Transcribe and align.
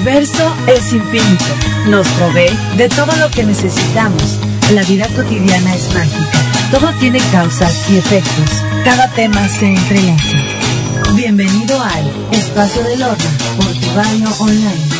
universo 0.00 0.54
es 0.66 0.94
infinito. 0.94 1.44
Nos 1.88 2.08
provee 2.08 2.56
de 2.78 2.88
todo 2.88 3.14
lo 3.16 3.30
que 3.30 3.44
necesitamos. 3.44 4.38
La 4.72 4.82
vida 4.84 5.06
cotidiana 5.14 5.74
es 5.74 5.92
mágica. 5.92 6.38
Todo 6.70 6.90
tiene 6.98 7.20
causas 7.30 7.74
y 7.90 7.98
efectos. 7.98 8.64
Cada 8.82 9.08
tema 9.08 9.46
se 9.48 9.66
entrelaza. 9.66 10.38
Bienvenido 11.14 11.78
al 11.82 12.10
Espacio 12.32 12.82
del 12.82 13.02
Horno 13.02 13.30
por 13.58 13.66
tu 13.66 14.42
online. 14.42 14.99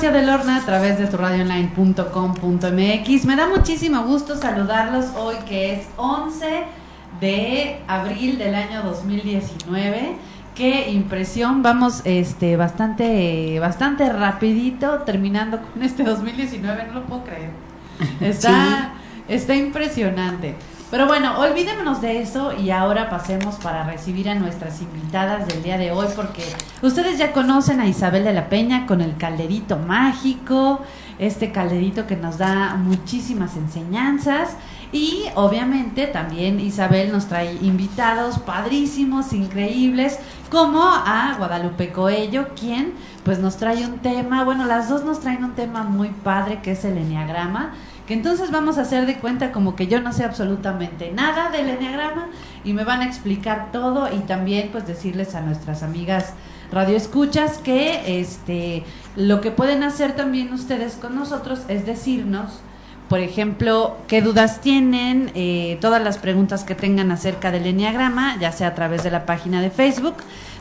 Del 0.00 0.30
Horno 0.30 0.52
a 0.52 0.60
través 0.60 0.98
de 0.98 1.08
tu 1.08 1.18
radioonline.com.mx. 1.18 3.24
Me 3.26 3.36
da 3.36 3.48
muchísimo 3.48 4.02
gusto 4.04 4.34
saludarlos 4.34 5.08
hoy 5.14 5.34
que 5.46 5.74
es 5.74 5.86
11 5.98 6.64
de 7.20 7.82
abril 7.86 8.38
del 8.38 8.54
año 8.54 8.82
2019. 8.82 10.16
Qué 10.54 10.90
impresión, 10.90 11.62
vamos 11.62 12.00
este 12.04 12.56
bastante 12.56 13.60
bastante 13.60 14.10
rapidito 14.10 15.00
terminando 15.00 15.60
con 15.60 15.82
este 15.82 16.02
2019, 16.02 16.86
no 16.86 16.94
lo 16.94 17.04
puedo 17.04 17.24
creer. 17.24 17.50
Está 18.20 18.94
está 19.28 19.54
impresionante. 19.54 20.54
Pero 20.90 21.06
bueno, 21.06 21.38
olvidémonos 21.38 22.00
de 22.00 22.20
eso 22.20 22.52
y 22.52 22.70
ahora 22.70 23.08
pasemos 23.08 23.54
para 23.56 23.84
recibir 23.84 24.28
a 24.28 24.34
nuestras 24.34 24.82
invitadas 24.82 25.46
del 25.46 25.62
día 25.62 25.78
de 25.78 25.92
hoy, 25.92 26.08
porque 26.16 26.42
ustedes 26.82 27.16
ya 27.16 27.32
conocen 27.32 27.78
a 27.78 27.86
Isabel 27.86 28.24
de 28.24 28.32
la 28.32 28.48
Peña 28.48 28.86
con 28.86 29.00
el 29.00 29.16
calderito 29.16 29.76
mágico, 29.76 30.80
este 31.20 31.52
calderito 31.52 32.08
que 32.08 32.16
nos 32.16 32.38
da 32.38 32.74
muchísimas 32.74 33.56
enseñanzas. 33.56 34.56
Y 34.90 35.26
obviamente 35.36 36.08
también 36.08 36.58
Isabel 36.58 37.12
nos 37.12 37.26
trae 37.26 37.54
invitados 37.62 38.40
padrísimos, 38.40 39.32
increíbles, 39.32 40.18
como 40.50 40.82
a 40.82 41.36
Guadalupe 41.38 41.92
Coello, 41.92 42.48
quien 42.58 42.94
pues 43.22 43.38
nos 43.38 43.58
trae 43.58 43.86
un 43.86 43.98
tema, 43.98 44.42
bueno, 44.42 44.64
las 44.64 44.88
dos 44.88 45.04
nos 45.04 45.20
traen 45.20 45.44
un 45.44 45.52
tema 45.52 45.84
muy 45.84 46.08
padre 46.08 46.60
que 46.62 46.72
es 46.72 46.84
el 46.84 46.98
enneagrama 46.98 47.74
entonces 48.14 48.50
vamos 48.50 48.78
a 48.78 48.82
hacer 48.82 49.06
de 49.06 49.18
cuenta 49.18 49.52
como 49.52 49.76
que 49.76 49.86
yo 49.86 50.00
no 50.00 50.12
sé 50.12 50.24
absolutamente 50.24 51.12
nada 51.12 51.50
del 51.50 51.68
enneagrama 51.68 52.28
y 52.64 52.72
me 52.72 52.84
van 52.84 53.00
a 53.02 53.06
explicar 53.06 53.70
todo 53.72 54.08
y 54.12 54.20
también 54.20 54.70
pues 54.72 54.86
decirles 54.86 55.34
a 55.34 55.40
nuestras 55.40 55.82
amigas 55.82 56.34
radioescuchas 56.72 57.58
que 57.58 58.20
este 58.20 58.84
lo 59.16 59.40
que 59.40 59.50
pueden 59.50 59.82
hacer 59.82 60.16
también 60.16 60.52
ustedes 60.52 60.94
con 60.94 61.14
nosotros 61.14 61.62
es 61.68 61.86
decirnos 61.86 62.60
por 63.10 63.18
ejemplo, 63.18 63.96
qué 64.06 64.22
dudas 64.22 64.60
tienen, 64.60 65.32
eh, 65.34 65.78
todas 65.80 66.00
las 66.00 66.18
preguntas 66.18 66.62
que 66.62 66.76
tengan 66.76 67.10
acerca 67.10 67.50
del 67.50 67.66
enneagrama, 67.66 68.38
ya 68.38 68.52
sea 68.52 68.68
a 68.68 68.74
través 68.76 69.02
de 69.02 69.10
la 69.10 69.26
página 69.26 69.60
de 69.60 69.72
Facebook, 69.72 70.14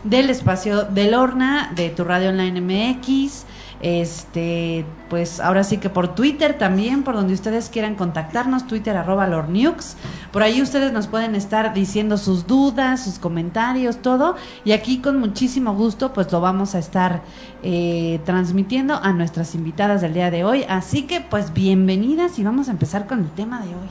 del 0.04 0.32
espacio 0.32 0.82
del 0.82 1.14
Horna, 1.14 1.72
de 1.76 1.92
tu 1.92 2.04
radio 2.06 2.30
online 2.30 2.60
MX, 2.60 3.46
este, 3.82 4.86
pues 5.10 5.40
ahora 5.40 5.64
sí 5.64 5.78
que 5.78 5.90
por 5.90 6.14
Twitter 6.14 6.58
también, 6.58 7.04
por 7.04 7.16
donde 7.16 7.34
ustedes 7.34 7.70
quieran 7.70 7.96
contactarnos, 7.96 8.68
Twitter 8.68 8.98
arroba 8.98 9.28
lornukes. 9.28 9.96
Por 10.32 10.44
ahí 10.44 10.62
ustedes 10.62 10.92
nos 10.92 11.08
pueden 11.08 11.36
estar 11.36 11.74
diciendo 11.74 12.18
sus 12.18 12.46
dudas, 12.46 13.04
sus 13.04 13.20
comentarios, 13.20 14.02
todo. 14.02 14.36
Y 14.66 14.74
aquí 14.74 15.00
con 15.00 15.20
muchísimo 15.20 15.74
gusto, 15.74 16.14
pues 16.14 16.32
lo 16.32 16.42
vamos 16.42 16.76
a 16.76 16.80
estar 16.80 17.22
eh, 17.64 18.20
transmitiendo 18.26 18.96
a 18.96 19.14
nuestras 19.14 19.56
invitadas 19.56 20.02
del 20.02 20.14
día 20.14 20.30
de 20.30 20.44
hoy. 20.44 20.66
Así 20.68 21.04
que, 21.04 21.22
pues 21.22 21.54
bienvenidas 21.54 22.38
y 22.40 22.44
vamos 22.44 22.68
a 22.68 22.72
empezar 22.72 23.08
con 23.08 23.20
el 23.20 23.32
tema 23.32 23.62
de 23.62 23.68
hoy. 23.68 23.90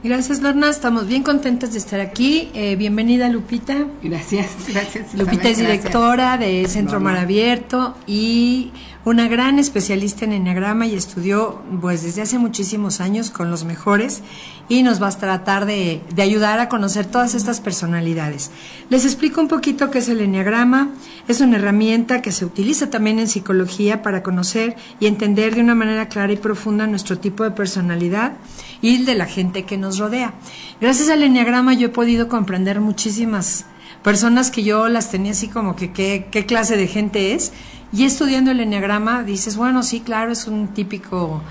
Gracias, 0.00 0.40
Lorna. 0.40 0.70
Estamos 0.70 1.08
bien 1.08 1.24
contentas 1.24 1.72
de 1.72 1.78
estar 1.78 1.98
aquí. 1.98 2.50
Eh, 2.54 2.76
bienvenida, 2.76 3.28
Lupita. 3.28 3.84
Gracias, 4.00 4.50
gracias. 4.68 5.12
Lupita 5.12 5.48
es 5.48 5.58
directora 5.58 6.38
de 6.38 6.68
Centro 6.68 7.00
Mar 7.00 7.16
Abierto 7.16 7.96
y 8.06 8.70
una 9.08 9.26
gran 9.26 9.58
especialista 9.58 10.26
en 10.26 10.32
enneagrama 10.32 10.86
y 10.86 10.94
estudió 10.94 11.62
pues 11.80 12.02
desde 12.02 12.20
hace 12.20 12.38
muchísimos 12.38 13.00
años 13.00 13.30
con 13.30 13.50
los 13.50 13.64
mejores 13.64 14.22
y 14.68 14.82
nos 14.82 15.02
va 15.02 15.08
a 15.08 15.18
tratar 15.18 15.64
de, 15.64 16.02
de 16.14 16.22
ayudar 16.22 16.60
a 16.60 16.68
conocer 16.68 17.06
todas 17.06 17.34
estas 17.34 17.62
personalidades. 17.62 18.50
Les 18.90 19.06
explico 19.06 19.40
un 19.40 19.48
poquito 19.48 19.90
qué 19.90 20.00
es 20.00 20.10
el 20.10 20.20
enneagrama. 20.20 20.90
Es 21.26 21.40
una 21.40 21.56
herramienta 21.56 22.20
que 22.20 22.32
se 22.32 22.44
utiliza 22.44 22.90
también 22.90 23.18
en 23.18 23.28
psicología 23.28 24.02
para 24.02 24.22
conocer 24.22 24.76
y 25.00 25.06
entender 25.06 25.54
de 25.54 25.62
una 25.62 25.74
manera 25.74 26.08
clara 26.08 26.34
y 26.34 26.36
profunda 26.36 26.86
nuestro 26.86 27.18
tipo 27.18 27.44
de 27.44 27.52
personalidad 27.52 28.34
y 28.82 29.04
de 29.04 29.14
la 29.14 29.24
gente 29.24 29.64
que 29.64 29.78
nos 29.78 29.96
rodea. 29.96 30.34
Gracias 30.82 31.08
al 31.08 31.22
enneagrama 31.22 31.72
yo 31.72 31.86
he 31.86 31.90
podido 31.90 32.28
comprender 32.28 32.80
muchísimas 32.80 33.64
personas 34.02 34.50
que 34.50 34.62
yo 34.62 34.88
las 34.88 35.10
tenía 35.10 35.32
así 35.32 35.48
como 35.48 35.76
que 35.76 35.92
qué 35.92 36.46
clase 36.46 36.76
de 36.76 36.86
gente 36.86 37.32
es 37.32 37.52
y 37.92 38.04
estudiando 38.04 38.50
el 38.50 38.60
enneagrama 38.60 39.22
dices, 39.22 39.56
bueno, 39.56 39.82
sí, 39.82 40.00
claro, 40.00 40.32
es 40.32 40.46
un 40.46 40.68
típico 40.68 41.42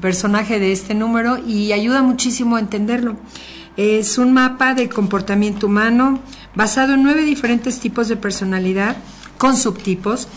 personaje 0.00 0.58
de 0.58 0.72
este 0.72 0.94
número 0.94 1.38
y 1.38 1.72
ayuda 1.72 2.02
muchísimo 2.02 2.56
a 2.56 2.60
entenderlo. 2.60 3.16
Es 3.76 4.18
un 4.18 4.32
mapa 4.32 4.74
de 4.74 4.88
comportamiento 4.88 5.66
humano 5.66 6.20
basado 6.54 6.94
en 6.94 7.02
nueve 7.02 7.22
diferentes 7.22 7.80
tipos 7.80 8.08
de 8.08 8.16
personalidad 8.16 8.96
con 9.38 9.56
subtipos 9.56 10.28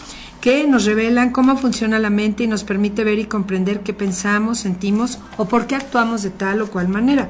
que 0.41 0.68
nos 0.68 0.86
revelan 0.86 1.31
cómo 1.31 1.56
funciona 1.56 2.00
la 2.00 2.09
mente 2.09 2.44
y 2.44 2.47
nos 2.47 2.64
permite 2.64 3.03
ver 3.03 3.20
y 3.20 3.25
comprender 3.25 3.81
qué 3.81 3.94
pensamos, 3.94 4.59
sentimos 4.59 5.20
o 5.38 5.46
por 5.46 5.68
qué 5.68 5.75
actuamos 5.75 6.22
de 6.24 6.31
tal 6.31 6.62
o 6.62 6.68
cual 6.68 6.90
manera. 6.90 7.30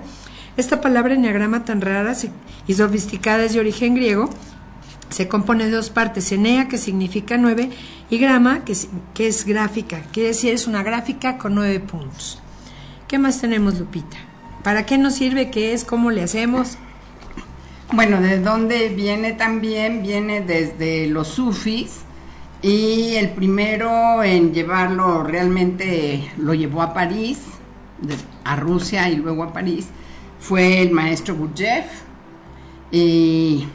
Esta 0.57 0.81
palabra 0.81 1.13
enneagrama 1.13 1.65
tan 1.65 1.81
rara 1.81 2.15
y 2.67 2.73
sofisticada 2.73 3.43
es 3.43 3.53
de 3.53 3.59
origen 3.59 3.95
griego 3.95 4.29
se 5.13 5.27
compone 5.27 5.65
de 5.65 5.71
dos 5.71 5.91
partes, 5.91 6.31
enea, 6.31 6.67
que 6.67 6.79
significa 6.79 7.37
nueve, 7.37 7.69
y 8.09 8.17
grama, 8.17 8.65
que, 8.65 9.27
es 9.27 9.45
gráfica, 9.45 10.01
quiere 10.11 10.29
decir 10.29 10.53
es 10.53 10.65
una 10.65 10.81
gráfica 10.81 11.37
con 11.37 11.53
nueve 11.53 11.79
puntos. 11.79 12.41
¿Qué 13.07 13.19
más 13.19 13.39
tenemos, 13.39 13.77
Lupita? 13.77 14.17
¿Para 14.63 14.87
qué 14.87 14.97
nos 14.97 15.13
sirve? 15.13 15.51
¿Qué 15.51 15.73
es? 15.73 15.83
¿Cómo 15.83 16.09
le 16.09 16.23
hacemos? 16.23 16.77
Bueno, 17.91 18.21
¿de 18.21 18.39
dónde 18.39 18.89
viene 18.89 19.33
también? 19.33 20.01
Viene 20.01 20.41
desde 20.41 21.05
los 21.05 21.27
sufis 21.27 21.99
y 22.63 23.13
el 23.15 23.29
primero 23.29 24.23
en 24.23 24.51
llevarlo 24.51 25.21
realmente 25.21 26.31
lo 26.39 26.55
llevó 26.55 26.81
a 26.81 26.91
París, 26.91 27.39
a 28.43 28.55
Rusia 28.55 29.09
y 29.09 29.17
luego 29.17 29.43
a 29.43 29.53
París, 29.53 29.89
fue 30.39 30.81
el 30.81 30.89
maestro 30.89 31.35
Gurdjieff 31.35 31.85
y 32.91 33.67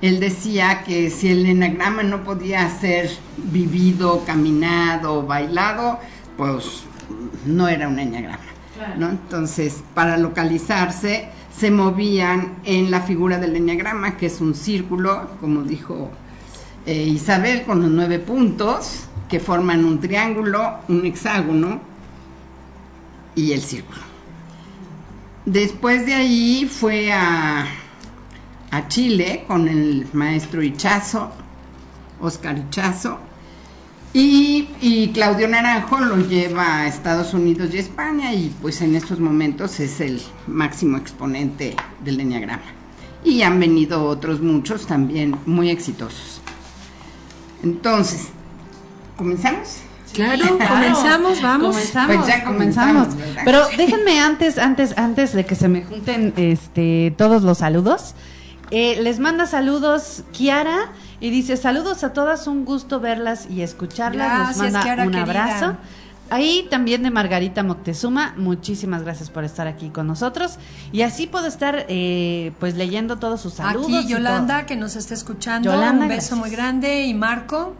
él 0.00 0.20
decía 0.20 0.84
que 0.84 1.10
si 1.10 1.28
el 1.28 1.46
enagrama 1.46 2.02
no 2.02 2.22
podía 2.22 2.68
ser 2.70 3.10
vivido, 3.36 4.24
caminado, 4.24 5.24
bailado, 5.24 5.98
pues 6.36 6.84
no 7.44 7.68
era 7.68 7.88
un 7.88 7.98
enagrama. 7.98 8.38
¿no? 8.96 9.08
Entonces, 9.08 9.82
para 9.94 10.16
localizarse, 10.16 11.28
se 11.56 11.70
movían 11.72 12.58
en 12.64 12.90
la 12.92 13.00
figura 13.00 13.38
del 13.38 13.56
enagrama, 13.56 14.16
que 14.16 14.26
es 14.26 14.40
un 14.40 14.54
círculo, 14.54 15.30
como 15.40 15.62
dijo 15.62 16.10
eh, 16.86 17.02
Isabel, 17.02 17.64
con 17.64 17.82
los 17.82 17.90
nueve 17.90 18.20
puntos, 18.20 19.08
que 19.28 19.40
forman 19.40 19.84
un 19.84 19.98
triángulo, 19.98 20.78
un 20.86 21.04
hexágono 21.04 21.80
y 23.34 23.52
el 23.52 23.60
círculo. 23.60 24.00
Después 25.44 26.06
de 26.06 26.14
ahí 26.14 26.70
fue 26.70 27.12
a 27.12 27.66
a 28.70 28.88
Chile 28.88 29.44
con 29.46 29.68
el 29.68 30.06
maestro 30.12 30.62
Ichazo, 30.62 31.30
Oscar 32.20 32.58
Ichazo, 32.58 33.18
y, 34.12 35.10
Claudio 35.12 35.48
Naranjo 35.48 36.00
lo 36.00 36.16
lleva 36.16 36.78
a 36.78 36.88
Estados 36.88 37.34
Unidos 37.34 37.70
y 37.72 37.78
España 37.78 38.32
y 38.32 38.52
pues 38.60 38.80
en 38.80 38.94
estos 38.94 39.20
momentos 39.20 39.78
es 39.80 40.00
el 40.00 40.20
máximo 40.46 40.96
exponente 40.96 41.76
del 42.02 42.20
enneagrama. 42.20 42.62
Y 43.24 43.42
han 43.42 43.60
venido 43.60 44.04
otros 44.04 44.40
muchos 44.40 44.86
también 44.86 45.36
muy 45.44 45.70
exitosos. 45.70 46.40
Entonces, 47.62 48.28
¿comenzamos? 49.16 49.82
Claro, 50.14 50.42
comenzamos, 50.48 51.42
vamos. 51.42 51.76
Comenzamos, 51.76 52.16
pues 52.16 52.26
ya 52.26 52.42
comenzamos. 52.42 53.08
Pero 53.44 53.68
déjenme 53.76 54.18
antes, 54.18 54.56
antes, 54.56 54.96
antes 54.96 55.34
de 55.34 55.44
que 55.44 55.54
se 55.54 55.68
me 55.68 55.84
junten 55.84 56.32
este 56.36 57.14
todos 57.16 57.42
los 57.42 57.58
saludos, 57.58 58.14
Eh, 58.70 59.00
les 59.02 59.18
manda 59.18 59.46
saludos 59.46 60.22
Kiara 60.32 60.92
y 61.20 61.30
dice 61.30 61.56
saludos 61.56 62.04
a 62.04 62.12
todas, 62.12 62.46
un 62.46 62.64
gusto 62.64 63.00
verlas 63.00 63.46
y 63.50 63.62
escucharlas. 63.62 64.28
Gracias, 64.28 64.56
Nos 64.58 64.64
manda 64.64 64.82
Kiara, 64.82 65.02
un 65.04 65.10
querida. 65.12 65.22
abrazo. 65.44 65.76
Ahí 66.30 66.66
también 66.70 67.02
de 67.02 67.10
Margarita 67.10 67.62
Moctezuma, 67.62 68.34
muchísimas 68.36 69.02
gracias 69.02 69.30
por 69.30 69.44
estar 69.44 69.66
aquí 69.66 69.88
con 69.88 70.06
nosotros. 70.06 70.58
Y 70.92 71.00
así 71.00 71.26
puedo 71.26 71.46
estar 71.46 71.86
eh, 71.88 72.52
pues 72.60 72.74
leyendo 72.74 73.18
todos 73.18 73.40
sus 73.40 73.54
saludos. 73.54 73.88
y 73.90 73.96
Aquí 73.96 74.08
Yolanda, 74.08 74.66
que 74.66 74.76
nos 74.76 74.94
está 74.96 75.14
escuchando. 75.14 75.72
Yolanda, 75.72 76.02
un 76.02 76.08
beso 76.08 76.36
gracias. 76.36 76.38
muy 76.38 76.50
grande. 76.50 77.06
Y 77.06 77.14
Marco, 77.14 77.74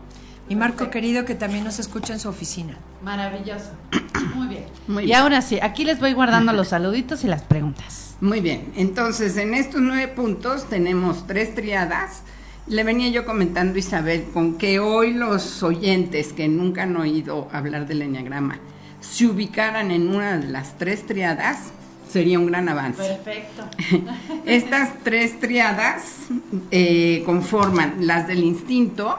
y 0.48 0.56
Marco 0.56 0.88
querido, 0.88 1.26
que 1.26 1.34
también 1.34 1.64
nos 1.64 1.78
escucha 1.78 2.14
en 2.14 2.20
su 2.20 2.30
oficina. 2.30 2.78
Maravilloso. 3.02 3.70
Muy 4.34 4.48
bien. 4.48 4.64
Muy 4.86 5.02
y 5.04 5.06
bien. 5.06 5.18
ahora 5.18 5.42
sí, 5.42 5.58
aquí 5.60 5.84
les 5.84 6.00
voy 6.00 6.12
guardando 6.12 6.52
los 6.52 6.68
saluditos 6.74 7.24
y 7.24 7.28
las 7.28 7.42
preguntas. 7.42 8.16
Muy 8.20 8.40
bien, 8.40 8.72
entonces 8.74 9.36
en 9.36 9.54
estos 9.54 9.80
nueve 9.80 10.08
puntos 10.08 10.68
tenemos 10.68 11.26
tres 11.26 11.54
triadas. 11.54 12.22
Le 12.66 12.82
venía 12.84 13.08
yo 13.08 13.24
comentando 13.24 13.78
Isabel 13.78 14.26
con 14.34 14.58
que 14.58 14.80
hoy 14.80 15.14
los 15.14 15.62
oyentes 15.62 16.32
que 16.32 16.48
nunca 16.48 16.82
han 16.82 16.96
oído 16.96 17.48
hablar 17.52 17.86
del 17.86 18.02
enneagrama 18.02 18.58
se 19.00 19.26
ubicaran 19.26 19.90
en 19.90 20.08
una 20.14 20.38
de 20.38 20.48
las 20.48 20.76
tres 20.76 21.06
triadas, 21.06 21.70
sería 22.10 22.38
un 22.38 22.46
gran 22.46 22.68
avance. 22.68 23.02
Perfecto. 23.02 23.64
Estas 24.46 24.98
tres 25.02 25.38
triadas 25.40 26.26
eh, 26.70 27.22
conforman 27.24 28.06
las 28.06 28.26
del 28.26 28.42
instinto, 28.42 29.18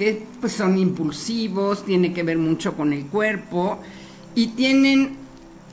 que 0.00 0.22
pues 0.40 0.54
son 0.54 0.78
impulsivos, 0.78 1.84
tiene 1.84 2.14
que 2.14 2.22
ver 2.22 2.38
mucho 2.38 2.74
con 2.74 2.94
el 2.94 3.04
cuerpo 3.04 3.82
y 4.34 4.46
tienen 4.46 5.10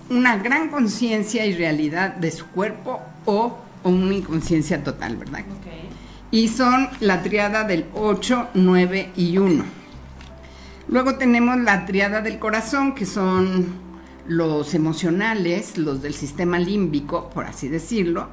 una 0.09 0.35
gran 0.35 0.68
conciencia 0.68 1.45
y 1.45 1.56
realidad 1.56 2.18
de 2.18 2.31
su 2.31 2.45
cuerpo 2.47 3.00
o, 3.24 3.57
o 3.83 3.89
una 3.89 4.13
inconsciencia 4.13 4.83
total, 4.83 5.15
¿verdad? 5.15 5.45
Y 6.29 6.50
son 6.50 6.89
la 7.00 7.24
triada 7.24 7.63
del 7.63 7.85
8, 7.94 8.50
9 8.53 9.12
y 9.15 9.38
1. 9.38 9.63
Luego 10.89 11.15
tenemos 11.15 11.57
la 11.59 11.85
triada 11.85 12.21
del 12.21 12.38
corazón, 12.38 12.95
que 12.95 13.06
son 13.06 13.65
los 14.27 14.73
emocionales, 14.73 15.77
los 15.77 16.01
del 16.01 16.13
sistema 16.13 16.59
límbico, 16.59 17.30
por 17.30 17.45
así 17.45 17.69
decirlo, 17.69 18.27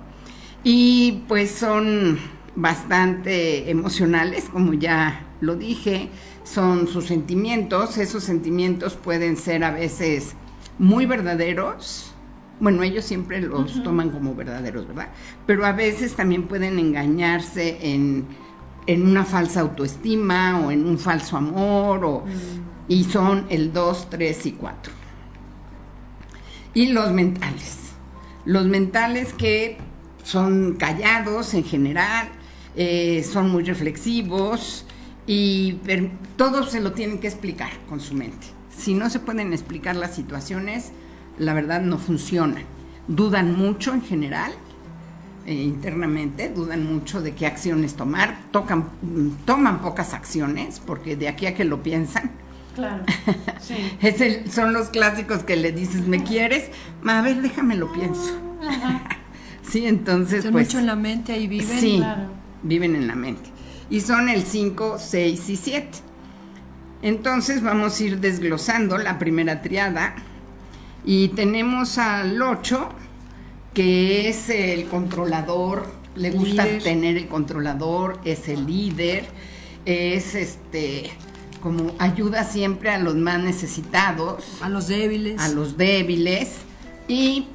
y 0.64 1.22
pues 1.28 1.52
son 1.52 2.18
bastante 2.56 3.70
emocionales, 3.70 4.46
como 4.52 4.74
ya 4.74 5.28
lo 5.44 5.56
dije, 5.56 6.08
son 6.42 6.88
sus 6.88 7.06
sentimientos, 7.06 7.98
esos 7.98 8.24
sentimientos 8.24 8.94
pueden 8.94 9.36
ser 9.36 9.64
a 9.64 9.70
veces 9.70 10.34
muy 10.78 11.06
verdaderos, 11.06 12.14
bueno, 12.60 12.82
ellos 12.82 13.04
siempre 13.04 13.40
los 13.40 13.82
toman 13.82 14.10
como 14.10 14.34
verdaderos, 14.34 14.86
¿verdad? 14.86 15.08
Pero 15.46 15.66
a 15.66 15.72
veces 15.72 16.14
también 16.14 16.44
pueden 16.44 16.78
engañarse 16.78 17.78
en, 17.82 18.26
en 18.86 19.06
una 19.06 19.24
falsa 19.24 19.60
autoestima 19.60 20.60
o 20.60 20.70
en 20.70 20.86
un 20.86 20.98
falso 20.98 21.36
amor, 21.36 22.04
o, 22.04 22.24
y 22.88 23.04
son 23.04 23.46
el 23.50 23.72
2, 23.72 24.08
3 24.10 24.46
y 24.46 24.52
4. 24.52 24.92
Y 26.74 26.86
los 26.86 27.10
mentales. 27.12 27.78
Los 28.44 28.66
mentales 28.66 29.32
que 29.32 29.78
son 30.22 30.74
callados 30.74 31.54
en 31.54 31.64
general, 31.64 32.28
eh, 32.76 33.24
son 33.30 33.50
muy 33.50 33.62
reflexivos 33.64 34.86
y 35.26 35.72
per- 35.84 36.10
todo 36.36 36.64
se 36.64 36.80
lo 36.80 36.92
tienen 36.92 37.18
que 37.18 37.28
explicar 37.28 37.70
con 37.88 38.00
su 38.00 38.14
mente. 38.14 38.46
Si 38.76 38.94
no 38.94 39.08
se 39.10 39.20
pueden 39.20 39.52
explicar 39.52 39.96
las 39.96 40.14
situaciones, 40.14 40.92
la 41.38 41.54
verdad 41.54 41.80
no 41.80 41.98
funcionan. 41.98 42.64
Dudan 43.08 43.56
mucho 43.56 43.92
en 43.94 44.02
general, 44.02 44.52
eh, 45.46 45.54
internamente, 45.54 46.48
dudan 46.50 46.84
mucho 46.90 47.20
de 47.22 47.32
qué 47.34 47.46
acciones 47.46 47.94
tomar, 47.94 48.38
tocan, 48.50 48.88
toman 49.44 49.80
pocas 49.82 50.14
acciones, 50.14 50.80
porque 50.84 51.16
de 51.16 51.28
aquí 51.28 51.46
a 51.46 51.54
que 51.54 51.64
lo 51.64 51.82
piensan, 51.82 52.30
Claro. 52.74 53.04
Sí. 53.60 53.76
es 54.02 54.20
el- 54.20 54.50
son 54.50 54.72
los 54.72 54.88
clásicos 54.88 55.44
que 55.44 55.54
le 55.56 55.70
dices, 55.70 56.08
¿me 56.08 56.24
quieres? 56.24 56.70
A 57.06 57.22
ver, 57.22 57.40
déjame 57.40 57.76
lo 57.76 57.92
pienso. 57.92 58.36
Sí, 59.62 59.86
entonces 59.86 60.38
Están 60.40 60.52
pues... 60.52 60.66
mucho 60.66 60.78
en 60.78 60.86
la 60.86 60.94
mente 60.96 61.38
y 61.38 61.46
viven. 61.46 61.80
Sí, 61.80 61.96
claro. 61.96 62.22
viven 62.62 62.94
en 62.96 63.06
la 63.06 63.14
mente. 63.14 63.48
Y 63.90 64.00
son 64.00 64.28
el 64.28 64.42
5, 64.42 64.96
6 64.98 65.48
y 65.50 65.56
7. 65.56 65.88
Entonces 67.02 67.62
vamos 67.62 68.00
a 68.00 68.04
ir 68.04 68.20
desglosando 68.20 68.96
la 68.98 69.18
primera 69.18 69.60
triada. 69.62 70.14
Y 71.04 71.28
tenemos 71.28 71.98
al 71.98 72.40
8, 72.40 72.88
que 73.74 74.28
es 74.28 74.48
el 74.48 74.86
controlador, 74.86 75.86
le 76.16 76.30
gusta 76.30 76.64
Líder. 76.64 76.82
tener 76.82 77.16
el 77.16 77.28
controlador, 77.28 78.20
es 78.24 78.48
el 78.48 78.66
líder, 78.66 79.26
es 79.84 80.34
este 80.34 81.10
como 81.60 81.94
ayuda 81.98 82.44
siempre 82.44 82.90
a 82.90 82.98
los 82.98 83.14
más 83.14 83.42
necesitados 83.42 84.44
A 84.60 84.68
los 84.68 84.86
débiles. 84.86 85.40
a 85.40 85.48
los 85.48 85.78
débiles 85.78 86.56
y 87.08 87.46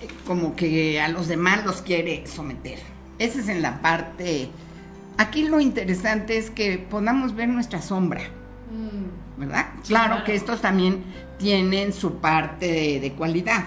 eh, 0.00 0.06
como 0.24 0.54
que 0.54 1.00
a 1.00 1.08
los 1.08 1.26
demás 1.26 1.64
los 1.64 1.82
quiere 1.82 2.24
someter. 2.28 2.78
Esa 3.18 3.40
es 3.40 3.48
en 3.48 3.60
la 3.62 3.82
parte... 3.82 4.50
Aquí 5.18 5.48
lo 5.48 5.60
interesante 5.60 6.38
es 6.38 6.50
que 6.50 6.78
podamos 6.78 7.34
ver 7.34 7.48
nuestra 7.48 7.82
sombra, 7.82 8.20
¿verdad? 9.36 9.66
claro, 9.86 10.14
claro. 10.14 10.24
que 10.24 10.34
estos 10.34 10.60
también 10.60 11.02
tienen 11.38 11.92
su 11.92 12.18
parte 12.20 12.66
de, 12.66 13.00
de 13.00 13.12
cualidad. 13.12 13.64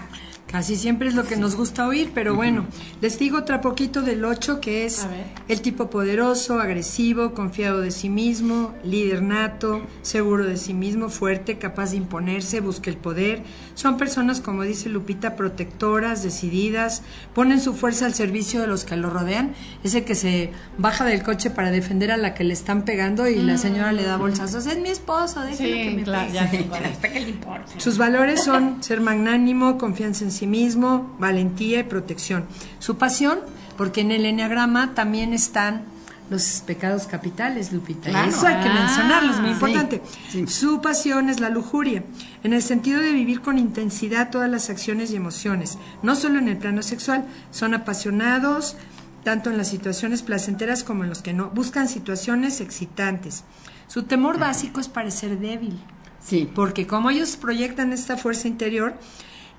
Casi 0.52 0.76
siempre 0.76 1.08
es 1.08 1.14
lo 1.14 1.24
que 1.24 1.36
nos 1.36 1.56
gusta 1.56 1.86
oír, 1.88 2.10
pero 2.14 2.34
bueno, 2.34 2.66
les 3.00 3.18
digo 3.18 3.38
otro 3.38 3.58
poquito 3.62 4.02
del 4.02 4.22
8, 4.22 4.60
que 4.60 4.84
es 4.84 5.06
el 5.48 5.62
tipo 5.62 5.88
poderoso, 5.88 6.60
agresivo, 6.60 7.32
confiado 7.32 7.80
de 7.80 7.90
sí 7.90 8.10
mismo, 8.10 8.74
líder 8.84 9.22
nato, 9.22 9.80
seguro 10.02 10.44
de 10.44 10.58
sí 10.58 10.74
mismo, 10.74 11.08
fuerte, 11.08 11.56
capaz 11.56 11.92
de 11.92 11.96
imponerse, 11.96 12.60
busca 12.60 12.90
el 12.90 12.98
poder. 12.98 13.42
Son 13.74 13.96
personas, 13.96 14.42
como 14.42 14.62
dice 14.62 14.90
Lupita, 14.90 15.36
protectoras, 15.36 16.22
decididas, 16.22 17.02
ponen 17.34 17.58
su 17.58 17.72
fuerza 17.72 18.04
al 18.04 18.12
servicio 18.12 18.60
de 18.60 18.66
los 18.66 18.84
que 18.84 18.96
lo 18.96 19.08
rodean. 19.08 19.54
Ese 19.84 20.04
que 20.04 20.14
se 20.14 20.50
baja 20.76 21.06
del 21.06 21.22
coche 21.22 21.48
para 21.48 21.70
defender 21.70 22.10
a 22.12 22.18
la 22.18 22.34
que 22.34 22.44
le 22.44 22.52
están 22.52 22.84
pegando 22.84 23.26
y 23.26 23.36
la 23.36 23.56
señora 23.56 23.92
le 23.92 24.02
da 24.02 24.18
bolsazos. 24.18 24.66
Es 24.66 24.78
mi 24.78 24.90
esposo, 24.90 25.40
déjelo 25.40 25.74
que 25.76 25.88
Sí, 25.90 25.96
me 25.96 26.02
claro, 26.02 26.30
pegue". 26.50 26.68
ya. 26.70 26.88
¿Hasta 26.92 27.08
qué 27.10 27.20
le 27.20 27.30
importa? 27.30 27.72
Sus 27.78 27.96
valores 27.96 28.44
son 28.44 28.82
ser 28.82 29.00
magnánimo, 29.00 29.78
confianza 29.78 30.24
en 30.24 30.30
sí 30.30 30.41
mismo, 30.46 31.14
valentía 31.18 31.80
y 31.80 31.84
protección. 31.84 32.44
Su 32.78 32.96
pasión, 32.96 33.38
porque 33.76 34.00
en 34.02 34.10
el 34.10 34.24
enneagrama 34.26 34.94
también 34.94 35.32
están 35.32 35.82
los 36.30 36.62
pecados 36.66 37.06
capitales, 37.06 37.72
Lupita. 37.72 38.08
Claro. 38.08 38.30
Eso 38.30 38.46
hay 38.46 38.62
que 38.62 38.68
Ah, 38.68 38.74
mencionarlos, 38.84 39.36
muy 39.40 39.48
sí, 39.48 39.52
importante. 39.54 40.02
sí. 40.30 40.46
Su 40.46 40.80
pasión 40.80 41.28
es 41.28 41.40
la 41.40 41.50
lujuria, 41.50 42.04
en 42.42 42.52
el 42.54 42.62
sentido 42.62 43.00
de 43.00 43.12
vivir 43.12 43.42
con 43.42 43.58
intensidad 43.58 44.30
todas 44.30 44.48
las 44.48 44.70
acciones 44.70 45.10
y 45.10 45.16
emociones, 45.16 45.76
no 46.02 46.14
solo 46.14 46.38
en 46.38 46.48
el 46.48 46.56
plano 46.56 46.82
sexual, 46.82 47.26
son 47.50 47.74
apasionados 47.74 48.76
tanto 49.24 49.50
en 49.50 49.58
las 49.58 49.68
situaciones 49.68 50.22
placenteras 50.22 50.82
como 50.84 51.04
en 51.04 51.10
los 51.10 51.20
que 51.22 51.32
no, 51.32 51.50
buscan 51.50 51.86
situaciones 51.88 52.60
excitantes. 52.60 53.44
Su 53.86 54.04
temor 54.04 54.38
básico 54.38 54.80
es 54.80 54.88
parecer 54.88 55.38
débil 55.38 55.78
Sí, 56.24 56.48
porque 56.54 56.86
como 56.86 57.10
ellos 57.10 57.36
proyectan 57.36 57.92
esta 57.92 58.16
fuerza 58.16 58.48
interior, 58.48 58.94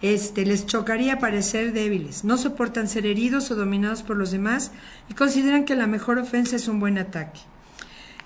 este, 0.03 0.45
les 0.45 0.65
chocaría 0.65 1.17
parecer 1.17 1.71
débiles, 1.71 2.25
no 2.25 2.37
soportan 2.37 2.89
ser 2.89 3.05
heridos 3.05 3.49
o 3.51 3.55
dominados 3.55 4.03
por 4.03 4.17
los 4.17 4.31
demás 4.31 4.71
y 5.09 5.13
consideran 5.13 5.63
que 5.63 5.75
la 5.75 5.87
mejor 5.87 6.19
ofensa 6.19 6.57
es 6.57 6.67
un 6.67 6.81
buen 6.81 6.97
ataque. 6.97 7.39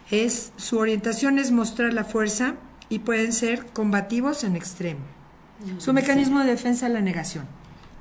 Es, 0.09 0.53
su 0.55 0.79
orientación 0.79 1.37
es 1.37 1.51
mostrar 1.51 1.93
la 1.93 2.03
fuerza 2.03 2.55
y 2.89 2.99
pueden 2.99 3.31
ser 3.31 3.67
combativos 3.67 4.43
en 4.43 4.55
extremo. 4.55 5.01
Su 5.77 5.93
mecanismo 5.93 6.39
de 6.39 6.47
defensa 6.47 6.87
es 6.87 6.93
la 6.93 7.01
negación. 7.01 7.45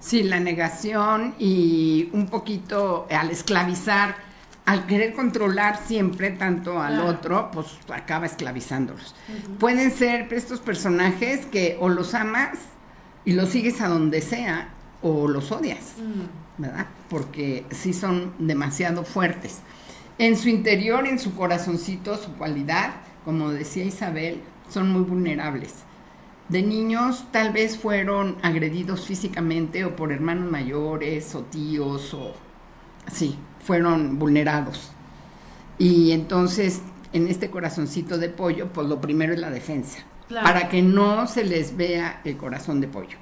sí, 0.01 0.23
la 0.23 0.41
negación 0.41 1.35
y 1.39 2.09
un 2.13 2.29
poquito 2.29 3.07
al 3.11 3.31
esclavizar, 3.31 4.17
al 4.65 4.87
querer 4.87 5.13
controlar 5.13 5.81
siempre 5.87 6.31
tanto 6.31 6.81
al 6.81 7.01
otro, 7.01 7.51
pues 7.53 7.67
acaba 7.93 8.25
esclavizándolos. 8.25 9.15
Pueden 9.59 9.91
ser 9.91 10.33
estos 10.33 10.61
personajes 10.61 11.45
que 11.45 11.77
o 11.79 11.91
los 11.91 12.15
amas 12.15 12.59
y 13.27 13.33
los 13.33 13.51
sigues 13.51 13.83
a 13.83 13.89
donde 13.89 14.23
sea 14.23 14.71
o 15.03 15.29
los 15.29 15.53
odias. 15.53 15.97
¿verdad? 16.57 16.87
Porque 17.11 17.67
sí 17.71 17.93
son 17.93 18.33
demasiado 18.39 19.05
fuertes. 19.05 19.61
En 20.19 20.37
su 20.37 20.49
interior, 20.49 21.07
en 21.07 21.19
su 21.19 21.35
corazoncito, 21.35 22.17
su 22.17 22.33
cualidad, 22.33 22.95
como 23.25 23.51
decía 23.51 23.85
Isabel, 23.85 24.41
son 24.71 24.91
muy 24.91 25.03
vulnerables. 25.03 25.75
De 26.49 26.63
niños 26.63 27.27
tal 27.33 27.53
vez 27.53 27.77
fueron 27.77 28.37
agredidos 28.43 29.05
físicamente 29.05 29.85
o 29.85 29.97
por 29.97 30.13
hermanos 30.13 30.51
mayores 30.51 31.35
o 31.35 31.43
tíos 31.43 32.15
o 32.15 32.35
sí, 33.13 33.37
fueron 33.61 34.19
vulnerados. 34.19 34.93
Y 35.77 36.13
entonces 36.13 36.81
en 37.13 37.29
este 37.29 37.51
corazoncito 37.51 38.17
de 38.17 38.29
pollo, 38.29 38.69
pues 38.73 38.87
lo 38.87 39.01
primero 39.01 39.33
es 39.33 39.41
la 39.41 39.51
defensa, 39.51 39.99
Claro. 40.29 40.45
para 40.47 40.69
que 40.69 40.83
no 40.83 41.27
se 41.27 41.45
les 41.45 41.77
vea 41.77 42.21
el 42.25 42.37
corazón 42.37 42.81
de 42.81 42.89
pollo 42.89 43.17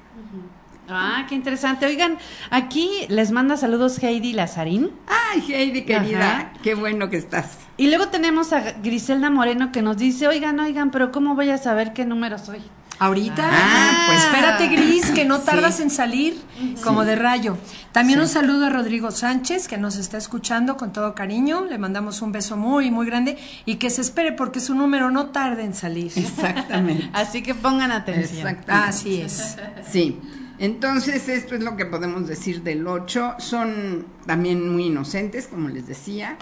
Ah, 0.88 1.24
qué 1.28 1.34
interesante. 1.34 1.86
Oigan, 1.86 2.18
aquí 2.50 2.90
les 3.08 3.30
manda 3.30 3.56
saludos 3.56 4.02
Heidi 4.02 4.34
Lazarín. 4.34 4.90
Ay, 5.06 5.40
Heidi, 5.52 5.84
querida, 5.86 6.36
Ajá. 6.36 6.52
qué 6.62 6.74
bueno 6.74 7.08
que 7.08 7.16
estás. 7.16 7.58
Y 7.78 7.88
luego 7.88 8.08
tenemos 8.08 8.52
a 8.52 8.72
Griselda 8.82 9.30
Moreno 9.30 9.72
que 9.72 9.80
nos 9.80 9.96
dice, 9.96 10.28
oigan, 10.28 10.60
oigan, 10.60 10.90
pero 10.90 11.10
¿cómo 11.10 11.34
voy 11.34 11.48
a 11.48 11.56
saber 11.58 11.94
qué 11.94 12.04
número 12.04 12.36
soy? 12.38 12.60
Ahorita, 12.98 13.42
Ah, 13.50 14.04
pues 14.06 14.24
espérate, 14.24 14.68
Gris, 14.68 15.10
que 15.10 15.24
no 15.24 15.38
Sí. 15.40 15.46
tardas 15.46 15.80
en 15.80 15.90
salir 15.90 16.40
como 16.84 17.04
de 17.04 17.16
rayo. 17.16 17.56
También 17.92 18.20
un 18.20 18.28
saludo 18.28 18.66
a 18.66 18.70
Rodrigo 18.70 19.10
Sánchez, 19.10 19.66
que 19.68 19.76
nos 19.78 19.96
está 19.96 20.16
escuchando 20.16 20.76
con 20.76 20.92
todo 20.92 21.14
cariño. 21.14 21.64
Le 21.64 21.76
mandamos 21.78 22.22
un 22.22 22.32
beso 22.32 22.56
muy, 22.56 22.90
muy 22.90 23.06
grande 23.06 23.36
y 23.66 23.76
que 23.76 23.90
se 23.90 24.00
espere 24.00 24.32
porque 24.32 24.60
su 24.60 24.74
número 24.74 25.10
no 25.10 25.26
tarda 25.26 25.62
en 25.62 25.74
salir. 25.74 26.12
Exactamente. 26.14 27.10
Así 27.12 27.42
que 27.42 27.54
pongan 27.54 27.90
atención. 27.92 28.46
Exactamente. 28.48 28.88
Así 28.88 29.20
es. 29.20 29.56
Sí. 29.90 30.20
Entonces, 30.58 31.28
esto 31.28 31.56
es 31.56 31.62
lo 31.62 31.76
que 31.76 31.84
podemos 31.86 32.28
decir 32.28 32.62
del 32.62 32.86
8. 32.86 33.34
Son 33.38 34.06
también 34.24 34.72
muy 34.72 34.86
inocentes, 34.86 35.48
como 35.48 35.68
les 35.68 35.88
decía, 35.88 36.36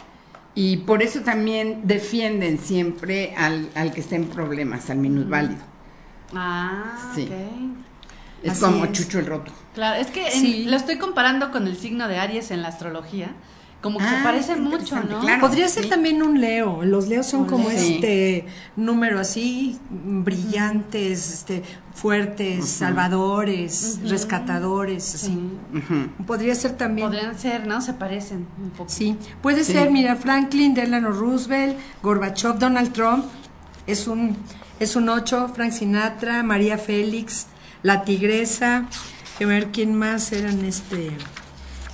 y 0.55 0.77
por 0.79 1.03
eso 1.03 1.21
también 1.21 1.81
defienden 1.85 2.59
siempre 2.59 3.35
al, 3.37 3.71
al 3.75 3.93
que 3.95 4.01
está 4.03 4.17
en 4.17 4.27
problemas, 4.27 4.91
al 4.91 4.99
minusválido. 4.99 5.72
Ah, 6.35 7.11
Sí. 7.15 7.25
ok. 7.25 7.33
Es 8.43 8.53
Así 8.53 8.61
como 8.61 8.85
es. 8.87 8.93
Chucho 8.93 9.19
el 9.21 9.27
Roto. 9.27 9.53
Claro, 9.75 10.01
es 10.01 10.09
que 10.09 10.27
en- 10.27 10.41
Sí. 10.41 10.65
lo 10.65 10.77
estoy 10.77 10.99
comparando 10.99 11.51
con 11.53 11.67
el 11.69 11.77
signo 11.77 12.09
de 12.09 12.19
Aries 12.19 12.51
en 12.51 12.63
la 12.63 12.69
astrología. 12.69 13.31
Como 13.81 13.99
que 13.99 14.05
se 14.05 14.11
Ah, 14.17 14.21
parece 14.23 14.55
qué 14.55 14.61
mucho, 14.61 14.95
¿no? 15.03 15.21
claro. 15.21 15.41
Podría 15.41 15.67
ser 15.69 15.85
sí. 15.85 15.91
también 15.91 16.23
un 16.23 16.41
Leo. 16.41 16.85
Los 16.85 17.09
Leos 17.09 17.27
son 17.27 17.41
Un 17.43 17.47
como 17.49 17.69
Leo. 17.69 17.79
este 17.79 18.47
número 18.77 19.19
así, 19.19 19.81
brillantes, 19.91 21.33
este, 21.33 21.63
fuertes, 21.95 22.69
salvadores, 22.69 23.99
rescatadores, 24.05 25.15
así. 25.17 25.39
Podría 26.27 26.55
ser 26.55 26.73
también. 26.77 27.09
Podrían 27.09 27.39
ser, 27.39 27.67
¿no? 27.67 27.81
Se 27.81 27.93
parecen 27.95 28.47
un 28.63 28.71
poco. 28.71 28.89
Sí, 28.89 29.17
puede 29.43 29.65
Sí. 29.65 29.73
ser, 29.73 29.91
mira, 29.91 30.17
Franklin, 30.17 30.75
Delano 30.75 31.11
Roosevelt, 31.11 31.77
Gorbachev, 32.03 32.59
Donald 32.59 32.93
Trump, 32.93 33.25
es 33.87 34.07
un, 34.07 34.37
es 34.83 34.97
un 34.97 35.09
8, 35.09 35.53
Frank 35.55 35.73
Sinatra, 35.73 36.43
María 36.43 36.77
Félix, 36.77 37.47
La 37.83 38.03
Tigresa, 38.05 38.89
a 39.41 39.47
ver 39.47 39.69
quién 39.69 39.95
más 39.95 40.33
eran 40.33 40.65
este... 40.65 41.13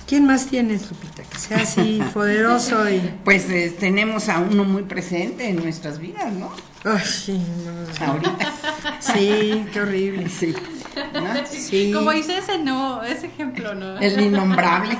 ¿Quién 0.07 0.25
más 0.25 0.47
tienes, 0.47 0.89
Lupita? 0.89 1.21
Que 1.21 1.37
sea 1.37 1.57
así 1.59 2.01
poderoso 2.13 2.89
y... 2.89 2.99
Pues 3.23 3.47
eh, 3.51 3.75
tenemos 3.79 4.27
a 4.27 4.39
uno 4.39 4.63
muy 4.63 4.83
presente 4.83 5.47
en 5.47 5.57
nuestras 5.57 5.99
vidas, 5.99 6.33
¿no? 6.33 6.49
Ay, 6.83 7.05
sí, 7.05 7.39
no, 7.63 8.05
Ahorita. 8.07 8.53
sí, 8.99 9.65
qué 9.71 9.81
horrible. 9.81 10.27
Sí. 10.29 10.55
¿no? 11.13 11.45
Sí. 11.45 11.91
Como 11.93 12.11
hice 12.11 12.39
ese 12.39 12.57
no, 12.57 13.03
ese 13.03 13.27
ejemplo, 13.27 13.75
¿no? 13.75 13.99
El 13.99 14.19
innombrable. 14.19 14.97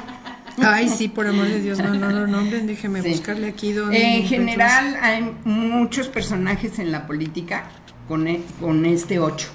Ay, 0.61 0.89
sí, 0.89 1.07
por 1.07 1.27
amor 1.27 1.47
de 1.47 1.61
Dios, 1.61 1.79
no, 1.79 1.93
no 1.93 2.09
lo 2.09 2.27
nombren, 2.27 2.67
déjeme 2.67 3.01
Sí. 3.01 3.09
buscarle 3.09 3.47
aquí 3.47 3.71
donde... 3.73 4.17
En 4.17 4.23
general 4.27 4.97
hay 5.01 5.35
muchos 5.45 6.07
personajes 6.07 6.79
en 6.79 6.91
la 6.91 7.05
política 7.07 7.65
con, 8.07 8.27
e- 8.27 8.41
con 8.59 8.85
este 8.85 9.19
8. 9.19 9.47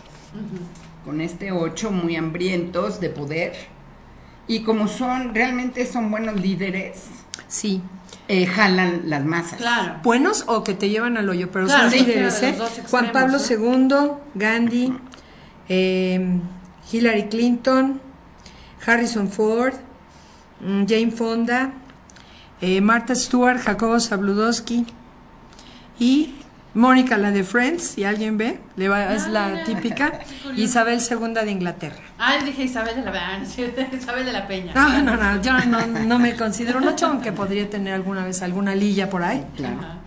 Con 1.04 1.20
este 1.20 1.52
8 1.52 1.90
muy 1.90 2.16
hambrientos 2.16 3.00
de 3.00 3.10
poder. 3.10 3.52
Y 4.46 4.60
como 4.60 4.88
son, 4.88 5.34
realmente 5.34 5.86
son 5.86 6.10
buenos 6.10 6.40
líderes. 6.40 7.04
Sí. 7.48 7.80
eh, 8.26 8.46
jalan 8.46 9.02
las 9.04 9.22
masas. 9.24 9.58
Claro. 9.58 9.96
buenos 10.02 10.44
o 10.46 10.64
que 10.64 10.72
te 10.72 10.88
llevan 10.88 11.18
al 11.18 11.28
hoyo, 11.28 11.50
pero 11.52 11.66
Claro, 11.66 11.82
son 11.82 11.90
sí, 11.98 12.06
líderes, 12.06 12.36
claro, 12.38 12.54
¿eh? 12.54 12.58
dos 12.58 12.80
Juan 12.90 13.12
Pablo 13.12 13.36
extremos, 13.36 13.76
II, 13.90 13.96
Gandhi, 14.34 14.94
eh, 15.68 16.38
Hillary 16.90 17.24
Clinton, 17.24 18.00
Harrison 18.86 19.28
Ford, 19.28 19.74
Jane 20.86 21.10
Fonda, 21.10 21.72
eh, 22.60 22.80
Martha 22.80 23.14
Stewart, 23.14 23.58
Jacobo 23.58 24.00
Zabludowski 24.00 24.86
y 25.98 26.34
Mónica, 26.74 27.16
la 27.18 27.30
de 27.30 27.44
Friends, 27.44 27.82
si 27.82 28.04
alguien 28.04 28.36
ve, 28.36 28.58
le 28.76 28.88
va, 28.88 29.14
es 29.14 29.28
la 29.28 29.62
típica, 29.64 30.20
Isabel 30.56 30.98
II 31.00 31.34
de 31.34 31.50
Inglaterra. 31.50 32.02
Ah, 32.18 32.36
dije 32.44 32.64
Isabel 32.64 32.96
de 32.96 33.02
la 33.02 33.12
ah, 33.14 33.38
Isabel 33.96 34.26
de 34.26 34.32
la 34.32 34.46
Peña. 34.48 34.74
No, 34.74 35.02
no, 35.02 35.16
no, 35.16 35.40
yo 35.40 35.52
no, 35.66 35.86
no 35.86 36.18
me 36.18 36.34
considero 36.34 36.78
un 36.78 36.88
ocho, 36.88 37.06
aunque 37.06 37.30
podría 37.32 37.70
tener 37.70 37.94
alguna 37.94 38.24
vez 38.24 38.42
alguna 38.42 38.74
lilla 38.74 39.08
por 39.08 39.22
ahí, 39.22 39.46
Claro. 39.56 40.03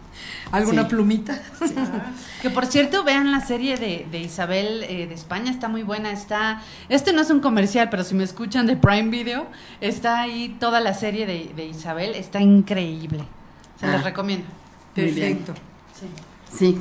Alguna 0.52 0.84
Sí. 0.84 0.90
plumita. 0.90 1.40
Que 2.42 2.50
por 2.52 2.66
cierto, 2.68 3.04
vean 3.04 3.32
la 3.32 3.42
serie 3.42 3.78
de, 3.78 4.06
de 4.12 4.20
Isabel 4.20 4.84
eh, 4.88 5.08
de 5.08 5.14
España, 5.16 5.50
está 5.52 5.68
muy 5.68 5.82
buena. 5.84 6.12
Está, 6.12 6.62
este 6.88 7.12
no 7.14 7.22
es 7.22 7.30
un 7.32 7.40
comercial, 7.40 7.90
pero 7.90 8.04
si 8.04 8.14
me 8.14 8.24
escuchan 8.24 8.68
de 8.68 8.78
Prime 8.78 9.10
Video, 9.10 9.48
está 9.82 10.22
ahí 10.22 10.56
toda 10.60 10.80
la 10.80 10.94
serie 10.94 11.26
de, 11.26 11.52
de 11.56 11.66
Isabel, 11.66 12.14
está 12.16 12.40
increíble. 12.40 13.24
Se 13.80 13.86
Ah. 13.88 13.94
les 13.94 14.04
recomiendo. 14.04 14.46
Perfecto. 14.94 15.54
Sí. 16.00 16.08
Sí. 16.58 16.78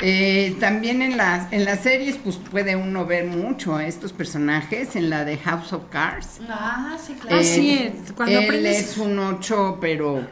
Eh, 0.00 0.56
también 0.60 1.02
en 1.02 1.16
las, 1.16 1.52
en 1.52 1.64
las 1.64 1.80
series 1.80 2.18
pues 2.18 2.36
puede 2.36 2.76
uno 2.76 3.04
ver 3.04 3.26
mucho 3.26 3.74
a 3.74 3.84
estos 3.84 4.12
personajes. 4.12 4.94
En 4.94 5.10
la 5.10 5.24
de 5.24 5.38
House 5.38 5.72
of 5.72 5.82
Cards. 5.90 6.38
Ah, 6.48 6.96
sí, 7.04 7.14
claro. 7.14 7.36
Ah, 7.40 7.42
sí, 7.42 7.90
cuando 8.16 8.38
él 8.38 8.44
aprendes- 8.44 8.78
es 8.92 8.98
un 8.98 9.18
8 9.18 9.78
pero 9.80 10.24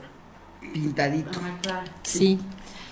pintadito. 0.80 1.38
Ah, 1.42 1.58
claro. 1.62 1.86
Sí. 2.02 2.38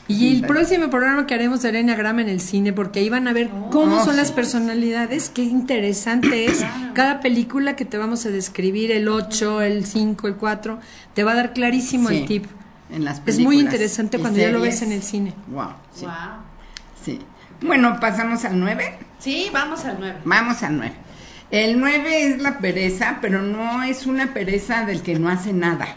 Y 0.06 0.36
el 0.36 0.42
próximo 0.46 0.90
programa 0.90 1.26
que 1.26 1.32
haremos 1.34 1.60
será 1.62 1.78
Enneagrama 1.78 2.20
en 2.20 2.28
el 2.28 2.40
cine, 2.40 2.74
porque 2.74 3.00
ahí 3.00 3.08
van 3.08 3.26
a 3.26 3.32
ver 3.32 3.48
cómo 3.70 3.96
Oh, 3.96 4.04
son 4.04 4.12
sí. 4.14 4.20
las 4.20 4.32
personalidades, 4.32 5.30
qué 5.30 5.42
interesante 5.42 6.44
es. 6.44 6.62
Cada 6.92 7.20
película 7.20 7.74
que 7.74 7.86
te 7.86 7.96
vamos 7.96 8.26
a 8.26 8.28
describir, 8.30 8.90
el 8.92 9.08
8, 9.08 9.62
el 9.62 9.86
5, 9.86 10.28
el 10.28 10.34
4, 10.36 10.78
te 11.14 11.24
va 11.24 11.32
a 11.32 11.34
dar 11.36 11.52
clarísimo 11.54 12.10
Sí, 12.10 12.18
el 12.18 12.26
tip. 12.26 12.44
En 12.90 13.04
las 13.06 13.16
Es 13.24 13.38
muy 13.38 13.56
películas 13.56 13.64
interesante 13.64 14.18
cuando 14.18 14.38
ya 14.40 14.50
lo 14.50 14.60
ves 14.60 14.82
en 14.82 14.92
el 14.92 15.02
cine. 15.02 15.32
Wow, 15.48 15.68
sí, 15.94 16.04
Wow. 16.04 16.12
sí. 17.02 17.18
Bueno, 17.62 17.98
pasamos 17.98 18.44
al 18.44 18.60
9. 18.60 18.98
Sí, 19.20 19.48
vamos 19.54 19.86
al 19.86 19.96
9. 19.98 20.18
Vamos 20.26 20.62
al 20.62 20.76
9. 20.76 20.92
El 21.50 21.80
9 21.80 22.26
es 22.28 22.42
la 22.42 22.58
pereza, 22.58 23.18
pero 23.22 23.40
no 23.40 23.82
es 23.82 24.04
una 24.06 24.34
pereza 24.34 24.84
del 24.84 25.00
que 25.00 25.18
no 25.18 25.30
hace 25.30 25.54
nada. 25.54 25.96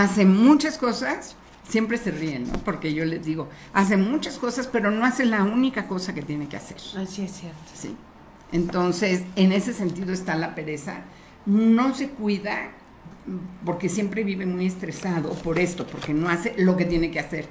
Hace 0.00 0.24
muchas 0.24 0.78
cosas, 0.78 1.36
siempre 1.68 1.98
se 1.98 2.10
ríen, 2.10 2.50
¿no? 2.50 2.54
Porque 2.60 2.94
yo 2.94 3.04
les 3.04 3.22
digo, 3.22 3.50
hace 3.74 3.98
muchas 3.98 4.38
cosas, 4.38 4.66
pero 4.66 4.90
no 4.90 5.04
hace 5.04 5.26
la 5.26 5.42
única 5.42 5.86
cosa 5.86 6.14
que 6.14 6.22
tiene 6.22 6.48
que 6.48 6.56
hacer. 6.56 6.78
Así 6.96 7.22
es 7.22 7.32
cierto. 7.32 7.58
¿sí? 7.74 7.94
Entonces, 8.50 9.24
en 9.36 9.52
ese 9.52 9.74
sentido 9.74 10.14
está 10.14 10.36
la 10.36 10.54
pereza. 10.54 11.02
No 11.44 11.94
se 11.94 12.08
cuida 12.08 12.70
porque 13.66 13.90
siempre 13.90 14.24
vive 14.24 14.46
muy 14.46 14.64
estresado 14.66 15.34
por 15.34 15.58
esto, 15.58 15.86
porque 15.86 16.14
no 16.14 16.30
hace 16.30 16.54
lo 16.56 16.78
que 16.78 16.86
tiene 16.86 17.10
que 17.10 17.20
hacer. 17.20 17.46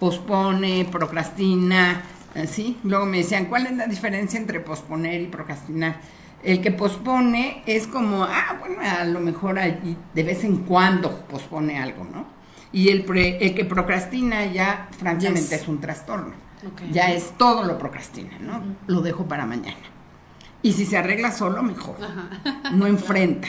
Pospone, 0.00 0.88
procrastina, 0.90 2.04
¿sí? 2.48 2.78
Luego 2.84 3.04
me 3.04 3.18
decían, 3.18 3.46
¿cuál 3.46 3.66
es 3.66 3.76
la 3.76 3.86
diferencia 3.86 4.40
entre 4.40 4.60
posponer 4.60 5.20
y 5.20 5.26
procrastinar? 5.26 6.00
El 6.42 6.60
que 6.60 6.72
pospone 6.72 7.62
es 7.66 7.86
como, 7.86 8.24
ah, 8.24 8.56
bueno, 8.58 8.76
a 8.80 9.04
lo 9.04 9.20
mejor 9.20 9.58
allí 9.58 9.96
de 10.14 10.22
vez 10.24 10.42
en 10.44 10.58
cuando 10.58 11.10
pospone 11.26 11.78
algo, 11.80 12.04
¿no? 12.04 12.26
Y 12.72 12.88
el, 12.88 13.04
pre- 13.04 13.38
el 13.44 13.54
que 13.54 13.64
procrastina 13.64 14.46
ya, 14.46 14.88
francamente, 14.98 15.40
Yes. 15.50 15.62
es 15.62 15.68
un 15.68 15.80
trastorno. 15.80 16.32
Ya 16.92 17.12
es 17.12 17.32
todo 17.36 17.64
lo 17.64 17.76
procrastina, 17.78 18.38
¿no? 18.40 18.62
Lo 18.86 19.00
dejo 19.02 19.26
para 19.26 19.44
mañana. 19.46 19.76
Y 20.62 20.72
si 20.72 20.86
se 20.86 20.96
arregla 20.96 21.30
solo, 21.32 21.62
mejor. 21.62 21.96
No 22.72 22.86
enfrenta. 22.86 23.48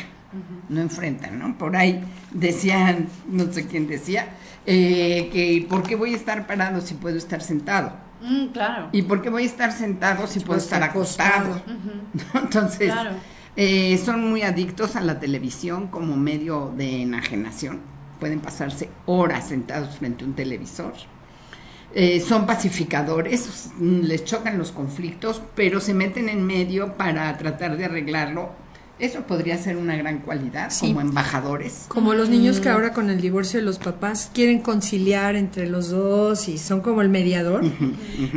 No 0.67 0.81
enfrenta, 0.81 1.29
¿no? 1.29 1.55
Por 1.57 1.75
ahí 1.75 2.03
decían, 2.31 3.07
no 3.27 3.51
sé 3.51 3.67
quién 3.67 3.87
decía, 3.87 4.29
eh, 4.65 5.29
que 5.31 5.65
¿por 5.69 5.83
qué 5.83 5.95
voy 5.95 6.13
a 6.13 6.17
estar 6.17 6.47
parado 6.47 6.81
si 6.81 6.93
puedo 6.95 7.17
estar 7.17 7.41
sentado? 7.41 7.93
Mm, 8.21 8.47
claro. 8.47 8.89
¿Y 8.91 9.01
por 9.03 9.21
qué 9.21 9.29
voy 9.29 9.43
a 9.43 9.45
estar 9.45 9.71
sentado 9.71 10.27
si 10.27 10.39
puedo 10.39 10.59
estar 10.59 10.81
acostado? 10.83 11.61
¿No? 12.33 12.39
Entonces, 12.41 12.91
Claro. 12.91 13.11
eh, 13.55 13.97
son 13.97 14.29
muy 14.29 14.43
adictos 14.43 14.95
a 14.95 15.01
la 15.01 15.19
televisión 15.19 15.87
como 15.87 16.15
medio 16.15 16.73
de 16.75 17.01
enajenación. 17.03 17.81
Pueden 18.19 18.39
pasarse 18.39 18.89
horas 19.05 19.47
sentados 19.49 19.97
frente 19.97 20.23
a 20.23 20.27
un 20.27 20.33
televisor. 20.35 20.93
Eh, 21.95 22.19
son 22.21 22.47
pacificadores, 22.47 23.71
mm, 23.77 23.99
les 24.01 24.25
chocan 24.25 24.57
los 24.57 24.71
conflictos, 24.71 25.41
pero 25.55 25.79
se 25.79 25.93
meten 25.93 26.27
en 26.29 26.43
medio 26.45 26.97
para 26.97 27.37
tratar 27.37 27.77
de 27.77 27.85
arreglarlo. 27.85 28.51
Eso 28.99 29.21
podría 29.21 29.57
ser 29.57 29.75
una 29.77 29.95
gran 29.95 30.19
cualidad 30.19 30.69
Sí. 30.69 30.87
como 30.87 31.01
embajadores. 31.01 31.85
Como 31.87 32.13
los 32.13 32.29
niños 32.29 32.59
que 32.59 32.69
ahora 32.69 32.93
con 32.93 33.09
el 33.09 33.19
divorcio 33.19 33.59
de 33.59 33.65
los 33.65 33.79
papás 33.79 34.29
quieren 34.33 34.59
conciliar 34.59 35.35
entre 35.35 35.67
los 35.67 35.89
dos 35.89 36.47
y 36.47 36.57
son 36.57 36.81
como 36.81 37.01
el 37.01 37.09
mediador. 37.09 37.63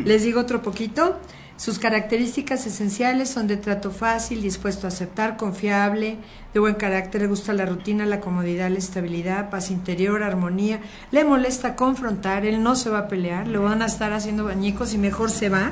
Les 0.04 0.22
digo 0.22 0.40
otro 0.40 0.62
poquito. 0.62 1.18
Sus 1.58 1.78
características 1.78 2.66
esenciales 2.66 3.30
son 3.30 3.46
de 3.46 3.56
trato 3.56 3.90
fácil, 3.90 4.42
dispuesto 4.42 4.86
a 4.86 4.88
aceptar, 4.88 5.38
confiable, 5.38 6.16
de 6.52 6.60
buen 6.60 6.74
carácter, 6.74 7.22
le 7.22 7.28
gusta 7.28 7.54
la 7.54 7.64
rutina, 7.64 8.04
la 8.04 8.20
comodidad, 8.20 8.68
la 8.70 8.76
estabilidad, 8.78 9.48
paz 9.48 9.70
interior, 9.70 10.22
armonía. 10.22 10.80
Le 11.12 11.24
molesta 11.24 11.74
confrontar, 11.74 12.44
él 12.44 12.62
no 12.62 12.76
se 12.76 12.90
va 12.90 12.98
a 13.00 13.08
pelear, 13.08 13.48
lo 13.48 13.62
van 13.62 13.80
a 13.80 13.86
estar 13.86 14.12
haciendo 14.12 14.44
bañicos 14.44 14.92
y 14.92 14.98
mejor 14.98 15.30
se 15.30 15.48
va. 15.48 15.70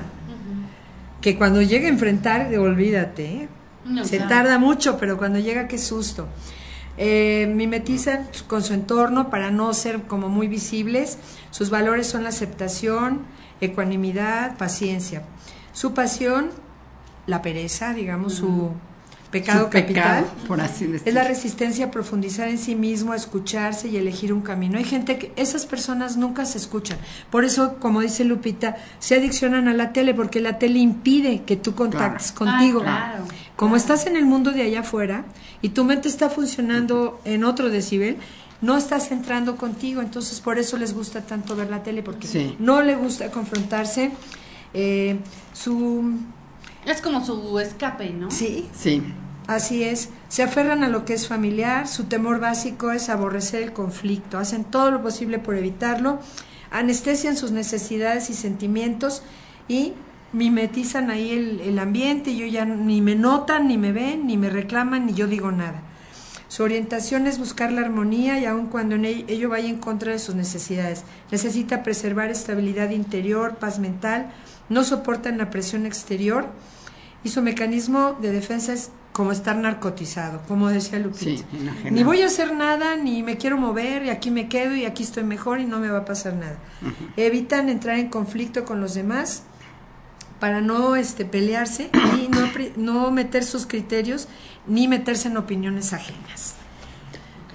Que 1.20 1.36
cuando 1.36 1.60
llegue 1.60 1.86
a 1.86 1.90
enfrentar, 1.90 2.50
olvídate, 2.58 3.24
¿eh? 3.26 3.48
No, 3.84 4.04
Se 4.04 4.16
claro. 4.16 4.30
tarda 4.30 4.58
mucho, 4.58 4.96
pero 4.98 5.16
cuando 5.18 5.38
llega, 5.38 5.68
qué 5.68 5.78
susto. 5.78 6.26
Eh, 6.96 7.50
mimetizan 7.54 8.28
con 8.46 8.62
su 8.62 8.72
entorno 8.72 9.28
para 9.30 9.50
no 9.50 9.72
ser 9.74 10.02
como 10.02 10.28
muy 10.28 10.46
visibles. 10.48 11.18
Sus 11.50 11.68
valores 11.70 12.06
son 12.06 12.22
la 12.22 12.28
aceptación, 12.28 13.22
ecuanimidad, 13.60 14.56
paciencia. 14.56 15.22
Su 15.72 15.92
pasión, 15.92 16.50
la 17.26 17.42
pereza, 17.42 17.92
digamos, 17.94 18.34
su 18.34 18.70
pecado 19.32 19.64
Su 19.64 19.70
capital. 19.70 20.24
pecado, 20.24 20.26
por 20.46 20.60
así 20.60 20.84
decirlo. 20.86 21.08
Es 21.08 21.14
la 21.14 21.24
resistencia 21.24 21.86
a 21.86 21.90
profundizar 21.90 22.46
en 22.48 22.58
sí 22.58 22.76
mismo, 22.76 23.10
a 23.12 23.16
escucharse 23.16 23.88
y 23.88 23.96
elegir 23.96 24.32
un 24.32 24.42
camino. 24.42 24.78
Hay 24.78 24.84
gente 24.84 25.18
que 25.18 25.32
esas 25.34 25.66
personas 25.66 26.16
nunca 26.16 26.44
se 26.46 26.58
escuchan. 26.58 26.98
Por 27.30 27.44
eso, 27.44 27.74
como 27.80 28.00
dice 28.02 28.22
Lupita, 28.22 28.76
se 29.00 29.16
adiccionan 29.16 29.66
a 29.66 29.74
la 29.74 29.92
tele 29.92 30.14
porque 30.14 30.40
la 30.40 30.58
tele 30.60 30.78
impide 30.78 31.42
que 31.42 31.56
tú 31.56 31.74
contactes 31.74 32.30
Ah, 32.30 32.34
contigo. 32.38 32.82
claro, 32.82 33.24
Como 33.56 33.76
estás 33.76 34.06
en 34.06 34.16
el 34.16 34.24
mundo 34.24 34.50
de 34.50 34.62
allá 34.62 34.80
afuera 34.80 35.24
y 35.62 35.70
tu 35.70 35.84
mente 35.84 36.08
está 36.08 36.28
funcionando 36.28 37.20
en 37.24 37.44
otro 37.44 37.70
decibel, 37.70 38.16
no 38.60 38.76
estás 38.76 39.12
entrando 39.12 39.56
contigo. 39.56 40.00
Entonces, 40.00 40.40
por 40.40 40.58
eso 40.58 40.76
les 40.76 40.92
gusta 40.94 41.20
tanto 41.20 41.54
ver 41.54 41.70
la 41.70 41.82
tele 41.82 42.02
porque 42.02 42.26
Sí. 42.26 42.56
no 42.58 42.82
le 42.82 42.96
gusta 42.96 43.30
confrontarse. 43.30 44.10
Eh, 44.72 45.18
su 45.52 46.14
Es 46.84 47.00
como 47.00 47.24
su 47.24 47.58
escape, 47.60 48.10
¿no? 48.10 48.30
sí, 48.30 48.68
Sí, 48.74 49.02
Así 49.46 49.84
es, 49.84 50.08
se 50.28 50.42
aferran 50.42 50.82
a 50.84 50.88
lo 50.88 51.04
que 51.04 51.12
es 51.12 51.28
familiar, 51.28 51.86
su 51.86 52.04
temor 52.04 52.40
básico 52.40 52.92
es 52.92 53.10
aborrecer 53.10 53.62
el 53.62 53.74
conflicto, 53.74 54.38
hacen 54.38 54.64
todo 54.64 54.90
lo 54.90 55.02
posible 55.02 55.38
por 55.38 55.54
evitarlo, 55.54 56.18
anestesian 56.70 57.36
sus 57.36 57.50
necesidades 57.50 58.30
y 58.30 58.34
sentimientos 58.34 59.22
y 59.68 59.92
mimetizan 60.34 61.10
ahí 61.10 61.30
el, 61.30 61.60
el 61.60 61.78
ambiente, 61.78 62.30
y 62.30 62.38
yo 62.38 62.46
ya 62.46 62.64
ni 62.64 63.00
me 63.00 63.14
notan, 63.14 63.68
ni 63.68 63.78
me 63.78 63.92
ven, 63.92 64.26
ni 64.26 64.36
me 64.36 64.50
reclaman, 64.50 65.06
ni 65.06 65.14
yo 65.14 65.26
digo 65.26 65.50
nada. 65.50 65.80
Su 66.48 66.62
orientación 66.62 67.26
es 67.26 67.38
buscar 67.38 67.72
la 67.72 67.80
armonía 67.80 68.38
y 68.38 68.44
aun 68.44 68.66
cuando 68.66 68.94
en 68.94 69.06
ello, 69.06 69.24
ello 69.28 69.48
vaya 69.48 69.68
en 69.68 69.78
contra 69.78 70.12
de 70.12 70.18
sus 70.18 70.34
necesidades. 70.34 71.04
Necesita 71.32 71.82
preservar 71.82 72.30
estabilidad 72.30 72.90
interior, 72.90 73.56
paz 73.56 73.78
mental, 73.78 74.30
no 74.68 74.84
soportan 74.84 75.38
la 75.38 75.50
presión 75.50 75.86
exterior 75.86 76.46
y 77.24 77.30
su 77.30 77.42
mecanismo 77.42 78.16
de 78.20 78.30
defensa 78.30 78.72
es 78.72 78.90
como 79.12 79.32
estar 79.32 79.56
narcotizado, 79.56 80.42
como 80.46 80.68
decía 80.68 80.98
Lupita. 80.98 81.24
Sí, 81.24 81.44
ni 81.90 82.02
voy 82.02 82.22
a 82.22 82.26
hacer 82.26 82.52
nada, 82.54 82.96
ni 82.96 83.22
me 83.22 83.36
quiero 83.36 83.56
mover, 83.56 84.04
y 84.04 84.10
aquí 84.10 84.30
me 84.32 84.48
quedo, 84.48 84.74
y 84.74 84.84
aquí 84.84 85.04
estoy 85.04 85.22
mejor, 85.22 85.60
y 85.60 85.66
no 85.66 85.78
me 85.78 85.88
va 85.88 85.98
a 85.98 86.04
pasar 86.04 86.34
nada. 86.34 86.56
Evitan 87.16 87.68
entrar 87.68 87.98
en 87.98 88.08
conflicto 88.08 88.64
con 88.64 88.80
los 88.80 88.94
demás 88.94 89.44
para 90.40 90.60
no 90.60 90.96
este, 90.96 91.24
pelearse 91.24 91.90
y 92.22 92.28
no, 92.28 92.50
no 92.76 93.10
meter 93.10 93.44
sus 93.44 93.66
criterios, 93.66 94.28
ni 94.66 94.88
meterse 94.88 95.28
en 95.28 95.36
opiniones 95.36 95.92
ajenas. 95.92 96.54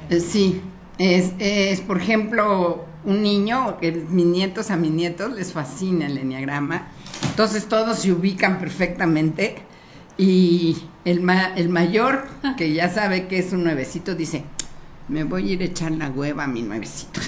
Eh, 0.10 0.20
Sí, 0.20 0.62
es, 0.98 1.32
es, 1.40 1.82
por 1.82 1.98
ejemplo 2.02 2.86
un 3.06 3.22
niño, 3.22 3.78
que 3.80 3.92
mis 3.92 4.26
nietos 4.26 4.72
a 4.72 4.76
mis 4.76 4.92
nietos 4.92 5.32
les 5.34 5.54
fascina 5.54 6.08
el 6.08 6.18
enneagrama, 6.18 6.88
entonces 7.30 7.68
todos 7.68 8.00
se 8.00 8.12
ubican 8.12 8.60
perfectamente 8.60 9.56
y 10.18 10.78
el, 11.06 11.22
ma- 11.22 11.54
el 11.56 11.70
mayor, 11.70 12.28
que 12.58 12.74
ya 12.74 12.90
sabe 12.90 13.28
que 13.28 13.40
es 13.40 13.54
un 13.54 13.64
nuevecito, 13.64 14.16
dice, 14.16 14.44
me 15.08 15.24
voy 15.24 15.50
a 15.50 15.54
ir 15.54 15.62
a 15.62 15.66
echar 15.66 15.92
la 15.92 16.10
hueva 16.10 16.44
a 16.44 16.48
mi 16.48 16.62
nuevecito. 16.62 17.22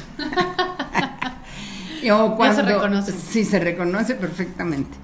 Y 2.04 2.10
o 2.12 2.38
Ya 2.38 2.54
se 2.54 2.62
reconoce. 2.64 3.14
Sí, 3.14 3.46
se 3.46 3.60
reconoce 3.60 4.16
perfectamente. 4.16 4.98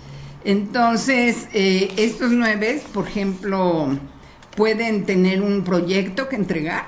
Entonces, 0.47 1.49
eh, 1.51 1.93
estos 1.97 2.31
nueve, 2.31 2.81
por 2.93 3.05
ejemplo, 3.05 3.89
pueden 4.55 5.05
tener 5.05 5.41
un 5.41 5.65
proyecto 5.65 6.29
que 6.29 6.37
entregar. 6.37 6.85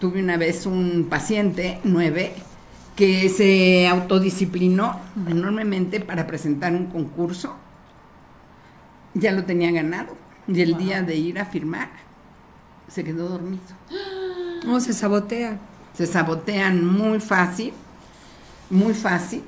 Tuve 0.00 0.20
una 0.20 0.36
vez 0.36 0.66
un 0.66 1.06
paciente, 1.08 1.78
nueve, 1.84 2.32
que 2.96 3.28
se 3.28 3.86
autodisciplinó 3.86 4.98
enormemente 5.28 6.00
para 6.00 6.26
presentar 6.26 6.72
un 6.72 6.86
concurso. 6.86 7.54
Ya 9.14 9.30
lo 9.30 9.44
tenía 9.44 9.70
ganado. 9.70 10.16
Y 10.48 10.62
el 10.62 10.76
día 10.76 11.00
de 11.02 11.14
ir 11.14 11.38
a 11.38 11.44
firmar, 11.44 11.90
se 12.88 13.04
quedó 13.04 13.28
dormido. 13.28 13.62
No, 14.66 14.80
se 14.80 14.92
sabotea. 14.92 15.60
Se 15.96 16.08
sabotean 16.08 16.84
muy 16.84 17.20
fácil, 17.20 17.72
muy 18.68 18.94
fácil. 18.94 19.44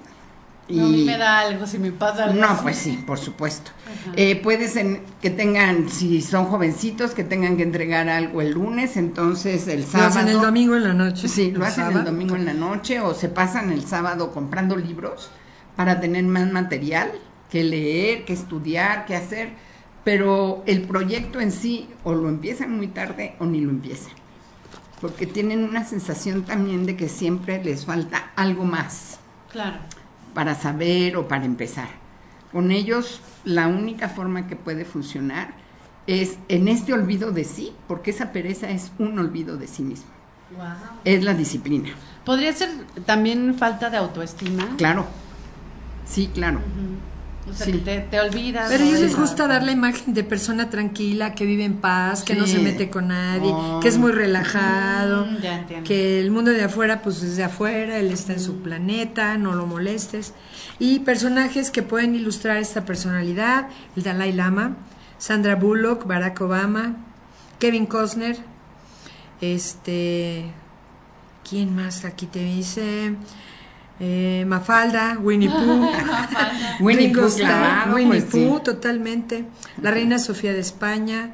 No, 0.68 0.86
a 0.86 0.88
mí 0.88 1.04
me 1.04 1.18
da 1.18 1.40
algo 1.40 1.66
si 1.66 1.78
me 1.78 1.92
pasa 1.92 2.24
algo. 2.24 2.40
No, 2.40 2.48
así. 2.48 2.62
pues 2.62 2.76
sí, 2.76 3.04
por 3.06 3.18
supuesto. 3.18 3.70
Eh, 4.16 4.36
puede 4.36 4.68
ser 4.68 5.02
que 5.20 5.28
tengan, 5.30 5.90
si 5.90 6.22
son 6.22 6.46
jovencitos, 6.46 7.10
que 7.12 7.22
tengan 7.22 7.56
que 7.58 7.62
entregar 7.64 8.08
algo 8.08 8.40
el 8.40 8.52
lunes, 8.52 8.96
entonces 8.96 9.68
el 9.68 9.82
Lo 9.82 9.86
sábado. 9.86 10.08
hacen 10.10 10.28
el 10.28 10.40
domingo 10.40 10.76
en 10.76 10.84
la 10.84 10.94
noche. 10.94 11.28
Sí, 11.28 11.50
lo 11.50 11.64
hacen 11.66 11.92
el 11.96 12.04
domingo 12.04 12.34
en 12.36 12.46
la 12.46 12.54
noche 12.54 13.00
o 13.00 13.12
se 13.12 13.28
pasan 13.28 13.72
el 13.72 13.84
sábado 13.84 14.32
comprando 14.32 14.76
libros 14.76 15.30
para 15.76 16.00
tener 16.00 16.24
más 16.24 16.50
material 16.50 17.12
que 17.50 17.62
leer, 17.62 18.24
que 18.24 18.32
estudiar, 18.32 19.04
que 19.04 19.16
hacer. 19.16 19.50
Pero 20.02 20.62
el 20.66 20.82
proyecto 20.82 21.40
en 21.40 21.52
sí 21.52 21.88
o 22.04 22.14
lo 22.14 22.28
empiezan 22.28 22.74
muy 22.76 22.88
tarde 22.88 23.36
o 23.38 23.44
ni 23.44 23.60
lo 23.60 23.70
empiezan. 23.70 24.12
Porque 25.00 25.26
tienen 25.26 25.64
una 25.64 25.84
sensación 25.84 26.44
también 26.44 26.86
de 26.86 26.96
que 26.96 27.08
siempre 27.08 27.62
les 27.62 27.84
falta 27.84 28.30
algo 28.36 28.64
más 28.64 29.18
Claro. 29.50 29.76
Para 30.34 30.54
saber 30.54 31.16
o 31.16 31.28
para 31.28 31.44
empezar. 31.44 31.88
Con 32.52 32.70
ellos 32.70 33.20
la 33.44 33.68
única 33.68 34.08
forma 34.08 34.46
que 34.46 34.56
puede 34.56 34.84
funcionar 34.84 35.54
es 36.06 36.38
en 36.48 36.68
este 36.68 36.92
olvido 36.92 37.32
de 37.32 37.44
sí, 37.44 37.72
porque 37.88 38.10
esa 38.10 38.32
pereza 38.32 38.70
es 38.70 38.92
un 38.98 39.18
olvido 39.18 39.56
de 39.56 39.66
sí 39.66 39.82
mismo. 39.82 40.10
Wow. 40.56 40.66
Es 41.04 41.24
la 41.24 41.34
disciplina. 41.34 41.90
Podría 42.24 42.52
ser 42.52 42.68
también 43.06 43.54
falta 43.54 43.90
de 43.90 43.96
autoestima. 43.96 44.68
Claro. 44.76 45.06
Sí, 46.04 46.30
claro. 46.34 46.60
O 47.50 47.52
sea, 47.52 47.66
Sí. 47.66 47.72
que 47.72 47.78
te, 47.78 48.00
te 48.00 48.20
olvidas. 48.20 48.68
Pero 48.70 48.84
a 48.84 48.86
ellos 48.86 49.00
les 49.00 49.16
gusta 49.16 49.46
dar 49.46 49.62
la 49.62 49.72
imagen 49.72 50.14
de 50.14 50.24
persona 50.24 50.70
tranquila, 50.70 51.34
que 51.34 51.44
vive 51.44 51.64
en 51.64 51.74
paz, 51.76 52.22
que 52.22 52.34
no 52.34 52.46
se 52.46 52.58
mete 52.58 52.88
con 52.88 53.08
nadie, 53.08 53.50
Oh. 53.52 53.80
que 53.80 53.88
es 53.88 53.98
muy 53.98 54.12
relajado, 54.12 55.26
Mm, 55.26 55.40
ya 55.42 55.58
entiendo. 55.58 55.86
que 55.86 56.20
el 56.20 56.30
mundo 56.30 56.50
de 56.52 56.64
afuera 56.64 57.02
pues 57.02 57.22
es 57.22 57.36
de 57.36 57.44
afuera, 57.44 57.98
él 57.98 58.10
está 58.10 58.32
en 58.32 58.40
su 58.40 58.62
planeta, 58.62 59.36
no 59.36 59.54
lo 59.54 59.66
molestes. 59.66 60.32
Y 60.78 61.00
personajes 61.00 61.70
que 61.70 61.82
pueden 61.82 62.14
ilustrar 62.14 62.56
esta 62.56 62.84
personalidad, 62.86 63.68
el 63.94 64.02
Dalai 64.04 64.32
Lama, 64.32 64.76
Sandra 65.18 65.54
Bullock, 65.56 66.06
Barack 66.06 66.40
Obama, 66.40 66.96
Kevin 67.58 67.84
Costner, 67.86 68.38
este, 69.40 70.46
¿quién 71.48 71.74
más 71.76 72.04
aquí 72.04 72.26
te 72.26 72.40
dice? 72.40 73.14
Eh, 74.00 74.44
Mafalda, 74.48 75.18
Winnie 75.22 75.48
Pooh, 75.48 75.88
Winnie 76.80 77.10
Pooh, 77.14 77.28
claro, 77.36 77.94
Winnie 77.94 78.20
pues 78.22 78.32
sí. 78.32 78.44
Pooh, 78.44 78.60
totalmente. 78.60 79.44
La 79.80 79.92
reina 79.92 80.18
Sofía 80.18 80.52
de 80.52 80.58
España, 80.60 81.30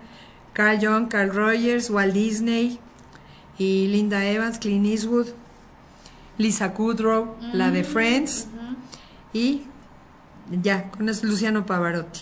Carl 0.52 0.78
Jung, 0.84 1.08
Carl 1.08 1.30
Rogers, 1.34 1.88
Walt 1.88 2.12
Disney 2.12 2.78
y 3.56 3.86
Linda 3.88 4.24
Evans, 4.26 4.58
Clint 4.58 4.86
Eastwood, 4.86 5.28
Lisa 6.36 6.72
Kudrow, 6.74 7.36
la 7.54 7.70
de 7.70 7.82
Friends 7.84 8.46
y 9.32 9.62
ya, 10.62 10.90
con 10.90 11.08
eso 11.08 11.26
Luciano 11.26 11.64
Pavarotti. 11.64 12.20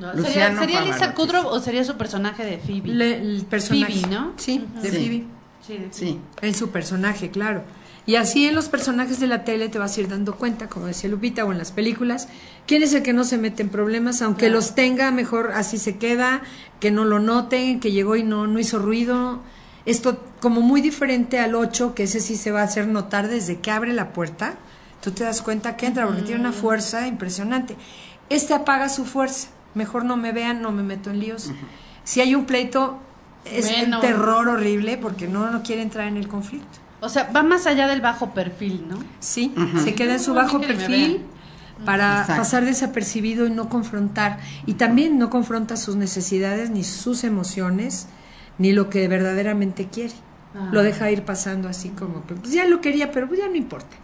No, 0.00 0.12
Luciano 0.14 0.58
¿Sería, 0.58 0.58
sería 0.58 0.80
Lisa 0.80 0.98
Pavarotti. 0.98 1.20
Kudrow 1.22 1.46
o 1.48 1.60
sería 1.60 1.84
su 1.84 1.96
personaje 1.96 2.44
de 2.44 2.58
Phoebe? 2.58 2.88
Le- 2.88 3.16
el 3.20 3.44
personaje. 3.46 3.92
Phoebe, 3.94 4.14
¿no? 4.14 4.32
Sí, 4.36 4.64
Ujú. 4.72 4.80
de 4.82 4.90
Sí. 4.90 4.96
Phoebe. 4.96 5.24
Sí, 5.66 5.72
de 5.78 5.88
Sí. 5.92 6.20
En 6.42 6.54
su 6.54 6.70
personaje, 6.70 7.30
claro. 7.30 7.62
Y 8.08 8.16
así 8.16 8.46
en 8.46 8.54
los 8.54 8.70
personajes 8.70 9.20
de 9.20 9.26
la 9.26 9.44
tele 9.44 9.68
te 9.68 9.78
vas 9.78 9.94
a 9.94 10.00
ir 10.00 10.08
dando 10.08 10.34
cuenta, 10.34 10.66
como 10.66 10.86
decía 10.86 11.10
Lupita, 11.10 11.44
o 11.44 11.52
en 11.52 11.58
las 11.58 11.72
películas, 11.72 12.26
quién 12.66 12.82
es 12.82 12.94
el 12.94 13.02
que 13.02 13.12
no 13.12 13.22
se 13.22 13.36
mete 13.36 13.62
en 13.62 13.68
problemas, 13.68 14.22
aunque 14.22 14.46
Claro. 14.46 14.54
los 14.54 14.74
tenga, 14.74 15.10
mejor 15.10 15.52
así 15.52 15.76
se 15.76 15.98
queda, 15.98 16.40
que 16.80 16.90
no 16.90 17.04
lo 17.04 17.18
noten, 17.18 17.80
que 17.80 17.92
llegó 17.92 18.16
y 18.16 18.22
no, 18.22 18.46
no 18.46 18.58
hizo 18.58 18.78
ruido. 18.78 19.40
Esto 19.84 20.24
como 20.40 20.62
muy 20.62 20.80
diferente 20.80 21.38
al 21.38 21.54
8, 21.54 21.94
que 21.94 22.04
ese 22.04 22.20
sí 22.20 22.36
se 22.36 22.50
va 22.50 22.62
a 22.62 22.64
hacer 22.64 22.88
notar 22.88 23.28
desde 23.28 23.60
que 23.60 23.70
abre 23.70 23.92
la 23.92 24.14
puerta, 24.14 24.54
tú 25.02 25.10
te 25.10 25.24
das 25.24 25.42
cuenta 25.42 25.76
que 25.76 25.84
entra, 25.84 26.06
porque 26.06 26.22
tiene 26.22 26.40
una 26.40 26.52
fuerza 26.52 27.06
impresionante. 27.06 27.76
Este 28.30 28.54
apaga 28.54 28.88
su 28.88 29.04
fuerza, 29.04 29.48
mejor 29.74 30.06
no 30.06 30.16
me 30.16 30.32
vean, 30.32 30.62
no 30.62 30.72
me 30.72 30.82
meto 30.82 31.10
en 31.10 31.20
líos. 31.20 31.50
Si 32.04 32.22
hay 32.22 32.34
un 32.34 32.46
pleito, 32.46 33.00
es 33.44 33.70
un 33.84 34.00
terror 34.00 34.48
horrible, 34.48 34.96
porque 34.96 35.28
no, 35.28 35.50
no 35.50 35.62
quiere 35.62 35.82
entrar 35.82 36.08
en 36.08 36.16
el 36.16 36.26
conflicto. 36.26 36.87
O 37.00 37.08
sea, 37.08 37.30
va 37.34 37.42
más 37.42 37.66
allá 37.66 37.86
del 37.86 38.00
bajo 38.00 38.34
perfil, 38.34 38.86
¿no? 38.88 38.98
Sí, 39.20 39.54
se 39.82 39.94
queda 39.94 40.14
en 40.14 40.20
su 40.20 40.34
bajo 40.34 40.60
perfil 40.60 41.22
para 41.84 42.20
Exacto. 42.20 42.42
pasar 42.42 42.64
desapercibido 42.64 43.46
y 43.46 43.50
no 43.50 43.68
confrontar. 43.68 44.40
Y 44.66 44.74
también 44.74 45.18
no 45.18 45.30
confronta 45.30 45.76
sus 45.76 45.96
necesidades, 45.96 46.70
ni 46.70 46.82
sus 46.82 47.22
emociones, 47.22 48.08
ni 48.58 48.72
lo 48.72 48.90
que 48.90 49.06
verdaderamente 49.06 49.86
quiere. 49.86 50.14
Ah. 50.54 50.70
Lo 50.72 50.82
deja 50.82 51.10
ir 51.10 51.22
pasando 51.22 51.68
así 51.68 51.90
como 51.90 52.26
que 52.26 52.34
pues 52.34 52.52
ya 52.52 52.64
lo 52.66 52.80
quería, 52.80 53.12
pero 53.12 53.28
pues 53.28 53.40
ya 53.40 53.48
no 53.48 53.54
importa. 53.54 53.96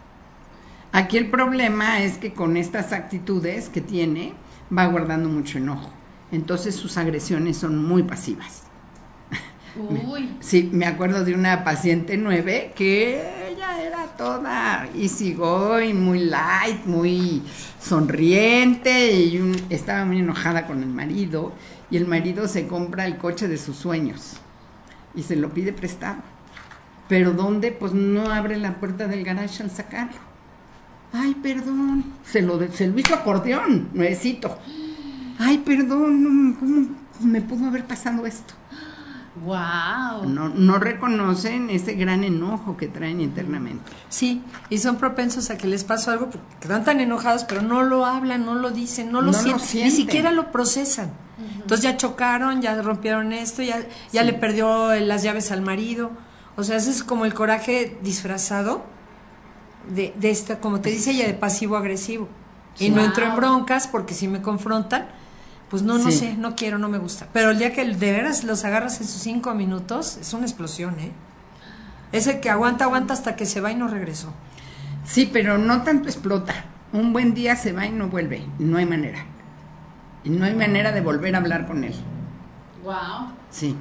Aquí 0.93 1.17
el 1.17 1.29
problema 1.29 2.01
es 2.01 2.17
que 2.17 2.33
con 2.33 2.55
estas 2.55 2.93
actitudes 2.93 3.67
que 3.67 3.81
tiene 3.81 4.33
va 4.75 4.85
guardando 4.85 5.27
mucho 5.27 5.57
enojo. 5.57 5.89
Entonces 6.31 6.75
sus 6.75 6.97
agresiones 6.97 7.57
son 7.57 7.83
muy 7.83 8.03
pasivas. 8.03 8.64
Uy. 9.77 10.29
Sí, 10.39 10.69
me 10.71 10.85
acuerdo 10.85 11.23
de 11.25 11.33
una 11.33 11.63
paciente 11.63 12.15
nueve 12.17 12.71
que 12.75 13.49
ella 13.51 13.81
era 13.83 14.05
toda 14.17 14.87
easygoing, 14.95 16.01
muy 16.01 16.19
light, 16.19 16.85
muy 16.85 17.41
sonriente 17.81 19.11
y 19.13 19.37
un- 19.39 19.55
estaba 19.69 20.05
muy 20.05 20.19
enojada 20.19 20.65
con 20.67 20.81
el 20.81 20.89
marido 20.89 21.51
y 21.91 21.97
el 21.97 22.07
marido 22.07 22.47
se 22.47 22.67
compra 22.67 23.05
el 23.05 23.17
coche 23.17 23.47
de 23.47 23.57
sus 23.57 23.75
sueños 23.75 24.37
y 25.13 25.23
se 25.23 25.35
lo 25.35 25.49
pide 25.53 25.73
prestado. 25.73 26.21
Pero 27.07 27.33
¿dónde? 27.33 27.71
Pues 27.71 27.93
no 27.93 28.31
abre 28.31 28.57
la 28.57 28.75
puerta 28.75 29.07
del 29.07 29.23
garage 29.23 29.61
al 29.61 29.71
sacarlo. 29.71 30.17
Ay, 31.13 31.35
perdón. 31.35 32.03
Se 32.25 32.41
lo, 32.41 32.59
se 32.71 32.87
lo 32.87 32.97
hizo 32.99 33.13
acordeón, 33.13 33.89
nuevecito. 33.93 34.57
Ay, 35.37 35.59
perdón, 35.59 36.55
¿cómo 36.59 36.87
me 37.21 37.41
pudo 37.41 37.67
haber 37.67 37.85
pasado 37.85 38.25
esto? 38.25 38.53
Wow. 39.43 40.29
No, 40.29 40.49
no 40.49 40.77
reconocen 40.79 41.69
ese 41.69 41.93
gran 41.95 42.23
enojo 42.23 42.77
que 42.77 42.87
traen 42.87 43.19
internamente. 43.19 43.83
Sí, 44.09 44.41
y 44.69 44.77
son 44.77 44.95
propensos 44.95 45.49
a 45.49 45.57
que 45.57 45.67
les 45.67 45.83
pase 45.83 46.09
algo 46.11 46.29
porque 46.29 46.47
quedan 46.61 46.85
tan 46.85 46.99
enojados, 47.01 47.43
pero 47.43 47.61
no 47.61 47.83
lo 47.83 48.05
hablan, 48.05 48.45
no 48.45 48.55
lo 48.55 48.71
dicen, 48.71 49.11
no 49.11 49.19
lo, 49.21 49.31
No 49.31 49.37
lo 49.41 49.59
sienten, 49.59 49.83
ni 49.83 49.91
siquiera 49.91 50.31
lo 50.31 50.51
procesan. 50.51 51.11
Entonces 51.55 51.81
ya 51.81 51.97
chocaron, 51.97 52.61
ya 52.61 52.81
rompieron 52.81 53.33
esto, 53.33 53.61
ya, 53.61 53.79
ya 54.13 54.23
le 54.23 54.31
perdió 54.33 54.95
las 55.01 55.21
llaves 55.23 55.51
al 55.51 55.61
marido. 55.61 56.11
O 56.55 56.63
sea, 56.63 56.77
ese 56.77 56.91
es 56.91 57.03
como 57.03 57.25
el 57.25 57.33
coraje 57.33 57.97
disfrazado 58.01 58.85
de, 59.93 60.13
de 60.15 60.29
esta, 60.31 60.59
como 60.61 60.79
te 60.79 60.89
dice 60.91 61.11
ella, 61.11 61.27
de 61.27 61.33
pasivo-agresivo. 61.33 62.29
Y 62.79 62.85
Sí. 62.85 62.89
no 62.89 63.03
entro 63.03 63.25
en 63.25 63.35
broncas 63.35 63.87
porque 63.87 64.13
si 64.13 64.27
me 64.29 64.41
confrontan, 64.41 65.07
pues 65.75 65.83
no, 65.83 65.97
no 65.97 66.09
Sí. 66.11 66.17
sé, 66.19 66.37
no 66.37 66.55
quiero, 66.55 66.77
no 66.77 66.87
me 66.87 66.97
gusta. 66.97 67.27
Pero 67.33 67.49
el 67.51 67.59
día 67.59 67.73
que 67.73 67.83
de 67.85 68.11
veras 68.11 68.43
los 68.45 68.63
agarras 68.63 69.01
en 69.01 69.07
sus 69.07 69.21
cinco 69.21 69.53
minutos, 69.53 70.17
es 70.21 70.33
una 70.33 70.45
explosión, 70.45 70.97
¿eh? 70.99 71.11
Ese 72.11 72.39
que 72.39 72.49
aguanta, 72.49 72.85
aguanta 72.85 73.13
hasta 73.13 73.35
que 73.35 73.45
se 73.45 73.59
va 73.59 73.71
y 73.71 73.75
no 73.75 73.87
regresó. 73.89 74.33
Sí, 75.03 75.29
pero 75.31 75.57
no 75.57 75.81
tanto 75.81 76.07
explota. 76.07 76.53
Un 76.93 77.11
buen 77.11 77.33
día 77.33 77.55
se 77.57 77.73
va 77.73 77.85
y 77.85 77.91
no 77.91 78.07
vuelve. 78.07 78.45
No 78.57 78.77
hay 78.77 78.85
manera. 78.85 79.25
Y 80.23 80.29
no 80.29 80.45
hay 80.45 80.55
manera 80.55 80.91
de 80.93 81.01
volver 81.01 81.35
a 81.35 81.39
hablar 81.39 81.67
con 81.67 81.83
él. 81.83 81.93
Wow. 82.83 83.31
Sí. 83.49 83.75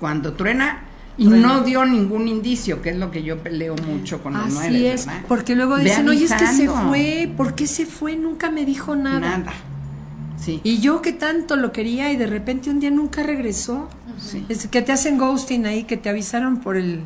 Cuando 0.00 0.32
truena 0.32 0.80
y 1.16 1.26
Truena. 1.28 1.46
no 1.48 1.60
dio 1.62 1.84
ningún 1.86 2.26
indicio, 2.28 2.82
que 2.82 2.90
es 2.90 2.96
lo 2.96 3.10
que 3.10 3.22
yo 3.22 3.38
peleo 3.38 3.74
mucho 3.86 4.22
con 4.22 4.34
los 4.34 4.54
Así 4.56 4.84
es, 4.86 5.06
¿verdad? 5.06 5.22
porque 5.28 5.54
luego 5.54 5.76
dicen, 5.78 6.08
oye, 6.08 6.24
es 6.24 6.32
que 6.32 6.38
se 6.46 6.64
avisando". 6.66 6.88
fue, 6.88 7.32
¿por 7.36 7.54
qué 7.54 7.66
se 7.66 7.86
fue? 7.86 8.16
Nunca 8.16 8.50
me 8.50 8.64
dijo 8.64 8.96
nada. 8.96 9.20
Nada. 9.38 9.52
Sí. 10.36 10.60
Y 10.64 10.80
yo 10.80 11.00
que 11.02 11.12
tanto 11.12 11.56
lo 11.56 11.72
quería 11.72 12.10
y 12.12 12.16
de 12.16 12.26
repente 12.26 12.70
un 12.70 12.78
día 12.80 12.90
nunca 12.90 13.22
regresó. 13.22 13.88
sí. 14.18 14.44
Es 14.48 14.66
que 14.68 14.82
te 14.82 14.92
hacen 14.92 15.18
ghosting 15.18 15.66
ahí, 15.66 15.84
que 15.84 15.96
te 15.96 16.08
avisaron 16.08 16.60
por 16.60 16.76
el... 16.76 17.02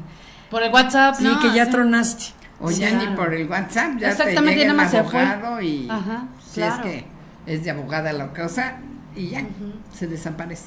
Por 0.51 0.63
el 0.63 0.73
WhatsApp, 0.73 1.15
Sí, 1.17 1.25
¿no? 1.25 1.39
que 1.41 1.53
ya 1.55 1.67
Sí. 1.67 1.71
tronaste. 1.73 2.25
O 2.61 2.71
ya 2.71 2.89
Claro. 2.91 3.11
ni 3.11 3.17
por 3.17 3.33
el 3.35 3.49
WhatsApp, 3.49 3.99
ya 3.99 4.11
Exactamente, 4.11 4.51
te 4.61 4.69
llega 4.69 4.83
el 4.83 4.89
fue. 4.89 4.99
abogado 5.23 5.61
y 5.63 5.89
Ajá, 5.89 6.29
si 6.47 6.55
claro. 6.61 6.75
es 6.75 6.81
que 6.83 7.05
es 7.47 7.65
de 7.65 7.71
abogada 7.71 8.13
la 8.13 8.33
cosa 8.35 8.79
y 9.17 9.29
ya 9.29 9.45
se 9.95 10.07
desaparece. 10.07 10.67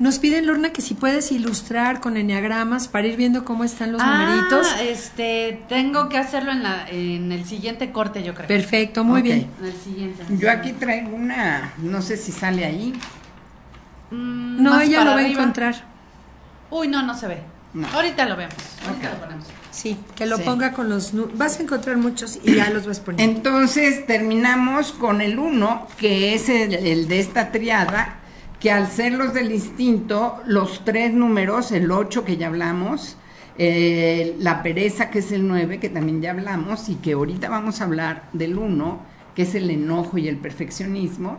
Nos 0.00 0.18
piden, 0.18 0.46
Lorna, 0.46 0.72
que 0.72 0.82
si 0.82 0.94
puedes 0.94 1.30
ilustrar 1.30 2.00
con 2.00 2.16
enneagramas 2.16 2.88
para 2.88 3.06
ir 3.06 3.16
viendo 3.16 3.44
cómo 3.44 3.62
están 3.62 3.92
los 3.92 4.02
ah, 4.02 4.24
numeritos. 4.26 4.66
este, 4.80 5.62
tengo 5.68 6.08
que 6.08 6.18
hacerlo 6.18 6.50
en, 6.50 6.64
la, 6.64 6.88
en 6.88 7.30
el 7.30 7.44
siguiente 7.44 7.92
corte, 7.92 8.24
yo 8.24 8.34
creo. 8.34 8.48
Perfecto, 8.48 9.04
muy 9.04 9.22
bien. 9.22 9.48
En 9.60 9.66
el 9.66 9.72
siguiente. 9.76 10.24
Yo 10.30 10.50
aquí 10.50 10.72
traigo 10.72 11.14
una, 11.14 11.74
no 11.78 12.02
sé 12.02 12.16
si 12.16 12.32
sale 12.32 12.64
ahí. 12.64 12.92
Mm, 14.10 14.62
No, 14.62 14.80
ella 14.80 15.04
lo 15.04 15.12
va 15.12 15.18
a 15.18 15.26
encontrar. 15.28 15.84
Uy, 16.70 16.88
no, 16.88 17.02
no 17.02 17.16
se 17.16 17.28
ve. 17.28 17.38
No. 17.72 17.86
Ahorita 17.88 18.24
lo 18.26 18.36
vemos. 18.36 18.54
Ahorita 18.86 19.10
lo 19.12 19.18
ponemos. 19.20 19.46
Sí, 19.70 19.96
que 20.16 20.26
lo 20.26 20.36
Sí. 20.38 20.42
ponga 20.44 20.72
con 20.72 20.88
los... 20.88 21.12
Vas 21.36 21.58
a 21.58 21.62
encontrar 21.62 21.96
muchos 21.96 22.38
y 22.44 22.54
ya 22.54 22.70
los 22.70 22.86
vas 22.86 23.00
poniendo. 23.00 23.36
Entonces 23.36 24.06
terminamos 24.06 24.92
con 24.92 25.20
el 25.20 25.38
1, 25.38 25.86
que 25.98 26.34
es 26.34 26.48
el, 26.48 26.74
el 26.74 27.08
de 27.08 27.18
esta 27.20 27.50
triada, 27.50 28.18
que 28.64 28.70
al 28.70 28.90
ser 28.90 29.12
los 29.12 29.34
del 29.34 29.52
instinto, 29.52 30.40
los 30.46 30.86
tres 30.86 31.12
números, 31.12 31.70
el 31.70 31.92
8 31.92 32.24
que 32.24 32.38
ya 32.38 32.46
hablamos, 32.46 33.18
eh, 33.58 34.36
la 34.38 34.62
pereza 34.62 35.10
que 35.10 35.18
es 35.18 35.32
el 35.32 35.46
9, 35.46 35.80
que 35.80 35.90
también 35.90 36.22
ya 36.22 36.30
hablamos, 36.30 36.88
y 36.88 36.94
que 36.94 37.12
ahorita 37.12 37.50
vamos 37.50 37.82
a 37.82 37.84
hablar 37.84 38.30
del 38.32 38.56
1, 38.56 39.00
que 39.34 39.42
es 39.42 39.54
el 39.54 39.68
enojo 39.68 40.16
y 40.16 40.28
el 40.28 40.38
perfeccionismo, 40.38 41.36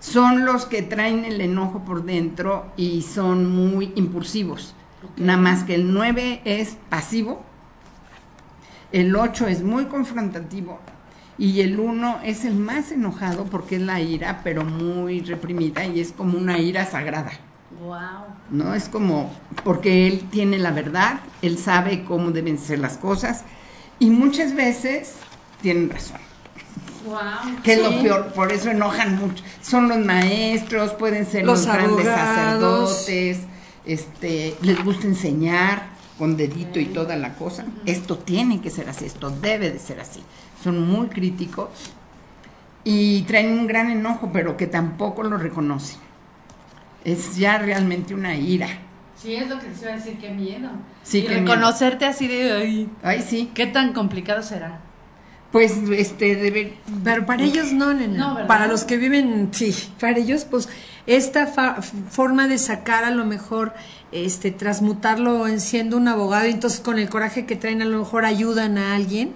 son 0.00 0.44
los 0.44 0.66
que 0.66 0.82
traen 0.82 1.24
el 1.24 1.40
enojo 1.40 1.84
por 1.84 2.04
dentro 2.04 2.72
y 2.76 3.02
son 3.02 3.54
muy 3.54 3.92
impulsivos. 3.94 4.74
Nada 5.16 5.38
más 5.38 5.62
que 5.62 5.76
el 5.76 5.94
9 5.94 6.40
es 6.44 6.76
pasivo, 6.88 7.44
el 8.90 9.14
8 9.14 9.46
es 9.46 9.62
muy 9.62 9.84
confrontativo 9.84 10.80
y 11.38 11.60
el 11.60 11.80
1 11.80 12.20
es 12.24 12.44
el 12.44 12.54
más 12.54 12.92
enojado 12.92 13.44
porque 13.44 13.76
es 13.76 13.82
la 13.82 14.00
ira, 14.00 14.40
pero 14.44 14.64
muy 14.64 15.20
reprimida 15.20 15.84
y 15.84 16.00
es 16.00 16.12
como 16.12 16.38
una 16.38 16.58
ira 16.58 16.86
sagrada. 16.86 17.32
Wow. 17.82 17.98
¿no? 18.50 18.74
Es 18.74 18.88
como, 18.88 19.32
porque 19.64 20.06
él 20.06 20.28
tiene 20.30 20.58
la 20.58 20.70
verdad, 20.70 21.20
él 21.42 21.58
sabe 21.58 22.04
cómo 22.04 22.30
deben 22.30 22.58
ser 22.58 22.78
las 22.78 22.96
cosas 22.98 23.44
y 23.98 24.10
muchas 24.10 24.54
veces 24.54 25.14
tienen 25.60 25.90
razón, 25.90 26.18
Wow. 27.06 27.62
que 27.62 27.74
es 27.74 27.82
lo 27.82 28.00
peor, 28.00 28.32
por 28.32 28.50
eso 28.50 28.70
enojan 28.70 29.16
mucho. 29.16 29.44
Son 29.60 29.88
los 29.88 29.98
maestros, 29.98 30.92
pueden 30.92 31.26
ser 31.26 31.44
los, 31.44 31.66
Los 31.66 31.74
grandes 31.74 32.06
sacerdotes, 32.06 33.40
este, 33.84 34.56
les 34.62 34.82
gusta 34.82 35.06
enseñar 35.06 35.93
con 36.18 36.36
dedito 36.36 36.78
y 36.78 36.86
toda 36.86 37.16
la 37.16 37.34
cosa. 37.34 37.64
Esto 37.86 38.18
tiene 38.18 38.60
que 38.60 38.70
ser 38.70 38.88
así, 38.88 39.04
esto 39.04 39.30
debe 39.30 39.70
de 39.70 39.78
ser 39.78 40.00
así. 40.00 40.22
Son 40.62 40.80
muy 40.86 41.08
críticos 41.08 41.68
y 42.84 43.22
traen 43.22 43.58
un 43.58 43.66
gran 43.66 43.90
enojo, 43.90 44.30
pero 44.32 44.56
que 44.56 44.66
tampoco 44.66 45.22
lo 45.22 45.36
reconocen. 45.38 45.98
Es 47.04 47.36
ya 47.36 47.58
realmente 47.58 48.14
una 48.14 48.34
ira. 48.36 48.68
Sí, 49.16 49.34
es 49.34 49.48
lo 49.48 49.58
que 49.58 49.68
les 49.68 49.82
iba 49.82 49.92
a 49.92 49.96
decir, 49.96 50.18
qué 50.18 50.30
miedo. 50.30 50.70
Sí, 51.02 51.18
y 51.18 51.22
qué 51.22 51.40
miedo. 51.40 51.54
reconocerte 51.54 52.04
así 52.04 52.28
de, 52.28 52.52
ay, 52.52 52.90
Ay, 53.02 53.22
sí. 53.22 53.50
¿qué 53.54 53.66
tan 53.66 53.92
complicado 53.92 54.42
será? 54.42 54.80
Pues, 55.50 55.78
este, 55.90 56.34
debe... 56.34 56.74
Pero 57.04 57.24
para 57.26 57.42
ellos 57.44 57.72
no, 57.72 57.94
nena. 57.94 58.18
No, 58.18 58.34
¿verdad? 58.34 58.48
para 58.48 58.66
los 58.66 58.84
que 58.84 58.96
viven, 58.96 59.50
sí, 59.52 59.72
para 60.00 60.18
ellos, 60.18 60.44
pues, 60.44 60.68
esta 61.06 61.46
forma 62.10 62.48
de 62.48 62.58
sacar 62.58 63.04
a 63.04 63.10
lo 63.10 63.24
mejor, 63.24 63.74
este, 64.12 64.50
transmutarlo 64.50 65.46
en 65.46 65.60
siendo 65.60 65.96
un 65.96 66.08
abogado, 66.08 66.46
y 66.46 66.50
entonces 66.50 66.80
con 66.80 66.98
el 66.98 67.08
coraje 67.08 67.46
que 67.46 67.56
traen 67.56 67.82
a 67.82 67.84
lo 67.84 67.98
mejor 67.98 68.24
ayudan 68.24 68.78
a 68.78 68.94
alguien 68.94 69.32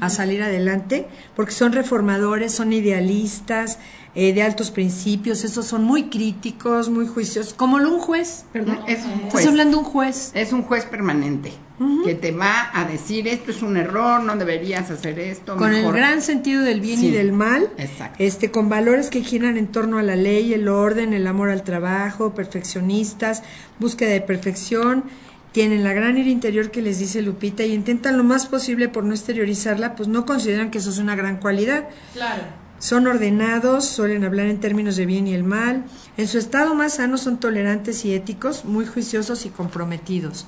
a 0.00 0.08
salir 0.08 0.42
adelante, 0.42 1.06
porque 1.34 1.52
son 1.52 1.72
reformadores, 1.72 2.54
son 2.54 2.72
idealistas, 2.72 3.78
eh, 4.14 4.32
de 4.32 4.42
altos 4.42 4.70
principios, 4.70 5.44
estos 5.44 5.66
son 5.66 5.84
muy 5.84 6.04
críticos, 6.04 6.88
muy 6.88 7.06
juiciosos, 7.06 7.54
como 7.54 7.76
un 7.76 7.98
juez, 8.00 8.44
¿verdad? 8.52 8.78
Es 8.86 9.04
un 9.04 9.12
Estás 9.12 9.32
juez. 9.32 9.46
hablando 9.46 9.76
de 9.78 9.84
un 9.84 9.88
juez. 9.88 10.32
Es 10.34 10.52
un 10.52 10.62
juez 10.62 10.84
permanente 10.84 11.52
que 12.04 12.14
te 12.14 12.30
va 12.30 12.68
a 12.74 12.84
decir 12.84 13.26
esto 13.26 13.50
es 13.50 13.62
un 13.62 13.78
error, 13.78 14.22
no 14.22 14.36
deberías 14.36 14.90
hacer 14.90 15.18
esto. 15.18 15.56
con 15.56 15.70
mejor". 15.70 15.94
el 15.96 16.00
gran 16.02 16.20
sentido 16.20 16.62
del 16.62 16.80
bien 16.82 17.02
y 17.02 17.10
del 17.10 17.32
mal, 17.32 17.70
exacto. 17.78 18.16
este 18.18 18.50
con 18.50 18.68
valores 18.68 19.08
que 19.08 19.22
giran 19.22 19.56
en 19.56 19.66
torno 19.66 19.96
a 19.98 20.02
la 20.02 20.14
ley, 20.14 20.52
el 20.52 20.68
orden, 20.68 21.14
el 21.14 21.26
amor 21.26 21.48
al 21.48 21.62
trabajo, 21.62 22.34
perfeccionistas, 22.34 23.42
búsqueda 23.78 24.10
de 24.10 24.20
perfección, 24.20 25.04
tienen 25.52 25.82
la 25.82 25.94
gran 25.94 26.18
ira 26.18 26.28
interior 26.28 26.70
que 26.70 26.82
les 26.82 26.98
dice 26.98 27.22
Lupita 27.22 27.64
y 27.64 27.72
intentan 27.72 28.18
lo 28.18 28.24
más 28.24 28.46
posible 28.46 28.88
por 28.88 29.04
no 29.04 29.14
exteriorizarla, 29.14 29.96
pues 29.96 30.08
no 30.08 30.26
consideran 30.26 30.70
que 30.70 30.78
eso 30.78 30.90
es 30.90 30.98
una 30.98 31.16
gran 31.16 31.38
cualidad. 31.38 31.88
Claro. 32.12 32.42
Son 32.80 33.06
ordenados, 33.06 33.84
suelen 33.84 34.24
hablar 34.24 34.46
en 34.46 34.58
términos 34.58 34.96
de 34.96 35.04
bien 35.04 35.26
y 35.26 35.34
el 35.34 35.44
mal. 35.44 35.84
En 36.16 36.26
su 36.26 36.38
estado 36.38 36.74
más 36.74 36.94
sano 36.94 37.18
son 37.18 37.38
tolerantes 37.38 38.06
y 38.06 38.14
éticos, 38.14 38.64
muy 38.64 38.86
juiciosos 38.86 39.44
y 39.44 39.50
comprometidos. 39.50 40.46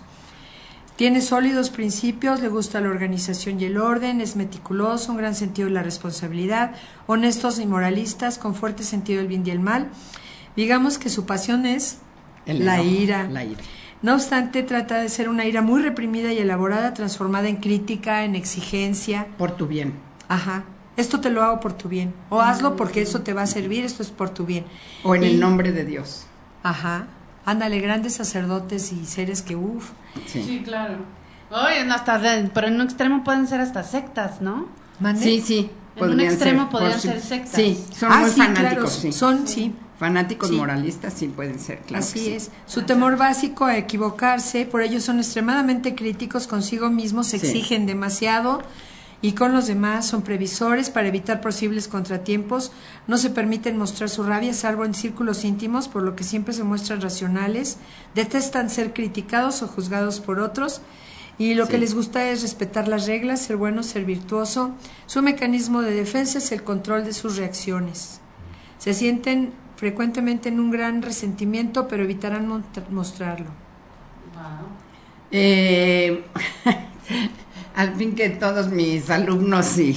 Tiene 0.97 1.21
sólidos 1.21 1.69
principios, 1.69 2.41
le 2.41 2.49
gusta 2.49 2.81
la 2.81 2.89
organización 2.89 3.61
y 3.61 3.65
el 3.67 3.77
orden, 3.77 4.23
es 4.23 4.37
meticuloso, 4.37 5.13
un 5.13 5.19
gran 5.19 5.35
sentido 5.35 5.69
de 5.69 5.75
la 5.75 5.83
responsabilidad, 5.83 6.75
honestos 7.07 7.59
y 7.59 7.67
moralistas, 7.67 8.39
con 8.39 8.55
fuerte 8.55 8.83
sentido 8.83 9.19
del 9.19 9.29
bien 9.29 9.47
y 9.47 9.51
el 9.51 9.61
mal. 9.61 9.91
Digamos 10.57 10.97
que 10.97 11.11
su 11.11 11.27
pasión 11.27 11.67
es 11.67 11.99
El 12.47 12.65
la 12.65 12.77
enojo, 12.77 12.91
ira. 12.91 13.29
La 13.29 13.45
ira. 13.45 13.61
No 14.01 14.15
obstante, 14.15 14.63
trata 14.63 15.03
de 15.03 15.11
ser 15.11 15.29
una 15.29 15.45
ira 15.45 15.61
muy 15.61 15.83
reprimida 15.83 16.33
y 16.33 16.39
elaborada, 16.39 16.95
transformada 16.95 17.49
en 17.49 17.57
crítica, 17.57 18.25
en 18.25 18.37
exigencia. 18.37 19.27
Por 19.37 19.53
tu 19.53 19.67
bien. 19.67 19.93
Ajá. 20.29 20.65
Esto 20.97 21.21
te 21.21 21.31
lo 21.31 21.43
hago 21.43 21.61
por 21.61 21.73
tu 21.73 21.89
bien. 21.89 22.15
O 22.29 22.41
hazlo 22.41 22.77
porque 22.77 23.03
eso 23.03 23.21
te 23.23 23.33
va 23.33 23.43
a 23.43 23.47
servir, 23.47 23.85
esto 23.85 24.03
es 24.03 24.11
por 24.11 24.31
tu 24.31 24.45
bien. 24.45 24.65
O 25.05 25.15
en 25.15 25.23
Y- 25.23 25.27
el 25.27 25.41
nombre 25.41 25.73
de 25.73 25.85
Dios. 25.85 26.27
Ajá. 26.63 27.07
Ándale, 27.45 27.81
grandes 27.81 28.15
sacerdotes 28.15 28.93
y 28.93 29.05
seres 29.07 29.43
que, 29.43 29.57
uff. 29.57 29.91
Sí. 30.27 30.43
Sí, 30.45 30.63
claro. 30.65 30.99
Oye, 31.51 31.85
no, 31.85 31.95
hasta 31.95 32.19
de- 32.19 32.51
pero 32.55 32.69
en 32.69 32.75
un 32.75 32.83
extremo 32.83 33.25
pueden 33.25 33.47
ser 33.49 33.61
hasta 33.61 33.83
sectas, 33.83 34.41
¿no? 34.41 34.69
¿Mande? 35.01 35.23
Sí, 35.23 35.41
sí. 35.41 35.71
En 35.97 36.11
un 36.11 36.21
extremo 36.21 36.63
ser, 36.63 36.71
podrían 36.71 37.01
ser 37.01 37.21
sectas. 37.21 37.53
Sí, 37.55 37.85
son 37.95 38.13
ah, 38.13 38.21
muy 38.21 38.31
sí, 38.31 38.37
fanáticos, 38.41 38.71
claro, 38.75 38.87
sí. 38.89 39.13
son, 39.13 39.47
sí. 39.49 39.75
Fanáticos 39.99 40.49
Sí. 40.49 40.57
moralistas 40.57 41.13
sí 41.15 41.29
pueden 41.29 41.59
ser, 41.59 41.79
claro. 41.81 42.03
Así 42.03 42.15
que 42.19 42.25
sí. 42.25 42.33
es. 42.33 42.51
Su 42.67 42.83
temor 42.83 43.17
básico 43.17 43.67
a 43.67 43.77
equivocarse, 43.77 44.65
por 44.67 44.83
ello 44.83 45.01
son 45.01 45.19
extremadamente 45.19 45.95
críticos 45.95 46.47
consigo 46.47 46.91
mismos, 46.91 47.27
se 47.29 47.39
Sí. 47.39 47.47
exigen 47.49 47.87
demasiado 47.87 48.63
y 49.23 49.33
con 49.33 49.53
los 49.53 49.69
demás 49.69 50.07
son 50.07 50.23
previsores 50.23 50.91
para 50.91 51.09
evitar 51.09 51.41
posibles 51.41 51.87
contratiempos, 51.87 52.73
no 53.07 53.17
se 53.17 53.31
permiten 53.31 53.79
mostrar 53.79 54.11
su 54.11 54.25
rabia 54.25 54.53
salvo 54.53 54.85
en 54.85 54.95
círculos 54.95 55.45
íntimos, 55.45 55.87
por 55.89 56.03
lo 56.03 56.17
que 56.17 56.25
siempre 56.25 56.53
se 56.53 56.65
muestran 56.65 57.01
racionales, 57.01 57.79
detestan 58.15 58.69
ser 58.69 58.93
criticados 58.93 59.63
o 59.63 59.69
juzgados 59.69 60.21
por 60.21 60.41
otros 60.41 60.83
y 61.39 61.55
lo 61.55 61.67
que 61.67 61.79
les 61.79 61.95
gusta 61.95 62.29
es 62.29 62.43
respetar 62.43 62.89
las 62.89 63.07
reglas, 63.07 63.41
ser 63.41 63.57
bueno, 63.57 63.83
ser 63.83 64.05
virtuoso. 64.05 64.73
Su 65.07 65.23
mecanismo 65.23 65.81
de 65.83 65.93
defensa 65.93 66.39
es 66.39 66.53
el 66.53 66.63
control 66.63 67.05
de 67.05 67.13
sus 67.13 67.37
reacciones. 67.37 68.21
Se 68.79 68.93
sienten 68.93 69.53
frecuentemente 69.77 70.49
en 70.49 70.61
un 70.61 70.71
gran 70.71 71.01
resentimiento, 71.01 71.89
pero 71.89 72.03
evitarán 72.03 72.65
mostrarlo. 72.91 73.47
Wow. 74.35 74.69
Eh, 75.31 76.25
al 77.75 77.95
fin 77.97 78.15
que 78.15 78.29
todos 78.31 78.69
mis 78.71 79.11
alumnos 79.11 79.79
y 79.79 79.95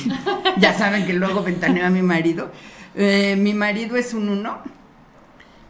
ya 0.58 0.74
saben 0.78 1.06
que 1.06 1.14
luego 1.14 1.44
ventaneo 1.44 1.86
a 1.86 1.90
mi 1.90 2.02
marido. 2.02 2.52
Eh, 2.96 3.36
mi 3.38 3.54
marido 3.54 3.98
es 3.98 4.14
un 4.14 4.30
uno 4.30 4.60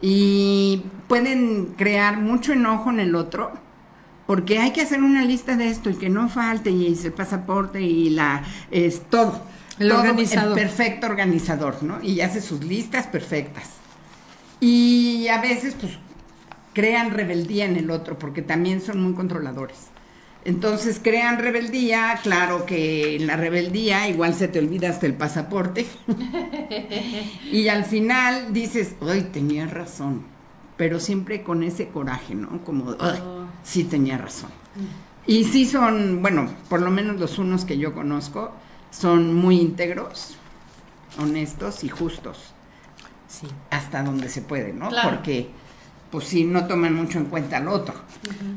y 0.02 0.84
pueden 1.08 1.74
crear 1.78 2.18
mucho 2.18 2.54
enojo 2.54 2.90
en 2.92 3.00
el 3.00 3.16
otro 3.16 3.52
porque 4.28 4.60
hay 4.60 4.72
que 4.72 4.82
hacer 4.82 5.02
una 5.02 5.24
lista 5.24 5.56
de 5.56 5.68
esto 5.70 5.90
y 5.90 5.96
que 5.96 6.10
no 6.10 6.30
falte 6.30 6.72
y 6.72 6.88
el 6.88 7.14
pasaporte 7.14 7.82
y 7.82 8.10
la 8.10 8.44
es 8.72 9.04
todo 9.10 9.42
El 9.80 9.90
Todo 9.90 10.00
organizador. 10.02 10.56
perfecto 10.56 11.08
organizador 11.08 11.82
no 11.84 12.02
y 12.04 12.22
hace 12.22 12.42
sus 12.42 12.64
listas 12.64 13.08
perfectas 13.08 13.70
y 14.60 15.28
a 15.30 15.42
veces 15.42 15.76
pues 15.80 15.94
crean 16.74 17.12
rebeldía 17.12 17.66
en 17.66 17.76
el 17.78 17.90
otro 17.90 18.20
porque 18.20 18.42
también 18.42 18.82
son 18.82 19.02
muy 19.02 19.14
controladores. 19.14 19.88
Entonces 20.46 21.00
crean 21.04 21.40
rebeldía, 21.40 22.20
claro 22.22 22.66
que 22.68 23.16
en 23.16 23.26
la 23.26 23.36
rebeldía 23.36 24.08
igual 24.08 24.36
se 24.36 24.48
te 24.48 24.60
olvida 24.60 24.90
hasta 24.90 25.08
el 25.08 25.16
pasaporte. 25.16 25.88
y 27.52 27.68
al 27.68 27.84
final 27.86 28.54
dices, 28.54 28.96
ay, 29.02 29.30
tenía 29.34 29.66
razón. 29.68 30.24
Pero 30.78 31.00
siempre 31.00 31.42
con 31.42 31.64
ese 31.64 31.88
coraje, 31.88 32.36
¿no? 32.36 32.64
Como, 32.64 32.92
ay, 33.00 33.20
Oh. 33.24 33.46
sí 33.64 33.86
tenía 33.86 34.18
razón. 34.18 34.52
Y 35.26 35.46
sí 35.46 35.66
son, 35.66 36.22
bueno, 36.22 36.48
por 36.70 36.82
lo 36.82 36.92
menos 36.92 37.20
los 37.20 37.40
unos 37.40 37.66
que 37.66 37.78
yo 37.78 37.94
conozco, 37.94 38.52
son 38.92 39.34
muy 39.34 39.60
íntegros, 39.60 40.36
honestos 41.20 41.84
y 41.84 41.90
justos 41.90 42.52
Sí. 43.28 43.48
hasta 43.72 44.04
donde 44.04 44.30
se 44.30 44.42
puede, 44.42 44.74
¿no? 44.74 44.90
Claro. 44.90 45.10
Porque, 45.10 45.50
pues 46.16 46.28
sí, 46.30 46.46
no 46.46 46.66
toman 46.66 46.94
mucho 46.96 47.18
en 47.20 47.26
cuenta 47.26 47.58
al 47.58 47.68
otro. 47.68 47.94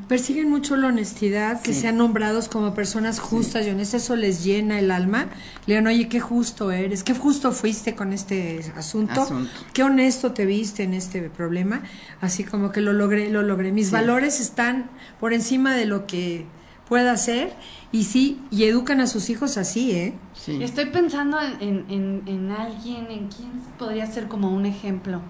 Persiguen 0.06 0.48
mucho 0.48 0.76
la 0.76 0.86
honestidad, 0.86 1.60
que 1.60 1.74
Sí. 1.74 1.80
sean 1.80 1.96
nombrados 1.98 2.48
como 2.48 2.72
personas 2.72 3.18
justas 3.18 3.66
y 3.66 3.70
honestas, 3.70 4.04
eso 4.04 4.14
les 4.14 4.44
llena 4.44 4.78
el 4.78 4.92
alma. 4.92 5.26
Le 5.66 5.78
oye, 5.84 6.08
qué 6.08 6.20
justo 6.20 6.70
eres, 6.70 7.02
qué 7.02 7.14
justo 7.14 7.50
fuiste 7.50 7.96
con 7.96 8.12
este 8.12 8.60
asunto, 8.76 9.22
Asunto. 9.22 9.50
qué 9.72 9.82
honesto 9.82 10.32
te 10.32 10.46
viste 10.46 10.84
en 10.84 10.94
este 10.94 11.22
problema. 11.30 11.82
Así 12.20 12.44
como 12.44 12.70
que 12.70 12.80
lo 12.80 12.92
logré, 12.92 13.28
lo 13.28 13.42
logré. 13.42 13.72
Mis 13.72 13.86
Sí. 13.88 13.92
valores 13.92 14.38
están 14.40 14.88
por 15.18 15.32
encima 15.32 15.74
de 15.74 15.86
lo 15.86 16.06
que 16.06 16.46
pueda 16.88 17.10
hacer 17.12 17.52
y 17.92 18.04
sí, 18.04 18.40
y 18.52 18.64
educan 18.64 19.00
a 19.00 19.06
sus 19.08 19.28
hijos 19.30 19.58
así, 19.58 19.90
¿eh? 19.92 20.14
Sí. 20.32 20.62
Estoy 20.62 20.86
pensando 20.86 21.38
en, 21.40 21.60
en, 21.60 21.84
en, 21.90 22.22
en 22.28 22.50
alguien, 22.52 23.08
en 23.10 23.28
quién 23.28 23.50
podría 23.78 24.06
ser 24.06 24.28
como 24.28 24.50
un 24.54 24.64
ejemplo. 24.64 25.20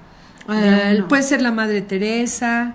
Eh, 0.49 1.05
puede 1.09 1.23
ser 1.23 1.43
la 1.43 1.53
Madre 1.53 1.83
Teresa, 1.83 2.75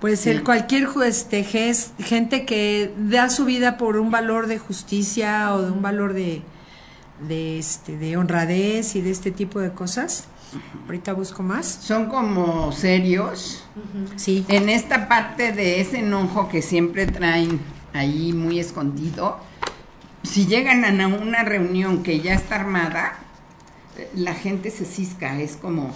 puede 0.00 0.16
ser 0.16 0.38
Sí. 0.38 0.42
cualquier 0.42 0.88
este, 1.04 1.44
gente 1.44 2.44
que 2.44 2.92
da 2.98 3.30
su 3.30 3.44
vida 3.44 3.76
por 3.78 3.96
un 3.96 4.10
valor 4.10 4.46
de 4.46 4.58
justicia 4.58 5.54
o 5.54 5.62
de 5.62 5.70
un 5.70 5.82
valor 5.82 6.14
de, 6.14 6.42
de, 7.28 7.58
este, 7.58 7.96
de 7.96 8.16
honradez 8.16 8.96
y 8.96 9.00
de 9.02 9.10
este 9.10 9.30
tipo 9.30 9.60
de 9.60 9.72
cosas. 9.72 10.24
Ahorita 10.86 11.12
busco 11.14 11.42
más. 11.42 11.66
Son 11.66 12.06
como 12.06 12.70
serios. 12.72 13.64
Sí. 14.16 14.44
En 14.48 14.68
esta 14.68 15.08
parte 15.08 15.52
de 15.52 15.80
ese 15.80 15.98
enojo 16.00 16.48
que 16.48 16.62
siempre 16.62 17.06
traen 17.06 17.60
ahí 17.92 18.32
muy 18.32 18.58
escondido, 18.60 19.38
si 20.22 20.46
llegan 20.46 20.84
a 21.00 21.06
una 21.06 21.44
reunión 21.44 22.02
que 22.02 22.20
ya 22.20 22.34
está 22.34 22.56
armada, 22.56 23.18
eh, 23.96 24.10
la 24.14 24.34
gente 24.34 24.70
se 24.70 24.84
cisca, 24.84 25.40
es 25.40 25.56
como 25.56 25.92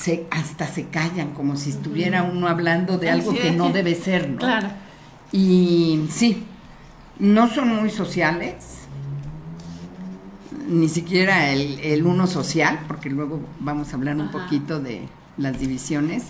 se 0.00 0.26
hasta 0.30 0.66
se 0.66 0.84
callan 0.86 1.32
como 1.32 1.56
si 1.56 1.70
estuviera 1.70 2.22
uno 2.22 2.48
hablando 2.48 2.96
de 2.96 3.10
algo 3.10 3.34
que 3.34 3.52
no 3.52 3.70
debe 3.70 3.94
ser, 3.94 4.30
¿no? 4.30 4.38
Claro. 4.38 4.68
Y 5.30 6.06
sí, 6.10 6.42
no 7.18 7.48
son 7.48 7.76
muy 7.76 7.90
sociales, 7.90 8.54
ni 10.68 10.88
siquiera 10.88 11.52
el, 11.52 11.78
el 11.80 12.06
uno 12.06 12.26
social, 12.26 12.80
porque 12.88 13.10
luego 13.10 13.40
vamos 13.60 13.92
a 13.92 13.96
hablar 13.96 14.16
un 14.16 14.22
Ajá. 14.22 14.30
poquito 14.32 14.80
de 14.80 15.02
las 15.36 15.58
divisiones. 15.60 16.24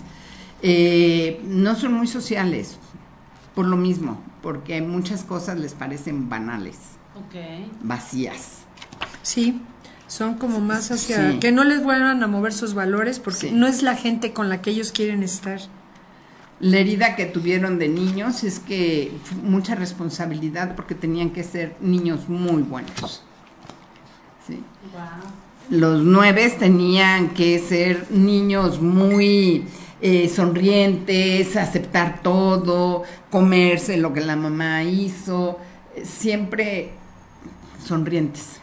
Eh, 0.61 1.41
no 1.45 1.75
son 1.75 1.93
muy 1.93 2.07
sociales, 2.07 2.77
por 3.55 3.65
lo 3.67 3.77
mismo, 3.77 4.21
porque 4.41 4.81
muchas 4.81 5.23
cosas 5.23 5.57
les 5.57 5.73
parecen 5.75 6.27
banales, 6.27 6.77
vacías. 7.81 8.63
Sí, 9.23 9.61
son 10.11 10.33
como 10.33 10.59
más 10.59 10.91
hacia 10.91 11.31
Sí. 11.31 11.39
que 11.39 11.53
no 11.53 11.63
les 11.63 11.81
vuelvan 11.81 12.21
a 12.21 12.27
mover 12.27 12.51
sus 12.51 12.73
valores 12.73 13.19
porque 13.19 13.47
Sí. 13.47 13.51
no 13.53 13.65
es 13.65 13.81
la 13.81 13.95
gente 13.95 14.33
con 14.33 14.49
la 14.49 14.61
que 14.61 14.71
ellos 14.71 14.91
quieren 14.91 15.23
estar. 15.23 15.61
La 16.59 16.79
herida 16.79 17.15
que 17.15 17.25
tuvieron 17.25 17.79
de 17.79 17.87
niños 17.87 18.43
es 18.43 18.59
que 18.59 19.13
mucha 19.41 19.73
responsabilidad 19.73 20.75
porque 20.75 20.95
tenían 20.95 21.29
que 21.29 21.45
ser 21.45 21.77
niños 21.79 22.27
muy 22.27 22.61
buenos. 22.61 23.23
Sí. 24.45 24.61
Wow. 24.91 25.79
Los 25.79 26.03
nueve 26.03 26.53
tenían 26.59 27.29
que 27.29 27.57
ser 27.59 28.11
niños 28.11 28.81
muy 28.81 29.65
eh, 30.01 30.27
sonrientes, 30.27 31.55
aceptar 31.55 32.21
todo, 32.21 33.03
comerse 33.29 33.95
lo 33.95 34.11
que 34.11 34.19
la 34.19 34.35
mamá 34.35 34.83
hizo, 34.83 35.57
eh, 35.95 36.03
siempre 36.05 36.91
sonrientes, 37.85 38.59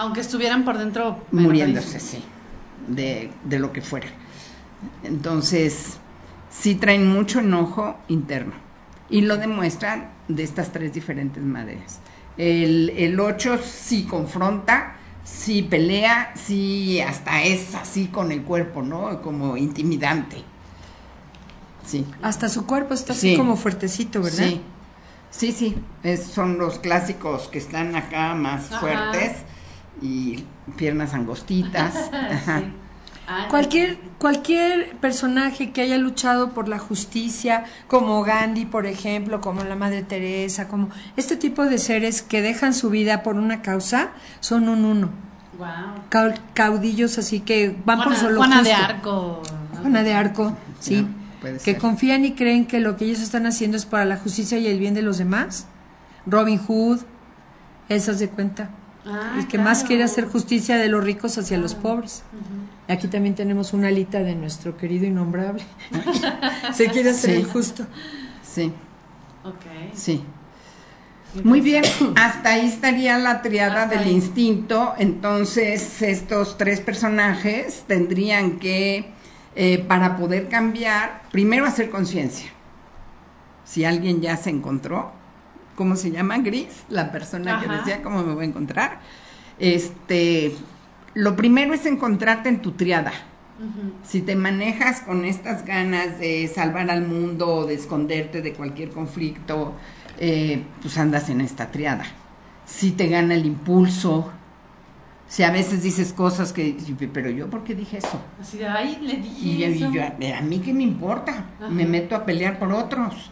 Aunque 0.00 0.20
estuvieran 0.22 0.64
por 0.64 0.78
dentro 0.78 1.26
muriéndose, 1.30 2.00
sí, 2.00 2.24
de, 2.88 3.30
de 3.44 3.58
lo 3.58 3.70
que 3.70 3.82
fuera. 3.82 4.06
Entonces, 5.02 5.98
sí 6.50 6.74
traen 6.76 7.06
mucho 7.06 7.40
enojo 7.40 7.98
interno 8.08 8.54
y 9.10 9.20
lo 9.20 9.36
demuestran 9.36 10.08
de 10.26 10.42
estas 10.42 10.72
tres 10.72 10.94
diferentes 10.94 11.42
maneras. 11.42 11.98
El, 12.38 12.88
el 12.96 13.20
8 13.20 13.58
sí 13.62 14.04
confronta, 14.04 14.94
sí 15.22 15.60
pelea, 15.60 16.32
sí 16.34 16.98
hasta 17.02 17.42
es 17.42 17.74
así 17.74 18.06
con 18.06 18.32
el 18.32 18.40
cuerpo, 18.40 18.80
¿no? 18.80 19.20
Como 19.20 19.58
intimidante. 19.58 20.38
Sí. 21.86 22.06
Hasta 22.22 22.48
su 22.48 22.64
cuerpo 22.64 22.94
está 22.94 23.12
así 23.12 23.32
Sí. 23.32 23.36
como 23.36 23.54
fuertecito, 23.56 24.22
¿verdad? 24.22 24.46
Sí, 24.48 24.62
sí, 25.30 25.52
sí. 25.52 25.76
Es- 26.02 26.24
son 26.24 26.56
los 26.56 26.78
clásicos 26.78 27.48
que 27.48 27.58
están 27.58 27.94
acá 27.96 28.34
más 28.34 28.70
Ajá. 28.72 28.80
fuertes 28.80 29.32
y 30.02 30.44
piernas 30.76 31.14
angostitas. 31.14 32.10
Ajá. 32.12 32.60
Sí. 32.60 32.72
Ah, 33.32 33.46
Cualquier, 33.48 33.96
cualquier 34.18 34.96
personaje 34.96 35.70
que 35.70 35.82
haya 35.82 35.98
luchado 35.98 36.50
por 36.50 36.66
la 36.66 36.80
justicia, 36.80 37.64
como 37.86 38.24
Gandhi, 38.24 38.64
por 38.64 38.86
ejemplo, 38.86 39.40
como 39.40 39.62
la 39.62 39.76
Madre 39.76 40.02
Teresa, 40.02 40.66
como 40.66 40.88
este 41.16 41.36
tipo 41.36 41.64
de 41.64 41.78
seres 41.78 42.22
que 42.22 42.42
dejan 42.42 42.74
su 42.74 42.90
vida 42.90 43.22
por 43.22 43.36
una 43.36 43.62
causa, 43.62 44.10
son 44.40 44.68
un 44.68 44.84
uno. 44.84 45.10
Wow. 45.58 46.34
Caudillos 46.54 47.18
así 47.18 47.38
que 47.38 47.76
van 47.84 48.02
por 48.02 48.16
solo 48.16 48.38
Juana 48.38 48.62
de 48.62 48.74
justo. 48.74 48.84
Arco. 48.84 49.42
¿no? 49.74 49.80
Juana 49.80 50.02
de 50.02 50.12
Arco, 50.14 50.56
sí. 50.80 51.06
Que 51.64 51.76
confían 51.76 52.24
y 52.24 52.32
creen 52.32 52.66
que 52.66 52.80
lo 52.80 52.96
que 52.96 53.04
ellos 53.04 53.20
están 53.20 53.46
haciendo 53.46 53.76
es 53.76 53.86
para 53.86 54.04
la 54.06 54.16
justicia 54.16 54.58
y 54.58 54.66
el 54.66 54.80
bien 54.80 54.94
de 54.94 55.02
los 55.02 55.18
demás. 55.18 55.66
Robin 56.26 56.58
Hood, 56.58 57.00
esas 57.88 58.18
de 58.18 58.28
cuenta. 58.28 58.70
Ah, 59.06 59.36
el 59.38 59.48
que 59.48 59.56
más 59.58 59.82
quiere 59.84 60.02
hacer 60.04 60.26
justicia 60.26 60.76
de 60.76 60.88
los 60.88 61.02
ricos 61.02 61.38
hacia 61.38 61.56
los 61.58 61.74
pobres. 61.74 62.22
Aquí 62.88 63.08
también 63.08 63.34
tenemos 63.34 63.72
una 63.72 63.88
alita 63.88 64.18
de 64.20 64.34
nuestro 64.34 64.76
querido 64.76 65.06
innombrable. 65.06 65.62
Se 66.74 66.88
quiere 66.90 67.10
hacer 67.10 67.30
Sí. 67.36 67.36
el 67.40 67.46
justo. 67.46 67.86
Sí, 68.42 68.72
Ok. 69.44 69.94
sí. 69.94 70.22
Muy 71.44 71.60
bien, 71.60 71.84
hasta 72.16 72.50
ahí 72.50 72.66
estaría 72.66 73.16
la 73.16 73.40
triada 73.40 73.84
Hasta 73.84 73.96
del 73.96 74.08
ahí. 74.08 74.14
instinto. 74.14 74.94
Entonces, 74.98 76.02
estos 76.02 76.58
tres 76.58 76.80
personajes 76.80 77.84
tendrían 77.86 78.58
que, 78.58 79.12
eh, 79.54 79.78
para 79.86 80.16
poder 80.16 80.48
cambiar, 80.48 81.22
primero 81.30 81.64
hacer 81.64 81.88
conciencia. 81.88 82.50
Si 83.64 83.84
alguien 83.84 84.20
ya 84.20 84.36
se 84.36 84.50
encontró, 84.50 85.12
¿cómo 85.80 85.96
se 85.96 86.10
llama? 86.10 86.36
Gris, 86.36 86.84
la 86.90 87.10
persona 87.10 87.58
que 87.58 87.66
decía 87.66 88.02
cómo 88.02 88.22
me 88.22 88.34
voy 88.34 88.44
a 88.44 88.48
encontrar. 88.48 89.00
Este, 89.58 90.54
lo 91.14 91.36
primero 91.36 91.72
es 91.72 91.86
encontrarte 91.86 92.50
en 92.50 92.60
tu 92.60 92.72
triada. 92.72 93.12
Si 94.04 94.20
te 94.20 94.36
manejas 94.36 95.00
con 95.00 95.24
estas 95.24 95.64
ganas 95.64 96.18
de 96.18 96.46
salvar 96.48 96.90
al 96.90 97.06
mundo 97.06 97.48
o 97.48 97.66
de 97.66 97.76
esconderte 97.76 98.42
de 98.42 98.52
cualquier 98.52 98.90
conflicto, 98.90 99.72
eh, 100.18 100.62
pues 100.82 100.98
andas 100.98 101.30
en 101.30 101.40
esta 101.40 101.70
triada. 101.70 102.04
Si 102.66 102.90
te 102.90 103.08
gana 103.08 103.32
el 103.32 103.46
impulso, 103.46 104.30
si 105.28 105.44
a 105.44 105.50
veces 105.50 105.82
dices 105.82 106.12
cosas 106.12 106.52
que, 106.52 106.76
pero 107.10 107.30
yo, 107.30 107.48
¿por 107.48 107.64
qué 107.64 107.74
dije 107.74 107.96
eso? 107.96 108.20
Así 108.38 108.58
de, 108.58 108.68
ahí 108.68 108.98
le 109.00 109.16
dije 109.16 109.46
Y, 109.46 109.64
eso. 109.64 109.90
yo, 109.90 110.02
a 110.04 110.40
mí 110.42 110.58
qué 110.58 110.74
me 110.74 110.82
importa, 110.82 111.46
me 111.70 111.86
meto 111.86 112.14
a 112.16 112.26
pelear 112.26 112.58
por 112.58 112.70
otros. 112.70 113.30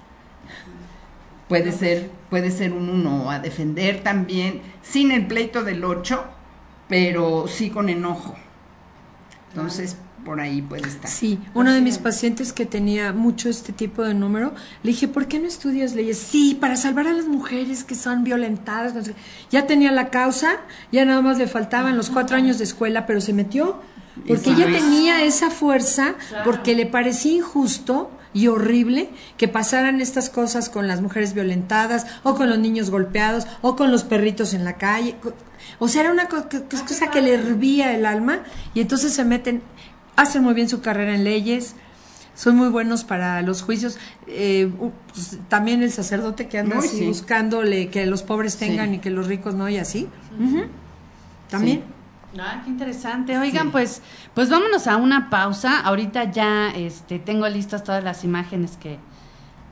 Puede 1.49 1.73
ser, 1.73 2.11
puede 2.31 2.51
ser 2.51 2.73
un 2.73 2.89
uno, 2.89 3.31
a 3.31 3.39
defender 3.39 4.03
también, 4.03 4.61
sin 4.83 5.11
el 5.13 5.27
pleito 5.27 5.65
del 5.65 5.85
8, 5.85 6.25
pero 6.89 7.47
sí 7.49 7.71
con 7.71 7.89
enojo. 7.89 8.35
Entonces, 9.51 9.97
por 10.25 10.41
ahí 10.41 10.61
puede 10.61 10.87
estar. 10.87 11.11
Sí, 11.11 11.39
uno 11.55 11.73
de 11.73 11.81
mis 11.81 11.97
pacientes 11.99 12.53
que 12.53 12.67
tenía 12.67 13.13
mucho 13.13 13.49
este 13.49 13.73
tipo 13.73 14.03
de 14.03 14.13
número, 14.13 14.53
le 14.83 14.91
dije, 14.91 15.09
¿por 15.09 15.27
qué 15.27 15.39
no 15.39 15.47
estudias 15.47 15.95
leyes? 15.95 16.19
Sí, 16.19 16.57
para 16.61 16.77
salvar 16.77 17.07
a 17.07 17.13
las 17.15 17.27
mujeres 17.27 17.83
que 17.83 17.95
son 17.95 18.25
violentadas. 18.25 18.95
no 18.95 19.03
sé. 19.03 19.15
Ya 19.51 19.67
tenía 19.67 19.91
la 19.91 20.11
causa, 20.11 20.57
ya 20.93 21.07
nada 21.07 21.23
más 21.23 21.39
le 21.39 21.47
faltaban 21.47 21.97
los 21.97 22.11
cuatro 22.11 22.37
años 22.37 22.59
de 22.59 22.65
escuela, 22.65 23.07
pero 23.07 23.23
se 23.23 23.33
metió 23.33 23.81
porque 24.27 24.51
ella 24.51 24.67
tenía 24.67 25.23
esa 25.25 25.51
fuerza, 25.51 26.15
porque 26.45 26.75
le 26.75 26.87
parecía 26.87 27.33
injusto 27.33 28.11
y 28.35 28.49
horrible 28.49 29.09
que 29.37 29.49
pasaran 29.49 30.01
estas 30.01 30.29
cosas 30.31 30.69
con 30.69 30.87
las 30.87 31.01
mujeres 31.01 31.35
violentadas 31.35 32.07
o 32.23 32.35
con 32.35 32.49
los 32.51 32.59
niños 32.59 32.91
golpeados 32.91 33.47
o 33.63 33.75
con 33.77 33.91
los 33.91 34.05
perritos 34.05 34.55
en 34.55 34.65
la 34.65 34.75
calle. 34.77 35.17
O 35.79 35.89
sea, 35.89 36.03
era 36.03 36.13
una 36.13 36.29
co- 36.29 36.45
co- 36.51 36.65
cosa 36.87 37.11
que 37.11 37.23
le 37.23 37.35
hervía 37.35 37.95
el 37.95 38.05
alma 38.07 38.41
y 38.75 38.81
entonces 38.81 39.13
se 39.13 39.25
meten, 39.25 39.63
hacen 40.17 40.43
muy 40.43 40.55
bien 40.55 40.69
su 40.69 40.81
carrera 40.81 41.15
en 41.15 41.25
leyes, 41.25 41.75
son 42.35 42.55
muy 42.57 42.69
buenos 42.69 43.03
para 43.03 43.43
los 43.43 43.63
juicios. 43.63 43.99
Eh, 44.29 44.71
pues, 45.13 45.39
también 45.49 45.83
el 45.83 45.91
sacerdote 45.91 46.47
que 46.49 46.59
anda 46.59 46.79
así 46.79 46.99
sí. 46.99 47.07
buscándole 47.07 47.89
que 47.89 48.07
los 48.07 48.23
pobres 48.23 48.57
tengan 48.57 48.91
Sí. 48.91 48.95
y 48.97 48.99
que 48.99 49.11
los 49.11 49.27
ricos 49.27 49.55
no 49.55 49.69
y 49.69 49.79
así. 49.79 50.09
También. 51.51 51.83
Ah, 52.37 52.61
qué 52.63 52.71
interesante. 52.71 53.39
Oigan, 53.39 53.71
pues, 53.71 54.03
pues 54.35 54.51
vámonos 54.51 54.87
a 54.87 54.97
una 54.97 55.31
pausa. 55.31 55.81
Ahorita 55.81 56.25
ya 56.25 56.69
este, 56.71 57.19
tengo 57.19 57.49
listas 57.49 57.85
todas 57.85 58.05
las 58.05 58.23
imágenes 58.23 58.77
que, 58.77 58.99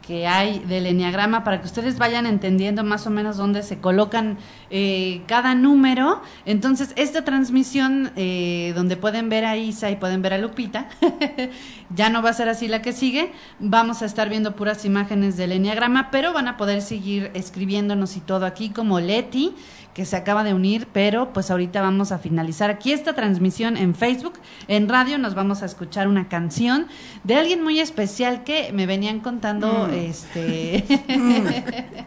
que 0.00 0.26
hay 0.26 0.60
del 0.60 0.86
enneagrama 0.86 1.44
para 1.44 1.60
que 1.60 1.66
ustedes 1.66 1.98
vayan 1.98 2.24
entendiendo 2.24 2.82
más 2.82 3.06
o 3.06 3.10
menos 3.10 3.36
dónde 3.36 3.62
se 3.62 3.78
colocan 3.78 4.38
eh, 4.70 5.22
cada 5.26 5.54
número. 5.54 6.22
Entonces, 6.46 6.94
esta 6.96 7.24
transmisión 7.24 8.12
eh, 8.16 8.72
donde 8.74 8.96
pueden 8.96 9.28
ver 9.28 9.44
a 9.44 9.58
Isa 9.58 9.90
y 9.90 9.96
pueden 9.96 10.22
ver 10.22 10.32
a 10.32 10.38
Lupita, 10.38 10.88
ya 11.94 12.08
no 12.08 12.22
va 12.22 12.30
a 12.30 12.32
ser 12.32 12.48
así 12.48 12.68
la 12.68 12.80
que 12.80 12.92
sigue. 12.92 13.32
Vamos 13.58 14.00
a 14.00 14.06
estar 14.06 14.30
viendo 14.30 14.56
puras 14.56 14.86
imágenes 14.86 15.36
del 15.36 15.52
enneagrama, 15.52 16.10
pero 16.10 16.32
van 16.32 16.48
a 16.48 16.56
poder 16.56 16.80
seguir 16.80 17.30
escribiéndonos 17.34 18.16
y 18.16 18.20
todo 18.20 18.46
aquí 18.46 18.70
como 18.70 18.98
Leti 18.98 19.54
que 19.96 20.04
se 20.04 20.14
acaba 20.14 20.44
de 20.44 20.52
unir, 20.52 20.88
pero 20.92 21.32
pues 21.32 21.50
ahorita 21.50 21.80
vamos 21.80 22.12
a 22.12 22.18
finalizar 22.18 22.68
aquí 22.68 22.92
esta 22.92 23.14
transmisión 23.14 23.78
en 23.78 23.94
Facebook. 23.94 24.35
En 24.68 24.90
radio 24.90 25.16
nos 25.16 25.35
vamos 25.35 25.62
a 25.62 25.64
escuchar 25.64 26.06
una 26.06 26.28
canción 26.28 26.87
de 27.24 27.37
alguien 27.37 27.62
muy 27.62 27.80
especial 27.80 28.44
que 28.44 28.74
me 28.74 28.85
venían 28.85 29.20
contando 29.20 29.88
este 29.90 30.85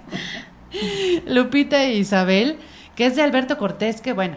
Lupita 1.25 1.83
e 1.83 1.95
Isabel, 1.95 2.59
que 2.93 3.07
es 3.07 3.15
de 3.15 3.23
Alberto 3.23 3.57
Cortés, 3.57 4.01
que 4.01 4.13
bueno, 4.13 4.35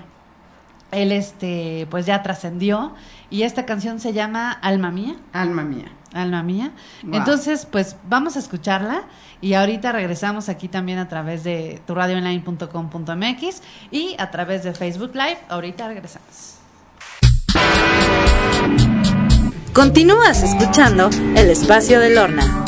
él 0.90 1.12
este 1.12 1.86
pues 1.90 2.06
ya 2.06 2.22
trascendió 2.22 2.94
y 3.28 3.42
esta 3.42 3.66
canción 3.66 4.00
se 4.00 4.14
llama 4.14 4.50
Alma 4.50 4.90
mía. 4.90 5.16
Alma 5.34 5.62
mía. 5.62 5.92
Alma 6.12 6.42
mía. 6.42 6.72
Wow. 7.02 7.16
Entonces, 7.16 7.66
pues 7.70 7.96
vamos 8.08 8.36
a 8.36 8.38
escucharla 8.38 9.04
y 9.40 9.54
ahorita 9.54 9.92
regresamos 9.92 10.48
aquí 10.48 10.68
también 10.68 10.98
a 10.98 11.08
través 11.08 11.44
de 11.44 11.80
turadioonline.com.mx 11.86 13.62
y 13.90 14.14
a 14.18 14.30
través 14.30 14.62
de 14.62 14.74
Facebook 14.74 15.12
Live. 15.14 15.38
Ahorita 15.48 15.88
regresamos. 15.88 16.58
Continúas 19.72 20.42
escuchando 20.42 21.08
El 21.34 21.48
Espacio 21.48 21.98
de 21.98 22.10
Lorna. 22.14 22.64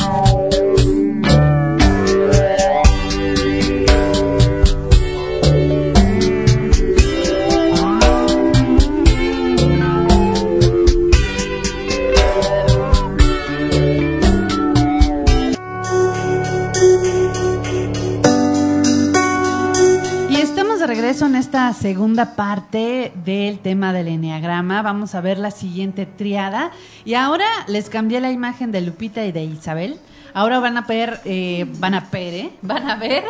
Regreso 21.15 21.33
en 21.33 21.39
esta 21.39 21.71
segunda 21.71 22.35
parte 22.35 23.13
del 23.23 23.59
tema 23.59 23.93
del 23.93 24.09
enneagrama. 24.09 24.81
Vamos 24.81 25.15
a 25.15 25.21
ver 25.21 25.37
la 25.37 25.49
siguiente 25.49 26.05
triada. 26.05 26.71
Y 27.05 27.13
ahora 27.13 27.45
les 27.67 27.89
cambié 27.89 28.19
la 28.19 28.33
imagen 28.33 28.73
de 28.73 28.81
Lupita 28.81 29.23
y 29.23 29.31
de 29.31 29.45
Isabel. 29.45 29.97
Ahora 30.33 30.59
van 30.59 30.75
a 30.75 30.81
ver, 30.81 31.21
eh, 31.23 31.67
van 31.79 31.93
a 31.93 32.01
ver, 32.11 32.33
¿eh? 32.33 32.51
van 32.61 32.89
a 32.89 32.97
ver 32.97 33.23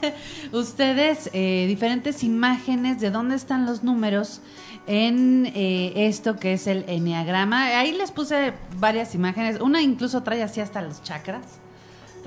ustedes 0.52 1.30
eh, 1.32 1.66
diferentes 1.68 2.24
imágenes 2.24 2.98
de 2.98 3.12
dónde 3.12 3.36
están 3.36 3.66
los 3.66 3.84
números 3.84 4.40
en 4.88 5.46
eh, 5.54 5.92
esto 6.08 6.40
que 6.40 6.54
es 6.54 6.66
el 6.66 6.86
enneagrama. 6.88 7.66
Ahí 7.78 7.92
les 7.92 8.10
puse 8.10 8.52
varias 8.80 9.14
imágenes. 9.14 9.60
Una 9.60 9.80
incluso 9.80 10.24
trae 10.24 10.42
así 10.42 10.60
hasta 10.60 10.82
los 10.82 11.04
chakras 11.04 11.60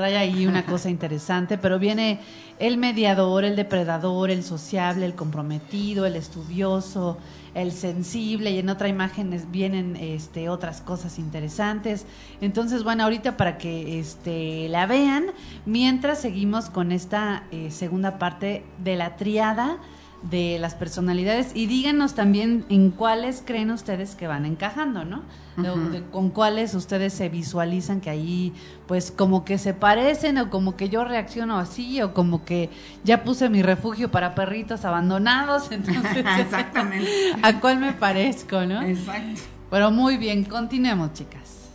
trae 0.01 0.17
ahí 0.17 0.47
una 0.47 0.65
cosa 0.65 0.89
interesante, 0.97 1.59
pero 1.59 1.77
viene 1.77 2.19
el 2.57 2.77
mediador, 2.77 3.43
el 3.43 3.55
depredador, 3.55 4.31
el 4.31 4.43
sociable, 4.43 5.05
el 5.05 5.13
comprometido, 5.13 6.07
el 6.07 6.15
estudioso, 6.15 7.19
el 7.53 7.71
sensible 7.71 8.49
y 8.49 8.57
en 8.57 8.69
otra 8.69 8.87
imagen 8.87 9.39
vienen 9.51 9.95
este 9.95 10.49
otras 10.49 10.81
cosas 10.81 11.19
interesantes. 11.19 12.07
Entonces, 12.39 12.83
bueno, 12.83 13.03
ahorita 13.03 13.37
para 13.37 13.59
que 13.59 13.99
este 13.99 14.67
la 14.69 14.87
vean, 14.87 15.27
mientras 15.67 16.19
seguimos 16.19 16.71
con 16.71 16.91
esta 16.91 17.43
eh, 17.51 17.69
segunda 17.69 18.17
parte 18.17 18.63
de 18.83 18.95
la 18.95 19.17
triada 19.17 19.77
de 20.23 20.57
las 20.59 20.75
personalidades 20.75 21.51
y 21.55 21.65
díganos 21.65 22.13
también 22.13 22.63
en 22.69 22.91
cuáles 22.91 23.41
creen 23.45 23.71
ustedes 23.71 24.15
que 24.15 24.27
van 24.27 24.45
encajando, 24.45 25.03
¿no? 25.03 25.23
De- 25.57 25.69
de- 25.99 26.03
con 26.05 26.29
cuáles 26.29 26.75
ustedes 26.75 27.11
se 27.13 27.27
visualizan 27.27 28.01
que 28.01 28.09
ahí 28.11 28.53
pues 28.87 29.11
como 29.11 29.43
que 29.45 29.57
se 29.57 29.73
parecen 29.73 30.37
o 30.37 30.49
como 30.49 30.77
que 30.77 30.89
yo 30.89 31.03
reacciono 31.03 31.57
así 31.57 32.01
o 32.01 32.13
como 32.13 32.45
que 32.45 32.69
ya 33.03 33.23
puse 33.23 33.49
mi 33.49 33.61
refugio 33.63 34.11
para 34.11 34.35
perritos 34.35 34.85
abandonados, 34.85 35.67
entonces 35.71 36.17
Exactamente. 36.39 37.09
¿a 37.41 37.59
cuál 37.59 37.79
me 37.79 37.91
parezco, 37.93 38.65
no? 38.65 38.81
Exacto. 38.83 39.41
Pero 39.71 39.89
muy 39.89 40.17
bien, 40.17 40.43
continuemos, 40.43 41.13
chicas. 41.13 41.69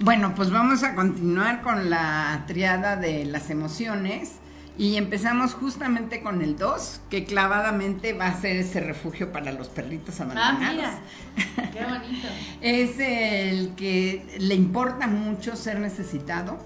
Bueno, 0.00 0.32
pues 0.34 0.50
vamos 0.50 0.82
a 0.82 0.94
continuar 0.94 1.60
con 1.60 1.90
la 1.90 2.44
triada 2.46 2.96
de 2.96 3.26
las 3.26 3.50
emociones 3.50 4.36
y 4.78 4.96
empezamos 4.96 5.52
justamente 5.54 6.22
con 6.22 6.40
el 6.42 6.56
2, 6.56 7.00
que 7.10 7.24
clavadamente 7.24 8.12
va 8.14 8.28
a 8.28 8.40
ser 8.40 8.56
ese 8.56 8.80
refugio 8.80 9.30
para 9.32 9.52
los 9.52 9.68
perritos 9.68 10.20
Ah, 10.20 10.24
abandonados. 10.24 10.74
mira, 10.74 11.00
qué 11.72 11.84
bonito. 11.84 12.28
Es 12.60 12.98
el 12.98 13.74
que 13.74 14.24
le 14.38 14.54
importa 14.54 15.06
mucho 15.06 15.54
ser 15.56 15.78
necesitado, 15.80 16.58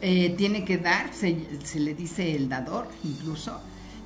eh, 0.00 0.34
tiene 0.36 0.64
que 0.64 0.78
dar, 0.78 1.12
se, 1.12 1.46
se 1.62 1.78
le 1.78 1.94
dice 1.94 2.34
el 2.34 2.48
dador 2.48 2.88
incluso. 3.04 3.60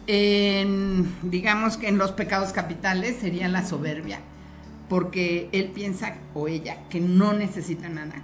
En, 0.06 1.14
digamos 1.22 1.78
que 1.78 1.88
en 1.88 1.96
los 1.96 2.12
pecados 2.12 2.52
capitales 2.52 3.16
sería 3.20 3.48
la 3.48 3.64
soberbia, 3.66 4.20
porque 4.90 5.48
él 5.52 5.70
piensa 5.74 6.16
o 6.34 6.46
ella 6.46 6.88
que 6.90 7.00
no 7.00 7.32
necesita 7.32 7.88
nada, 7.88 8.16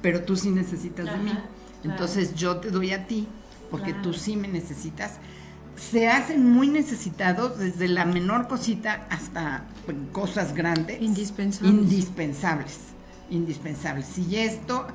pero 0.00 0.22
tú 0.22 0.36
sí 0.36 0.50
necesitas 0.50 1.06
de 1.06 1.16
mí. 1.16 1.30
claro. 1.32 1.48
Entonces 1.82 2.34
yo 2.36 2.58
te 2.58 2.70
doy 2.70 2.92
a 2.92 3.06
ti, 3.06 3.26
porque 3.74 3.90
Claro. 3.90 4.02
tú 4.10 4.12
sí 4.12 4.36
me 4.36 4.46
necesitas. 4.46 5.14
Se 5.74 6.06
hacen 6.06 6.48
muy 6.48 6.68
necesitados 6.68 7.58
desde 7.58 7.88
la 7.88 8.04
menor 8.04 8.46
cosita 8.46 9.04
hasta 9.10 9.64
pues, 9.84 9.96
cosas 10.12 10.54
grandes. 10.54 11.02
Indispensables. 11.02 11.74
Indispensables. 11.74 12.78
Indispensables. 13.30 14.16
Y 14.16 14.36
esto, 14.36 14.86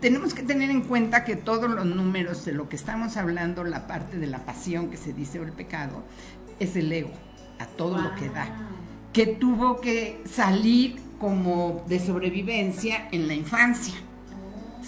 tenemos 0.00 0.34
que 0.34 0.44
tener 0.44 0.70
en 0.70 0.82
cuenta 0.82 1.24
que 1.24 1.34
todos 1.34 1.68
los 1.68 1.84
números 1.84 2.44
de 2.44 2.52
lo 2.52 2.68
que 2.68 2.76
estamos 2.76 3.16
hablando, 3.16 3.64
la 3.64 3.88
parte 3.88 4.18
de 4.18 4.28
la 4.28 4.38
pasión 4.46 4.88
que 4.88 4.96
se 4.96 5.12
dice 5.12 5.40
o 5.40 5.42
el 5.42 5.50
pecado, 5.50 6.04
es 6.60 6.76
el 6.76 6.92
ego, 6.92 7.10
a 7.58 7.66
todo 7.66 7.98
lo 7.98 8.14
que 8.14 8.28
da. 8.28 8.46
Que 9.12 9.26
tuvo 9.26 9.80
que 9.80 10.22
salir 10.30 11.00
como 11.18 11.84
de 11.88 11.98
sobrevivencia 11.98 13.08
en 13.10 13.26
la 13.26 13.34
infancia. 13.34 13.94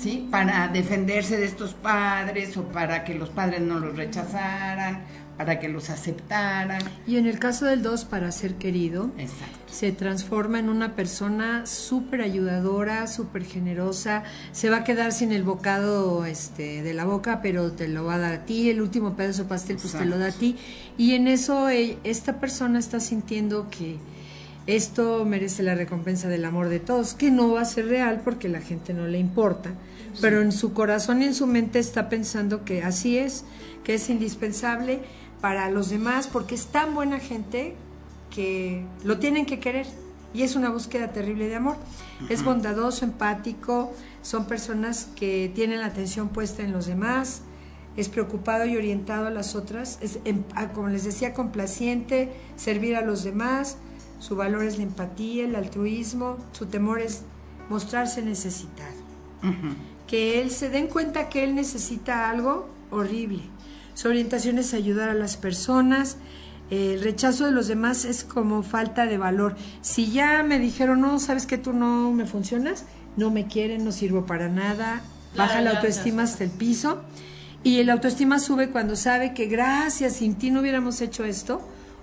¿Sí? 0.01 0.29
Para 0.31 0.69
defenderse 0.69 1.37
de 1.37 1.47
estos 1.47 1.75
padres 1.75 2.57
o 2.57 2.65
para 2.65 3.05
que 3.05 3.15
los 3.15 3.31
padres 3.31 3.61
no 3.61 3.79
los 3.79 3.97
rechazaran 3.97 5.05
para 5.41 5.59
que 5.59 5.71
los 5.71 5.89
aceptaran. 5.89 6.83
Y 7.07 7.17
en 7.17 7.25
el 7.25 7.39
caso 7.39 7.65
del 7.65 7.83
2, 7.83 8.05
para 8.05 8.31
ser 8.31 8.57
querido, 8.57 9.11
Exacto. 9.17 9.73
se 9.73 9.91
transforma 9.91 10.59
en 10.59 10.69
una 10.69 10.95
persona 10.95 11.65
súper 11.65 12.21
ayudadora, 12.21 13.07
súper 13.07 13.47
generosa, 13.47 14.23
se 14.53 14.69
va 14.69 14.77
a 14.77 14.85
quedar 14.85 15.13
sin 15.13 15.33
el 15.33 15.43
bocado 15.43 16.27
este, 16.27 16.83
de 16.83 16.93
la 16.93 17.07
boca, 17.07 17.41
pero 17.41 17.73
te 17.73 17.89
lo 17.89 18.05
va 18.05 18.17
a 18.17 18.19
dar 18.19 18.33
a 18.35 18.45
ti, 18.45 18.69
el 18.69 18.83
último 18.83 19.17
pedazo 19.17 19.45
de 19.45 19.49
pastel 19.49 19.79
pues 19.81 19.95
te 19.95 20.05
lo 20.05 20.19
da 20.19 20.27
a 20.27 20.33
ti, 20.33 20.59
y 20.99 21.15
en 21.15 21.27
eso 21.27 21.71
eh, 21.71 21.97
esta 22.05 22.39
persona 22.39 22.79
está 22.79 23.01
sintiendo 23.01 23.71
que 23.71 23.97
esto 24.77 25.25
merece 25.25 25.63
la 25.63 25.75
recompensa 25.75 26.29
del 26.29 26.45
amor 26.45 26.69
de 26.69 26.81
todos, 26.81 27.15
que 27.15 27.31
no 27.31 27.53
va 27.53 27.63
a 27.63 27.65
ser 27.65 27.87
real 27.87 28.21
porque 28.25 28.49
la 28.49 28.61
gente 28.61 28.95
no 28.95 29.07
le 29.07 29.19
importa, 29.19 29.71
pero 30.21 30.43
en 30.43 30.53
su 30.53 30.73
corazón 30.73 31.23
y 31.23 31.27
en 31.27 31.35
su 31.35 31.47
mente 31.47 31.79
está 31.79 32.09
pensando 32.09 32.65
que 32.65 32.83
así 32.83 33.19
es, 33.19 33.45
que 33.85 33.95
es 33.95 34.09
indispensable 34.11 35.01
para 35.41 35.71
los 35.71 35.89
demás 35.89 36.27
porque 36.27 36.55
es 36.55 36.67
tan 36.67 36.95
buena 36.95 37.19
gente 37.19 37.75
que 38.31 38.85
lo 39.05 39.19
tienen 39.19 39.47
que 39.47 39.59
querer. 39.59 39.87
Y 40.33 40.43
es 40.43 40.55
una 40.55 40.71
búsqueda 40.71 41.13
terrible 41.13 41.49
de 41.49 41.57
amor. 41.57 41.77
Es 42.29 42.45
bondadoso, 42.45 43.05
empático, 43.05 43.93
son 44.23 44.47
personas 44.47 45.09
que 45.17 45.51
tienen 45.57 45.81
la 45.81 45.87
atención 45.87 46.29
puesta 46.29 46.63
en 46.63 46.71
los 46.71 46.87
demás, 46.87 47.43
es 47.97 48.09
preocupado 48.09 48.65
y 48.65 48.77
orientado 48.77 49.27
a 49.27 49.31
las 49.31 49.57
otras, 49.57 49.99
es, 50.01 50.21
em, 50.25 50.45
como 50.73 50.89
les 50.89 51.03
decía, 51.03 51.35
complaciente, 51.35 52.33
servir 52.55 52.95
a 52.95 53.01
los 53.01 53.25
demás, 53.25 53.79
su 54.21 54.37
valor 54.37 54.63
es 54.63 54.77
la 54.77 54.85
empatía, 54.85 55.45
el 55.45 55.57
altruismo, 55.57 56.37
su 56.53 56.67
temor 56.67 57.01
es 57.01 57.23
mostrarse 57.69 58.23
necesitado. 58.23 58.95
Que 60.07 60.41
él 60.41 60.51
se 60.51 60.71
den 60.71 60.87
cuenta 60.87 61.29
que 61.29 61.43
él 61.43 61.57
necesita 61.57 62.31
algo 62.31 62.69
horrible 62.93 63.43
su 64.01 64.09
orientación 64.09 64.57
es 64.57 64.73
ayudar 64.73 65.11
a 65.11 65.15
las 65.15 65.37
personas. 65.37 66.17
El 66.71 67.03
rechazo 67.03 67.45
de 67.45 67.51
los 67.51 67.69
demás 67.69 68.07
es 68.07 68.25
como 68.25 68.63
falta 68.63 69.05
de 69.05 69.19
valor. 69.19 69.57
Si 69.83 70.11
ya 70.11 70.43
me 70.43 70.59
dijeron, 70.59 71.03
no, 71.03 71.19
sabes 71.19 71.45
que 71.45 71.59
tú 71.59 71.75
no 71.75 72.11
me 72.11 72.25
funcionas, 72.25 72.87
no 73.19 73.31
me 73.31 73.47
quieren, 73.47 73.85
no 73.85 73.93
sirvo 73.93 74.25
para 74.25 74.49
nada, 74.49 75.03
baja 75.37 75.61
la 75.61 75.73
autoestima 75.73 76.23
hasta 76.23 76.45
el 76.45 76.51
piso. 76.51 77.03
Y 77.63 77.81
el 77.81 77.91
autoestima 77.91 78.39
sube 78.39 78.71
cuando 78.71 78.97
sabe 78.97 79.35
que 79.35 79.49
gracias, 79.49 80.15
sin 80.15 80.37
ti 80.37 80.51
no 80.51 80.61
hubiéramos 80.61 81.03
hecho 81.03 81.25
esto. 81.25 81.61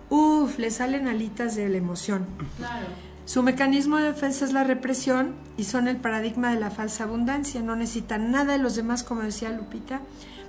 Uf, 0.09 0.57
le 0.57 0.71
salen 0.71 1.07
alitas 1.07 1.55
de 1.55 1.67
la 1.69 1.77
emoción. 1.77 2.25
Claro. 2.57 2.87
Su 3.25 3.43
mecanismo 3.43 3.97
de 3.97 4.13
defensa 4.13 4.45
es 4.45 4.53
la 4.53 4.63
represión 4.63 5.35
y 5.57 5.65
son 5.65 5.87
el 5.87 5.97
paradigma 5.97 6.53
de 6.53 6.59
la 6.59 6.71
falsa 6.71 7.03
abundancia. 7.03 7.61
No 7.61 7.75
necesitan 7.75 8.31
nada 8.31 8.53
de 8.53 8.59
los 8.59 8.75
demás, 8.75 9.03
como 9.03 9.21
decía 9.21 9.49
Lupita 9.49 10.01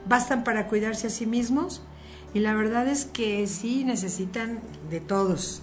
bastan 0.06 0.44
para 0.44 0.66
cuidarse 0.66 1.09
a 1.09 1.11
sí 1.11 1.26
mismos 1.26 1.82
y 2.34 2.40
la 2.40 2.54
verdad 2.54 2.88
es 2.88 3.04
que 3.04 3.46
sí 3.46 3.84
necesitan 3.84 4.61
de 4.90 5.00
todos, 5.00 5.62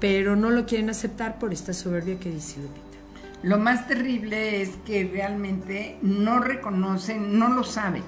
pero 0.00 0.36
no 0.36 0.50
lo 0.50 0.66
quieren 0.66 0.90
aceptar 0.90 1.38
por 1.38 1.52
esta 1.52 1.72
soberbia 1.72 2.18
que 2.18 2.30
dice 2.30 2.60
Lupita. 2.60 2.82
Lo 3.42 3.58
más 3.58 3.88
terrible 3.88 4.62
es 4.62 4.70
que 4.86 5.04
realmente 5.04 5.98
no 6.02 6.38
reconocen, 6.38 7.38
no 7.38 7.48
lo 7.48 7.64
saben 7.64 8.04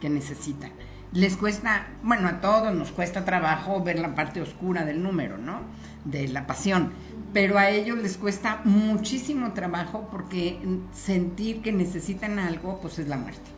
que 0.00 0.10
necesitan. 0.10 0.72
Les 1.12 1.36
cuesta, 1.36 1.86
bueno, 2.02 2.28
a 2.28 2.40
todos 2.40 2.74
nos 2.74 2.90
cuesta 2.92 3.24
trabajo 3.24 3.82
ver 3.82 3.98
la 3.98 4.14
parte 4.14 4.42
oscura 4.42 4.84
del 4.84 5.02
número, 5.02 5.38
¿no? 5.38 5.62
De 6.04 6.28
la 6.28 6.46
pasión. 6.46 6.92
Pero 7.32 7.58
a 7.58 7.70
ellos 7.70 7.98
les 7.98 8.18
cuesta 8.18 8.60
muchísimo 8.64 9.52
trabajo 9.52 10.08
porque 10.10 10.58
sentir 10.92 11.62
que 11.62 11.72
necesitan 11.72 12.38
algo, 12.38 12.80
pues 12.80 12.98
es 12.98 13.08
la 13.08 13.16
muerte. 13.16 13.50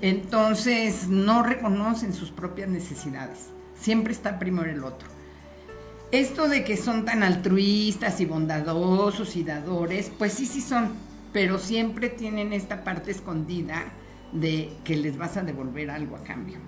Entonces 0.00 1.08
no 1.08 1.42
reconocen 1.42 2.14
sus 2.14 2.30
propias 2.30 2.68
necesidades. 2.68 3.50
Siempre 3.78 4.12
está 4.12 4.38
primero 4.38 4.70
el 4.70 4.84
otro. 4.84 5.08
Esto 6.12 6.48
de 6.48 6.64
que 6.64 6.76
son 6.76 7.04
tan 7.04 7.22
altruistas 7.22 8.20
y 8.20 8.24
bondadosos 8.24 9.36
y 9.36 9.44
dadores, 9.44 10.10
pues 10.18 10.32
sí, 10.32 10.46
sí 10.46 10.60
son, 10.60 10.92
pero 11.32 11.58
siempre 11.58 12.08
tienen 12.08 12.52
esta 12.52 12.82
parte 12.82 13.10
escondida 13.10 13.84
de 14.32 14.70
que 14.84 14.96
les 14.96 15.16
vas 15.18 15.36
a 15.36 15.42
devolver 15.42 15.90
algo 15.90 16.16
a 16.16 16.22
cambio. 16.22 16.58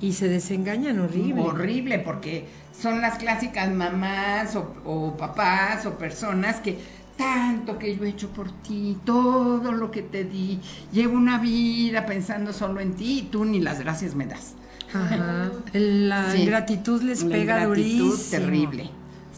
Y 0.00 0.12
se 0.12 0.28
desengañan 0.28 0.98
horrible. 1.00 1.40
Horrible, 1.42 1.98
porque 2.00 2.46
son 2.78 3.00
las 3.00 3.18
clásicas 3.18 3.72
mamás 3.72 4.56
o, 4.56 4.74
o 4.84 5.16
papás 5.16 5.86
o 5.86 5.96
personas 5.96 6.56
que 6.56 6.76
tanto 7.16 7.78
que 7.78 7.96
yo 7.96 8.04
he 8.04 8.08
hecho 8.08 8.30
por 8.30 8.50
ti, 8.62 8.96
todo 9.04 9.70
lo 9.70 9.92
que 9.92 10.02
te 10.02 10.24
di, 10.24 10.60
llevo 10.92 11.16
una 11.16 11.38
vida 11.38 12.04
pensando 12.06 12.52
solo 12.52 12.80
en 12.80 12.94
ti 12.94 13.20
y 13.20 13.22
tú 13.30 13.44
ni 13.44 13.60
las 13.60 13.78
gracias 13.78 14.16
me 14.16 14.26
das. 14.26 14.54
Ajá. 14.92 15.50
La 15.72 16.32
Sí. 16.32 16.38
ingratitud 16.42 17.00
les 17.02 17.22
La 17.22 17.30
pega 17.30 17.62
ingratitud 17.62 18.08
durísimo. 18.08 18.30
terrible, 18.30 18.90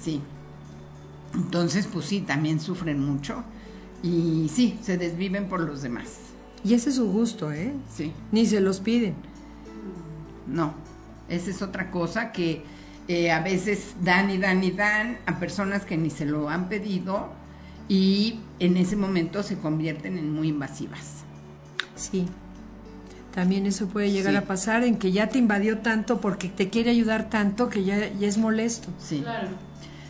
sí. 0.03 0.23
Entonces, 1.35 1.87
pues 1.93 2.07
sí, 2.07 2.21
también 2.21 2.61
sufren 2.61 3.05
mucho 3.05 3.43
y 4.03 4.51
sí, 4.53 4.79
se 4.83 4.97
desviven 4.97 5.47
por 5.49 5.61
los 5.61 5.83
demás. 5.83 6.19
Y 6.65 6.75
ese 6.75 6.91
es 6.91 6.97
su 6.97 7.11
gusto, 7.11 7.53
¿eh? 7.53 7.73
Sí, 7.95 8.13
Ni 8.33 8.47
se 8.47 8.61
los 8.61 8.81
piden. 8.81 9.15
no, 10.47 10.75
esa 11.29 11.51
es 11.51 11.63
otra 11.63 11.91
cosa 11.91 12.33
que 12.33 12.63
eh, 13.09 13.31
a 13.31 13.41
veces 13.41 13.95
dan 14.03 14.31
y 14.31 14.39
dan 14.39 14.63
y 14.65 14.71
dan 14.73 15.19
a 15.27 15.39
personas 15.39 15.85
que 15.85 15.97
ni 15.97 16.11
se 16.11 16.25
lo 16.25 16.49
han 16.49 16.69
pedido 16.69 17.29
y 17.89 18.41
en 18.59 18.77
ese 18.77 18.97
momento 18.97 19.43
se 19.43 19.59
convierten 19.59 20.19
en 20.19 20.33
muy 20.33 20.49
invasivas. 20.49 21.23
Sí. 21.95 22.27
También 23.35 23.67
eso 23.67 23.87
puede 23.89 24.11
llegar 24.11 24.33
Sí. 24.33 24.39
a 24.39 24.43
pasar 24.43 24.83
en 24.83 24.97
que 24.97 25.13
ya 25.13 25.29
te 25.29 25.39
invadió 25.39 25.79
tanto 25.79 26.21
porque 26.21 26.49
te 26.49 26.69
quiere 26.71 26.91
ayudar 26.91 27.29
tanto 27.29 27.69
que 27.69 27.85
ya, 27.85 28.13
ya 28.15 28.27
es 28.27 28.39
molesto. 28.39 28.89
Sí. 28.99 29.21
Claro. 29.21 29.49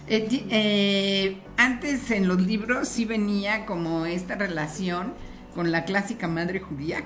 Eh, 0.08 0.28
eh, 0.50 1.38
antes 1.56 2.10
en 2.12 2.28
los 2.28 2.40
libros 2.40 2.88
sí 2.88 3.04
venía 3.04 3.66
como 3.66 4.06
esta 4.06 4.36
relación 4.36 5.12
con 5.56 5.72
la 5.72 5.86
clásica 5.86 6.28
madre 6.28 6.60
judía, 6.60 7.02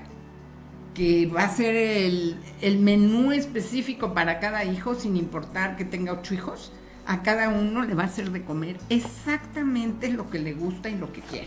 que 0.92 1.26
va 1.26 1.44
a 1.44 1.48
ser 1.48 1.76
el, 1.76 2.36
el 2.60 2.80
menú 2.80 3.30
específico 3.30 4.12
para 4.12 4.40
cada 4.40 4.64
hijo, 4.64 4.96
sin 4.96 5.16
importar 5.16 5.76
que 5.76 5.84
tenga 5.84 6.12
ocho 6.12 6.34
hijos. 6.34 6.72
A 7.06 7.22
cada 7.22 7.48
uno 7.48 7.82
le 7.82 7.94
va 7.94 8.02
a 8.02 8.06
hacer 8.06 8.30
de 8.32 8.42
comer 8.42 8.76
exactamente 8.88 10.10
lo 10.10 10.28
que 10.28 10.40
le 10.40 10.52
gusta 10.52 10.88
y 10.88 10.96
lo 10.96 11.12
que 11.12 11.20
quiere. 11.20 11.46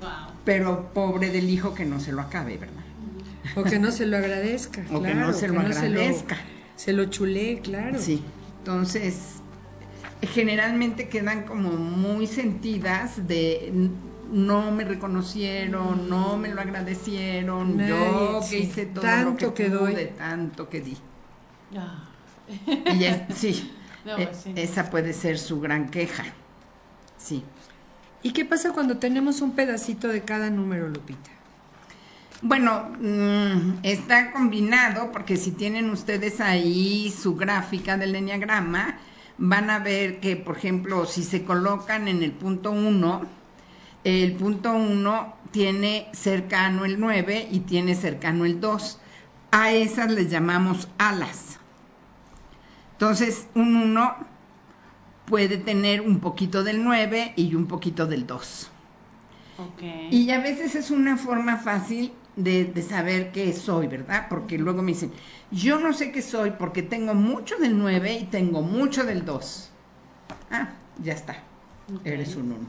Wow. 0.00 0.34
Pero 0.44 0.92
pobre 0.92 1.30
del 1.30 1.48
hijo 1.48 1.74
que 1.74 1.84
no 1.84 2.00
se 2.00 2.10
lo 2.10 2.20
acabe, 2.20 2.58
¿verdad? 2.58 2.82
O 3.54 3.62
que 3.62 3.78
no 3.78 3.92
se 3.92 4.04
lo 4.04 4.16
agradezca. 4.16 4.82
O 4.92 5.00
que 5.00 5.12
claro, 5.12 5.28
no 5.28 5.32
se 5.32 5.48
lo 5.48 5.60
agradezca. 5.60 6.36
Se 6.74 6.92
lo, 6.92 7.04
chulé, 7.04 7.60
claro. 7.62 8.00
Sí, 8.00 8.22
entonces 8.58 9.36
generalmente 10.22 11.08
quedan 11.08 11.44
como 11.44 11.70
muy 11.70 12.26
sentidas 12.26 13.28
de 13.28 13.90
no 14.32 14.70
me 14.72 14.84
reconocieron, 14.84 16.08
no 16.08 16.36
me 16.36 16.48
lo 16.48 16.60
agradecieron, 16.60 17.76
Nadie, 17.76 17.88
yo 17.90 18.40
que 18.40 18.46
sí. 18.46 18.56
hice 18.64 18.86
todo 18.86 19.02
Tanto 19.04 19.46
lo 19.46 19.54
que, 19.54 19.64
que 19.64 19.70
doy. 19.70 19.92
pude, 19.92 20.06
tanto 20.06 20.68
que 20.68 20.80
di. 20.80 20.96
Ah. 21.76 22.04
Y 22.94 23.04
es- 23.04 23.20
sí, 23.36 23.72
No, 24.04 24.18
eh, 24.18 24.26
pues 24.26 24.38
sí. 24.42 24.52
esa 24.56 24.90
puede 24.90 25.12
ser 25.12 25.38
su 25.38 25.60
gran 25.60 25.88
queja. 25.90 26.24
Sí. 27.18 27.44
¿Y 28.22 28.32
qué 28.32 28.44
pasa 28.44 28.72
cuando 28.72 28.98
tenemos 28.98 29.40
un 29.40 29.52
pedacito 29.52 30.08
de 30.08 30.22
cada 30.22 30.50
número, 30.50 30.88
Lupita? 30.88 31.30
Bueno, 32.40 32.90
mm, 33.00 33.78
está 33.84 34.32
combinado 34.32 35.12
porque 35.12 35.36
si 35.36 35.52
tienen 35.52 35.90
ustedes 35.90 36.40
ahí 36.40 37.10
su 37.16 37.36
gráfica 37.36 37.96
del 37.96 38.16
enneagrama, 38.16 38.98
van 39.38 39.70
a 39.70 39.78
ver 39.78 40.18
que, 40.20 40.36
por 40.36 40.56
ejemplo, 40.56 41.06
si 41.06 41.22
se 41.22 41.44
colocan 41.44 42.08
en 42.08 42.22
el 42.22 42.32
punto 42.32 42.70
1, 42.72 43.22
el 44.04 44.34
punto 44.34 44.72
1 44.72 45.36
tiene 45.50 46.08
cercano 46.12 46.84
el 46.84 46.98
9 46.98 47.48
y 47.50 47.60
tiene 47.60 47.94
cercano 47.94 48.44
el 48.44 48.60
2. 48.60 49.00
A 49.50 49.72
esas 49.72 50.10
les 50.10 50.30
llamamos 50.30 50.88
alas. 50.98 51.58
Entonces, 52.92 53.48
un 53.54 53.76
1 53.76 54.16
puede 55.26 55.56
tener 55.58 56.00
un 56.00 56.20
poquito 56.20 56.64
del 56.64 56.82
9 56.82 57.34
y 57.36 57.54
un 57.54 57.66
poquito 57.66 58.06
del 58.06 58.26
2. 58.26 58.70
Ok. 59.58 59.82
Y 60.10 60.30
a 60.30 60.40
veces 60.40 60.74
es 60.74 60.90
una 60.90 61.16
forma 61.16 61.58
fácil 61.58 62.12
de, 62.36 62.64
de 62.64 62.82
saber 62.82 63.30
qué 63.30 63.52
soy, 63.52 63.86
¿verdad? 63.86 64.26
Porque 64.28 64.58
luego 64.58 64.82
me 64.82 64.92
dicen, 64.92 65.12
yo 65.50 65.78
no 65.78 65.92
sé 65.92 66.10
qué 66.12 66.22
soy 66.22 66.52
porque 66.52 66.82
tengo 66.82 67.14
mucho 67.14 67.56
del 67.58 67.78
9 67.78 68.18
y 68.20 68.24
tengo 68.24 68.62
mucho 68.62 69.04
del 69.04 69.24
2. 69.24 69.70
Ah, 70.50 70.70
ya 71.02 71.12
está. 71.12 71.42
Ok. 71.94 72.06
Eres 72.06 72.36
un 72.36 72.52
1. 72.52 72.66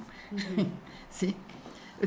Sí. 1.15 1.35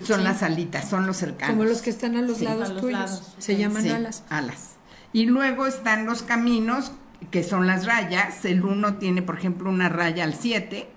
Son 0.04 0.18
Sí. 0.18 0.24
las 0.24 0.42
alitas, 0.42 0.90
son 0.90 1.06
los 1.06 1.16
cercanos. 1.16 1.56
Como 1.56 1.64
los 1.68 1.80
que 1.80 1.88
están 1.90 2.16
a 2.16 2.22
los 2.22 2.38
Sí. 2.38 2.44
lados 2.44 2.68
A 2.68 2.72
los 2.74 2.82
tuyos. 2.82 2.98
lados, 3.00 3.34
Se 3.38 3.56
llaman 3.56 3.82
Sí, 3.82 3.88
alas. 3.90 4.24
alas. 4.28 4.72
Y 5.14 5.24
luego 5.26 5.66
están 5.66 6.04
los 6.04 6.22
caminos, 6.22 6.92
que 7.30 7.42
son 7.42 7.66
las 7.66 7.86
rayas. 7.86 8.44
El 8.44 8.62
1 8.64 8.96
tiene, 8.96 9.22
por 9.22 9.38
ejemplo, 9.38 9.70
una 9.70 9.88
raya 9.88 10.24
al 10.24 10.34
7. 10.34 10.88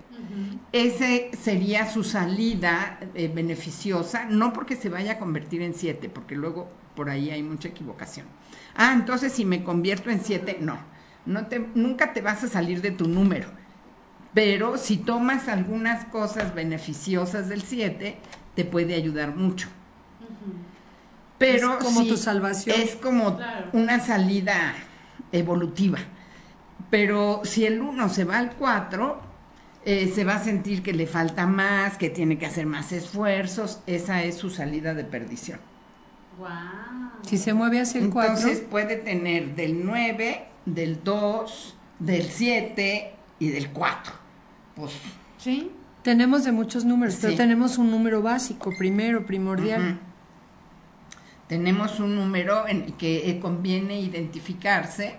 Ese 0.72 1.30
sería 1.42 1.90
su 1.90 2.04
salida 2.04 3.00
eh, 3.14 3.30
beneficiosa, 3.34 4.26
no 4.26 4.52
porque 4.52 4.76
se 4.76 4.88
vaya 4.88 5.12
a 5.12 5.18
convertir 5.18 5.62
en 5.62 5.74
7, 5.74 6.08
porque 6.08 6.36
luego 6.36 6.70
por 6.94 7.08
ahí 7.10 7.30
hay 7.30 7.42
mucha 7.42 7.68
equivocación. 7.68 8.26
Ah, 8.76 8.92
entonces 8.94 9.32
si 9.32 9.44
me 9.44 9.64
convierto 9.64 10.10
en 10.10 10.22
7, 10.22 10.58
no. 10.60 10.78
no 11.26 11.46
te, 11.46 11.58
nunca 11.74 12.12
te 12.12 12.20
vas 12.20 12.44
a 12.44 12.48
salir 12.48 12.82
de 12.82 12.90
tu 12.92 13.08
número. 13.08 13.48
Pero 14.34 14.76
si 14.78 14.96
tomas 14.96 15.48
algunas 15.48 16.04
cosas 16.06 16.54
beneficiosas 16.54 17.48
del 17.48 17.62
7, 17.62 18.16
te 18.54 18.64
puede 18.64 18.94
ayudar 18.94 19.34
mucho. 19.34 19.68
Pero 21.38 21.78
Es 21.78 21.84
como 21.84 22.02
sí, 22.02 22.08
tu 22.08 22.16
salvación. 22.16 22.76
Es 22.80 22.96
como 22.96 23.36
Claro. 23.36 23.66
una 23.72 23.98
salida 24.00 24.74
evolutiva. 25.32 25.98
Pero 26.90 27.40
si 27.44 27.64
el 27.66 27.80
1 27.80 28.08
se 28.08 28.24
va 28.24 28.38
al 28.38 28.52
4, 28.52 29.20
eh, 29.84 30.12
se 30.14 30.24
va 30.24 30.34
a 30.34 30.44
sentir 30.44 30.82
que 30.82 30.92
le 30.92 31.06
falta 31.06 31.46
más, 31.46 31.96
que 31.96 32.10
tiene 32.10 32.36
que 32.38 32.46
hacer 32.46 32.66
más 32.66 32.92
esfuerzos. 32.92 33.80
Esa 33.86 34.22
es 34.22 34.36
su 34.36 34.50
salida 34.50 34.92
de 34.94 35.04
perdición. 35.04 35.58
Wow. 36.38 36.48
Si 37.22 37.38
se 37.38 37.54
mueve 37.54 37.80
hacia 37.80 38.00
el 38.00 38.10
4, 38.10 38.34
Entonces 38.34 38.60
puede 38.60 38.96
tener 38.96 39.54
del 39.54 39.84
9, 39.84 40.46
del 40.66 41.02
2, 41.02 41.74
del 42.00 42.24
7 42.24 43.14
y 43.40 43.48
del 43.48 43.70
4. 43.70 44.12
Pues 44.76 44.92
¿Sí? 45.38 45.72
tenemos 46.02 46.44
de 46.44 46.52
muchos 46.52 46.84
números, 46.84 47.18
pero 47.20 47.34
tenemos 47.34 47.78
un 47.78 47.90
número 47.90 48.22
básico, 48.22 48.72
primero, 48.78 49.26
primordial. 49.26 49.98
Tenemos 51.48 51.98
un 51.98 52.14
número 52.14 52.68
en 52.68 52.82
el 52.82 52.92
que 52.94 53.28
eh, 53.28 53.40
conviene 53.40 54.00
identificarse 54.00 55.16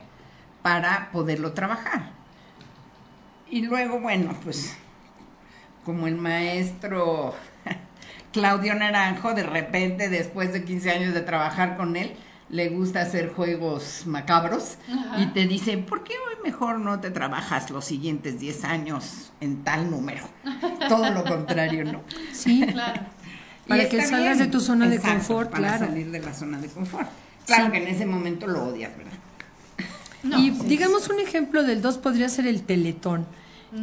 para 0.62 1.12
poderlo 1.12 1.52
trabajar. 1.52 2.12
Y 3.50 3.64
luego, 3.64 4.00
bueno, 4.00 4.34
pues 4.44 4.78
como 5.84 6.08
el 6.08 6.16
maestro 6.16 7.36
Claudio 8.32 8.74
Naranjo, 8.76 9.34
de 9.34 9.44
repente, 9.44 10.10
después 10.10 10.54
de 10.54 10.64
15 10.64 10.92
años 10.92 11.14
de 11.14 11.22
trabajar 11.22 11.76
con 11.76 11.98
él, 11.98 12.14
le 12.52 12.70
gusta 12.70 13.02
hacer 13.02 13.32
juegos 13.34 14.04
macabros 14.06 14.76
y 15.18 15.26
te 15.28 15.48
dice, 15.48 15.78
¿por 15.78 16.04
qué 16.04 16.14
hoy 16.14 16.36
mejor 16.44 16.80
no 16.80 17.00
te 17.00 17.10
trabajas 17.10 17.70
los 17.72 17.86
siguientes 17.86 18.40
10 18.40 18.66
años 18.66 19.32
en 19.40 19.64
tal 19.64 19.90
número? 19.90 20.24
Todo 20.90 21.10
lo 21.12 21.24
contrario, 21.24 21.86
¿no? 21.86 22.02
Sí, 22.34 22.66
Claro. 22.72 23.02
Para 23.68 23.84
Y 23.84 23.90
que 23.90 24.02
salgas 24.06 24.38
de 24.40 24.48
tu 24.48 24.60
zona 24.60 24.90
de 24.90 25.00
confort, 25.00 25.50
para 25.50 25.68
claro. 25.78 25.86
salir 25.88 26.12
de 26.12 26.20
la 26.20 26.34
zona 26.34 26.58
de 26.60 26.68
confort. 26.68 27.08
Claro 27.46 27.66
Sí. 27.68 27.72
que 27.72 27.78
en 27.78 27.88
ese 27.88 28.06
momento 28.06 28.46
lo 28.48 28.66
odias, 28.66 28.92
¿verdad? 28.98 29.14
No, 30.24 30.38
y 30.40 30.52
sí. 30.52 30.60
digamos 30.66 31.08
un 31.10 31.20
ejemplo 31.20 31.64
del 31.64 31.82
2 31.82 31.98
podría 32.00 32.28
ser 32.30 32.48
el 32.48 32.64
Teletón, 32.64 33.26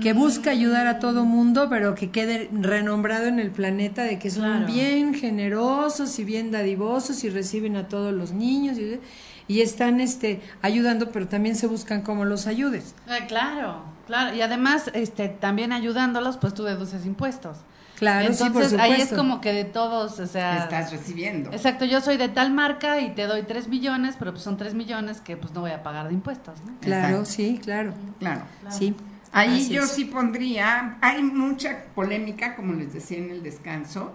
que 0.03 0.13
busca 0.13 0.51
ayudar 0.51 0.87
a 0.87 0.99
todo 0.99 1.25
mundo, 1.25 1.69
pero 1.71 1.95
que 1.95 2.11
quede 2.11 2.51
renombrado 2.53 3.27
en 3.27 3.39
el 3.39 3.51
planeta 3.51 4.03
de 4.03 4.19
que 4.19 4.31
son 4.31 4.45
Claro. 4.45 4.67
bien 4.67 5.15
generosos 5.15 6.19
y 6.19 6.25
bien 6.25 6.51
dadivosos 6.51 7.25
y 7.25 7.31
reciben 7.31 7.77
a 7.77 7.89
todos 7.89 8.13
los 8.13 8.33
niños 8.33 8.77
y, 8.79 9.01
y 9.49 9.61
están 9.63 10.01
este 10.01 10.41
ayudando, 10.63 11.11
pero 11.11 11.27
también 11.27 11.57
se 11.57 11.67
buscan 11.67 12.03
cómo 12.03 12.25
los 12.27 12.47
ayudes. 12.47 12.95
Ah, 13.09 13.27
claro, 13.27 13.83
claro. 14.07 14.37
Y 14.37 14.43
además, 14.43 14.91
este, 14.93 15.29
también 15.29 15.73
ayudándolos, 15.73 16.37
pues 16.37 16.53
tú 16.55 16.65
deduces 16.65 17.07
impuestos. 17.07 17.57
Claro, 17.99 18.33
sí, 18.33 18.45
Entonces, 18.45 18.73
por 18.73 18.81
ahí 18.81 18.93
es 18.93 18.97
supuesto. 19.09 19.17
como 19.17 19.41
que 19.41 19.53
de 19.53 19.65
todos, 19.65 20.21
o 20.21 20.27
sea... 20.29 20.59
Estás 20.59 20.93
recibiendo. 20.93 21.51
Exacto, 21.51 21.85
yo 21.85 22.01
soy 22.01 22.17
de 22.17 22.29
tal 22.29 22.53
marca 22.53 23.01
y 23.01 23.13
te 23.15 23.27
doy 23.27 23.43
3 23.43 23.67
millones, 23.67 24.15
pero 24.17 24.31
pues 24.31 24.45
son 24.45 24.57
3 24.57 24.75
millones 24.75 25.21
que 25.21 25.37
pues 25.37 25.53
no 25.53 25.63
voy 25.63 25.73
a 25.73 25.83
pagar 25.83 26.07
de 26.07 26.15
impuestos, 26.15 26.61
¿no? 26.65 26.75
Claro, 26.81 27.09
Exacto. 27.09 27.25
sí, 27.25 27.59
claro. 27.61 27.95
Claro. 28.21 28.43
Sí. 28.71 28.95
Ahí 29.33 29.61
Así 29.61 29.75
yo 29.75 29.83
es. 29.83 29.91
sí 29.91 30.05
pondría, 30.07 30.97
hay 31.01 31.23
mucha 31.23 31.85
polémica, 31.95 32.57
como 32.57 32.75
les 32.75 32.93
decía 32.95 33.19
en 33.19 33.31
el 33.31 33.43
descanso, 33.43 34.15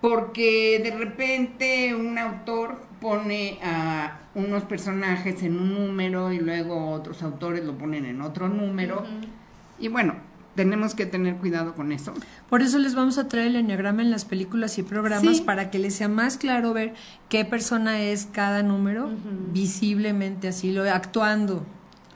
porque 0.00 0.80
de 0.82 0.90
repente 0.96 1.94
un 1.94 2.18
autor 2.18 2.80
pone 3.00 3.58
a 3.62 4.20
unos 4.34 4.64
personajes 4.64 5.42
en 5.42 5.58
un 5.58 5.74
número 5.74 6.32
y 6.32 6.38
luego 6.38 6.90
otros 6.90 7.22
autores 7.22 7.64
lo 7.64 7.76
ponen 7.76 8.04
en 8.04 8.20
otro 8.20 8.48
número. 8.48 9.04
Y 9.78 9.88
bueno, 9.88 10.14
tenemos 10.54 10.94
que 10.94 11.06
tener 11.06 11.36
cuidado 11.36 11.74
con 11.74 11.90
eso. 11.92 12.14
Por 12.48 12.62
eso 12.62 12.78
les 12.78 12.94
vamos 12.94 13.18
a 13.18 13.28
traer 13.28 13.48
el 13.48 13.56
enneagrama 13.56 14.02
en 14.02 14.10
las 14.10 14.24
películas 14.24 14.78
y 14.78 14.82
programas 14.82 15.38
Sí. 15.38 15.42
para 15.42 15.70
que 15.70 15.78
les 15.78 15.94
sea 15.96 16.08
más 16.08 16.36
claro 16.36 16.72
ver 16.72 16.94
qué 17.28 17.44
persona 17.44 18.00
es 18.00 18.26
cada 18.30 18.62
número, 18.62 19.10
visiblemente 19.52 20.48
así, 20.48 20.72
lo 20.72 20.82
actuando. 20.90 21.64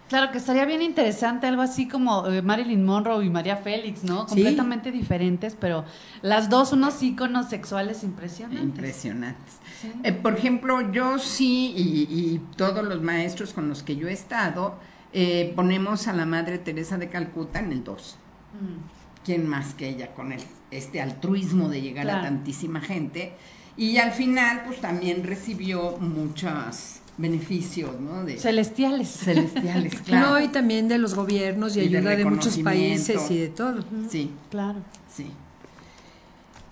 Claro 0.09 0.33
que 0.33 0.39
estaría 0.39 0.65
bien 0.65 0.81
interesante 0.81 1.47
algo 1.47 1.63
así 1.63 1.87
como 1.87 2.27
eh, 2.27 2.41
Marilyn 2.41 2.85
Monroe 2.85 3.25
y 3.25 3.31
María 3.31 3.57
Félix, 3.59 4.05
¿no? 4.05 4.23
Sí. 4.23 4.35
Completamente 4.35 4.91
diferentes, 4.91 5.57
pero 5.59 5.85
las 6.23 6.49
dos 6.49 6.73
unos 6.73 7.03
íconos 7.03 7.49
sexuales 7.51 8.03
impresionantes. 8.03 8.65
Impresionantes. 8.65 9.55
Sí. 9.81 9.93
Eh, 10.03 10.13
por 10.13 10.35
ejemplo, 10.35 10.93
yo 10.93 11.19
sí, 11.19 11.75
y, 11.77 12.03
y 12.11 12.41
todos 12.57 12.85
los 12.85 13.03
maestros 13.03 13.53
con 13.53 13.69
los 13.69 13.83
que 13.83 13.97
yo 13.97 14.09
he 14.09 14.13
estado, 14.13 14.77
eh, 15.13 15.53
ponemos 15.57 16.07
a 16.07 16.13
la 16.13 16.27
Madre 16.27 16.59
Teresa 16.59 16.99
de 16.99 17.09
Calcuta 17.09 17.61
en 17.61 17.73
el 17.73 17.85
2. 17.85 18.17
Mm. 18.61 19.25
¿Quién 19.25 19.47
más 19.47 19.75
que 19.75 19.89
ella 19.89 20.15
con 20.15 20.33
el, 20.33 20.43
este 20.71 21.01
altruismo 21.01 21.69
de 21.69 21.81
llegar 21.81 22.09
a 22.11 22.23
tantísima 22.23 22.81
gente? 22.81 23.33
Y 23.77 23.99
al 23.99 24.13
final, 24.13 24.63
pues 24.67 24.81
también 24.81 25.25
recibió 25.25 25.97
muchos 25.99 27.01
beneficios, 27.19 28.01
¿no? 28.01 28.25
De 28.25 28.39
Celestiales. 28.39 29.09
celestiales, 29.09 30.01
claro. 30.07 30.31
No, 30.31 30.41
y 30.41 30.49
también 30.49 30.89
de 30.89 30.99
los 30.99 31.15
gobiernos 31.15 31.77
y, 31.77 31.81
ayuda 31.81 32.17
de, 32.17 32.25
muchos 32.25 32.57
países 32.59 33.31
y 33.31 33.39
de 33.39 33.49
todo. 33.49 33.85
Sí, 34.09 34.31
Claro. 34.51 34.79
sí. 35.13 35.31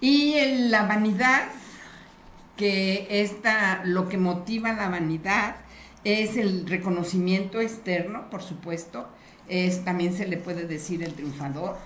Y 0.01 0.35
el- 0.35 0.71
la 0.71 0.87
vanidad, 0.87 1.49
que 2.57 3.07
esta, 3.11 3.83
lo 3.85 4.09
que 4.09 4.17
motiva 4.19 4.73
la 4.73 4.89
vanidad 4.89 5.57
es 6.05 6.37
el 6.37 6.67
reconocimiento 6.67 7.61
externo, 7.61 8.31
por 8.31 8.43
supuesto. 8.43 9.09
Es, 9.49 9.85
también 9.85 10.15
se 10.17 10.27
le 10.27 10.37
puede 10.39 10.67
decir 10.67 11.03
el 11.03 11.13
triunfador, 11.15 11.77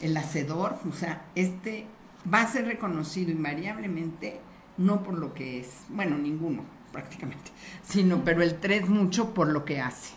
el 0.00 0.16
hacedor. 0.16 0.76
O 0.90 0.92
sea, 0.94 1.22
este 1.34 1.86
va 2.32 2.42
a 2.42 2.46
ser 2.52 2.66
reconocido 2.66 3.30
invariablemente, 3.30 4.40
no 4.76 5.02
por 5.02 5.14
lo 5.18 5.34
que 5.34 5.60
es, 5.60 5.68
bueno, 5.88 6.18
ninguno 6.18 6.64
prácticamente, 6.92 7.50
sino, 7.82 8.22
pero 8.24 8.42
el 8.42 8.58
tres 8.60 8.88
mucho 8.88 9.32
por 9.34 9.48
lo 9.48 9.64
que 9.64 9.80
hace. 9.80 10.14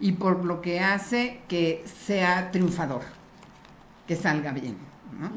Y 0.00 0.12
por 0.12 0.44
lo 0.44 0.60
que 0.60 0.80
hace 0.80 1.40
que 1.48 1.84
sea 1.86 2.50
triunfador, 2.50 3.02
que 4.08 4.16
salga 4.16 4.52
bien, 4.52 4.76
¿no? 5.18 5.30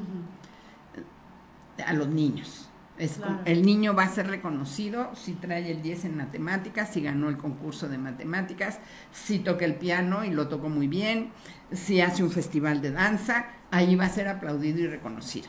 a 1.86 1.94
los 1.94 2.08
niños. 2.08 2.68
Es 2.98 3.14
Claro. 3.18 3.34
como- 3.36 3.46
el 3.48 3.64
niño 3.64 3.94
va 3.94 4.04
a 4.04 4.10
ser 4.10 4.28
reconocido 4.28 5.12
si 5.16 5.34
trae 5.34 5.70
el 5.70 5.84
10 5.84 6.04
en 6.06 6.18
matemáticas, 6.18 6.90
si 6.92 7.02
ganó 7.02 7.30
el 7.30 7.38
concurso 7.38 7.88
de 7.88 8.00
matemáticas, 8.00 8.80
si 9.14 9.38
toca 9.38 9.66
el 9.66 9.76
piano 9.76 10.26
y 10.26 10.32
lo 10.32 10.48
tocó 10.48 10.70
muy 10.70 10.88
bien, 10.88 11.30
si 11.72 12.02
hace 12.02 12.24
un 12.24 12.32
festival 12.32 12.82
de 12.82 12.92
danza, 12.92 13.46
ahí 13.70 13.96
va 13.96 14.06
a 14.06 14.10
ser 14.10 14.28
aplaudido 14.28 14.80
y 14.80 14.88
reconocido. 14.88 15.48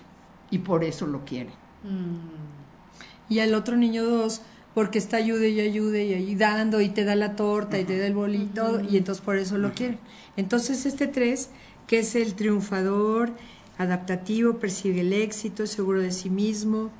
Y 0.50 0.58
por 0.58 0.84
eso 0.84 1.06
lo 1.06 1.24
quiere. 1.24 1.50
Mm. 1.84 3.32
Y 3.32 3.38
al 3.40 3.54
otro 3.54 3.76
niño 3.76 4.04
dos, 4.04 4.42
porque 4.78 4.98
está 4.98 5.16
ayude 5.16 5.48
y 5.48 5.60
ayude 5.60 6.04
y 6.04 6.14
ayudando 6.14 6.80
y 6.80 6.88
te 6.90 7.04
da 7.04 7.16
la 7.16 7.34
torta 7.34 7.80
y 7.80 7.84
te 7.84 7.98
da 7.98 8.06
el 8.06 8.14
bolito 8.14 8.80
y 8.88 8.96
entonces 8.96 9.24
por 9.24 9.36
eso 9.36 9.58
lo 9.58 9.74
quieren. 9.74 9.98
Entonces 10.36 10.86
este 10.86 11.08
tres, 11.08 11.50
que 11.88 11.98
es 11.98 12.14
el 12.14 12.34
triunfador, 12.34 13.32
adaptativo, 13.76 14.60
persigue 14.60 15.00
el 15.00 15.12
éxito, 15.12 15.64
es 15.64 15.70
seguro 15.70 16.00
de 16.00 16.12
sí 16.12 16.30
mismo, 16.30 16.92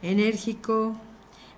enérgico, 0.00 0.96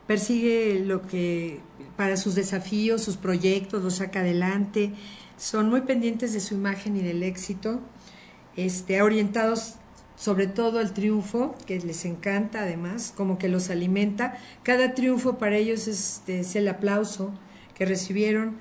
persigue 0.06 0.82
lo 0.82 1.06
que 1.06 1.60
para 1.98 2.16
sus 2.16 2.34
desafíos, 2.34 3.02
sus 3.02 3.18
proyectos, 3.18 3.84
los 3.84 3.96
saca 3.96 4.20
adelante, 4.20 4.94
son 5.36 5.68
muy 5.68 5.82
pendientes 5.82 6.32
de 6.32 6.40
su 6.40 6.54
imagen 6.54 6.96
y 6.96 7.02
del 7.02 7.22
éxito, 7.22 7.80
este, 8.56 9.02
orientados 9.02 9.74
sobre 10.16 10.46
todo 10.46 10.78
al 10.78 10.92
triunfo, 10.92 11.54
que 11.66 11.78
les 11.78 12.04
encanta 12.04 12.62
además, 12.62 13.12
como 13.16 13.38
que 13.38 13.48
los 13.48 13.70
alimenta. 13.70 14.38
Cada 14.62 14.94
triunfo 14.94 15.38
para 15.38 15.56
ellos 15.56 15.86
es, 15.86 16.16
este, 16.16 16.40
es 16.40 16.56
el 16.56 16.68
aplauso 16.68 17.32
que 17.74 17.84
recibieron. 17.84 18.56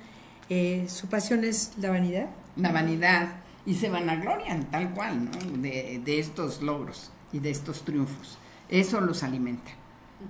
Eh, 0.49 0.85
su 0.89 1.07
pasión 1.07 1.43
es 1.43 1.73
la 1.77 1.89
vanidad. 1.89 2.27
La 2.57 2.71
vanidad 2.71 3.37
y 3.65 3.75
se 3.75 3.89
vanaglorian 3.89 4.69
tal 4.69 4.93
cual, 4.93 5.25
¿no? 5.25 5.31
De, 5.61 6.01
de 6.03 6.19
estos 6.19 6.61
logros 6.61 7.11
y 7.31 7.39
de 7.39 7.49
estos 7.49 7.83
triunfos. 7.83 8.37
Eso 8.69 9.01
los 9.01 9.23
alimenta. 9.23 9.71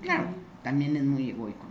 Claro, 0.01 0.27
también 0.63 0.95
es 0.95 1.03
muy 1.03 1.31
egoico. 1.31 1.65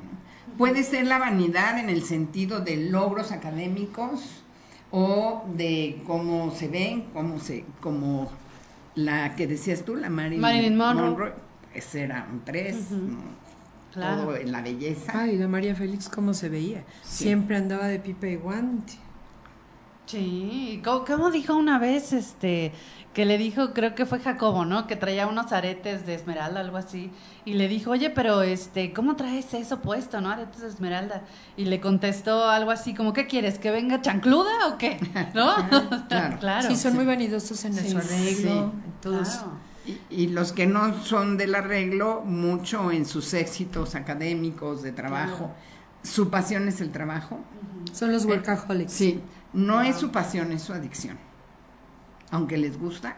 Puede 0.59 0.84
ser 0.84 1.07
la 1.07 1.18
vanidad 1.18 1.78
en 1.78 1.88
el 1.88 2.05
sentido 2.05 2.61
de 2.61 2.76
logros 2.76 3.32
académicos 3.32 4.44
o 4.92 5.42
de 5.57 6.00
cómo 6.07 6.52
se 6.52 6.68
ven, 6.68 7.07
cómo 7.12 7.40
se, 7.40 7.64
como 7.80 8.30
la 8.95 9.34
que 9.36 9.47
decías 9.47 9.84
tú, 9.84 9.97
la 9.97 10.11
Marilyn, 10.11 10.40
Marilyn 10.40 10.76
Monroe. 10.76 11.32
ese 11.74 12.03
era 12.03 12.26
un 12.30 12.45
tres, 12.45 12.90
¿no? 12.90 13.18
Claro. 13.92 14.22
Todo 14.22 14.36
en 14.36 14.51
la 14.51 14.61
belleza. 14.61 15.12
Ay, 15.14 15.38
la 15.38 15.47
María 15.47 15.74
Félix, 15.74 16.09
¿cómo 16.09 16.34
se 16.34 16.49
veía? 16.49 16.84
Sí. 17.03 17.24
Siempre 17.24 17.57
andaba 17.57 17.86
de 17.86 18.01
pipa 18.01 18.26
y 18.26 18.36
guante. 18.36 18.95
Sí, 20.07 20.80
¿cómo, 20.84 21.05
cómo 21.05 21.30
dijo 21.30 21.55
una 21.57 21.78
vez, 21.78 22.12
este, 22.12 22.72
que 23.14 23.24
le 23.24 23.38
dijo, 23.38 23.72
creo 23.72 23.94
que 23.94 24.05
fue 24.05 24.18
Jacobo, 24.18 24.64
¿no? 24.64 24.86
Que 24.86 24.96
traía 24.96 25.26
unos 25.26 25.52
aretes 25.52 26.05
de 26.05 26.14
esmeralda, 26.14 26.61
algo 26.61 26.76
así, 26.76 27.11
y 27.44 27.55
le 27.55 27.68
dijo, 27.68 27.92
oye, 27.92 28.11
pero 28.11 28.42
este, 28.42 28.92
¿cómo 28.92 29.16
traes 29.16 29.55
eso 29.55 29.80
puesto, 29.80 30.20
no? 30.20 30.30
Aretes 30.30 30.61
de 30.61 30.68
esmeralda. 30.68 31.22
Y 31.57 31.66
le 31.66 31.80
contestó 31.80 32.48
algo 32.50 32.70
así, 32.70 32.92
como, 32.92 33.12
¿qué 33.12 33.26
quieres? 33.26 33.59
¿Que 33.59 33.70
venga 33.70 34.02
chancluda 34.02 34.68
o 34.68 34.78
qué? 34.78 34.98
¿No? 35.34 35.55
Claro. 36.40 36.68
Sí, 36.68 36.76
son 36.76 36.94
muy 36.96 37.07
vanidosos 37.07 37.64
en 37.64 37.74
Sí, 37.74 37.90
su 37.90 37.98
arreglo, 37.98 38.72
sí. 38.72 38.98
Claro. 39.00 39.64
Y, 39.86 40.22
y 40.22 40.26
los 40.28 40.52
que 40.52 40.66
no 40.66 41.02
son 41.02 41.36
del 41.36 41.55
arreglo, 41.55 42.22
mucho 42.24 42.90
en 42.90 43.07
sus 43.07 43.32
éxitos 43.34 43.94
académicos, 43.94 44.82
de 44.82 44.92
trabajo. 44.92 45.50
Su 46.02 46.30
pasión 46.30 46.68
es 46.68 46.80
el 46.80 46.90
trabajo. 46.90 47.38
Son 47.92 48.12
los 48.12 48.24
workaholics. 48.24 48.92
Sí, 48.92 49.20
no 49.55 49.80
es 49.82 49.96
su 49.96 50.11
pasión, 50.11 50.52
es 50.52 50.62
su 50.62 50.72
adicción. 50.72 51.18
Aunque 52.30 52.57
les 52.59 52.78
gusta, 52.78 53.16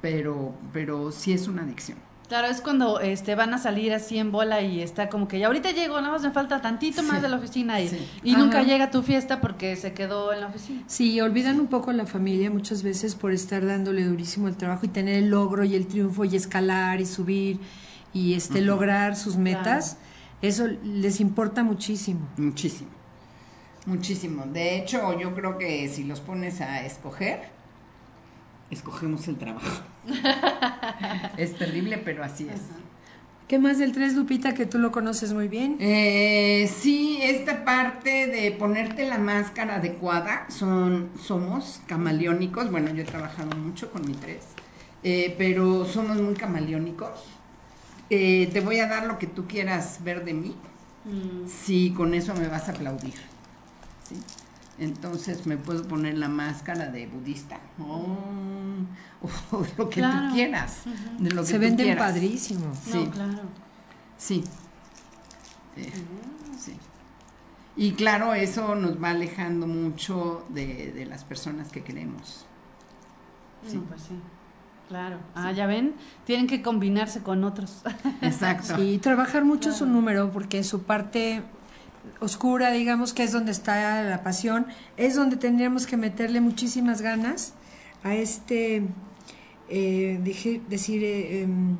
pero, 0.00 0.54
pero 0.72 1.10
sí 1.12 1.32
es 1.32 1.48
una 1.48 1.62
adicción. 1.62 1.98
Claro, 2.28 2.46
es 2.48 2.60
cuando 2.60 3.00
este 3.00 3.34
van 3.34 3.54
a 3.54 3.58
salir 3.58 3.90
así 3.94 4.18
en 4.18 4.30
bola 4.30 4.60
y 4.60 4.82
está 4.82 5.08
como 5.08 5.28
que 5.28 5.38
ya 5.38 5.46
ahorita 5.46 5.70
llego, 5.70 5.98
nada 5.98 6.12
más 6.12 6.22
me 6.22 6.30
falta 6.30 6.60
tantito 6.60 7.02
más 7.02 7.16
Sí. 7.16 7.22
de 7.22 7.28
la 7.30 7.36
oficina 7.38 7.80
y, 7.80 7.88
Sí. 7.88 8.06
y 8.22 8.36
nunca 8.36 8.62
llega 8.62 8.84
a 8.84 8.90
tu 8.90 9.02
fiesta 9.02 9.40
porque 9.40 9.74
se 9.76 9.94
quedó 9.94 10.34
en 10.34 10.42
la 10.42 10.48
oficina. 10.48 10.82
Sí, 10.88 11.18
olvidan 11.22 11.58
un 11.58 11.68
poco 11.68 11.90
a 11.90 11.94
la 11.94 12.04
familia 12.04 12.50
muchas 12.50 12.82
veces 12.82 13.14
por 13.14 13.32
estar 13.32 13.64
dándole 13.64 14.04
durísimo 14.04 14.46
el 14.46 14.58
trabajo 14.58 14.84
y 14.84 14.88
tener 14.88 15.14
el 15.16 15.30
logro 15.30 15.64
y 15.64 15.74
el 15.74 15.86
triunfo 15.86 16.26
y 16.26 16.36
escalar 16.36 17.00
y 17.00 17.06
subir 17.06 17.60
y 18.12 18.34
este 18.34 18.60
lograr 18.60 19.16
sus 19.16 19.36
metas. 19.38 19.96
Eso 20.42 20.66
les 20.84 21.20
importa 21.20 21.64
muchísimo. 21.64 22.28
Muchísimo. 22.36 22.90
Muchísimo. 23.88 24.44
De 24.44 24.76
hecho, 24.76 25.18
yo 25.18 25.34
creo 25.34 25.56
que 25.56 25.88
si 25.88 26.04
los 26.04 26.20
pones 26.20 26.60
a 26.60 26.84
escoger, 26.84 27.40
escogemos 28.70 29.26
el 29.28 29.38
trabajo. 29.38 29.82
es 31.38 31.56
terrible, 31.56 31.96
pero 31.96 32.22
así 32.22 32.46
es. 32.52 32.60
¿Qué 33.48 33.58
más 33.58 33.78
del 33.78 33.92
3, 33.92 34.12
Lupita, 34.12 34.52
que 34.52 34.66
tú 34.66 34.78
lo 34.78 34.92
conoces 34.92 35.32
muy 35.32 35.48
bien? 35.48 35.78
Eh, 35.80 36.70
sí, 36.70 37.18
esta 37.22 37.64
parte 37.64 38.26
de 38.26 38.50
ponerte 38.52 39.08
la 39.08 39.16
máscara 39.16 39.76
adecuada, 39.76 40.44
son, 40.50 41.08
somos 41.18 41.80
camaleónicos. 41.86 42.70
Bueno, 42.70 42.92
yo 42.92 43.00
he 43.00 43.06
trabajado 43.06 43.56
mucho 43.56 43.90
con 43.90 44.06
mi 44.06 44.12
tres, 44.12 44.48
eh, 45.02 45.34
pero 45.38 45.86
somos 45.86 46.20
muy 46.20 46.34
camaleónicos. 46.34 47.24
Eh, 48.10 48.50
te 48.52 48.60
voy 48.60 48.80
a 48.80 48.86
dar 48.86 49.06
lo 49.06 49.18
que 49.18 49.26
tú 49.26 49.46
quieras 49.46 50.00
ver 50.04 50.26
de 50.26 50.34
mí, 50.34 50.54
si 51.46 51.94
con 51.94 52.12
eso 52.12 52.34
me 52.34 52.48
vas 52.48 52.68
a 52.68 52.72
aplaudir. 52.72 53.27
¿Sí? 54.08 54.16
Entonces 54.78 55.44
me 55.46 55.56
puedo 55.56 55.82
poner 55.88 56.16
la 56.18 56.28
máscara 56.28 56.86
de 56.90 57.06
budista, 57.08 57.58
oh, 57.80 58.16
o 59.56 59.64
lo 59.76 59.88
que 59.88 60.00
Claro. 60.00 60.28
tú 60.28 60.34
quieras, 60.34 60.82
de 61.18 61.30
lo 61.30 61.42
que 61.42 61.46
Se 61.48 61.54
tú 61.54 61.60
venden 61.60 61.86
quieras. 61.86 62.12
padrísimo. 62.12 62.72
Sí. 62.84 63.04
No, 63.04 63.10
claro. 63.10 63.42
Sí. 64.16 64.44
Eh, 65.76 65.92
sí. 66.60 66.72
Y 67.76 67.92
claro, 67.92 68.34
eso 68.34 68.74
nos 68.76 69.02
va 69.02 69.10
alejando 69.10 69.66
mucho 69.66 70.46
de, 70.48 70.92
de 70.92 71.06
las 71.06 71.24
personas 71.24 71.70
que 71.70 71.82
queremos. 71.82 72.46
Sí. 73.66 73.76
No, 73.76 73.82
pues 73.82 74.02
sí. 74.02 74.14
Claro. 74.88 75.18
Ah, 75.34 75.52
ya 75.52 75.66
ven, 75.66 75.94
tienen 76.24 76.46
que 76.46 76.62
combinarse 76.62 77.22
con 77.22 77.44
otros. 77.44 77.82
Exacto. 78.22 78.76
Sí, 78.78 78.98
trabajar 78.98 79.44
mucho 79.44 79.72
su 79.72 79.86
número 79.86 80.30
porque 80.30 80.64
su 80.64 80.82
parte 80.84 81.42
oscura, 82.20 82.70
digamos 82.70 83.12
que 83.12 83.24
es 83.24 83.32
donde 83.32 83.52
está 83.52 84.02
la 84.02 84.22
pasión, 84.22 84.66
es 84.96 85.14
donde 85.14 85.36
tendríamos 85.36 85.86
que 85.86 85.96
meterle 85.96 86.40
muchísimas 86.40 87.02
ganas 87.02 87.54
a 88.02 88.14
este, 88.14 88.82
eh, 89.68 90.20
dije, 90.22 90.60
decir, 90.68 91.04
eh, 91.04 91.42
em, 91.42 91.76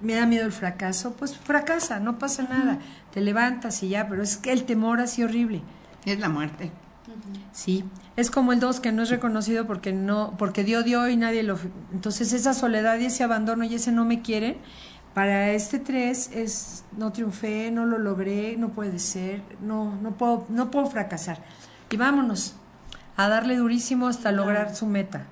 me 0.00 0.14
da 0.14 0.26
miedo 0.26 0.46
el 0.46 0.52
fracaso, 0.52 1.14
pues 1.14 1.36
fracasa, 1.36 2.00
no 2.00 2.18
pasa 2.18 2.42
nada, 2.44 2.78
te 3.12 3.20
levantas 3.20 3.82
y 3.82 3.90
ya, 3.90 4.08
pero 4.08 4.22
es 4.22 4.36
que 4.36 4.52
el 4.52 4.64
temor 4.64 5.00
así 5.00 5.22
horrible. 5.22 5.62
Es 6.04 6.18
la 6.18 6.28
muerte. 6.28 6.70
Sí, 7.52 7.84
es 8.16 8.30
como 8.30 8.52
el 8.52 8.60
2 8.60 8.80
que 8.80 8.92
no 8.92 9.02
es 9.02 9.10
reconocido 9.10 9.66
porque 9.66 9.92
no 9.92 10.34
porque 10.38 10.62
dio 10.62 10.82
dio 10.82 11.08
y 11.08 11.16
nadie 11.16 11.42
lo 11.42 11.58
entonces 11.92 12.32
esa 12.32 12.54
soledad 12.54 12.98
y 12.98 13.06
ese 13.06 13.24
abandono 13.24 13.64
y 13.64 13.74
ese 13.74 13.90
no 13.90 14.04
me 14.04 14.22
quieren 14.22 14.58
para 15.14 15.50
este 15.50 15.78
3 15.78 16.30
es 16.34 16.84
no 16.96 17.12
triunfé, 17.12 17.70
no 17.70 17.84
lo 17.84 17.98
logré, 17.98 18.56
no 18.56 18.70
puede 18.70 18.98
ser, 18.98 19.42
no 19.60 19.96
no 19.96 20.12
puedo 20.12 20.46
no 20.48 20.70
puedo 20.70 20.86
fracasar. 20.86 21.42
Y 21.90 21.96
vámonos 21.96 22.54
a 23.16 23.28
darle 23.28 23.56
durísimo 23.56 24.08
hasta 24.08 24.32
lograr 24.32 24.74
su 24.74 24.86
meta. 24.86 25.26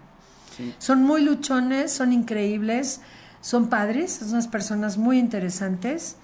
Sí. 0.57 0.75
Son 0.79 1.03
muy 1.03 1.23
luchones, 1.23 1.93
son 1.93 2.13
increíbles, 2.13 3.01
son 3.41 3.69
padres, 3.69 4.13
son 4.13 4.31
unas 4.31 4.49
personas 4.49 4.99
muy 4.99 5.19
interesantes, 5.19 6.17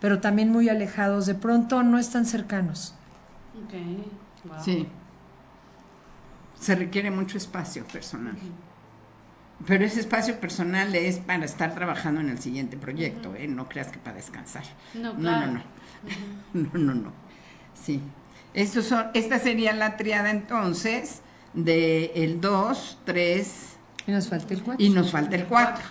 pero 0.00 0.20
también 0.20 0.50
muy 0.50 0.68
alejados, 0.68 1.26
de 1.26 1.34
pronto 1.34 1.82
no 1.82 1.98
están 1.98 2.26
cercanos. 2.26 2.94
Ok. 3.64 4.48
Wow. 4.48 4.64
Sí. 4.64 4.88
Se 6.58 6.74
requiere 6.74 7.10
mucho 7.10 7.38
espacio 7.38 7.84
personal. 7.86 8.36
Pero 9.66 9.84
ese 9.84 10.00
espacio 10.00 10.40
personal 10.40 10.94
es 10.94 11.18
para 11.18 11.44
estar 11.44 11.74
trabajando 11.74 12.20
en 12.20 12.30
el 12.30 12.38
siguiente 12.38 12.76
proyecto, 12.76 13.34
¿eh? 13.36 13.46
No 13.46 13.68
creas 13.68 13.88
que 13.88 13.98
para 13.98 14.16
descansar. 14.16 14.64
No, 14.94 15.12
no, 15.12 15.18
claro. 15.20 15.52
no. 15.52 15.62
No, 16.54 16.70
no, 16.72 16.78
no. 16.78 16.94
no. 16.94 17.12
Sí. 17.74 18.00
Estos 18.54 18.86
son, 18.86 19.06
esta 19.14 19.38
sería 19.38 19.72
la 19.74 19.96
triada 19.96 20.30
entonces 20.30 21.20
de 21.54 22.12
el 22.14 22.40
2, 22.40 22.98
3 23.04 23.76
Y 24.06 24.10
nos 24.12 24.28
falta 24.28 24.54
el 24.54 24.62
4. 24.62 24.84
y 24.84 24.90
nos 24.90 25.10
falta 25.12 25.36
el 25.36 25.44
4, 25.44 25.84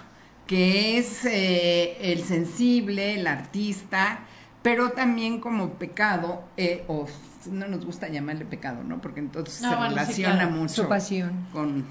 que 0.47 0.97
es 0.97 1.25
eh, 1.25 2.11
el 2.11 2.23
sensible, 2.23 3.15
el 3.19 3.27
artista, 3.27 4.19
pero 4.61 4.89
también 4.91 5.39
como 5.39 5.73
pecado, 5.75 6.43
eh, 6.57 6.83
o 6.87 7.07
no 7.49 7.67
nos 7.67 7.85
gusta 7.85 8.09
llamarle 8.09 8.45
pecado, 8.45 8.83
¿no? 8.83 8.99
Porque 8.99 9.19
entonces 9.21 9.61
No, 9.61 9.69
se 9.69 9.75
bueno, 9.75 9.89
sí, 9.91 9.95
relaciona 9.99 10.33
claro. 10.35 10.51
mucho 10.51 10.83
Su 10.83 10.89
pasión. 10.89 11.47
con, 11.53 11.85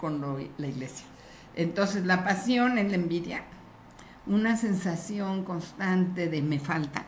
con 0.00 0.20
lo- 0.20 0.38
la 0.58 0.66
iglesia. 0.66 1.04
Entonces 1.56 2.04
la 2.06 2.24
pasión 2.24 2.78
es 2.78 2.88
la 2.90 2.96
envidia, 2.96 3.42
una 4.26 4.56
sensación 4.56 5.44
constante 5.44 6.28
de 6.28 6.42
me 6.42 6.58
falta, 6.58 7.04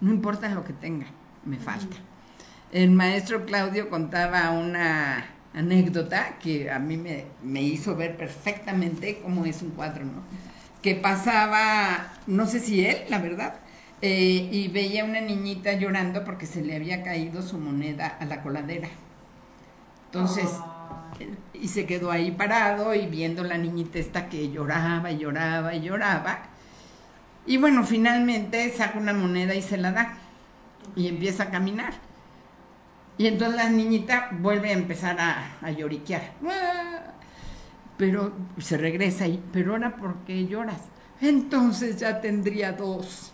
no 0.00 0.10
importa 0.12 0.48
lo 0.48 0.64
que 0.64 0.72
tenga, 0.72 1.06
me 1.44 1.56
falta. 1.56 1.96
El 2.72 2.90
maestro 2.90 3.46
Claudio 3.46 3.88
contaba 3.90 4.50
una 4.50 5.26
anécdota 5.54 6.38
que 6.42 6.70
a 6.70 6.78
mí 6.78 6.96
me, 6.96 7.26
me 7.42 7.62
hizo 7.62 7.94
ver 7.96 8.16
perfectamente 8.16 9.20
cómo 9.22 9.44
es 9.44 9.62
un 9.62 9.70
cuadro, 9.70 10.04
¿no? 10.04 10.22
Que 10.82 10.94
pasaba, 10.94 12.12
no 12.26 12.46
sé 12.46 12.60
si 12.60 12.84
él, 12.84 12.98
la 13.08 13.18
verdad, 13.18 13.54
eh, 14.02 14.48
y 14.52 14.68
veía 14.68 15.04
una 15.04 15.20
niñita 15.20 15.72
llorando 15.74 16.24
porque 16.24 16.46
se 16.46 16.62
le 16.62 16.76
había 16.76 17.02
caído 17.02 17.40
su 17.42 17.58
moneda 17.58 18.06
a 18.20 18.24
la 18.26 18.42
coladera. 18.42 18.88
Entonces, 20.06 20.48
Ay. 20.52 20.70
Y 21.52 21.68
se 21.68 21.86
quedó 21.86 22.10
ahí 22.10 22.30
parado 22.30 22.94
y 22.94 23.06
viendo 23.06 23.44
la 23.44 23.56
niñita 23.58 23.98
esta 23.98 24.28
que 24.28 24.50
lloraba 24.50 25.10
y 25.10 25.18
lloraba 25.18 25.74
y 25.74 25.80
lloraba. 25.80 26.38
Y 27.46 27.56
bueno, 27.58 27.84
finalmente 27.84 28.70
saca 28.70 28.98
una 28.98 29.12
moneda 29.12 29.54
y 29.54 29.62
se 29.62 29.76
la 29.76 29.92
da. 29.92 30.14
Y 30.96 31.08
empieza 31.08 31.44
a 31.44 31.50
caminar. 31.50 31.92
Y 33.16 33.26
entonces 33.26 33.56
la 33.56 33.70
niñita 33.70 34.30
vuelve 34.32 34.70
a 34.70 34.72
empezar 34.72 35.20
a, 35.20 35.52
a 35.62 35.70
lloriquear. 35.70 36.32
¡Ah! 36.48 37.12
Pero 37.96 38.32
se 38.58 38.76
regresa 38.76 39.26
y, 39.26 39.42
pero 39.52 39.72
ahora 39.72 39.96
¿por 39.96 40.16
qué 40.24 40.46
lloras? 40.46 40.80
Entonces 41.20 41.96
ya 41.96 42.20
tendría 42.20 42.72
dos. 42.72 43.32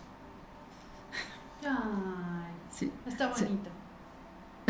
Ay, 1.63 2.51
Sí. 2.71 2.91
está 3.07 3.33
Sí. 3.35 3.45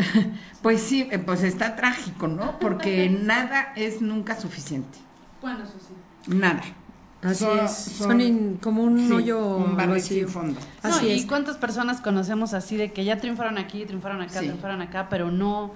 Pues 0.62 0.80
sí, 0.80 1.08
eh, 1.10 1.18
pues 1.18 1.42
está 1.42 1.74
trágico, 1.74 2.28
¿no? 2.28 2.58
Porque 2.60 3.08
nada 3.22 3.72
es 3.76 4.00
nunca 4.00 4.38
suficiente. 4.40 4.98
Eso 5.42 5.72
sí. 5.88 6.34
Nada. 6.36 6.62
Así 7.20 7.44
Son- 7.44 7.58
es, 7.60 7.72
son- 7.72 8.08
son 8.08 8.20
in- 8.20 8.58
como 8.62 8.82
un 8.84 8.98
sí, 9.08 9.12
hoyo 9.12 9.56
un 9.56 9.76
barril 9.76 9.94
vacío. 9.96 10.18
sin 10.26 10.28
fondo. 10.28 10.60
No, 10.82 10.88
Así 10.90 11.06
¿Y 11.06 11.18
es. 11.20 11.26
cuántas 11.26 11.56
personas 11.56 12.00
conocemos 12.00 12.52
así 12.54 12.76
de 12.76 12.92
que 12.92 13.04
ya 13.04 13.18
triunfaron 13.18 13.58
aquí, 13.58 13.84
triunfaron 13.86 14.20
acá, 14.22 14.40
Sí. 14.40 14.46
triunfaron 14.46 14.80
acá, 14.82 15.08
pero 15.08 15.30
no 15.30 15.72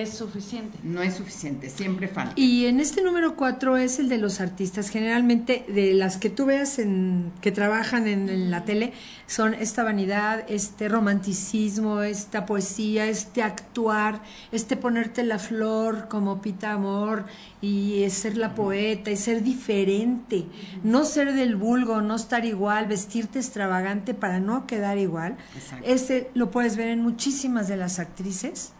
es 0.00 0.14
suficiente? 0.14 0.78
No 0.82 1.02
es 1.02 1.14
suficiente, 1.14 1.68
siempre 1.70 2.08
falta. 2.08 2.34
Y 2.36 2.66
en 2.66 2.80
este 2.80 3.02
número 3.02 3.36
4 3.36 3.76
es 3.76 3.98
el 3.98 4.08
de 4.08 4.18
los 4.18 4.40
artistas. 4.40 4.88
Generalmente 4.88 5.64
de 5.68 5.94
las 5.94 6.16
que 6.16 6.30
tú 6.30 6.46
veas 6.46 6.78
en, 6.78 7.32
que 7.40 7.52
trabajan 7.52 8.06
en, 8.06 8.28
en 8.28 8.50
la 8.50 8.64
tele 8.64 8.92
son 9.26 9.54
esta 9.54 9.84
vanidad, 9.84 10.44
este 10.48 10.88
romanticismo, 10.88 12.02
esta 12.02 12.46
poesía, 12.46 13.06
este 13.06 13.42
actuar, 13.42 14.22
este 14.50 14.76
ponerte 14.76 15.22
la 15.22 15.38
flor 15.38 16.08
como 16.08 16.42
Pita 16.42 16.72
Amor 16.72 17.24
y 17.60 18.04
ser 18.10 18.36
la 18.36 18.54
poeta 18.54 19.10
y 19.10 19.16
ser 19.16 19.42
diferente, 19.42 20.46
no 20.82 21.04
ser 21.04 21.32
del 21.32 21.56
vulgo, 21.56 22.02
no 22.02 22.16
estar 22.16 22.44
igual, 22.44 22.86
vestirte 22.86 23.38
extravagante 23.38 24.14
para 24.14 24.40
no 24.40 24.66
quedar 24.66 24.98
igual. 24.98 25.36
Exacto. 25.56 25.86
Este 25.86 26.30
lo 26.34 26.50
puedes 26.50 26.76
ver 26.76 26.88
en 26.88 27.00
muchísimas 27.00 27.68
de 27.68 27.76
las 27.76 27.98
actrices. 27.98 28.72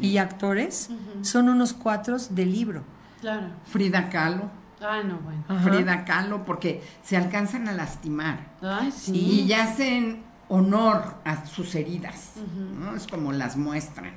Y 0.00 0.18
actores 0.18 0.90
son 1.22 1.48
unos 1.48 1.72
cuatros 1.72 2.34
de 2.34 2.46
libro. 2.46 2.82
Claro. 3.20 3.48
Frida 3.66 4.08
Kahlo. 4.08 4.50
Ay, 4.80 5.02
no, 5.06 5.18
bueno. 5.18 5.44
Ajá. 5.48 5.60
Frida 5.70 6.04
Kahlo, 6.04 6.44
porque 6.44 6.82
se 7.02 7.16
alcanzan 7.16 7.68
a 7.68 7.72
lastimar. 7.72 8.54
Ay, 8.62 8.90
sí. 8.90 9.44
Y 9.46 9.52
hacen 9.52 10.22
honor 10.48 11.16
a 11.24 11.44
sus 11.46 11.74
heridas. 11.74 12.32
¿no? 12.78 12.96
Es 12.96 13.06
como 13.06 13.32
las 13.32 13.56
muestran. 13.56 14.12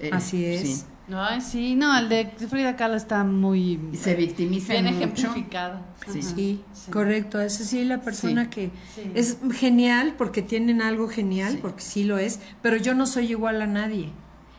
Eh, 0.00 0.10
Así 0.12 0.44
es. 0.44 0.60
sí. 0.80 0.84
Ay, 1.14 1.40
sí. 1.40 1.74
No, 1.76 1.96
el 1.96 2.08
de 2.08 2.26
Frida 2.48 2.74
Kahlo 2.76 2.96
está 2.96 3.22
muy 3.24 3.78
Y 3.92 3.96
se 3.96 4.14
victimizan 4.16 4.82
bien 4.82 4.84
mucho. 4.86 5.04
ejemplificado. 5.28 5.78
Sí. 6.10 6.22
Sí, 6.22 6.64
Sí. 6.72 6.90
correcto. 6.90 7.40
Es 7.40 7.54
sí 7.54 7.84
la 7.84 8.00
persona 8.00 8.50
que 8.50 8.70
es 9.14 9.38
genial 9.52 10.14
porque 10.18 10.42
tienen 10.42 10.82
algo 10.82 11.08
genial, 11.08 11.58
porque 11.62 11.82
sí 11.82 12.04
lo 12.04 12.18
es, 12.18 12.40
pero 12.62 12.76
yo 12.78 12.94
no 12.94 13.06
soy 13.06 13.30
igual 13.30 13.62
a 13.62 13.66
nadie. 13.66 14.10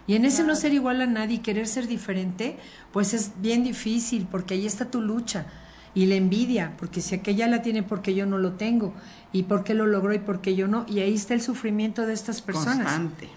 Y 0.08 0.16
en 0.16 0.26
ese 0.26 0.44
no 0.44 0.56
ser 0.56 0.74
igual 0.74 1.02
a 1.02 1.08
nadie 1.08 1.36
y 1.38 1.40
querer 1.40 1.68
ser 1.68 1.88
diferente, 1.88 2.58
pues 2.94 3.14
es 3.14 3.32
bien 3.42 3.64
difícil 3.64 4.28
porque 4.30 4.54
ahí 4.54 4.66
está 4.66 4.86
tu 4.92 5.02
lucha 5.02 5.48
y 5.96 6.06
la 6.06 6.16
envidia, 6.16 6.74
porque 6.78 7.02
si 7.02 7.16
aquella 7.16 7.48
la 7.48 7.62
tiene 7.62 7.82
porque 7.82 8.14
yo 8.14 8.26
no 8.26 8.38
lo 8.38 8.54
tengo 8.54 8.94
y 9.32 9.44
por 9.44 9.64
qué 9.64 9.74
lo 9.74 9.88
logró 9.88 10.14
y 10.14 10.20
por 10.20 10.42
qué 10.42 10.56
yo 10.56 10.68
no, 10.68 10.86
y 10.88 11.00
ahí 11.00 11.16
está 11.16 11.34
el 11.34 11.42
sufrimiento 11.42 12.06
de 12.06 12.14
estas 12.14 12.42
personas. 12.42 12.78
Constante. 12.86 13.30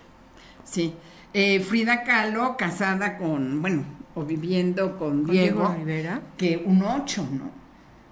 Sí. 0.64 0.92
Eh, 1.32 1.60
Frida 1.60 2.02
Kahlo, 2.04 2.56
casada 2.56 3.16
con, 3.16 3.62
bueno, 3.62 3.84
o 4.14 4.24
viviendo 4.24 4.98
con, 4.98 5.22
Con 5.24 5.30
Diego, 5.32 5.60
Diego 5.60 5.74
Rivera. 5.78 6.20
que 6.36 6.62
un 6.66 6.82
ocho, 6.82 7.26
¿no? 7.32 7.50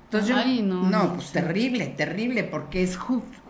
Entonces 0.05 0.31
yo- 0.31 0.37
Ay, 0.37 0.63
no, 0.63 0.89
no, 0.89 1.15
pues 1.15 1.33
terrible, 1.33 1.87
terrible, 1.89 2.45
porque 2.45 2.83
es 2.85 2.97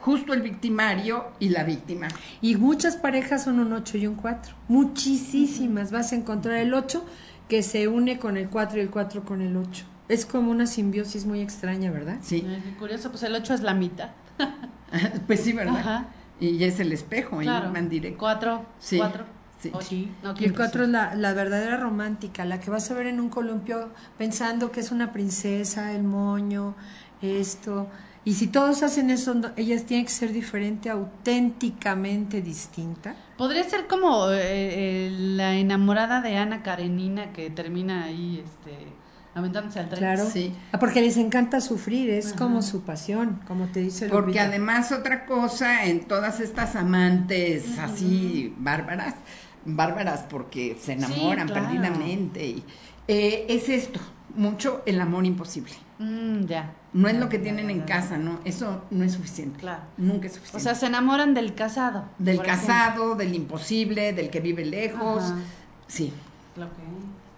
justo 0.07 0.33
el 0.35 0.41
victimario 0.41 1.25
y 1.41 1.49
la 1.49 1.65
víctima. 1.65 2.07
Y 2.41 2.55
muchas 2.55 2.97
parejas 2.97 3.43
son 3.43 3.59
un 3.59 3.73
8 3.73 3.99
y 3.99 4.07
un 4.07 4.15
4. 4.15 4.55
Muchísimas. 4.69 5.91
Vas 5.91 6.13
a 6.13 6.15
encontrar 6.15 6.59
el 6.59 6.73
8 6.75 7.05
que 7.49 7.65
se 7.65 7.89
une 7.89 8.17
con 8.21 8.37
el 8.37 8.49
4 8.49 8.79
y 8.79 8.83
el 8.83 8.91
4 8.91 9.25
con 9.25 9.41
el 9.43 9.57
8. 9.57 9.85
Es 10.09 10.25
como 10.25 10.53
una 10.53 10.67
simbiosis 10.69 11.27
muy 11.27 11.41
extraña, 11.41 11.91
¿verdad? 11.91 12.19
Sí, 12.23 12.43
qué 12.43 12.77
curioso, 12.79 13.11
pues 13.11 13.25
el 13.25 13.35
8 13.35 13.55
es 13.55 13.61
la 13.63 13.75
mitad. 13.75 14.11
pues 15.27 15.41
sí, 15.41 15.53
¿verdad? 15.53 15.77
Ajá. 15.77 16.07
Y 16.39 16.63
es 16.63 16.79
el 16.79 16.93
espejo, 16.93 17.41
ahí 17.41 17.47
Claro. 17.47 17.73
van 17.73 17.89
directo. 17.89 18.19
Cuatro. 18.19 18.65
Sí, 18.79 18.99
Cuatro. 18.99 19.25
sí. 19.61 19.71
ocho. 19.75 19.87
Sí. 19.89 20.13
No, 20.23 20.33
y 20.33 20.35
qué 20.37 20.45
el 20.45 20.55
4 20.55 20.85
es 20.85 20.89
la, 20.89 21.17
la 21.17 21.33
verdadera 21.33 21.79
romántica, 21.79 22.45
la 22.45 22.61
que 22.61 22.71
vas 22.71 22.89
a 22.93 22.95
ver 22.95 23.09
en 23.09 23.19
un 23.19 23.29
columpio 23.29 23.91
pensando 24.19 24.71
que 24.71 24.79
es 24.79 24.93
una 24.93 25.13
princesa, 25.13 25.93
el 25.93 26.05
moño, 26.05 26.77
esto. 27.23 27.89
Y 28.27 28.35
si 28.35 28.49
todos 28.49 28.83
hacen 28.83 29.09
eso, 29.11 29.35
no- 29.35 29.53
ellas 29.57 29.85
tienen 29.85 30.05
que 30.05 30.11
ser 30.13 30.33
diferente, 30.33 30.91
auténticamente 30.91 32.43
distinta. 32.43 33.15
Podría 33.39 33.63
ser 33.63 33.87
como 33.87 34.31
eh, 34.33 34.39
eh, 34.43 35.11
la 35.17 35.55
enamorada 35.55 36.21
de 36.21 36.37
Ana 36.37 36.63
Karenina 36.65 37.33
que 37.33 37.51
termina 37.51 38.03
ahí 38.05 38.43
este, 38.45 38.77
aventándose 39.33 39.79
al 39.79 39.89
tren. 39.89 39.99
Claro. 40.01 40.29
Sí. 40.29 40.53
Ah, 40.73 40.79
Porque 40.81 41.01
les 41.03 41.17
encanta 41.19 41.61
sufrir, 41.61 42.11
es 42.11 42.29
Ajá. 42.29 42.37
como 42.37 42.63
su 42.63 42.83
pasión, 42.83 43.41
como 43.47 43.67
te 43.67 43.79
dice 43.81 44.09
Porque 44.09 44.27
Lupita. 44.33 44.45
además 44.47 44.91
otra 44.91 45.25
cosa 45.25 45.85
en 45.87 46.01
todas 46.09 46.41
estas 46.41 46.75
amantes 46.75 47.79
así 47.79 48.53
bárbaras, 48.59 49.15
bárbaras 49.65 50.25
porque 50.29 50.77
se 50.83 50.95
enamoran 50.95 51.47
claro. 51.47 51.63
perdidamente, 51.69 52.45
y, 52.45 52.65
eh, 53.07 53.47
es 53.49 53.69
esto, 53.69 54.01
mucho 54.35 54.83
el 54.85 55.01
amor 55.01 55.25
imposible. 55.27 55.73
Mm, 55.99 56.45
ya. 56.47 56.73
No 56.93 57.09
es 57.09 57.17
lo 57.17 57.29
que 57.29 57.39
tienen 57.39 57.71
en 57.71 57.81
casa, 57.83 58.19
¿no? 58.19 58.41
Eso 58.45 58.85
no 58.91 59.05
es 59.05 59.13
suficiente. 59.13 59.59
Claro. 59.61 59.83
Nunca 59.97 60.27
es 60.27 60.33
O 60.33 60.37
suficiente. 60.37 60.63
sea, 60.65 60.75
se 60.75 60.87
enamoran 60.87 61.33
del 61.35 61.55
casado. 61.55 62.05
del 62.19 62.37
ejemplo. 62.41 62.53
casado, 62.55 63.15
del 63.15 63.35
imposible, 63.35 64.13
del 64.13 64.29
que 64.31 64.41
vive 64.41 64.65
lejos. 64.65 65.23
Ajá. 65.25 65.39
Sí, 65.87 66.13
Lo 66.57 66.67
que- 66.71 66.77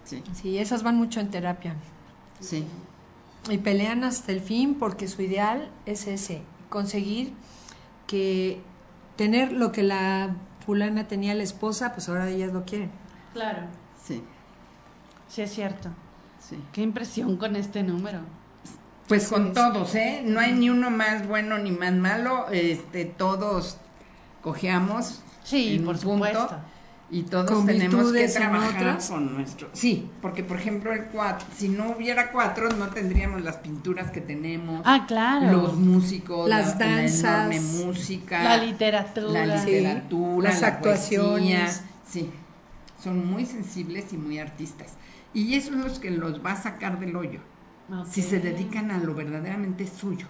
sí, 0.04 0.22
Sí, 0.32 0.59
esas 0.59 0.82
van 0.82 0.96
mucho 0.96 1.20
en 1.20 1.30
terapia. 1.30 1.74
sí. 2.40 2.64
Y 3.50 3.59
pelean 3.59 4.02
hasta 4.04 4.32
el 4.32 4.40
fin 4.40 4.74
porque 4.74 5.06
su 5.09 5.22
ideal 5.22 5.70
es 5.86 6.06
ese, 6.06 6.42
conseguir 6.68 7.32
que 8.06 8.61
tener 9.16 9.52
lo 9.52 9.70
que 9.72 9.82
la 9.82 10.34
fulana 10.66 11.06
tenía 11.09 11.34
la 11.34 11.44
esposa, 11.44 11.92
pues 11.94 12.09
ahora 12.09 12.28
ellas 12.28 12.52
lo 12.52 12.64
quieren. 12.64 12.90
Claro. 13.32 13.62
Sí, 14.04 14.22
Sí, 15.28 15.42
es 15.42 15.52
cierto. 15.54 15.88
sí. 16.40 16.59
Qué 16.72 16.82
impresión 16.82 17.36
con 17.36 17.54
este 17.56 17.82
número. 17.82 18.20
Pues 19.09 19.28
con 19.28 19.52
todos, 19.54 19.94
¿eh? 19.94 20.22
No 20.24 20.38
hay 20.38 20.52
ni 20.52 20.68
uno 20.70 20.90
más 20.90 21.26
bueno 21.26 21.59
ni 21.59 21.70
más 21.70 21.94
malo. 21.94 22.46
Este, 22.50 23.04
todos 23.06 23.78
cojeamos. 24.42 25.22
Sí, 25.44 25.76
en 25.76 25.84
por 25.84 25.94
un 25.94 26.00
punto, 26.00 26.26
supuesto. 26.26 26.59
Y 27.11 27.22
todos 27.22 27.50
Con 27.50 27.64
tenemos 27.64 28.12
que 28.12 28.28
trabajar 28.28 28.98
con 29.09 29.34
nuestro. 29.34 29.70
Sí, 29.72 30.11
porque 30.20 30.44
por 30.44 30.59
ejemplo 30.59 30.92
el 30.92 31.06
cuatro, 31.06 31.46
si 31.56 31.70
no 31.70 31.92
hubiera 31.96 32.30
cuatro, 32.32 32.68
no 32.68 32.88
tendríamos 32.88 33.40
las 33.42 33.56
pinturas 33.56 34.11
que 34.11 34.20
tenemos. 34.20 34.82
Ah, 34.84 35.06
claro. 35.09 35.50
Los 35.52 35.74
músicos, 35.76 36.46
Las 36.46 36.78
la, 36.78 36.86
la 36.86 36.96
danzas. 36.96 37.24
enorme 37.50 37.61
música, 37.61 38.44
La 38.44 38.56
literatura. 38.59 39.46
la 39.46 39.59
Sí. 39.64 39.70
literatura, 39.70 40.50
Las 40.50 40.61
la 40.61 40.66
actuaciones. 40.68 41.61
poesía. 41.78 41.84
Sí, 42.06 42.30
son 43.02 43.26
muy 43.26 43.46
sensibles 43.46 44.12
y 44.12 44.18
muy 44.18 44.38
artistas. 44.38 44.88
Y 45.32 45.54
eso 45.54 45.70
es 45.70 45.76
lo 45.94 46.00
que 46.02 46.11
los 46.11 46.44
va 46.44 46.52
a 46.52 46.56
sacar 46.62 47.00
del 47.00 47.16
hoyo 47.16 47.40
Si 48.11 48.22
se 48.22 48.39
dedican 48.41 48.91
a 48.91 48.99
lo 48.99 49.14
verdaderamente 49.14 49.86
suyo. 49.86 50.26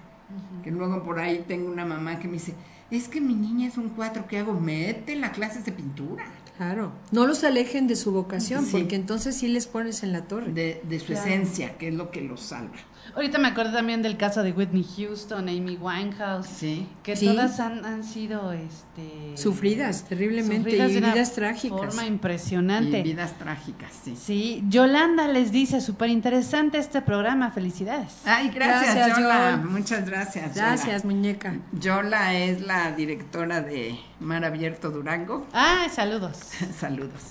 Que 0.62 0.70
luego 0.70 1.02
por 1.04 1.18
ahí 1.18 1.44
tengo 1.48 1.70
una 1.70 1.84
mamá 1.86 2.18
que 2.18 2.28
me 2.28 2.34
dice, 2.34 2.54
es 2.90 3.08
que 3.08 3.20
mi 3.20 3.34
niña 3.34 3.66
es 3.68 3.78
un 3.78 3.88
cuatro, 3.90 4.26
¿qué 4.28 4.38
hago? 4.38 4.52
Mete 4.60 5.12
en 5.14 5.20
la 5.22 5.32
clases 5.32 5.64
de 5.64 5.72
pintura, 5.72 6.24
Claro. 6.58 6.90
No 7.12 7.24
los 7.28 7.44
alejen 7.44 7.86
de 7.86 7.94
su 7.94 8.10
vocación, 8.10 8.64
Sí. 8.66 8.72
porque 8.72 8.96
entonces 8.96 9.36
sí 9.36 9.46
les 9.46 9.68
pones 9.68 10.02
en 10.02 10.12
la 10.12 10.22
torre. 10.24 10.52
de, 10.52 10.82
de 10.82 10.98
su 10.98 11.06
Claro. 11.12 11.22
esencia, 11.24 11.78
que 11.78 11.86
es 11.88 11.94
lo 11.94 12.10
que 12.10 12.20
los 12.20 12.40
salva. 12.40 12.74
Ahorita 13.14 13.38
me 13.38 13.48
acuerdo 13.48 13.72
también 13.72 14.02
del 14.02 14.16
caso 14.16 14.42
de 14.42 14.52
Whitney 14.52 14.84
Houston, 14.96 15.48
Amy 15.48 15.76
Winehouse, 15.76 16.46
Sí, 16.46 16.86
que 17.02 17.16
Sí. 17.16 17.26
todas 17.26 17.58
han, 17.60 17.84
han 17.84 18.04
sido 18.04 18.52
este, 18.52 19.36
Sufridas 19.36 20.04
terriblemente 20.04 20.70
sufridas 20.70 20.90
y 20.90 20.92
de 20.94 20.98
una 20.98 21.12
vidas 21.14 21.32
trágicas. 21.32 21.78
Forma 21.78 22.04
y 22.04 22.08
impresionante. 22.08 23.02
vidas 23.02 23.32
trágicas, 23.38 23.92
sí. 24.04 24.14
Sí, 24.16 24.64
Yolanda 24.68 25.26
les 25.28 25.50
dice, 25.52 25.80
súper 25.80 26.10
interesante 26.10 26.78
este 26.78 27.00
programa, 27.02 27.50
felicidades. 27.50 28.12
Ay, 28.24 28.50
gracias, 28.50 28.94
Gracias, 28.94 29.18
Yola. 29.18 29.50
Yol. 29.62 29.70
Muchas 29.70 30.06
gracias. 30.06 30.54
Yola. 30.54 30.66
Gracias, 30.68 31.04
muñeca. 31.04 31.56
Yola 31.72 32.34
es 32.38 32.60
la 32.60 32.92
directora 32.92 33.60
de 33.62 33.98
Mar 34.20 34.44
Abierto 34.44 34.90
Durango. 34.90 35.46
Ah, 35.52 35.86
saludos. 35.92 36.36
Saludos. 36.78 37.22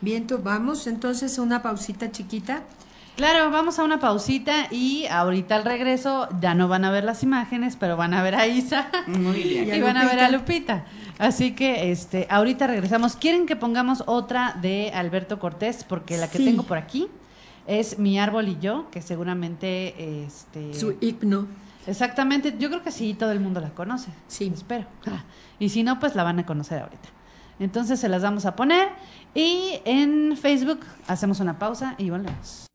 Bien, 0.00 0.26
vamos 0.42 0.86
entonces 0.86 1.38
a 1.38 1.42
una 1.42 1.62
pausita 1.62 2.10
chiquita. 2.10 2.62
Claro, 3.16 3.50
vamos 3.52 3.78
a 3.78 3.84
una 3.84 4.00
pausita 4.00 4.66
y 4.72 5.06
ahorita 5.06 5.54
al 5.54 5.64
regreso 5.64 6.28
ya 6.40 6.54
no 6.54 6.66
van 6.66 6.84
a 6.84 6.90
ver 6.90 7.04
las 7.04 7.22
imágenes, 7.22 7.76
pero 7.78 7.96
van 7.96 8.12
a 8.12 8.22
ver 8.24 8.34
a 8.34 8.46
Isa 8.48 8.88
Muy 9.06 9.40
bien. 9.44 9.72
Y 9.74 9.80
van 9.80 9.96
a 9.96 10.04
ver 10.04 10.18
a 10.18 10.28
Lupita. 10.30 10.84
Así 11.18 11.52
que 11.52 11.92
este, 11.92 12.26
ahorita 12.28 12.66
regresamos. 12.66 13.14
¿Quieren 13.14 13.46
que 13.46 13.54
pongamos 13.54 14.02
otra 14.06 14.56
de 14.60 14.90
Alberto 14.92 15.38
Cortés? 15.38 15.84
Porque 15.84 16.16
la 16.16 16.28
que 16.28 16.38
Sí. 16.38 16.44
tengo 16.44 16.64
por 16.64 16.76
aquí 16.76 17.06
es 17.68 18.00
Mi 18.00 18.18
árbol 18.18 18.48
y 18.48 18.58
yo, 18.58 18.90
que 18.90 19.00
seguramente 19.00 20.24
este 20.24 20.74
Su 20.74 20.96
himno. 21.00 21.46
Exactamente, 21.86 22.56
yo 22.58 22.68
creo 22.68 22.82
que 22.82 22.90
sí, 22.90 23.14
todo 23.14 23.30
el 23.30 23.38
mundo 23.38 23.60
la 23.60 23.70
conoce. 23.70 24.10
Sí. 24.26 24.50
Espero. 24.52 24.86
Ah, 25.06 25.22
Y 25.60 25.68
si 25.68 25.84
no, 25.84 26.00
pues 26.00 26.16
la 26.16 26.24
van 26.24 26.40
a 26.40 26.46
conocer 26.46 26.80
ahorita. 26.82 27.08
Entonces 27.60 28.00
se 28.00 28.08
las 28.08 28.22
vamos 28.22 28.44
a 28.44 28.56
poner 28.56 28.88
y 29.36 29.78
en 29.84 30.36
Facebook 30.36 30.80
hacemos 31.06 31.38
una 31.38 31.60
pausa 31.60 31.94
y 31.96 32.10
volvemos. 32.10 32.66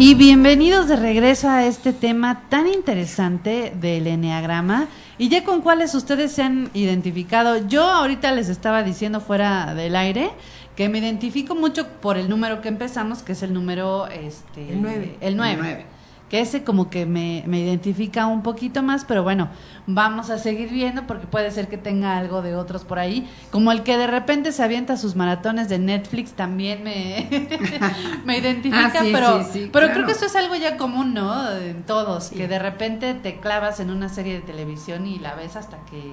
Y 0.00 0.14
bienvenidos 0.14 0.86
de 0.86 0.94
regreso 0.94 1.50
a 1.50 1.66
este 1.66 1.92
tema 1.92 2.44
tan 2.48 2.68
interesante 2.68 3.72
del 3.80 4.06
enneagrama. 4.06 4.86
Y 5.18 5.28
ya 5.28 5.42
con 5.42 5.60
cuáles 5.60 5.92
ustedes 5.96 6.30
se 6.30 6.44
han 6.44 6.70
identificado. 6.72 7.66
Yo 7.66 7.82
ahorita 7.82 8.30
les 8.30 8.48
estaba 8.48 8.84
diciendo 8.84 9.20
fuera 9.20 9.74
del 9.74 9.96
aire 9.96 10.30
que 10.76 10.88
me 10.88 10.98
identifico 10.98 11.56
mucho 11.56 11.88
por 12.00 12.16
el 12.16 12.28
número 12.28 12.60
que 12.60 12.68
empezamos, 12.68 13.24
que 13.24 13.32
es 13.32 13.42
el 13.42 13.52
número 13.52 14.06
este 14.06 14.72
El 14.72 14.82
nueve. 14.82 15.16
El 15.20 15.36
9. 15.36 15.52
El 15.52 15.58
nueve. 15.58 15.86
Que 16.28 16.40
ese 16.40 16.62
como 16.62 16.90
que 16.90 17.06
me, 17.06 17.42
me 17.46 17.60
identifica 17.60 18.26
un 18.26 18.42
poquito 18.42 18.82
más, 18.82 19.04
pero 19.06 19.22
bueno, 19.22 19.48
vamos 19.86 20.28
a 20.28 20.36
seguir 20.38 20.68
viendo 20.68 21.06
porque 21.06 21.26
puede 21.26 21.50
ser 21.50 21.68
que 21.68 21.78
tenga 21.78 22.18
algo 22.18 22.42
de 22.42 22.54
otros 22.54 22.84
por 22.84 22.98
ahí. 22.98 23.26
Como 23.50 23.72
el 23.72 23.82
que 23.82 23.96
de 23.96 24.06
repente 24.06 24.52
se 24.52 24.62
avienta 24.62 24.98
sus 24.98 25.16
maratones 25.16 25.70
de 25.70 25.78
Netflix 25.78 26.32
también 26.32 26.82
me, 26.84 27.28
me 28.26 28.36
identifica, 28.38 28.92
Ah, 28.94 29.02
sí, 29.02 29.10
pero, 29.12 29.42
sí, 29.44 29.50
sí, 29.52 29.70
pero 29.72 29.86
claro. 29.86 29.94
creo 29.94 30.06
que 30.06 30.12
eso 30.12 30.26
es 30.26 30.36
algo 30.36 30.54
ya 30.54 30.76
común, 30.76 31.14
¿no? 31.14 31.50
En 31.56 31.82
todos, 31.84 32.28
que 32.28 32.46
de 32.46 32.58
repente 32.58 33.14
te 33.14 33.40
clavas 33.40 33.80
en 33.80 33.90
una 33.90 34.08
serie 34.10 34.34
de 34.34 34.40
televisión 34.40 35.06
y 35.06 35.18
la 35.18 35.34
ves 35.34 35.56
hasta 35.56 35.78
que 35.90 36.12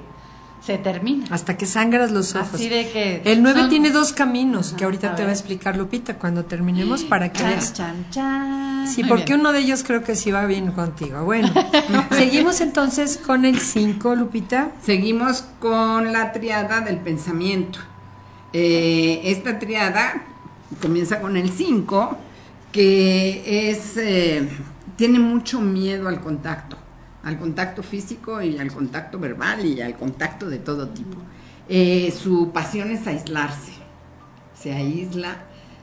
se 0.66 0.78
termina. 0.80 1.26
Hasta 1.30 1.58
que 1.58 1.66
sangras 1.66 2.12
los 2.12 2.34
ojos. 2.36 2.56
Así 2.56 2.70
de 2.70 2.90
que 2.90 3.22
El 3.26 3.44
9 3.44 3.62
son- 3.62 3.70
tiene 3.70 3.92
dos 3.92 4.14
caminos, 4.14 4.70
Ajá, 4.70 4.78
que 4.78 4.84
ahorita 4.86 5.12
a 5.12 5.16
te 5.16 5.24
va 5.24 5.30
a 5.30 5.34
explicar 5.34 5.78
Lupita 5.78 6.16
cuando 6.18 6.46
terminemos 6.46 7.04
para 7.04 7.32
que 7.32 7.40
Chan, 7.40 7.50
veas. 7.52 7.74
chan, 7.74 8.06
chan. 8.10 8.88
Sí, 8.88 9.02
Muy 9.04 9.10
porque 9.10 9.26
bien. 9.34 9.40
uno 9.42 9.52
de 9.52 9.60
ellos 9.60 9.84
creo 9.84 10.04
que 10.04 10.16
sí 10.16 10.32
va 10.32 10.46
bien 10.46 10.72
contigo. 10.72 11.24
Bueno, 11.24 11.52
seguimos 12.12 12.62
entonces 12.62 13.18
con 13.18 13.46
el 13.46 13.60
5, 13.60 14.16
Lupita. 14.16 14.72
Seguimos 14.84 15.44
con 15.60 16.12
la 16.12 16.32
triada 16.32 16.82
del 16.82 16.98
pensamiento. 16.98 17.80
Eh, 18.54 19.22
esta 19.26 19.60
triada 19.60 20.24
comienza 20.82 21.20
con 21.20 21.36
el 21.38 21.50
5, 21.52 22.18
que 22.72 23.70
es 23.70 23.98
eh, 23.98 24.48
tiene 24.96 25.20
mucho 25.20 25.60
miedo 25.62 26.08
al 26.08 26.22
contacto, 26.22 26.78
al 27.26 27.40
contacto 27.40 27.84
físico 27.84 28.42
y 28.42 28.58
al 28.58 28.72
contacto 28.72 29.20
verbal 29.20 29.66
y 29.66 29.82
al 29.82 29.96
contacto 29.96 30.48
de 30.48 30.60
todo 30.60 30.90
tipo. 30.90 31.18
Eh, 31.68 32.14
su 32.18 32.52
pasión 32.52 32.92
es 32.92 33.06
aislarse, 33.08 33.74
se 34.58 34.72
aísla. 34.72 35.36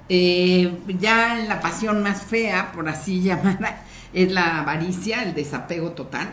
Eh, 0.08 0.78
ya 1.00 1.34
la 1.48 1.60
pasión 1.60 2.02
más 2.02 2.22
fea, 2.22 2.70
por 2.72 2.88
así 2.88 3.20
llamada, 3.22 3.82
es 4.12 4.30
la 4.30 4.60
avaricia, 4.60 5.24
el 5.24 5.34
desapego 5.34 5.90
total. 5.90 6.28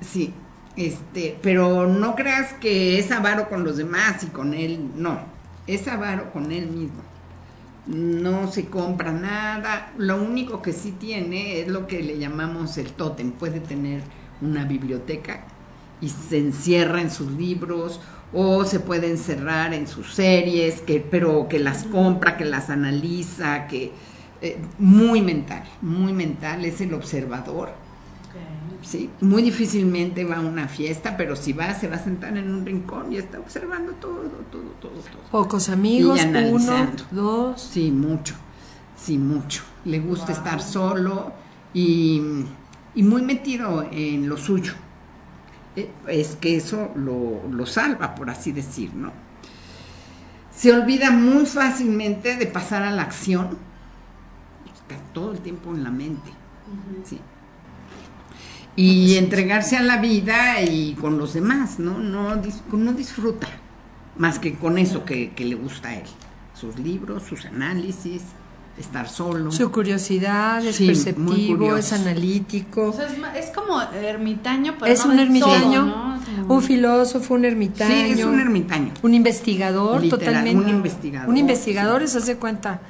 Sí, 0.00 0.34
este, 0.76 1.38
pero 1.40 1.86
no 1.86 2.16
creas 2.16 2.54
que 2.54 2.98
es 2.98 3.10
avaro 3.12 3.48
con 3.48 3.62
los 3.62 3.76
demás 3.76 4.24
y 4.24 4.26
con 4.26 4.52
él, 4.52 4.90
no, 4.96 5.20
es 5.68 5.86
avaro 5.86 6.32
con 6.32 6.50
él 6.50 6.66
mismo. 6.66 7.02
No 7.88 8.52
se 8.52 8.66
compra 8.66 9.12
nada, 9.12 9.92
lo 9.96 10.22
único 10.22 10.60
que 10.60 10.74
sí 10.74 10.92
tiene 10.92 11.60
es 11.60 11.68
lo 11.68 11.86
que 11.86 12.02
le 12.02 12.18
llamamos 12.18 12.76
el 12.76 12.92
tótem, 12.92 13.32
puede 13.32 13.60
tener 13.60 14.02
una 14.42 14.64
biblioteca 14.64 15.46
y 16.00 16.10
se 16.10 16.36
encierra 16.36 17.00
en 17.00 17.10
sus 17.10 17.32
libros 17.32 17.98
o 18.32 18.64
se 18.64 18.80
puede 18.80 19.10
encerrar 19.10 19.72
en 19.72 19.86
sus 19.86 20.12
series, 20.12 20.82
que, 20.82 21.00
pero 21.00 21.48
que 21.48 21.58
las 21.58 21.84
compra, 21.84 22.36
que 22.36 22.44
las 22.44 22.68
analiza, 22.68 23.66
que 23.66 23.92
eh, 24.42 24.58
muy 24.78 25.22
mental, 25.22 25.64
muy 25.80 26.12
mental, 26.12 26.66
es 26.66 26.82
el 26.82 26.92
observador. 26.92 27.70
Sí, 28.88 29.10
muy 29.20 29.42
difícilmente 29.42 30.24
va 30.24 30.36
a 30.36 30.40
una 30.40 30.66
fiesta, 30.66 31.14
pero 31.18 31.36
si 31.36 31.52
va, 31.52 31.74
se 31.74 31.88
va 31.88 31.96
a 31.96 31.98
sentar 31.98 32.34
en 32.38 32.50
un 32.50 32.64
rincón 32.64 33.12
y 33.12 33.18
está 33.18 33.38
observando 33.38 33.92
todo, 33.92 34.22
todo, 34.50 34.62
todo, 34.80 34.92
todo. 34.92 35.22
Pocos 35.30 35.68
amigos, 35.68 36.18
Y 36.18 36.26
uno, 36.26 36.38
analizando. 36.38 37.04
dos. 37.10 37.60
Sí, 37.60 37.90
mucho, 37.90 38.34
sí, 38.96 39.18
mucho. 39.18 39.62
Le 39.84 39.98
gusta 40.00 40.32
estar 40.32 40.62
solo 40.62 41.32
y, 41.74 42.22
y 42.94 43.02
muy 43.02 43.20
metido 43.20 43.86
en 43.92 44.26
lo 44.26 44.38
suyo. 44.38 44.72
Eh, 45.76 45.90
Es 46.06 46.36
que 46.36 46.56
eso 46.56 46.90
lo, 46.96 47.42
lo 47.50 47.66
salva, 47.66 48.14
por 48.14 48.30
así 48.30 48.52
decir, 48.52 48.94
¿no? 48.94 49.12
Se 50.50 50.72
olvida 50.72 51.10
muy 51.10 51.44
fácilmente 51.46 52.36
de 52.36 52.46
pasar 52.46 52.82
a 52.84 52.90
la 52.90 53.02
acción. 53.02 53.58
Está 54.66 54.96
todo 55.12 55.32
el 55.32 55.40
tiempo 55.40 55.74
en 55.74 55.84
la 55.84 55.90
mente. 55.90 56.30
Sí. 57.04 57.20
Y 58.80 59.16
entregarse 59.16 59.76
a 59.76 59.82
la 59.82 59.96
vida 59.96 60.62
y 60.62 60.94
con 60.94 61.18
los 61.18 61.34
demás, 61.34 61.80
¿no? 61.80 61.98
No, 61.98 62.36
no 62.36 62.92
disfruta 62.92 63.48
más 64.16 64.38
que 64.38 64.54
con 64.54 64.78
eso 64.78 65.04
que, 65.04 65.30
que 65.30 65.44
le 65.44 65.56
gusta 65.56 65.88
a 65.88 65.96
él. 65.96 66.04
Sus 66.54 66.78
libros, 66.78 67.24
sus 67.24 67.44
análisis, 67.46 68.22
estar 68.78 69.08
solo. 69.08 69.50
Su 69.50 69.70
curiosidad, 69.72 70.64
es 70.64 70.76
Sí, 70.76 70.86
perceptivo, 70.86 71.76
es 71.76 71.92
analítico. 71.92 72.90
O 72.90 72.92
sea, 72.92 73.06
es, 73.06 73.46
es 73.46 73.50
como 73.54 73.80
ermitaño, 73.82 74.74
pero 74.78 74.92
Es 74.92 75.04
no 75.04 75.12
un 75.12 75.18
ermitaño, 75.18 75.84
todo, 75.84 76.44
¿no? 76.46 76.54
Un 76.54 76.62
filósofo, 76.62 77.34
un 77.34 77.44
ermitaño. 77.44 77.90
Sí, 78.14 78.20
es 78.20 78.24
un 78.24 78.38
ermitaño. 78.38 78.92
Un 79.02 79.14
investigador, 79.14 80.02
Literal, 80.02 80.26
totalmente. 80.26 80.64
un 80.64 80.68
investigador, 80.70 81.28
Un 81.28 81.36
investigador, 81.36 82.08
se 82.08 82.18
hace 82.18 82.36
cuenta, 82.36 82.80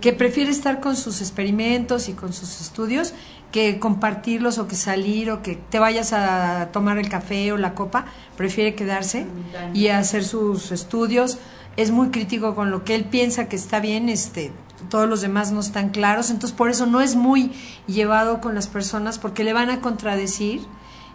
que 0.00 0.12
prefiere 0.12 0.50
estar 0.50 0.80
con 0.80 0.96
sus 0.96 1.20
experimentos 1.20 2.08
y 2.08 2.12
con 2.12 2.32
sus 2.32 2.60
estudios 2.60 3.14
que 3.52 3.78
compartirlos 3.78 4.58
o 4.58 4.66
que 4.68 4.76
salir 4.76 5.30
o 5.30 5.42
que 5.42 5.56
te 5.56 5.78
vayas 5.78 6.12
a 6.12 6.68
tomar 6.72 6.98
el 6.98 7.08
café 7.08 7.52
o 7.52 7.56
la 7.56 7.74
copa. 7.74 8.04
Prefiere 8.36 8.74
quedarse 8.74 9.26
y 9.74 9.88
hacer 9.88 10.24
sus 10.24 10.70
estudios. 10.72 11.38
Es 11.76 11.90
muy 11.90 12.08
crítico 12.08 12.54
con 12.54 12.70
lo 12.70 12.84
que 12.84 12.94
él 12.94 13.04
piensa 13.04 13.48
que 13.48 13.56
está 13.56 13.80
bien, 13.80 14.08
este 14.08 14.52
todos 14.90 15.08
los 15.08 15.20
demás 15.20 15.50
no 15.50 15.58
están 15.58 15.88
claros, 15.90 16.30
entonces 16.30 16.56
por 16.56 16.70
eso 16.70 16.86
no 16.86 17.00
es 17.00 17.16
muy 17.16 17.50
llevado 17.88 18.40
con 18.40 18.54
las 18.54 18.68
personas 18.68 19.18
porque 19.18 19.42
le 19.42 19.52
van 19.52 19.70
a 19.70 19.80
contradecir 19.80 20.60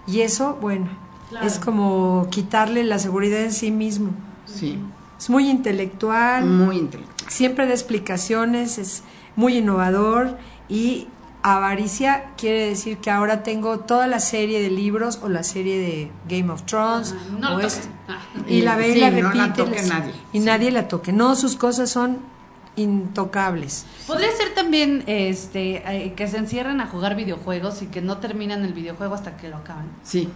y 0.05 0.19
eso, 0.19 0.57
bueno, 0.61 0.89
Claro. 1.29 1.47
es 1.47 1.59
como 1.59 2.27
quitarle 2.29 2.84
la 2.84 2.99
seguridad 2.99 3.39
en 3.41 3.53
sí 3.53 3.71
mismo. 3.71 4.11
Sí, 4.45 4.77
Es 5.17 5.29
muy 5.29 5.49
intelectual, 5.49 6.45
muy 6.45 6.77
intelectual. 6.77 7.31
siempre 7.31 7.65
da 7.65 7.71
explicaciones, 7.71 8.77
es 8.77 9.03
muy 9.38 9.57
innovador 9.57 10.38
y 10.67 11.07
avaricia 11.43 12.31
quiere 12.37 12.69
decir 12.69 12.97
que 12.99 13.11
ahora 13.11 13.43
tengo 13.43 13.79
toda 13.79 14.07
la 14.07 14.19
serie 14.19 14.61
de 14.61 14.69
libros 14.71 15.19
o 15.21 15.29
la 15.29 15.43
serie 15.43 15.77
de 15.77 16.11
Game 16.29 16.51
of 16.51 16.63
Thrones 16.63 17.13
Ah, 17.17 17.35
no 17.39 17.55
o 17.55 17.59
esto. 17.59 17.87
Ah. 18.07 18.19
y 18.47 18.61
la 18.61 18.75
ve 18.77 18.89
y 18.89 18.93
Sí, 18.93 18.99
la 19.01 19.11
no 19.11 19.21
la 19.33 19.45
repite 19.45 19.63
toque 19.63 19.75
las- 19.81 19.87
nadie. 19.89 20.13
y 20.31 20.39
Sí. 20.39 20.45
nadie 20.45 20.71
la 20.71 20.87
toque. 20.87 21.11
No, 21.13 21.35
sus 21.35 21.55
cosas 21.55 21.89
son 21.89 22.17
intocables. 22.75 23.85
Podría 24.07 24.31
ser 24.31 24.53
también 24.55 25.03
este 25.07 25.83
eh, 26.05 26.13
que 26.15 26.27
se 26.27 26.37
encierren 26.37 26.81
a 26.81 26.87
jugar 26.87 27.15
videojuegos 27.15 27.81
y 27.81 27.87
que 27.87 28.01
no 28.01 28.17
terminan 28.17 28.63
el 28.63 28.73
videojuego 28.73 29.13
hasta 29.15 29.37
que 29.37 29.49
lo 29.49 29.57
acaban. 29.57 29.87
Sí, 30.03 30.29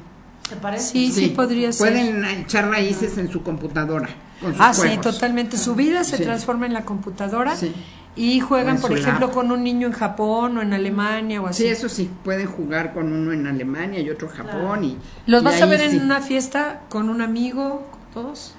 ¿Te 0.49 0.55
parece? 0.55 0.91
Sí, 0.91 1.11
sí, 1.11 1.27
podría 1.29 1.73
ser. 1.73 1.91
Pueden 1.91 2.23
echar 2.23 2.69
raíces 2.69 3.17
en 3.17 3.29
su 3.29 3.43
computadora. 3.43 4.07
Con 4.39 4.53
sus 4.53 4.61
Ah, 4.61 4.73
sí, 4.73 4.97
totalmente. 5.01 5.57
Su 5.57 5.75
vida 5.75 6.05
se 6.05 6.15
Sí. 6.17 6.23
transforma 6.23 6.65
en 6.67 6.73
la 6.73 6.85
computadora 6.85 7.53
Sí. 7.57 7.73
Y 8.17 8.39
juegan, 8.39 8.79
por 8.81 8.91
ejemplo, 8.91 9.27
lab. 9.27 9.35
con 9.35 9.51
un 9.51 9.63
niño 9.63 9.87
en 9.87 9.93
Japón 9.93 10.57
o 10.57 10.61
en 10.61 10.73
Alemania 10.73 11.41
o 11.41 11.47
así. 11.47 11.63
Sí, 11.63 11.69
eso 11.69 11.87
sí, 11.87 12.09
pueden 12.23 12.47
jugar 12.47 12.93
con 12.93 13.11
uno 13.13 13.31
en 13.31 13.45
Alemania 13.47 13.99
y 13.99 14.09
otro 14.09 14.27
en 14.29 14.33
Japón. 14.35 14.83
Y, 14.83 14.97
¿Los 15.27 15.41
y 15.41 15.45
vas 15.45 15.61
a 15.61 15.65
ver 15.67 15.81
en 15.81 15.91
sí. 15.91 15.97
una 15.97 16.21
fiesta 16.21 16.81
con 16.89 17.09
un 17.09 17.21
amigo, 17.21 17.87
todos? 18.13 18.55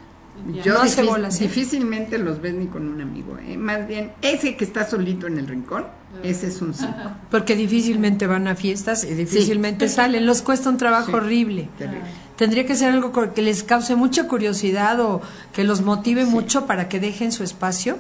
Ya. 0.55 0.63
Yo 0.63 0.75
No 0.75 0.83
hace 0.83 1.03
difí- 1.03 1.09
bolas, 1.09 1.41
¿eh? 1.41 1.45
difícilmente 1.45 2.17
los 2.19 2.41
ves 2.41 2.55
ni 2.55 2.67
con 2.69 2.89
un 2.89 3.01
amigo. 3.01 3.37
¿eh? 3.45 3.57
Más 3.57 3.89
bien, 3.89 4.13
ese 4.23 4.57
que 4.57 4.65
está 4.65 4.89
solito 4.89 5.27
en 5.27 5.37
el 5.39 5.49
rincón, 5.49 5.87
ese 6.23 6.47
es 6.47 6.63
un 6.63 6.75
cinco. 6.75 7.11
Porque 7.29 7.57
difícilmente 7.57 8.29
van 8.29 8.47
a 8.47 8.55
fiestas 8.55 9.03
y 9.03 9.15
difícilmente 9.15 9.89
salen. 9.89 10.27
Los 10.27 10.43
cuesta 10.43 10.71
un 10.71 10.77
trabajo 10.77 11.07
Sí. 11.11 11.15
horrible. 11.17 11.69
Terrible. 11.77 12.03
Tendría 12.37 12.65
que 12.67 12.77
ser 12.77 12.93
algo 12.93 13.11
que 13.35 13.43
les 13.43 13.65
cause 13.65 13.97
mucha 13.97 14.29
curiosidad 14.29 15.01
o 15.01 15.21
que 15.53 15.65
los 15.65 15.81
motive 15.81 16.25
mucho 16.25 16.67
para 16.67 16.89
que 16.89 17.01
dejen 17.01 17.33
su 17.33 17.43
espacio. 17.43 17.99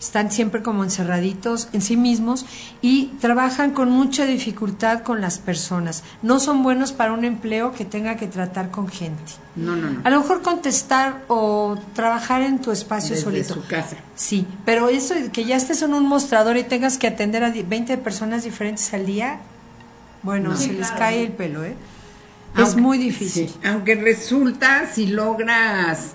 Están 0.00 0.30
siempre 0.32 0.62
como 0.62 0.82
encerraditos 0.82 1.68
en 1.74 1.82
sí 1.82 1.94
mismos 1.96 2.46
y 2.80 3.08
trabajan 3.20 3.72
con 3.72 3.90
mucha 3.90 4.24
dificultad 4.24 5.02
con 5.02 5.20
las 5.20 5.38
personas. 5.38 6.02
No 6.22 6.40
son 6.40 6.62
buenos 6.62 6.92
para 6.92 7.12
un 7.12 7.24
empleo 7.26 7.72
que 7.72 7.84
tenga 7.84 8.16
que 8.16 8.26
tratar 8.26 8.70
con 8.70 8.88
gente. 8.88 9.32
No, 9.56 9.76
no, 9.76 9.90
no. 9.90 10.00
A 10.04 10.08
lo 10.08 10.20
mejor 10.20 10.40
contestar 10.40 11.22
o 11.28 11.76
trabajar 11.94 12.40
en 12.40 12.60
tu 12.60 12.72
espacio 12.72 13.10
Desde 13.10 13.24
solito. 13.24 13.54
su 13.54 13.66
casa. 13.66 13.96
Sí, 14.14 14.46
pero 14.64 14.88
eso 14.88 15.14
que 15.32 15.44
ya 15.44 15.56
estés 15.56 15.82
en 15.82 15.92
un 15.92 16.06
mostrador 16.08 16.56
y 16.56 16.62
tengas 16.64 16.96
que 16.96 17.06
atender 17.06 17.44
a 17.44 17.50
di- 17.50 17.62
20 17.62 17.98
personas 17.98 18.44
diferentes 18.44 18.92
al 18.94 19.04
día, 19.04 19.40
bueno, 20.22 20.50
No. 20.50 20.56
se 20.56 20.64
Sí, 20.64 20.70
les 20.72 20.86
claro. 20.86 20.98
cae 20.98 21.22
el 21.24 21.32
pelo, 21.32 21.62
¿eh? 21.62 21.74
es 22.56 22.74
muy 22.74 22.96
difícil. 22.98 23.48
sí, 23.48 23.54
aunque 23.68 23.94
resulta, 23.96 24.86
si 24.92 25.06
logras 25.08 26.14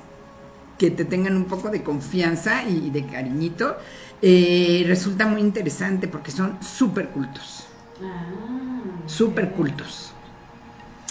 que 0.77 0.91
te 0.91 1.05
tengan 1.05 1.35
un 1.35 1.45
poco 1.45 1.69
de 1.69 1.83
confianza 1.83 2.63
y 2.67 2.89
de 2.89 3.05
cariñito, 3.05 3.77
eh, 4.21 4.83
resulta 4.87 5.25
muy 5.25 5.41
interesante 5.41 6.07
porque 6.07 6.31
son 6.31 6.57
súper 6.61 7.09
cultos. 7.09 7.67
Súper 9.05 9.51
cultos. 9.51 10.11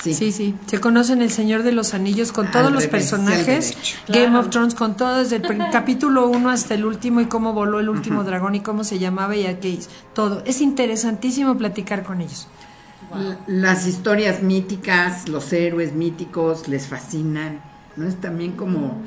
Sí. 0.03 0.13
Sí, 0.13 0.33
sí. 0.33 0.55
Se 0.67 0.81
conocen 0.81 1.23
el 1.23 1.31
Señor 1.31 1.63
de 1.63 1.73
los 1.73 1.95
Anillos 1.95 2.31
con 2.31 2.47
Al 2.47 2.53
todos 2.53 2.65
los 2.73 2.85
revés, 2.85 2.91
personajes. 2.91 3.75
Game 4.09 4.27
Claro. 4.27 4.41
of 4.41 4.51
Thrones 4.51 4.75
con 4.75 4.97
todo, 4.99 5.17
desde 5.19 5.37
el 5.37 5.43
capítulo 5.73 6.29
1 6.29 6.51
hasta 6.51 6.75
el 6.75 6.85
último 6.85 7.21
y 7.23 7.27
cómo 7.27 7.55
voló 7.55 7.81
el 7.81 7.89
último 7.89 8.23
dragón 8.23 8.55
y 8.55 8.61
cómo 8.61 8.85
se 8.85 8.99
llamaba 8.99 9.35
y 9.35 9.47
a 9.47 9.61
qué 9.61 9.71
hizo. 9.71 9.89
Todo. 10.13 10.43
Es 10.45 10.61
interesantísimo 10.61 11.57
platicar 11.57 12.03
con 12.03 12.21
ellos. 12.21 12.49
Las 13.47 13.87
historias 13.87 14.43
míticas, 14.43 15.29
los 15.29 15.51
héroes 15.53 15.95
míticos 15.95 16.69
les 16.69 16.87
fascinan. 16.87 17.61
¿no? 17.97 18.07
Es 18.07 18.21
también 18.21 18.53
como 18.53 19.01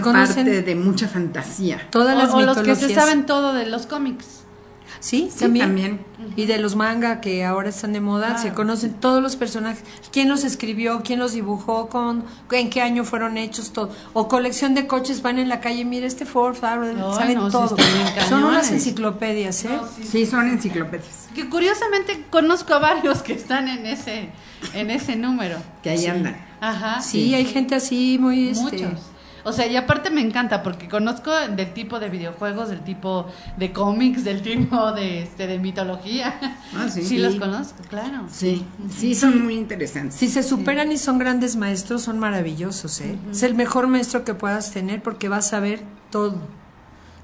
conocen- 0.00 0.34
parte 0.44 0.62
de 0.62 0.74
mucha 0.74 1.08
fantasía. 1.08 1.86
Todas 1.90 2.16
las 2.16 2.30
o, 2.30 2.36
o 2.36 2.42
los 2.42 2.58
que 2.58 2.74
se 2.74 2.94
saben 2.94 3.26
todo 3.26 3.54
de 3.54 3.66
los 3.66 3.86
cómics. 3.86 4.40
Sí, 5.00 5.30
Sí, 5.32 5.40
también. 5.40 5.66
también. 5.66 6.00
Y 6.36 6.46
de 6.46 6.58
los 6.58 6.76
manga 6.76 7.20
que 7.20 7.44
ahora 7.44 7.70
están 7.70 7.92
de 7.92 8.00
moda, 8.00 8.38
se 8.38 8.52
conocen 8.52 8.94
todos 8.94 9.20
los 9.20 9.34
personajes, 9.34 9.82
quién 10.12 10.28
los 10.28 10.44
escribió, 10.44 11.02
quién 11.02 11.18
los 11.18 11.32
dibujó, 11.32 11.88
con, 11.88 12.24
en 12.52 12.70
qué 12.70 12.82
año 12.82 13.02
fueron 13.02 13.36
hechos, 13.36 13.72
todo. 13.72 13.90
O 14.12 14.28
colección 14.28 14.74
de 14.74 14.86
coches, 14.86 15.20
van 15.20 15.40
en 15.40 15.48
la 15.48 15.58
calle, 15.60 15.84
mira 15.84 16.06
este 16.06 16.24
Ford, 16.24 16.54
saben 16.56 16.96
no, 16.98 17.16
sí 17.18 17.34
todo. 17.50 17.76
Son 18.28 18.44
unas 18.44 18.70
enciclopedias, 18.70 19.64
¿eh? 19.64 19.70
No, 19.76 19.88
sí. 19.88 20.04
Sí, 20.04 20.26
son 20.26 20.48
enciclopedias. 20.48 21.28
Que 21.34 21.48
curiosamente 21.48 22.24
conozco 22.30 22.74
a 22.74 22.78
varios 22.78 23.22
que 23.22 23.32
están 23.32 23.66
en 23.66 23.86
ese, 23.86 24.28
en 24.74 24.90
ese 24.90 25.16
número. 25.16 25.56
Que 25.82 25.90
ahí 25.90 26.06
andan. 26.06 26.36
Ajá. 26.60 27.00
sí, 27.00 27.34
hay 27.34 27.44
gente 27.46 27.74
así 27.74 28.18
muy... 28.20 28.50
Este, 28.50 28.62
Muchos. 28.86 29.00
O 29.44 29.52
sea, 29.52 29.66
y 29.66 29.76
aparte 29.76 30.10
me 30.10 30.20
encanta 30.20 30.62
porque 30.62 30.88
conozco 30.88 31.32
del 31.32 31.72
tipo 31.74 31.98
de 31.98 32.08
videojuegos, 32.08 32.68
del 32.68 32.80
tipo 32.82 33.26
de 33.56 33.72
cómics, 33.72 34.24
del 34.24 34.42
tipo 34.42 34.92
de, 34.92 35.22
este, 35.22 35.46
de 35.46 35.58
mitología. 35.58 36.38
Ah, 36.76 36.88
sí. 36.88 37.02
Sí, 37.02 37.18
los 37.18 37.34
conozco, 37.36 37.82
claro. 37.88 38.24
Sí, 38.30 38.64
sí, 38.96 39.14
son 39.14 39.42
muy 39.44 39.54
interesantes. 39.54 40.14
Si 40.18 40.28
se 40.28 40.42
superan 40.42 40.92
y 40.92 40.98
son 40.98 41.18
grandes 41.18 41.56
maestros, 41.56 42.02
son 42.02 42.18
maravillosos, 42.18 43.00
¿eh? 43.00 43.16
Es 43.30 43.42
el 43.42 43.54
mejor 43.54 43.86
maestro 43.88 44.24
que 44.24 44.34
puedas 44.34 44.70
tener 44.72 45.02
porque 45.02 45.28
vas 45.28 45.52
a 45.52 45.60
ver 45.60 45.82
todo. 46.10 46.36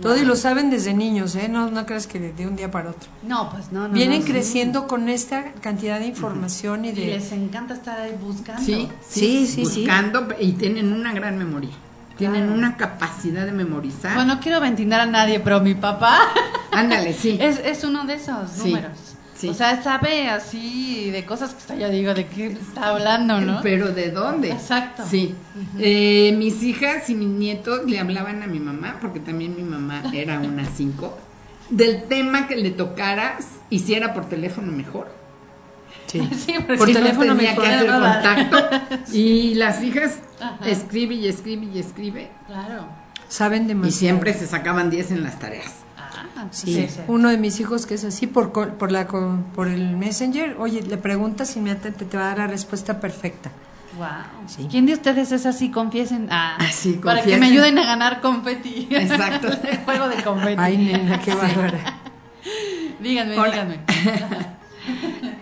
Todo 0.01 0.17
y 0.17 0.25
lo 0.25 0.37
saben 0.37 0.71
desde 0.71 0.95
niños, 0.95 1.35
¿eh? 1.35 1.49
No, 1.49 1.71
no 1.73 1.85
creas 1.85 2.07
que 2.07 2.21
de, 2.21 2.33
de 2.33 2.47
un 2.47 2.55
día 2.55 2.71
para 2.71 2.91
otro. 2.91 3.09
No, 3.25 3.51
pues 3.51 3.73
no, 3.73 3.89
no. 3.89 3.95
Vienen 3.95 4.21
no, 4.21 4.27
sí. 4.27 4.31
creciendo 4.33 4.87
con 4.87 5.09
esta 5.09 5.53
cantidad 5.55 5.99
de 5.99 6.07
información 6.07 6.85
y 6.85 6.91
Y 6.91 6.93
de... 6.93 7.07
les 7.07 7.33
encanta 7.33 7.75
estar 7.75 7.99
ahí 7.99 8.15
buscando. 8.23 8.63
Sí, 8.63 8.89
Sí, 9.09 9.47
sí, 9.47 9.65
sí. 9.67 9.81
buscando 9.81 10.29
y 10.39 10.53
tienen 10.53 10.93
una 10.93 11.13
gran 11.13 11.37
memoria. 11.37 11.71
Tienen 12.19 12.43
Claro. 12.47 12.59
una 12.59 12.77
capacidad 12.77 13.47
de 13.47 13.53
memorizar. 13.53 14.15
Bueno, 14.15 14.35
no 14.35 14.41
quiero 14.41 14.61
ventilar 14.61 15.01
a 15.01 15.07
nadie, 15.07 15.41
pero 15.41 15.61
mi 15.61 15.75
papá 15.75 16.19
Ándale, 16.73 17.13
sí. 17.15 17.39
es, 17.41 17.59
es 17.65 17.85
uno 17.85 18.05
de 18.05 18.15
esos 18.15 18.51
Sí, 18.51 18.69
números. 18.71 18.99
sí. 19.37 19.49
O 19.49 19.55
sea, 19.55 19.81
sabe 19.83 20.29
así 20.29 21.11
de 21.11 21.25
cosas 21.25 21.51
que 21.53 21.59
hasta 21.61 21.77
yo 21.77 21.89
digo, 21.91 22.13
¿de 22.15 22.27
qué 22.27 22.47
está 22.49 22.89
hablando, 22.89 23.41
no? 23.41 23.61
Pero 23.63 23.89
¿de 23.93 24.11
dónde? 24.11 24.51
Exacto. 24.51 25.05
Sí. 25.09 25.35
Eh, 25.79 26.35
mis 26.37 26.63
hijas 26.65 27.09
y 27.09 27.15
mis 27.15 27.29
nietos 27.29 27.85
le 27.87 27.99
hablaban 28.01 28.43
a 28.43 28.47
mi 28.49 28.59
mamá, 28.59 28.99
porque 29.01 29.21
también 29.21 29.55
mi 29.57 29.63
mamá 29.63 30.03
era 30.13 30.41
una 30.41 30.65
cinco, 30.67 31.17
del 31.71 32.05
tema 32.05 32.49
que 32.49 32.57
le 32.57 32.71
tocara, 32.71 33.39
y 33.71 33.79
si 33.79 33.95
era 33.95 34.13
por 34.13 34.29
teléfono 34.29 34.73
mejor. 34.73 35.17
Sí. 36.35 36.55
Por 36.67 36.79
si 36.79 36.87
Si 36.87 36.93
no 36.93 36.99
teléfono 37.01 37.37
tenía 37.37 37.51
mejor. 37.51 37.65
que 37.65 37.71
hacer 37.71 37.91
contacto. 37.91 38.69
Y 39.13 39.55
las 39.55 39.83
hijas 39.83 40.19
Ajá. 40.41 40.57
escribe 40.69 41.15
y 41.15 41.29
escribe 41.29 41.67
y 41.73 41.79
escribe. 41.79 42.31
Claro. 42.47 42.87
Saben 43.29 43.67
demasiado. 43.67 43.89
Y 43.89 43.99
siempre 43.99 44.35
se 44.35 44.47
sacaban 44.47 44.89
10 44.91 45.11
en 45.11 45.23
las 45.23 45.39
tareas. 45.39 45.75
Ah, 45.99 46.47
Sí, 46.51 46.87
uno 47.09 47.29
de 47.29 47.37
mis 47.37 47.61
hijos 47.61 47.85
que 47.85 47.95
es 47.95 48.05
así 48.05 48.27
por 48.27 48.53
por 48.53 48.91
la 48.93 49.07
co- 49.07 49.39
por 49.55 49.69
el 49.69 49.97
messenger, 49.97 50.57
oye, 50.59 50.83
le 50.83 50.97
preguntas 50.97 51.55
y 51.55 51.59
inmediatamente 51.59 52.05
te 52.07 52.17
va 52.17 52.25
a 52.25 52.29
dar 52.29 52.39
la 52.39 52.47
respuesta 52.47 53.01
perfecta. 53.01 53.51
Wow. 53.97 54.07
Sí. 54.47 54.69
¿Quién 54.71 54.87
de 54.87 54.93
ustedes 54.95 55.33
es 55.33 55.45
así? 55.47 55.71
Confiesen. 55.71 56.29
Ah, 56.31 56.57
Ah, 56.61 56.71
sí, 56.73 56.93
Para 57.03 57.23
que 57.23 57.33
confiesen. 57.33 57.41
me 57.41 57.47
ayuden 57.49 57.79
a 57.79 57.85
ganar 57.87 58.21
confeti. 58.21 58.87
Exacto. 58.91 59.49
El 59.49 59.79
juego 59.85 60.09
de 60.09 60.23
confeti. 60.23 60.57
Ay, 60.59 60.77
nena, 60.79 61.21
qué 61.21 61.35
bárbara. 61.35 61.99
Díganme, 63.01 63.39
Hola. 63.39 63.51
díganme. 63.51 64.58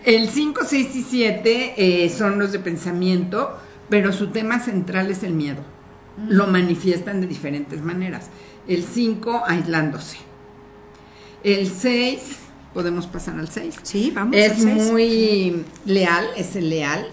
El 0.03 0.29
5, 0.29 0.61
6 0.65 0.95
y 0.95 1.03
7 1.03 1.73
eh, 2.05 2.09
son 2.09 2.39
los 2.39 2.51
de 2.51 2.59
pensamiento, 2.59 3.57
pero 3.89 4.11
su 4.13 4.27
tema 4.27 4.59
central 4.59 5.09
es 5.11 5.23
el 5.23 5.33
miedo. 5.33 5.61
Lo 6.27 6.47
manifiestan 6.47 7.21
de 7.21 7.27
diferentes 7.27 7.81
maneras. 7.81 8.29
El 8.67 8.83
5, 8.83 9.43
aislándose. 9.45 10.17
El 11.43 11.67
6, 11.69 12.37
podemos 12.73 13.07
pasar 13.07 13.37
al 13.39 13.49
6. 13.49 13.75
Sí, 13.83 14.11
vamos. 14.13 14.35
Es 14.35 14.51
al 14.51 14.57
seis. 14.57 14.91
muy 14.91 15.63
leal, 15.85 16.25
es 16.35 16.55
el 16.55 16.69
leal, 16.69 17.07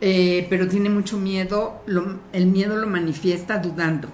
eh, 0.00 0.46
pero 0.50 0.68
tiene 0.68 0.90
mucho 0.90 1.16
miedo. 1.18 1.80
lo- 1.86 2.18
el 2.32 2.46
miedo 2.46 2.76
lo 2.76 2.86
manifiesta 2.86 3.58
dudando. 3.58 4.08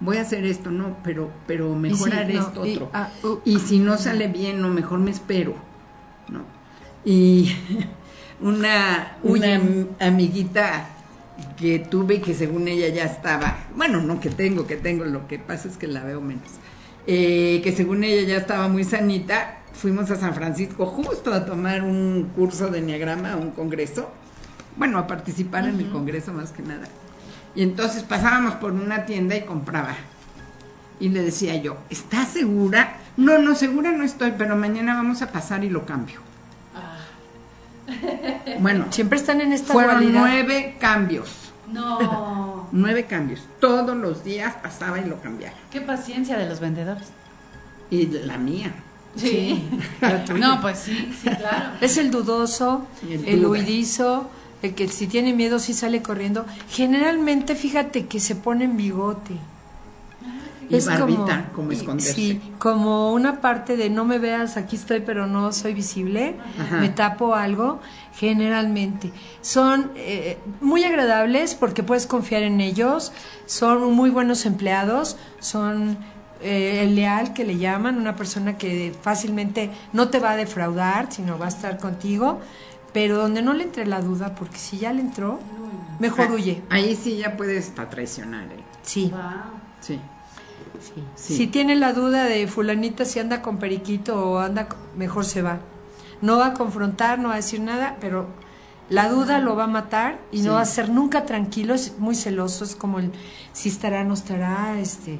Voy 0.00 0.16
a 0.16 0.22
hacer 0.22 0.44
esto, 0.44 0.70
no, 0.70 0.96
pero, 1.02 1.30
pero 1.46 1.74
mejor 1.74 2.12
haré 2.14 2.34
no? 2.34 2.40
esto 2.40 2.66
Y- 2.66 2.74
otro. 2.74 2.90
ah, 2.92 3.10
uh. 3.24 3.38
y 3.44 3.58
si 3.58 3.78
no 3.78 3.96
sale 3.98 4.28
bien, 4.28 4.60
no, 4.60 4.68
mejor 4.68 4.98
me 5.00 5.10
espero. 5.10 5.54
¿no? 6.28 6.40
Y 7.08 7.50
una, 8.42 9.16
una 9.22 9.54
am- 9.56 9.86
amiguita 9.98 10.90
que 11.58 11.78
tuve 11.78 12.16
y 12.16 12.18
que 12.18 12.34
según 12.34 12.68
ella 12.68 12.88
ya 12.88 13.04
estaba, 13.04 13.56
bueno, 13.74 14.02
no 14.02 14.20
que 14.20 14.28
tengo, 14.28 14.66
que 14.66 14.76
tengo, 14.76 15.06
lo 15.06 15.26
que 15.26 15.38
pasa 15.38 15.68
es 15.68 15.78
que 15.78 15.86
la 15.86 16.04
veo 16.04 16.20
menos, 16.20 16.50
eh, 17.06 17.62
que 17.64 17.72
según 17.72 18.04
ella 18.04 18.28
ya 18.28 18.36
estaba 18.36 18.68
muy 18.68 18.84
sanita, 18.84 19.60
fuimos 19.72 20.10
a 20.10 20.16
San 20.16 20.34
Francisco 20.34 20.84
justo 20.84 21.32
a 21.32 21.46
tomar 21.46 21.82
un 21.82 22.30
curso 22.36 22.68
de 22.68 22.80
enneagrama, 22.80 23.36
un 23.36 23.52
congreso, 23.52 24.10
bueno, 24.76 24.98
a 24.98 25.06
participar 25.06 25.66
en 25.66 25.80
el 25.80 25.88
congreso 25.88 26.34
más 26.34 26.50
que 26.50 26.62
nada. 26.62 26.88
Y 27.54 27.62
entonces 27.62 28.02
pasábamos 28.02 28.54
por 28.56 28.72
una 28.72 29.06
tienda 29.06 29.34
y 29.34 29.42
compraba. 29.46 29.96
Y 31.00 31.08
le 31.08 31.22
decía 31.22 31.56
yo, 31.56 31.78
¿estás 31.88 32.28
segura? 32.28 32.98
No, 33.16 33.38
no, 33.38 33.54
segura 33.54 33.92
no 33.92 34.04
estoy, 34.04 34.34
pero 34.36 34.56
mañana 34.56 34.94
vamos 34.94 35.22
a 35.22 35.32
pasar 35.32 35.64
y 35.64 35.70
lo 35.70 35.86
cambio. 35.86 36.27
Bueno, 38.60 38.86
Siempre 38.90 39.18
están 39.18 39.40
en 39.40 39.52
esta 39.52 39.72
fueron 39.72 39.96
dualidad. 39.96 40.20
nueve 40.20 40.76
cambios. 40.80 41.52
No. 41.72 42.68
Nueve 42.72 43.04
cambios. 43.04 43.42
Todos 43.60 43.96
los 43.96 44.24
días 44.24 44.54
pasaba 44.62 44.98
y 44.98 45.04
lo 45.04 45.20
cambiaba. 45.20 45.54
Qué 45.70 45.80
paciencia 45.80 46.36
de 46.38 46.48
los 46.48 46.60
vendedores. 46.60 47.08
Y 47.90 48.06
la 48.06 48.38
mía. 48.38 48.72
Sí. 49.16 49.68
no, 50.38 50.60
pues 50.60 50.78
sí, 50.78 51.12
sí, 51.22 51.28
claro. 51.38 51.70
Es 51.80 51.96
el 51.96 52.10
dudoso, 52.10 52.86
El 53.26 53.44
huidizo, 53.46 54.30
el 54.62 54.74
que 54.74 54.88
si 54.88 55.06
tiene 55.06 55.32
miedo 55.34 55.58
sí 55.58 55.72
sale 55.74 56.02
corriendo. 56.02 56.44
Generalmente, 56.70 57.54
fíjate 57.54 58.06
que 58.06 58.20
se 58.20 58.34
ponen 58.36 58.76
bigote. 58.76 59.34
Y 60.70 60.80
barbita, 60.80 61.50
como 61.54 61.72
y- 61.72 61.76
esconderse. 61.76 62.14
Sí, 62.14 62.52
como 62.58 63.12
una 63.12 63.40
parte 63.40 63.76
de 63.76 63.88
no 63.90 64.04
me 64.04 64.18
veas, 64.18 64.56
aquí 64.56 64.76
estoy, 64.76 65.00
pero 65.00 65.26
no 65.26 65.52
soy 65.52 65.72
visible, 65.74 66.36
Ajá. 66.58 66.80
me 66.80 66.88
tapo 66.90 67.34
algo, 67.34 67.80
generalmente. 68.14 69.12
Son 69.40 69.90
eh, 69.96 70.38
muy 70.60 70.84
agradables 70.84 71.54
porque 71.54 71.82
puedes 71.82 72.06
confiar 72.06 72.42
en 72.42 72.60
ellos, 72.60 73.12
son 73.46 73.92
muy 73.94 74.10
buenos 74.10 74.44
empleados, 74.46 75.16
son 75.40 75.98
eh, 76.42 76.82
el 76.84 76.94
leal 76.94 77.32
que 77.32 77.44
le 77.44 77.56
llaman, 77.58 77.96
una 77.98 78.14
persona 78.14 78.58
que 78.58 78.94
fácilmente 79.02 79.70
no 79.92 80.08
te 80.08 80.18
va 80.20 80.32
a 80.32 80.36
defraudar, 80.36 81.10
sino 81.12 81.38
va 81.38 81.46
a 81.46 81.48
estar 81.48 81.78
contigo, 81.78 82.40
pero 82.92 83.16
donde 83.16 83.42
no 83.42 83.54
le 83.54 83.64
entre 83.64 83.86
la 83.86 84.00
duda, 84.02 84.34
porque 84.34 84.58
si 84.58 84.78
ya 84.78 84.92
le 84.92 85.00
entró, 85.00 85.40
mejor 85.98 86.26
Ah, 86.30 86.34
huye. 86.34 86.62
Ahí 86.70 86.94
sí 86.96 87.16
ya 87.16 87.36
puedes 87.36 87.68
hasta 87.68 87.88
traicionar. 87.90 88.44
¿eh? 88.52 88.62
Sí. 88.82 89.10
Wow. 89.12 89.20
Sí. 89.80 90.00
Sí. 90.80 91.02
Sí. 91.16 91.36
Si 91.36 91.46
tiene 91.46 91.74
la 91.76 91.92
duda 91.92 92.24
de 92.24 92.46
fulanita 92.46 93.04
si 93.04 93.18
anda 93.18 93.42
con 93.42 93.58
periquito 93.58 94.30
o 94.32 94.38
anda, 94.38 94.68
mejor 94.96 95.24
se 95.24 95.42
va. 95.42 95.60
No 96.20 96.38
va 96.38 96.48
a 96.48 96.54
confrontar, 96.54 97.18
no 97.18 97.28
va 97.28 97.34
a 97.34 97.36
decir 97.38 97.60
nada, 97.60 97.96
pero 98.00 98.26
la 98.90 99.08
duda 99.08 99.38
lo 99.38 99.54
va 99.54 99.64
a 99.64 99.68
matar 99.68 100.18
y 100.32 100.38
Sí. 100.38 100.44
no 100.44 100.54
va 100.54 100.62
a 100.62 100.64
ser 100.64 100.88
nunca 100.88 101.24
tranquilo, 101.26 101.74
es 101.74 101.98
muy 101.98 102.14
celoso, 102.14 102.64
es 102.64 102.74
como 102.74 102.98
el 102.98 103.12
si 103.52 103.68
estará, 103.68 104.02
no 104.04 104.14
estará, 104.14 104.78
este 104.80 105.18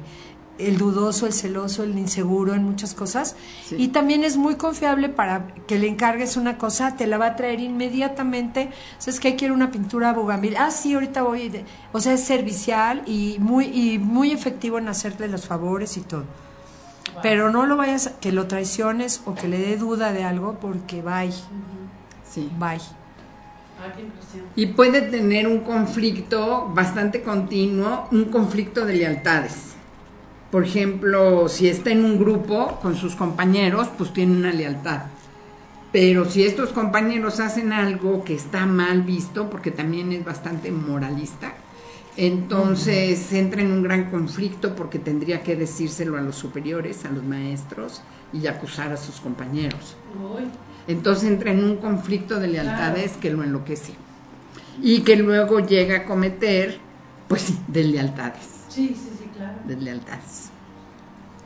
el 0.59 0.77
dudoso, 0.77 1.25
el 1.25 1.33
celoso, 1.33 1.83
el 1.83 1.97
inseguro 1.97 2.53
en 2.53 2.63
muchas 2.63 2.93
cosas. 2.93 3.35
Sí. 3.65 3.75
Y 3.79 3.87
también 3.89 4.23
es 4.23 4.37
muy 4.37 4.55
confiable 4.55 5.09
para 5.09 5.47
que 5.67 5.79
le 5.79 5.87
encargues 5.87 6.37
una 6.37 6.57
cosa, 6.57 6.95
te 6.97 7.07
la 7.07 7.17
va 7.17 7.27
a 7.27 7.35
traer 7.35 7.59
inmediatamente. 7.59 8.69
¿Sabes 8.97 9.19
que 9.19 9.35
quiero 9.35 9.53
una 9.53 9.71
pintura 9.71 10.13
bugambil? 10.13 10.55
Ah, 10.57 10.71
sí, 10.71 10.93
ahorita 10.93 11.23
voy. 11.23 11.49
de- 11.49 11.65
O 11.93 11.99
sea, 12.01 12.13
es 12.13 12.23
servicial 12.23 13.01
y 13.05 13.37
muy, 13.39 13.65
y 13.65 13.97
muy 13.99 14.31
efectivo 14.31 14.77
en 14.77 14.87
hacerle 14.89 15.27
los 15.29 15.47
favores 15.47 15.95
y 15.97 16.01
todo. 16.01 16.23
Pero 17.23 17.49
no 17.49 17.65
lo 17.65 17.75
vayas, 17.77 18.07
a- 18.07 18.19
que 18.19 18.31
lo 18.31 18.47
traiciones 18.47 19.21
o 19.25 19.33
que 19.35 19.47
le 19.47 19.57
dé 19.57 19.77
duda 19.77 20.13
de 20.13 20.23
algo 20.23 20.57
porque 20.61 21.01
bye, 21.01 21.31
Sí. 22.29 22.49
bye. 22.59 22.77
Ah. 23.81 23.93
Y 24.57 24.65
puede 24.67 25.01
tener 25.03 25.47
un 25.47 25.59
conflicto 25.61 26.69
bastante 26.73 27.21
continuo, 27.21 28.07
un 28.11 28.25
conflicto 28.25 28.85
de 28.85 28.93
lealtades. 28.95 29.75
Por 30.51 30.65
ejemplo, 30.65 31.47
si 31.47 31.67
está 31.67 31.91
en 31.91 32.03
un 32.03 32.17
grupo 32.17 32.79
con 32.81 32.95
sus 32.95 33.15
compañeros, 33.15 33.87
pues 33.97 34.11
tiene 34.11 34.35
una 34.35 34.51
lealtad. 34.51 35.03
Pero 35.91 36.25
si 36.25 36.43
estos 36.43 36.69
compañeros 36.69 37.39
hacen 37.39 37.73
algo 37.73 38.23
que 38.23 38.35
está 38.35 38.65
mal 38.65 39.03
visto, 39.03 39.49
porque 39.49 39.71
también 39.71 40.11
es 40.11 40.23
bastante 40.23 40.71
moralista, 40.71 41.53
entonces 42.17 43.31
entra 43.31 43.61
en 43.61 43.71
un 43.71 43.83
gran 43.83 44.11
conflicto 44.11 44.75
porque 44.75 44.99
tendría 44.99 45.41
que 45.41 45.55
decírselo 45.55 46.17
a 46.17 46.21
los 46.21 46.35
superiores, 46.35 47.05
a 47.05 47.11
los 47.11 47.23
maestros 47.23 48.01
y 48.33 48.45
acusar 48.47 48.91
a 48.91 48.97
sus 48.97 49.19
compañeros. 49.19 49.95
Uy. 50.35 50.43
Entonces 50.87 51.29
entra 51.29 51.51
en 51.51 51.63
un 51.63 51.77
conflicto 51.77 52.39
de 52.39 52.47
lealtades 52.47 53.13
que 53.13 53.29
lo 53.29 53.43
enloquece. 53.43 53.93
Y 54.81 55.01
que 55.01 55.15
luego 55.15 55.59
llega 55.59 55.97
a 55.97 56.05
cometer, 56.05 56.79
pues 57.27 57.43
sí, 57.43 57.59
deslealtades. 57.67 58.47
Sí, 58.69 58.95
sí. 58.95 59.08
Deslealtades. 59.69 60.49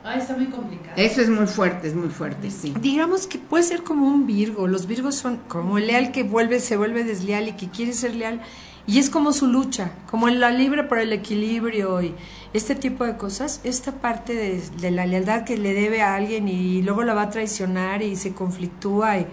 Ay, 0.06 0.20
está 0.20 0.36
muy 0.36 0.48
complicado. 0.48 0.94
Eso 0.98 1.22
es 1.22 1.30
muy 1.30 1.48
fuerte, 1.48 1.88
es 1.88 1.96
muy 1.96 2.10
fuerte, 2.10 2.52
sí. 2.52 2.74
Digamos 2.82 3.26
que 3.28 3.38
puede 3.38 3.64
ser 3.64 3.84
como 3.84 4.08
un 4.08 4.28
Virgo. 4.28 4.68
Los 4.68 4.86
Virgos 4.86 5.16
son 5.16 5.38
como 5.48 5.78
el 5.78 5.88
leal 5.88 6.12
que 6.12 6.24
vuelve, 6.24 6.60
se 6.60 6.76
vuelve 6.76 7.04
desleal 7.06 7.48
y 7.48 7.54
que 7.54 7.70
quiere 7.70 7.94
ser 7.94 8.16
leal. 8.16 8.42
Y 8.86 9.00
es 9.00 9.10
como 9.10 9.32
su 9.32 9.48
lucha, 9.48 9.92
como 10.12 10.28
la 10.28 10.52
libre 10.52 10.84
por 10.84 10.98
el 11.00 11.14
equilibrio 11.14 12.02
y 12.02 12.14
este 12.52 12.76
tipo 12.76 13.06
de 13.06 13.16
cosas. 13.16 13.62
Esta 13.64 13.94
parte 13.94 14.34
de, 14.36 14.62
de 14.82 14.92
la 14.92 15.06
lealtad 15.06 15.46
que 15.46 15.58
le 15.58 15.74
debe 15.74 16.02
a 16.02 16.16
alguien 16.16 16.50
y 16.50 16.82
luego 16.82 17.04
la 17.04 17.14
va 17.14 17.22
a 17.24 17.30
traicionar 17.30 18.02
y 18.02 18.18
se 18.18 18.34
conflictúa 18.34 19.20
y 19.20 19.28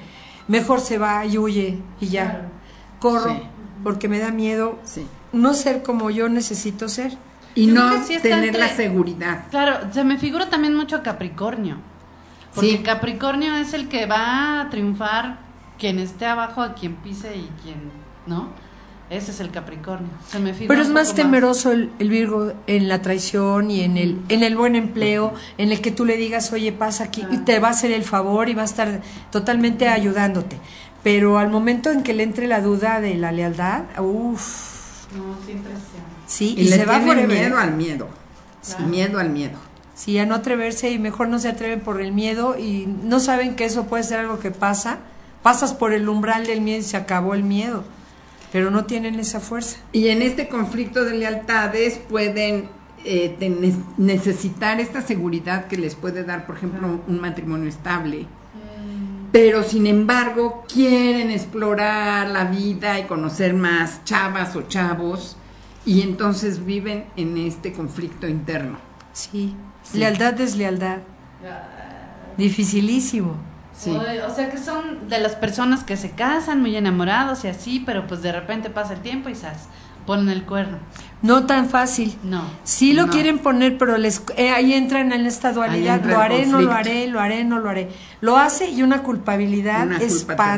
mejor 0.47 0.79
se 0.81 0.99
va 0.99 1.27
y 1.27 1.37
huye 1.37 1.79
y 2.01 2.07
ya. 2.07 2.31
Claro. 2.31 2.49
Corro 3.01 3.35
Sí. 3.35 3.43
porque 3.83 4.07
me 4.09 4.21
da 4.21 4.31
miedo 4.31 4.79
Sí. 4.85 5.05
no 5.33 5.53
ser 5.55 5.83
como 5.83 6.11
yo 6.11 6.29
necesito 6.29 6.89
ser. 6.89 7.19
Y 7.55 7.67
Yo 7.67 7.75
no 7.75 8.05
sí 8.05 8.19
tener 8.21 8.55
la 8.57 8.69
seguridad. 8.69 9.45
Claro, 9.51 9.93
se 9.93 10.05
me 10.05 10.19
figura 10.19 10.49
también 10.49 10.75
mucho 10.77 10.97
a 10.97 11.03
Capricornio. 11.03 11.79
Porque 12.55 12.71
Sí. 12.71 12.79
Capricornio 12.79 13.57
es 13.57 13.75
el 13.75 13.89
que 13.89 14.07
va 14.07 14.61
a 14.61 14.71
triunfar 14.71 15.39
quien 15.79 15.99
esté 15.99 16.27
abajo, 16.27 16.63
a 16.63 16.75
quien 16.75 16.97
pise 16.97 17.37
y 17.37 17.49
quien, 17.63 17.91
¿no? 18.27 18.49
Ese 19.09 19.33
es 19.33 19.41
el 19.41 19.51
Capricornio. 19.51 20.11
Se 20.29 20.39
me 20.39 20.53
figura 20.55 20.69
Pero 20.69 20.83
es 20.83 20.89
más 20.89 21.15
temeroso 21.15 21.73
el, 21.73 21.91
el 21.99 22.09
Virgo 22.11 22.53
en 22.69 22.89
la 22.89 23.03
traición 23.03 23.71
y 23.71 23.81
en 23.81 23.97
el, 23.97 24.21
en 24.29 24.45
el 24.45 24.57
buen 24.57 24.77
empleo, 24.77 25.35
en 25.59 25.73
el 25.73 25.81
que 25.81 25.91
tú 25.91 26.05
le 26.05 26.17
digas, 26.17 26.53
oye, 26.53 26.71
pasa 26.71 27.05
aquí, 27.05 27.27
y 27.33 27.39
te 27.39 27.59
va 27.59 27.69
a 27.69 27.71
hacer 27.73 27.91
el 27.91 28.05
favor 28.05 28.49
y 28.49 28.55
va 28.55 28.63
a 28.63 28.67
estar 28.67 29.01
totalmente 29.33 29.89
ayudándote. 29.89 30.59
Pero 31.03 31.39
al 31.39 31.49
momento 31.49 31.91
en 31.91 32.05
que 32.05 32.13
le 32.13 32.23
entre 32.23 32.47
la 32.47 32.61
duda 32.61 33.01
de 33.01 33.17
la 33.17 33.33
lealtad, 33.33 33.83
uff, 33.99 35.09
No, 35.17 35.35
sí. 35.45 35.55
Sí, 36.31 36.55
Y, 36.57 36.63
y, 36.63 36.65
le 36.69 36.77
se 36.77 36.85
va 36.85 36.99
tiene 36.99 37.07
forever. 37.25 37.29
miedo 37.39 37.59
al 37.59 37.73
miedo. 37.77 38.09
Sí, 38.63 38.75
Claro. 38.75 38.89
miedo 38.91 39.19
al 39.19 39.31
miedo. 39.31 39.59
Sí, 39.95 40.19
a 40.19 40.25
no 40.27 40.35
atreverse 40.37 40.91
y 40.91 40.99
mejor 40.99 41.29
no 41.29 41.39
se 41.39 41.49
atreven 41.49 41.81
por 41.81 42.01
el 42.01 42.13
miedo 42.13 42.57
y 42.59 42.87
no 42.87 43.21
saben 43.21 43.55
que 43.57 43.65
eso 43.67 43.85
puede 43.87 44.03
ser 44.03 44.21
algo 44.21 44.39
que 44.39 44.51
pasa. 44.51 44.99
Pasas 45.43 45.75
por 45.75 45.93
el 45.93 46.09
umbral 46.09 46.47
del 46.47 46.61
miedo 46.61 46.79
y 46.79 46.83
se 46.83 46.97
acabó 46.97 47.35
el 47.35 47.43
miedo, 47.43 47.85
pero 48.53 48.71
no 48.71 48.85
tienen 48.85 49.19
esa 49.21 49.41
fuerza. 49.41 49.79
Y 49.93 50.09
en 50.09 50.23
este 50.23 50.49
conflicto 50.49 51.05
de 51.05 51.15
lealtades 51.15 51.99
pueden 51.99 52.69
eh, 53.05 53.35
necesitar 53.99 54.81
esta 54.81 55.01
seguridad 55.03 55.67
que 55.67 55.77
les 55.79 55.95
puede 55.95 56.25
dar, 56.25 56.47
por 56.47 56.57
ejemplo, 56.57 57.01
un 57.07 57.21
matrimonio 57.21 57.69
estable. 57.69 58.27
Pero 59.33 59.63
sin 59.63 59.87
embargo 59.87 60.65
quieren 60.73 61.31
explorar 61.31 62.29
la 62.31 62.45
vida 62.47 62.99
y 62.99 63.05
conocer 63.05 63.55
más 63.55 64.05
chavas 64.05 64.57
o 64.57 64.63
chavos 64.63 65.37
y 65.87 66.03
entonces 66.03 66.65
viven 66.65 67.07
en 67.17 67.37
este 67.39 67.73
conflicto 67.73 68.27
interno. 68.29 68.79
Sí, 69.13 69.55
Sí. 69.83 69.99
lealtad, 69.99 70.35
deslealtad. 70.35 70.99
Dificilísimo. 72.37 73.35
Sí. 73.77 73.91
O, 73.91 74.01
o 74.31 74.35
sea 74.35 74.51
que 74.51 74.59
son 74.59 75.09
de 75.09 75.19
las 75.21 75.37
personas 75.37 75.85
que 75.85 75.97
se 75.97 76.11
casan 76.11 76.61
muy 76.61 76.77
enamorados 76.77 77.45
y 77.45 77.49
así, 77.49 77.83
pero 77.85 78.07
pues 78.07 78.23
de 78.23 78.33
repente 78.33 78.69
pasa 78.71 78.93
el 78.95 79.01
tiempo 79.01 79.29
y 79.31 79.35
¡zas! 79.35 79.69
ponen 80.07 80.29
el 80.31 80.45
cuerno. 80.45 80.79
No 81.23 81.47
tan 81.47 81.69
fácil. 81.69 82.17
No. 82.25 82.43
Sí 82.65 82.95
lo 82.95 83.07
No. 83.07 83.13
quieren 83.13 83.39
poner, 83.39 83.79
pero 83.79 83.97
les, 83.99 84.23
eh, 84.37 84.51
ahí 84.51 84.73
entran 84.75 85.13
en 85.13 85.27
esta 85.27 85.53
dualidad. 85.53 86.03
Lo 86.05 86.19
haré, 86.19 86.47
no 86.47 86.61
lo 86.61 86.73
haré, 86.73 87.07
lo 87.07 87.21
haré, 87.21 87.45
no 87.45 87.59
lo 87.59 87.69
haré. 87.71 87.91
Lo 88.21 88.37
hace 88.37 88.71
y 88.71 88.83
una 88.83 89.03
culpabilidad 89.03 89.87
Una 89.87 89.99
culpa 89.99 90.57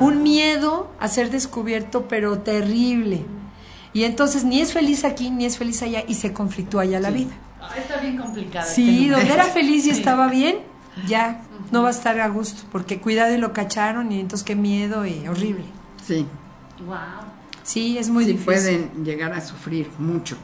Un 0.00 0.22
miedo 0.22 0.90
a 1.00 1.08
ser 1.08 1.30
descubierto, 1.30 2.08
pero 2.08 2.38
terrible. 2.40 3.24
Y 3.92 4.04
entonces 4.04 4.44
ni 4.44 4.60
es 4.60 4.72
feliz 4.72 5.04
aquí, 5.04 5.30
ni 5.30 5.44
es 5.46 5.56
feliz 5.58 5.82
allá, 5.82 6.02
y 6.06 6.14
se 6.14 6.32
conflictúa 6.32 6.84
ya 6.84 7.00
la 7.00 7.10
vida. 7.10 7.30
Ay, 7.60 7.80
está 7.80 7.96
bien 7.98 8.16
complicado. 8.18 8.66
Sí, 8.70 9.06
este 9.06 9.14
donde 9.16 9.32
era 9.32 9.44
feliz 9.44 9.86
y 9.86 9.90
Sí. 9.92 9.98
estaba 9.98 10.28
bien, 10.28 10.56
ya 11.06 11.40
no 11.72 11.82
va 11.82 11.88
a 11.88 11.92
estar 11.92 12.18
a 12.20 12.28
gusto, 12.28 12.62
porque 12.72 13.00
cuidado 13.00 13.34
y 13.34 13.38
lo 13.38 13.52
cacharon, 13.52 14.12
y 14.12 14.20
entonces 14.20 14.44
qué 14.44 14.54
miedo 14.56 15.06
y 15.06 15.26
horrible. 15.28 15.64
Sí, 16.04 16.26
Wow. 16.86 16.96
Sí, 17.62 17.96
es 17.98 18.10
muy 18.10 18.24
sí 18.24 18.32
difícil. 18.32 18.44
pueden 18.90 19.04
llegar 19.04 19.32
a 19.32 19.40
sufrir 19.40 19.90
mucho. 19.98 20.36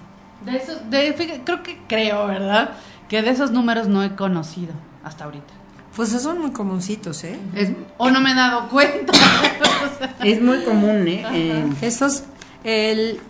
De 0.45 0.57
eso, 0.57 0.73
de, 0.91 1.13
fíjate, 1.13 1.43
creo 1.45 1.63
que 1.63 1.79
creo, 1.87 2.27
¿verdad? 2.27 2.71
Que 3.09 3.23
de 3.23 3.31
esos 3.31 3.51
números 3.53 3.87
no 3.87 4.03
he 4.03 4.17
conocido 4.17 4.73
hasta 5.05 5.25
ahorita. 5.25 5.53
Pues 5.97 6.09
son 6.11 6.41
muy 6.41 6.53
comuncitos, 6.53 7.23
¿eh? 7.25 7.39
Es, 7.55 7.71
O 7.99 8.11
no 8.11 8.21
me 8.21 8.33
he 8.33 8.35
dado 8.35 8.69
cuenta. 8.69 9.13
Es 10.25 10.41
muy 10.41 10.63
común, 10.65 11.07
¿eh? 11.07 11.65
Estos, 11.81 12.25
el 12.65 13.21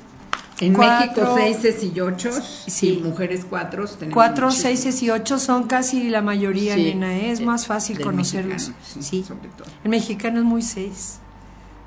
en 0.60 0.74
Cuatro. 0.74 1.24
México, 1.24 1.34
seises 1.36 1.82
y 1.82 2.00
ochos, 2.00 2.64
Sí. 2.68 2.98
y 3.00 3.02
mujeres 3.02 3.44
cuatro. 3.48 3.84
tenemos 3.86 4.14
4, 4.14 4.46
muchísimo. 4.46 4.68
6 4.76 5.02
y 5.02 5.10
8 5.10 5.38
son 5.40 5.64
casi 5.64 6.08
la 6.08 6.22
mayoría, 6.22 6.76
Sí. 6.76 6.84
nena, 6.94 7.16
¿eh? 7.16 7.30
es 7.32 7.40
más 7.40 7.66
fácil 7.66 8.00
conocerlos. 8.00 8.68
mexicano, 8.68 9.02
Sí, 9.02 9.24
sobre 9.26 9.48
todo. 9.48 9.66
El 9.82 9.90
mexicano 9.90 10.38
es 10.38 10.44
muy 10.44 10.62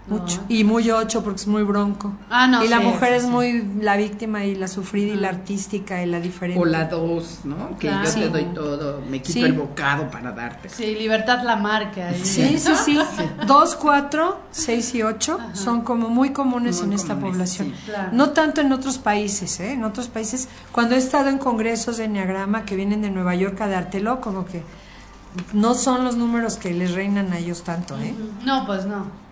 6. 0.07 0.09
No. 0.09 0.17
Mucho. 0.17 0.41
Y 0.49 0.63
muy 0.63 0.89
8 0.91 1.23
porque 1.23 1.37
es 1.41 1.47
muy 1.47 1.63
bronco. 1.63 2.13
Ah, 2.29 2.47
no, 2.47 2.63
y 2.63 2.67
la 2.67 2.77
sí, 2.79 2.83
mujer 2.85 3.09
sí, 3.09 3.15
es 3.15 3.21
sí. 3.23 3.27
muy 3.29 3.63
la 3.81 3.97
víctima 3.97 4.45
y 4.45 4.55
la 4.55 4.67
sufrida 4.67 5.13
y 5.13 5.17
la 5.17 5.27
Ah. 5.27 5.31
artística 5.31 6.03
y 6.03 6.05
la 6.05 6.19
diferente. 6.19 6.61
O 6.61 6.65
la 6.65 6.85
dos, 6.85 7.39
¿no? 7.43 7.77
Que 7.79 7.87
Claro. 7.87 8.05
yo 8.07 8.13
te 8.13 8.29
doy 8.29 8.45
todo, 8.53 9.01
me 9.09 9.21
quito 9.21 9.33
Sí. 9.33 9.43
el 9.43 9.53
bocado 9.53 10.09
para 10.11 10.31
darte. 10.31 10.69
Sí, 10.69 10.95
Libertad 10.95 11.43
la 11.43 11.55
marca. 11.55 12.13
Sí, 12.23 12.57
sí, 12.59 12.73
sí. 12.85 12.99
2, 13.47 13.75
4, 13.75 14.39
6 14.51 14.95
y 14.95 15.01
8 15.03 15.39
son 15.53 15.81
como 15.81 16.09
muy 16.09 16.29
comunes 16.31 16.77
Muy 16.77 16.87
en 16.89 16.93
esta 16.93 17.15
comunes, 17.15 17.31
población. 17.33 17.67
sí. 17.75 17.83
Claro. 17.85 18.09
No 18.13 18.29
tanto 18.29 18.61
en 18.61 18.71
otros 18.73 18.97
países, 18.99 19.59
¿eh? 19.59 19.73
En 19.73 19.83
otros 19.83 20.07
países, 20.07 20.47
cuando 20.71 20.95
he 20.95 20.97
estado 20.99 21.29
en 21.29 21.37
congresos 21.39 21.97
de 21.97 22.05
Enneagrama 22.05 22.63
que 22.65 22.75
vienen 22.75 23.01
de 23.01 23.09
Nueva 23.09 23.35
York 23.35 23.59
a 23.61 23.67
dártelo, 23.67 24.21
como 24.21 24.45
que 24.45 24.61
no 25.53 25.73
son 25.73 26.03
los 26.05 26.15
números 26.15 26.57
que 26.57 26.73
les 26.73 26.93
reinan 26.93 27.33
a 27.33 27.39
ellos 27.39 27.63
tanto, 27.63 27.97
¿eh? 27.99 28.13
No, 28.45 28.65
pues 28.65 28.85
no. 28.85 29.24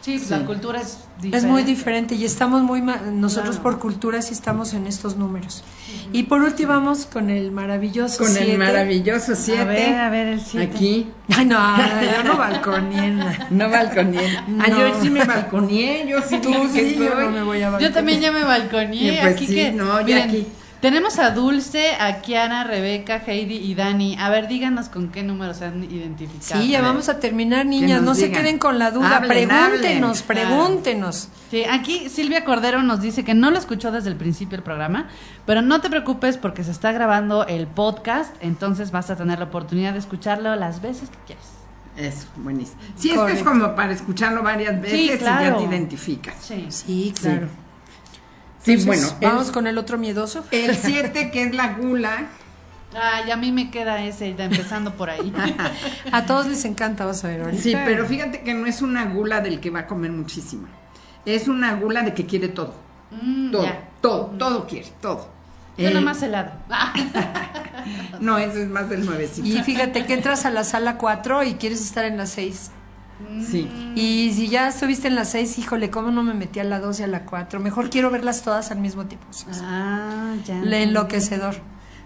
Sí, 0.00 0.18
Sí. 0.18 0.26
la 0.30 0.46
cultura 0.46 0.80
es 0.80 0.98
diferente. 1.16 1.36
Es 1.38 1.44
muy 1.44 1.62
diferente 1.64 2.14
y 2.14 2.24
estamos 2.24 2.62
muy, 2.62 2.80
ma- 2.80 3.00
nosotros 3.12 3.56
Claro. 3.56 3.62
por 3.64 3.78
cultura 3.80 4.22
sí 4.22 4.32
estamos 4.32 4.72
en 4.72 4.86
estos 4.86 5.16
números. 5.16 5.64
Y 6.12 6.22
por 6.24 6.40
último 6.42 6.70
vamos 6.72 7.04
con 7.06 7.28
el 7.30 7.50
maravilloso 7.50 8.18
Con 8.18 8.28
siete. 8.28 8.52
el 8.52 8.58
maravilloso 8.58 9.34
7. 9.34 9.60
A 9.60 9.64
ver, 9.64 9.94
a 9.96 10.08
ver, 10.10 10.26
el 10.28 10.40
7. 10.40 10.72
Aquí, 10.74 11.10
Ay, 11.36 11.44
no, 11.46 11.58
yo 11.76 12.24
no 12.24 12.36
balconé. 12.38 13.10
na. 13.10 13.46
no 13.50 13.68
balconeé. 13.68 14.36
Ah, 14.60 14.66
No. 14.70 14.78
yo 14.78 15.02
sí 15.02 15.10
me 15.10 15.24
balconeé, 15.24 16.06
yo 16.08 16.22
sí 16.22 16.38
Tú 16.40 16.52
sí, 16.72 16.96
yo 16.98 17.14
no 17.14 17.30
me 17.30 17.42
voy 17.42 17.60
a 17.62 17.78
Yo 17.78 17.92
también 17.92 18.20
ya 18.20 18.30
me 18.32 18.44
balconeé. 18.44 19.14
Y 19.14 19.18
pues 19.18 19.34
aquí 19.34 19.46
sí, 19.46 19.54
que, 19.56 19.72
no, 19.72 19.98
ya 20.00 20.04
miren, 20.06 20.22
aquí. 20.30 20.46
Tenemos 20.80 21.18
a 21.18 21.32
Dulce, 21.32 21.94
a 21.98 22.20
Kiara, 22.20 22.62
Rebeca, 22.62 23.20
Heidi 23.26 23.56
y 23.56 23.74
Dani. 23.74 24.16
A 24.18 24.30
ver, 24.30 24.46
díganos 24.46 24.88
con 24.88 25.08
qué 25.08 25.24
números 25.24 25.56
se 25.56 25.64
han 25.64 25.82
identificado. 25.82 26.62
Sí, 26.62 26.68
ya 26.68 26.78
A 26.78 26.82
vamos 26.82 27.08
a 27.08 27.18
terminar, 27.18 27.66
niñas. 27.66 28.00
No 28.02 28.14
se 28.14 28.30
queden 28.30 28.58
con 28.58 28.78
la 28.78 28.92
duda. 28.92 29.16
Hablen, 29.16 29.48
pregúntenos, 29.48 30.22
hablen. 30.22 30.46
pregúntenos. 30.46 31.28
Sí, 31.50 31.64
aquí 31.64 32.08
Silvia 32.08 32.44
Cordero 32.44 32.82
nos 32.82 33.00
dice 33.00 33.24
que 33.24 33.34
no 33.34 33.50
lo 33.50 33.58
escuchó 33.58 33.90
desde 33.90 34.08
el 34.08 34.16
principio 34.16 34.56
del 34.56 34.62
programa, 34.62 35.08
pero 35.46 35.62
no 35.62 35.80
te 35.80 35.90
preocupes 35.90 36.36
porque 36.36 36.62
se 36.62 36.70
está 36.70 36.92
grabando 36.92 37.44
el 37.46 37.66
podcast, 37.66 38.32
entonces 38.40 38.92
vas 38.92 39.10
a 39.10 39.16
tener 39.16 39.40
la 39.40 39.46
oportunidad 39.46 39.94
de 39.94 39.98
escucharlo 39.98 40.54
las 40.54 40.80
veces 40.80 41.08
que 41.10 41.18
quieras. 41.26 41.46
Eso, 41.96 42.28
buenísimo. 42.36 42.80
Sí, 42.94 43.08
esto 43.08 43.26
es 43.26 43.42
Correcto. 43.42 43.50
como 43.50 43.74
para 43.74 43.92
escucharlo 43.92 44.44
varias 44.44 44.80
veces 44.80 44.98
y 44.98 45.08
ya 45.08 45.18
claro. 45.18 45.56
te 45.56 45.64
identificas. 45.64 46.36
Sí. 46.40 46.66
Sí, 46.68 47.14
claro. 47.20 47.48
Sí, 47.48 47.67
Entonces, 48.72 48.86
bueno, 48.86 49.18
vamos 49.20 49.48
el- 49.48 49.52
con 49.54 49.66
el 49.66 49.78
otro 49.78 49.98
miedoso. 49.98 50.44
El 50.50 50.74
7, 50.76 51.30
que 51.30 51.42
es 51.44 51.54
la 51.54 51.74
gula, 51.74 52.28
Ay, 52.98 53.30
a 53.30 53.36
mí 53.36 53.52
me 53.52 53.70
queda 53.70 54.02
ese, 54.02 54.28
empezando 54.38 54.94
por 54.94 55.10
ahí. 55.10 55.30
A 56.12 56.24
todos 56.24 56.46
les 56.46 56.64
encanta, 56.64 57.04
vas 57.04 57.22
a 57.22 57.28
ver 57.28 57.42
ahorita. 57.42 57.62
Sí, 57.62 57.76
pero 57.84 58.06
fíjate 58.06 58.40
que 58.40 58.54
no 58.54 58.66
es 58.66 58.80
una 58.80 59.04
gula 59.04 59.42
del 59.42 59.60
que 59.60 59.68
va 59.68 59.80
a 59.80 59.86
comer 59.86 60.10
muchísimo. 60.10 60.66
Es 61.26 61.48
una 61.48 61.74
gula 61.74 62.02
de 62.02 62.14
que 62.14 62.24
quiere 62.24 62.48
todo. 62.48 62.74
Mm, 63.10 63.50
Todo, 63.52 63.62
ya. 63.64 63.88
todo, 64.00 64.24
todo 64.38 64.66
quiere, 64.66 64.88
todo. 65.02 65.28
Yo 65.76 65.88
Eh, 65.88 65.94
nomás 65.94 66.22
helado. 66.22 66.50
Ah, 66.70 66.94
No, 68.20 68.38
eso 68.38 68.58
es 68.58 68.68
más 68.68 68.88
del 68.88 69.04
nuevecito. 69.04 69.46
Y 69.46 69.62
fíjate 69.62 70.06
que 70.06 70.14
entras 70.14 70.44
a 70.46 70.50
la 70.50 70.64
sala 70.64 70.96
4 70.96 71.42
y 71.44 71.54
quieres 71.54 71.82
estar 71.82 72.04
en 72.06 72.16
la 72.16 72.26
6. 72.26 72.70
Sí. 73.40 73.68
Y 73.94 74.32
si 74.32 74.48
ya 74.48 74.68
estuviste 74.68 75.08
en 75.08 75.14
la 75.14 75.24
6, 75.24 75.58
híjole, 75.58 75.90
¿cómo 75.90 76.10
no 76.10 76.22
me 76.22 76.34
metí 76.34 76.60
a 76.60 76.64
la 76.64 76.78
2 76.78 77.00
y 77.00 77.02
a 77.02 77.06
la 77.06 77.24
4? 77.24 77.60
Mejor 77.60 77.90
quiero 77.90 78.10
verlas 78.10 78.42
todas 78.42 78.70
al 78.70 78.78
mismo 78.78 79.06
tiempo. 79.06 79.26
Ah, 79.62 80.34
ya. 80.44 80.60
Le 80.60 80.84
enloquecedor. 80.84 81.56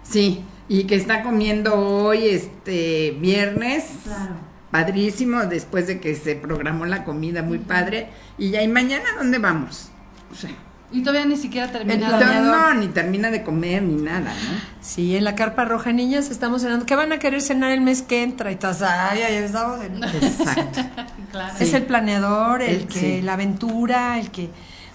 Sí, 0.03 0.43
y 0.67 0.83
que 0.85 0.95
está 0.95 1.23
comiendo 1.23 1.75
hoy, 1.75 2.27
este, 2.27 3.11
viernes. 3.19 3.85
Claro. 4.03 4.35
Padrísimo, 4.71 5.41
después 5.45 5.87
de 5.87 5.99
que 5.99 6.15
se 6.15 6.35
programó 6.35 6.85
la 6.85 7.03
comida, 7.03 7.43
muy 7.43 7.59
padre. 7.59 8.09
Y 8.37 8.49
ya, 8.49 8.63
¿y 8.63 8.67
mañana 8.67 9.05
dónde 9.17 9.37
vamos? 9.37 9.91
O 10.31 10.35
sea, 10.35 10.49
Y 10.93 11.01
todavía 11.01 11.25
ni 11.25 11.35
siquiera. 11.37 11.65
El 11.77 11.85
planeador. 11.85 12.45
no, 12.45 12.73
ni 12.75 12.87
termina 12.87 13.31
de 13.31 13.43
comer 13.43 13.81
ni 13.83 14.01
nada, 14.01 14.31
¿no? 14.31 14.59
Sí, 14.79 15.15
en 15.17 15.23
la 15.23 15.35
carpa 15.35 15.65
roja, 15.65 15.91
niñas, 15.91 16.29
estamos 16.29 16.61
cenando. 16.61 16.85
¿Qué 16.85 16.95
van 16.95 17.11
a 17.11 17.17
querer 17.19 17.41
cenar 17.41 17.71
el 17.71 17.81
mes 17.81 18.01
que 18.03 18.23
entra? 18.23 18.51
Y 18.51 18.55
todas, 18.57 18.81
ay, 18.83 19.21
ay, 19.23 19.35
estamos 19.35 19.83
en- 19.83 20.03
Exacto. 20.03 20.81
Claro. 21.31 21.53
Es 21.59 21.69
Sí. 21.71 21.75
el 21.75 21.83
planeador, 21.87 22.61
el 22.61 22.81
El- 22.81 22.87
que, 22.87 22.99
sí. 22.99 23.21
la 23.23 23.33
aventura, 23.33 24.19
el 24.19 24.29
que 24.29 24.49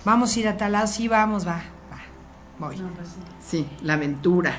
vamos 0.04 0.36
a 0.36 0.40
ir 0.40 0.46
a 0.48 0.56
tal 0.56 0.70
lado, 0.72 0.86
sí, 0.86 1.08
vamos, 1.08 1.44
va, 1.46 1.62
va, 1.90 1.98
voy. 2.60 2.76
No, 2.78 2.88
pues 2.90 3.08
sí. 3.08 3.20
Sí, 3.58 3.66
la 3.82 3.94
aventura. 3.94 4.52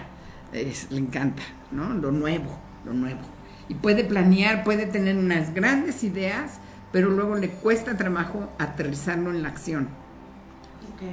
es- 0.51 0.91
le 0.91 0.97
encanta, 0.99 1.43
¿no? 1.71 1.89
Lo 1.93 2.11
nuevo, 2.11 2.59
lo 2.83 2.91
nuevo. 2.93 3.21
Y 3.69 3.75
puede 3.75 4.03
planear, 4.03 4.63
puede 4.63 4.87
tener 4.87 5.15
unas 5.15 5.53
grandes 5.53 6.03
ideas, 6.03 6.53
pero 6.91 7.09
luego 7.11 7.35
le 7.35 7.49
cuesta 7.49 7.95
trabajo 7.95 8.51
aterrizarlo 8.57 9.29
en 9.29 9.43
la 9.43 9.49
acción. 9.49 9.87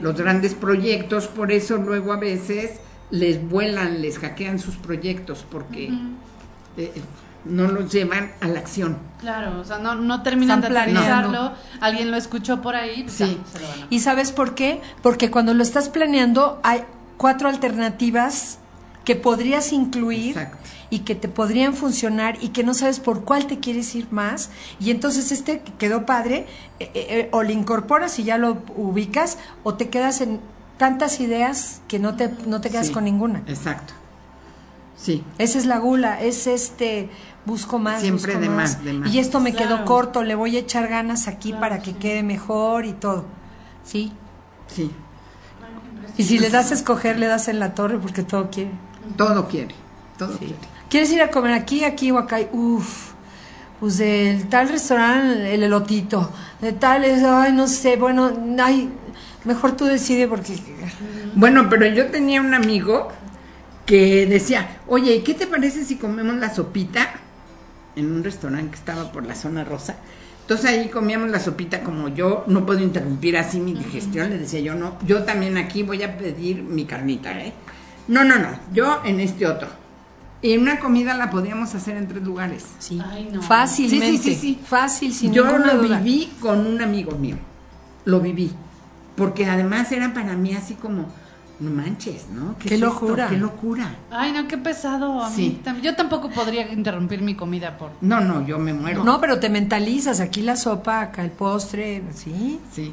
Los 0.01 0.17
grandes 0.17 0.55
proyectos, 0.55 1.27
por 1.27 1.53
eso 1.53 1.77
luego 1.77 2.13
a 2.13 2.17
veces 2.17 2.81
les 3.11 3.49
vuelan, 3.49 4.03
les 4.03 4.19
hackean 4.19 4.59
sus 4.59 4.77
proyectos, 4.77 5.45
porque 5.51 5.89
Ujú. 5.89 5.99
eh, 6.77 6.93
no 7.45 7.69
los 7.69 7.93
llevan 7.93 8.33
a 8.41 8.49
la 8.49 8.59
acción. 8.59 8.99
Claro, 9.21 9.61
o 9.61 9.65
sea, 9.65 9.79
no, 9.79 9.95
no 9.95 10.23
terminan 10.23 10.61
de 10.61 10.67
aterrizarlo, 10.67 11.53
alguien 11.81 12.11
lo 12.11 12.17
escuchó 12.17 12.61
por 12.61 12.75
ahí, 12.75 13.05
pues 13.05 13.15
Sí. 13.15 13.39
ya, 13.41 13.53
se 13.53 13.61
lo 13.61 13.69
van 13.69 13.83
a... 13.83 13.87
¿Y 13.91 14.01
sabes 14.01 14.33
por 14.33 14.55
qué? 14.55 14.81
Porque 15.03 15.31
cuando 15.31 15.55
lo 15.55 15.63
estás 15.63 15.89
planeando 15.89 16.61
hay 16.65 16.83
cuatro 17.17 17.49
alternativas 17.49 18.59
que 19.05 19.15
podrías 19.15 19.73
incluir 19.73 20.31
Exacto. 20.31 20.59
Y 20.91 21.01
que 21.01 21.15
te 21.15 21.29
podrían 21.29 21.75
funcionar 21.75 22.39
y 22.41 22.49
que 22.49 22.63
no 22.65 22.75
sabes 22.75 23.01
por 23.01 23.25
cuál 23.25 23.47
te 23.47 23.59
quieres 23.59 23.95
ir 23.95 24.09
más. 24.11 24.51
Y 24.79 24.91
entonces 24.91 25.33
este 25.33 25.61
que 25.61 25.73
quedó 25.75 26.07
padre, 26.07 26.47
eh, 26.81 26.91
eh, 26.95 27.29
o 27.33 27.43
le 27.43 27.53
incorporas 27.53 28.19
y 28.19 28.25
ya 28.25 28.39
lo 28.39 28.63
ubicas, 28.77 29.39
o 29.65 29.75
te 29.75 29.89
quedas 29.89 30.21
en 30.21 30.41
tantas 30.79 31.21
ideas 31.21 31.81
que 31.89 31.99
no 31.99 32.17
te, 32.17 32.31
no 32.47 32.61
te 32.61 32.71
quedas 32.71 32.89
Sí, 32.89 32.93
con 32.93 33.05
ninguna. 33.05 33.43
Exacto. 33.47 33.95
Sí, 34.97 35.23
Esa 35.39 35.59
es 35.59 35.67
la 35.67 35.79
gula, 35.79 36.23
es 36.23 36.47
este, 36.47 37.11
busco 37.45 37.79
más. 37.79 38.01
Siempre 38.01 38.33
busco 38.35 38.41
de 38.41 38.49
más, 38.49 38.83
de 38.85 38.93
más. 38.95 39.13
Y 39.13 39.19
esto 39.19 39.41
me 39.41 39.53
Claro. 39.53 39.77
quedó 39.77 39.85
corto, 39.85 40.23
le 40.23 40.35
voy 40.35 40.57
a 40.57 40.61
echar 40.61 40.89
ganas 40.89 41.29
aquí 41.29 41.51
Claro, 41.51 41.61
para 41.61 41.79
que 41.81 41.91
sí. 41.93 41.97
quede 41.99 42.23
mejor 42.23 42.87
y 42.87 42.93
todo. 42.95 43.25
Sí. 43.85 44.13
sí. 44.69 44.91
Y 46.19 46.23
si 46.25 46.39
le 46.39 46.49
das 46.49 46.71
a 46.71 46.75
escoger, 46.75 47.19
le 47.19 47.27
das 47.27 47.49
en 47.49 47.59
la 47.59 47.75
torre 47.75 47.99
porque 47.99 48.23
todo 48.23 48.49
quiere. 48.51 48.71
Todo 49.19 49.49
quiere. 49.49 49.75
Todo 50.19 50.37
quiere. 50.39 50.55
¿Quieres 50.89 51.11
ir 51.11 51.21
a 51.21 51.31
comer 51.31 51.53
aquí, 51.53 51.85
aquí 51.85 52.11
o 52.11 52.19
acá? 52.19 52.39
Uf, 52.53 53.13
pues 53.81 53.99
del 53.99 54.49
tal 54.49 54.69
restaurante, 54.69 55.53
el 55.53 55.65
elotito. 55.65 56.31
De 56.61 56.73
tal, 56.73 57.05
ay, 57.05 57.53
no 57.53 57.67
sé, 57.67 57.97
bueno, 57.97 58.33
ay, 58.63 58.91
mejor 59.45 59.77
tú 59.77 59.85
decide 59.85 60.29
porque... 60.29 60.57
Bueno, 61.35 61.69
pero 61.69 61.87
yo 61.87 62.07
tenía 62.07 62.41
un 62.41 62.55
amigo 62.55 63.09
que 63.85 64.27
decía, 64.27 64.79
oye, 64.87 65.23
¿qué 65.23 65.35
te 65.35 65.47
parece 65.47 65.85
si 65.85 65.97
comemos 65.97 66.37
la 66.37 66.55
sopita 66.55 67.15
en 67.95 68.13
un 68.13 68.25
restaurante 68.25 68.71
que 68.71 68.77
estaba 68.77 69.11
por 69.11 69.27
la 69.27 69.35
zona 69.35 69.65
rosa? 69.65 69.97
Entonces 70.43 70.71
ahí 70.71 70.89
comíamos 70.89 71.31
la 71.31 71.41
sopita 71.41 71.83
como 71.83 72.09
yo, 72.09 72.45
no 72.47 72.65
puedo 72.65 72.79
interrumpir 72.79 73.37
así 73.37 73.59
mi 73.59 73.75
digestión, 73.75 74.31
le 74.31 74.39
decía 74.39 74.61
yo, 74.61 74.77
no, 74.77 74.97
yo 75.05 75.25
también 75.25 75.57
aquí 75.57 75.83
voy 75.83 76.05
a 76.05 76.17
pedir 76.17 76.63
mi 76.63 76.85
carnita, 76.85 77.37
¿eh? 77.41 77.53
No, 78.07 78.23
no, 78.23 78.39
no, 78.39 78.57
yo 78.73 79.03
en 79.05 79.19
este 79.19 79.45
otro. 79.45 79.86
Y 80.43 80.57
una 80.59 80.79
comida 80.81 81.15
la 81.15 81.31
podíamos 81.31 81.75
hacer 81.75 81.97
en 81.97 82.09
tres 82.09 82.23
lugares. 82.23 82.67
Sí, 82.79 83.01
Ay, 83.05 83.29
no. 83.33 83.43
fácilmente. 83.43 84.19
Sí, 84.19 84.19
sí, 84.19 84.35
sí, 84.35 84.41
sí. 84.41 84.61
Fácil, 84.65 85.13
sin 85.13 85.33
yo 85.33 85.45
ninguna 85.47 85.75
lo 85.75 85.83
duda. 85.83 85.99
viví 86.01 86.31
con 86.41 86.67
un 86.67 86.81
amigo 86.83 87.13
mío, 87.17 87.37
lo 88.05 88.21
viví, 88.21 88.53
porque 89.17 89.47
además 89.47 89.91
era 89.93 90.13
para 90.13 90.35
mí 90.37 90.55
así 90.55 90.75
como, 90.75 91.07
no 91.59 91.71
manches, 91.71 92.27
¿no? 92.29 92.55
Qué 92.59 92.75
es 92.75 92.81
locura. 92.81 93.29
Qué 93.29 93.39
locura. 93.39 93.95
Ay, 94.11 94.33
no, 94.33 94.47
qué 94.47 94.59
pesado. 94.59 95.25
A 95.25 95.31
Sí. 95.31 95.59
mí 95.65 95.81
yo 95.81 95.97
tampoco 95.97 96.29
podría 96.29 96.71
interrumpir 96.71 97.23
mi 97.23 97.35
comida 97.35 97.79
por... 97.79 97.93
No, 98.03 98.21
no, 98.21 98.47
yo 98.47 98.59
me 98.59 98.75
muero. 98.75 99.05
No, 99.05 99.21
pero 99.23 99.41
te 99.41 99.49
mentalizas, 99.49 100.21
aquí 100.21 100.43
la 100.43 100.55
sopa, 100.57 101.01
acá 101.01 101.25
el 101.25 101.31
postre, 101.31 102.03
sí. 102.15 102.61
Sí. 102.73 102.93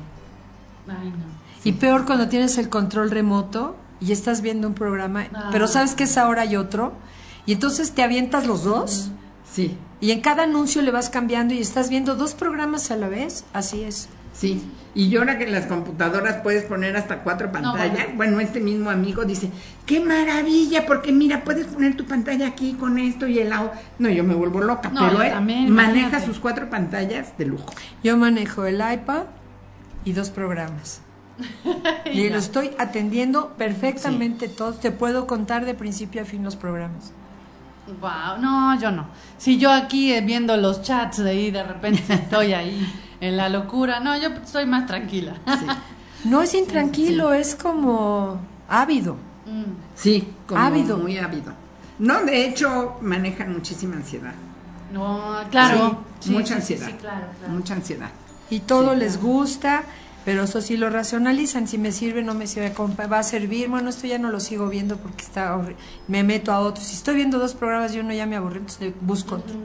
Ay, 0.88 1.10
no. 1.10 1.44
Y 1.66 1.74
peor 1.74 2.06
cuando 2.06 2.30
tienes 2.30 2.58
el 2.58 2.70
control 2.70 3.12
remoto 3.12 3.76
y 4.00 4.12
estás 4.14 4.42
viendo 4.42 4.68
un 4.68 4.74
programa, 4.74 5.26
Ah. 5.34 5.50
pero 5.52 5.68
sabes 5.68 5.94
que 5.94 6.04
esa 6.06 6.28
hora 6.30 6.44
hay 6.44 6.56
otro, 6.56 6.94
y 7.46 7.54
entonces 7.54 7.92
te 7.92 8.04
avientas 8.04 8.46
los 8.48 8.64
dos, 8.64 9.10
Sí, 9.52 9.78
y 10.02 10.12
en 10.12 10.22
cada 10.22 10.44
anuncio 10.44 10.82
le 10.82 10.90
vas 10.92 11.10
cambiando 11.10 11.54
y 11.54 11.60
estás 11.60 11.90
viendo 11.90 12.16
dos 12.16 12.34
programas 12.34 12.90
a 12.92 12.96
la 12.98 13.08
vez, 13.08 13.46
así 13.54 13.84
es. 13.84 14.10
sí. 14.34 14.64
Y 14.96 15.16
ahora 15.18 15.40
que 15.40 15.46
en 15.46 15.52
las 15.52 15.66
computadoras 15.66 16.42
puedes 16.44 16.66
poner 16.66 16.96
hasta 16.96 17.24
cuatro 17.24 17.52
pantallas, 17.52 17.96
bueno. 18.16 18.16
bueno. 18.16 18.40
este 18.42 18.60
mismo 18.60 18.92
amigo 18.92 19.26
dice, 19.26 19.50
qué 19.88 20.00
maravilla, 20.00 20.86
porque 20.86 21.12
mira, 21.12 21.44
puedes 21.44 21.66
poner 21.66 21.98
tu 21.98 22.06
pantalla 22.06 22.46
aquí 22.46 22.74
con 22.74 23.00
esto 23.00 23.26
y 23.26 23.40
el 23.40 23.50
lado. 23.50 23.72
No, 23.98 24.10
yo 24.10 24.24
me 24.24 24.36
vuelvo 24.36 24.62
loca, 24.62 24.90
No, 24.90 25.02
pero 25.02 25.14
yo 25.18 25.24
él 25.24 25.32
también, 25.32 25.72
maneja 25.72 26.00
imagínate. 26.10 26.26
sus 26.28 26.38
cuatro 26.40 26.70
pantallas 26.70 27.36
de 27.40 27.46
lujo. 27.48 27.74
Yo 28.04 28.18
manejo 28.18 28.66
el 28.66 28.76
iPad 28.76 29.24
y 30.06 30.14
dos 30.14 30.30
programas. 30.30 31.02
Y 32.14 32.30
lo 32.30 32.38
estoy 32.38 32.70
atendiendo 32.78 33.54
perfectamente 33.58 34.48
todos. 34.48 34.80
Te 34.80 34.92
puedo 34.92 35.26
contar 35.26 35.66
de 35.66 35.74
principio 35.74 36.22
a 36.22 36.26
fin 36.26 36.44
los 36.44 36.56
programas. 36.56 37.14
Wow, 38.00 38.38
no, 38.40 38.80
yo 38.80 38.92
no. 38.92 39.08
Si 39.38 39.58
yo 39.58 39.72
aquí 39.72 40.14
eh, 40.14 40.22
viendo 40.22 40.56
los 40.58 40.82
chats 40.82 41.18
de 41.24 41.30
ahí 41.32 41.52
de 41.52 41.64
repente 41.64 42.02
estoy 42.14 42.54
ahí 42.54 42.86
en 43.20 43.36
la 43.38 43.50
locura, 43.50 44.00
no, 44.00 44.18
yo 44.18 44.30
estoy 44.30 44.66
más 44.66 44.86
tranquila. 44.86 45.36
No 46.24 46.42
es 46.42 46.54
intranquilo, 46.54 47.34
es 47.34 47.56
como 47.56 48.40
ávido. 48.70 49.16
Mm. 49.46 49.74
Sí, 49.96 50.30
como 50.48 50.62
Ávido. 50.62 50.98
muy 50.98 51.18
ávido. 51.18 51.52
No, 52.00 52.24
de 52.24 52.48
hecho, 52.48 52.96
manejan 53.02 53.52
muchísima 53.54 53.98
ansiedad. 53.98 54.34
No, 54.94 55.36
claro. 55.52 56.00
Sí, 56.20 56.30
Sí, 56.30 56.32
mucha 56.32 56.46
sí, 56.46 56.50
sí, 56.50 56.74
ansiedad. 56.74 56.88
sí, 56.88 56.94
claro, 56.94 57.26
claro. 57.40 57.54
Mucha 57.54 57.74
ansiedad. 57.74 58.10
Y 58.50 58.62
todo 58.62 58.96
les 58.96 59.22
gusta, 59.22 59.84
pero 60.26 60.44
eso 60.44 60.62
sí 60.62 60.78
lo 60.78 60.90
racionalizan. 60.90 61.68
Si 61.68 61.78
me 61.78 61.92
sirve, 61.92 62.24
no 62.24 62.34
me 62.34 62.48
sirve, 62.48 62.74
va 63.12 63.20
a 63.20 63.24
servir. 63.24 63.70
Bueno, 63.70 63.90
esto 63.90 64.08
ya 64.08 64.18
no 64.18 64.30
lo 64.30 64.40
sigo 64.40 64.70
viendo 64.70 64.98
porque 64.98 65.24
está 65.24 65.60
Me 66.08 66.24
meto 66.24 66.52
a 66.52 66.60
otros. 66.60 66.86
Si 66.88 66.96
estoy 66.96 67.16
viendo 67.16 67.40
dos 67.40 67.54
programas 67.56 67.94
y 67.96 68.00
uno 68.00 68.14
ya 68.14 68.26
me 68.26 68.36
aburre, 68.36 68.60
entonces 68.60 68.94
busco 69.02 69.36
otro. 69.36 69.56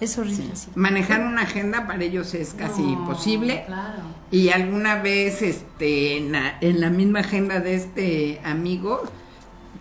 Es 0.00 0.16
horrible. 0.16 0.56
Sí. 0.56 0.68
Manejar 0.74 1.20
una 1.20 1.42
agenda 1.42 1.86
para 1.86 2.02
ellos 2.02 2.32
es 2.32 2.54
casi 2.54 2.82
No, 2.82 2.92
imposible. 2.92 3.64
Claro. 3.66 4.02
Y 4.30 4.48
alguna 4.48 5.02
vez 5.02 5.42
este, 5.42 6.16
en, 6.16 6.32
la, 6.32 6.56
en 6.60 6.80
la 6.80 6.88
misma 6.88 7.20
agenda 7.20 7.60
de 7.60 7.74
este 7.74 8.40
amigo, 8.42 9.02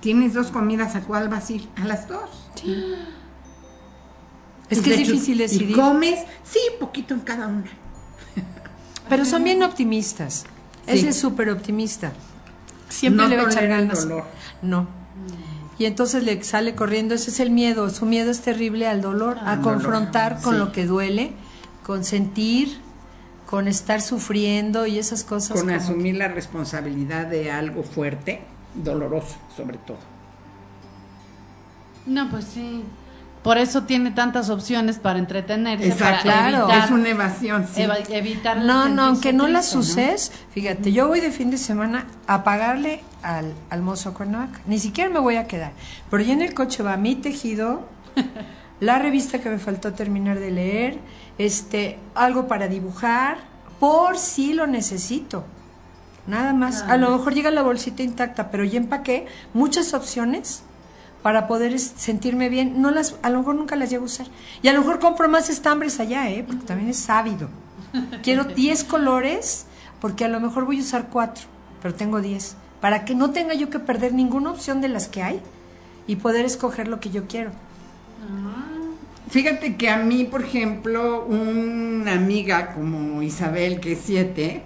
tienes 0.02 0.34
dos 0.34 0.48
comidas, 0.48 0.96
¿a 0.96 1.02
cuál 1.02 1.30
vas 1.30 1.50
a 1.50 1.54
ir? 1.54 1.70
A 1.78 1.86
las 1.86 2.10
dos. 2.10 2.30
Es 4.70 4.80
Y 4.80 4.82
que 4.82 4.92
es 4.92 4.98
difícil 4.98 5.38
decidir. 5.38 5.72
¿Y 5.72 5.74
comes? 5.74 6.20
Sí, 6.44 6.60
poquito 6.80 7.14
en 7.14 7.22
cada 7.22 7.48
una. 7.48 7.72
Pero 9.10 9.26
son 9.26 9.44
bien 9.44 9.64
optimistas. 9.64 10.46
Sí. 10.86 10.92
Ese 11.00 11.10
es 11.10 11.20
súper 11.20 11.50
optimista. 11.50 12.14
Siempre 12.90 13.24
No 13.24 13.30
le 13.30 13.38
va 13.38 13.44
a 13.44 13.52
echar 13.52 13.68
ganas. 13.68 14.04
dolor. 14.04 14.24
No. 14.62 14.88
Y 15.78 15.86
entonces 15.86 16.24
le 16.24 16.44
sale 16.44 16.76
corriendo. 16.76 17.16
Ese 17.16 17.30
es 17.30 17.40
el 17.40 17.52
miedo. 17.52 17.90
Su 17.90 18.06
miedo 18.06 18.32
es 18.32 18.42
terrible 18.42 18.88
al 18.88 19.02
dolor, 19.02 19.38
a 19.44 19.62
confrontar 19.62 20.42
dolor, 20.42 20.44
con 20.44 20.54
sí. 20.54 20.60
lo 20.60 20.72
que 20.72 20.86
duele, 20.86 21.32
con 21.86 22.04
sentir, 22.04 22.80
con 23.50 23.68
estar 23.68 24.02
sufriendo 24.02 24.86
y 24.86 25.00
esas 25.00 25.24
cosas. 25.24 25.60
Con 25.60 25.70
asumir 25.72 26.16
la 26.16 26.28
responsabilidad 26.28 27.28
de 27.28 27.52
algo 27.52 27.84
fuerte, 27.84 28.42
doloroso 28.76 29.38
sobre 29.56 29.78
todo. 29.78 29.98
No, 32.06 32.30
pues 32.30 32.46
sí. 32.46 32.84
Por 33.44 33.58
eso 33.58 33.84
tiene 33.84 34.12
tantas 34.12 34.50
opciones 34.50 35.00
para 35.00 35.18
entretenerse, 35.18 35.88
Exacto, 35.88 36.28
para 36.28 36.50
Claro. 36.50 36.64
evitar, 36.66 36.84
es 36.86 36.92
una 36.92 37.10
evasión, 37.10 37.68
sí. 37.74 37.82
eva- 37.84 37.98
evitar 38.10 38.58
No, 38.58 38.90
no, 38.90 39.04
aunque 39.06 39.32
no 39.32 39.48
las 39.48 39.74
uses, 39.76 40.32
fíjate, 40.52 40.92
yo 40.92 41.08
voy 41.08 41.22
de 41.22 41.32
fin 41.32 41.50
de 41.50 41.58
semana 41.58 42.06
a 42.28 42.44
pagarle 42.44 43.02
al, 43.24 43.54
al 43.70 43.82
mozo 43.82 44.14
Cuernavaca. 44.14 44.60
Ni 44.66 44.78
siquiera 44.78 45.10
me 45.10 45.20
voy 45.20 45.38
a 45.38 45.48
quedar. 45.48 45.72
Pero 46.10 46.22
ya 46.22 46.34
en 46.34 46.42
el 46.42 46.54
coche 46.54 46.84
va 46.84 46.98
mi 46.98 47.16
tejido, 47.16 47.88
la 48.82 49.00
revista 49.00 49.40
que 49.40 49.50
me 49.50 49.58
faltó 49.58 49.94
terminar 49.94 50.38
de 50.38 50.52
leer, 50.52 51.00
este, 51.38 51.98
algo 52.16 52.48
para 52.50 52.68
dibujar, 52.68 53.38
por 53.80 54.18
si 54.18 54.54
lo 54.54 54.68
necesito. 54.68 55.46
Nada 56.28 56.52
más. 56.54 56.82
A 56.84 56.98
lo 56.98 57.10
mejor 57.18 57.34
llega 57.34 57.50
la 57.52 57.62
bolsita 57.64 58.04
intacta, 58.04 58.52
pero 58.52 58.66
ya 58.66 58.78
empaqué 58.78 59.28
muchas 59.54 59.94
opciones 59.94 60.64
para 61.24 61.48
poder 61.48 61.80
sentirme 61.80 62.50
bien. 62.50 62.82
No 62.82 62.92
las, 62.92 63.16
a 63.22 63.30
lo 63.30 63.40
mejor 63.40 63.56
nunca 63.56 63.76
las 63.76 63.90
llevo 63.90 64.04
a 64.04 64.06
usar. 64.06 64.28
Y 64.62 64.68
a 64.68 64.74
lo 64.74 64.80
mejor 64.80 65.00
compro 65.00 65.28
más 65.30 65.50
estambres 65.50 66.00
allá, 66.00 66.30
¿eh? 66.30 66.44
Porque 66.46 66.66
también 66.66 66.90
es 66.90 66.98
sábido. 66.98 67.50
Quiero 68.24 68.44
10 68.56 68.84
colores 68.86 69.66
porque 70.00 70.26
a 70.26 70.30
lo 70.30 70.40
mejor 70.40 70.66
voy 70.66 70.80
a 70.80 70.82
usar 70.82 71.08
4, 71.12 71.46
pero 71.82 71.94
tengo 71.94 72.22
10. 72.22 72.56
Para 72.82 73.04
que 73.04 73.16
no 73.16 73.32
tenga 73.32 73.54
yo 73.54 73.70
que 73.70 73.80
perder 73.80 74.14
ninguna 74.14 74.52
opción 74.52 74.80
de 74.82 74.88
las 74.88 75.08
que 75.08 75.22
hay 75.22 75.42
y 76.08 76.16
poder 76.16 76.46
escoger 76.46 76.88
lo 76.88 77.00
que 77.00 77.10
yo 77.10 77.28
quiero. 77.28 77.52
Fíjate 79.30 79.76
que 79.76 79.90
a 79.90 79.98
mí, 79.98 80.24
por 80.24 80.44
ejemplo, 80.44 81.26
una 81.26 82.14
amiga 82.14 82.74
como 82.74 83.22
Isabel, 83.22 83.80
que 83.80 83.92
es 83.92 84.00
siete, 84.04 84.64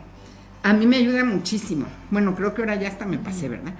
a 0.63 0.71
mí 0.71 0.87
me 0.87 0.95
ayuda 0.95 1.25
muchísimo. 1.25 1.85
Bueno, 2.09 2.35
creo 2.35 2.53
que 2.53 2.61
ahora 2.61 2.75
ya 2.75 2.87
hasta 2.87 3.05
me 3.05 3.17
pasé, 3.17 3.49
¿verdad? 3.49 3.73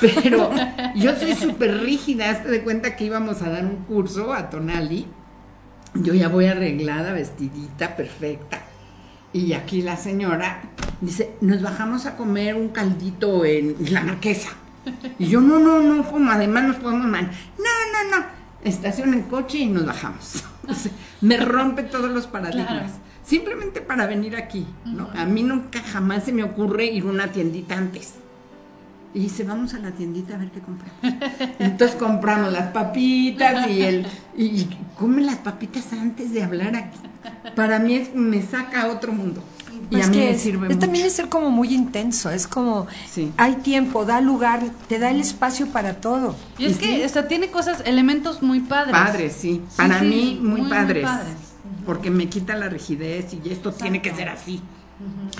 Pero 0.00 0.50
yo 0.94 1.16
soy 1.16 1.34
súper 1.34 1.80
rígida. 1.80 2.30
Hazte 2.30 2.50
de 2.50 2.62
cuenta 2.62 2.94
que 2.94 3.06
íbamos 3.06 3.40
a 3.40 3.48
dar 3.48 3.64
un 3.64 3.84
curso 3.84 4.34
a 4.34 4.50
Tonali. 4.50 5.06
Yo 5.94 6.12
ya 6.12 6.28
voy 6.28 6.46
arreglada, 6.46 7.14
vestidita, 7.14 7.96
perfecta. 7.96 8.60
Y 9.32 9.54
aquí 9.54 9.80
la 9.80 9.96
señora 9.96 10.60
dice, 11.00 11.34
nos 11.40 11.62
bajamos 11.62 12.04
a 12.04 12.16
comer 12.16 12.54
un 12.54 12.68
caldito 12.68 13.46
en 13.46 13.74
la 13.90 14.02
marquesa. 14.02 14.50
Y 15.18 15.28
yo, 15.28 15.40
no, 15.40 15.58
no, 15.58 15.80
no, 15.80 16.04
como 16.10 16.30
además 16.30 16.64
nos 16.64 16.76
podemos 16.76 17.06
mal. 17.06 17.30
No, 17.58 18.10
no, 18.10 18.18
no. 18.18 18.26
Estaciona 18.62 19.16
el 19.16 19.24
coche 19.24 19.58
y 19.58 19.66
nos 19.66 19.86
bajamos. 19.86 20.44
Me 21.20 21.36
rompe 21.38 21.82
todos 21.82 22.10
los 22.10 22.26
paradigmas. 22.26 22.68
Claro. 22.68 22.92
Simplemente 23.24 23.80
para 23.80 24.06
venir 24.06 24.36
aquí, 24.36 24.66
¿no? 24.84 25.08
A 25.14 25.24
mí 25.24 25.42
nunca 25.42 25.80
jamás 25.80 26.24
se 26.24 26.32
me 26.32 26.44
ocurre 26.44 26.86
ir 26.86 27.04
a 27.04 27.06
una 27.06 27.32
tiendita 27.32 27.76
antes. 27.76 28.14
Y 29.14 29.20
dice, 29.20 29.44
vamos 29.44 29.74
a 29.74 29.78
la 29.78 29.92
tiendita 29.92 30.34
a 30.34 30.38
ver 30.38 30.50
qué 30.50 30.60
compramos. 30.60 30.96
Entonces 31.58 31.96
compramos 31.96 32.52
las 32.52 32.68
papitas 32.68 33.68
y 33.68 33.82
el 33.82 34.06
y, 34.36 34.44
y 34.44 34.78
come 34.96 35.22
las 35.22 35.38
papitas 35.38 35.92
antes 35.92 36.32
de 36.32 36.42
hablar 36.42 36.76
aquí. 36.76 36.98
Para 37.54 37.78
mí 37.78 37.94
es, 37.94 38.14
me 38.14 38.42
saca 38.42 38.82
a 38.82 38.88
otro 38.88 39.12
mundo. 39.12 39.42
Y 39.88 39.94
Pues 39.94 40.06
a 40.06 40.10
mí 40.10 40.16
que 40.16 40.24
me 40.24 40.30
es, 40.32 40.40
sirve 40.42 40.66
es 40.66 40.74
mucho. 40.74 40.78
también 40.80 41.06
es 41.06 41.12
ser 41.12 41.28
como 41.28 41.50
muy 41.50 41.72
intenso, 41.72 42.28
es 42.30 42.46
como 42.48 42.86
Sí. 43.10 43.32
hay 43.36 43.54
tiempo, 43.56 44.04
da 44.04 44.20
lugar, 44.20 44.60
te 44.88 44.98
da 44.98 45.10
el 45.10 45.20
espacio 45.20 45.68
para 45.68 46.00
todo. 46.00 46.34
Y 46.58 46.66
es 46.66 46.72
Y 46.72 46.74
que, 46.80 46.86
sí. 46.96 47.02
o 47.04 47.08
sea, 47.08 47.28
tiene 47.28 47.50
cosas, 47.50 47.82
elementos 47.86 48.42
muy 48.42 48.60
padres. 48.60 48.92
Padres, 48.92 49.36
sí. 49.38 49.62
Para 49.76 50.00
sí, 50.00 50.06
mí, 50.06 50.38
muy, 50.40 50.50
muy, 50.50 50.60
muy 50.62 50.70
padres. 50.70 51.04
padres. 51.04 51.34
Porque 51.84 52.10
me 52.10 52.28
quita 52.28 52.56
la 52.56 52.68
rigidez 52.68 53.26
y 53.44 53.48
esto 53.50 53.72
tiene 53.72 54.02
que 54.02 54.12
ser 54.14 54.28
así. 54.28 54.60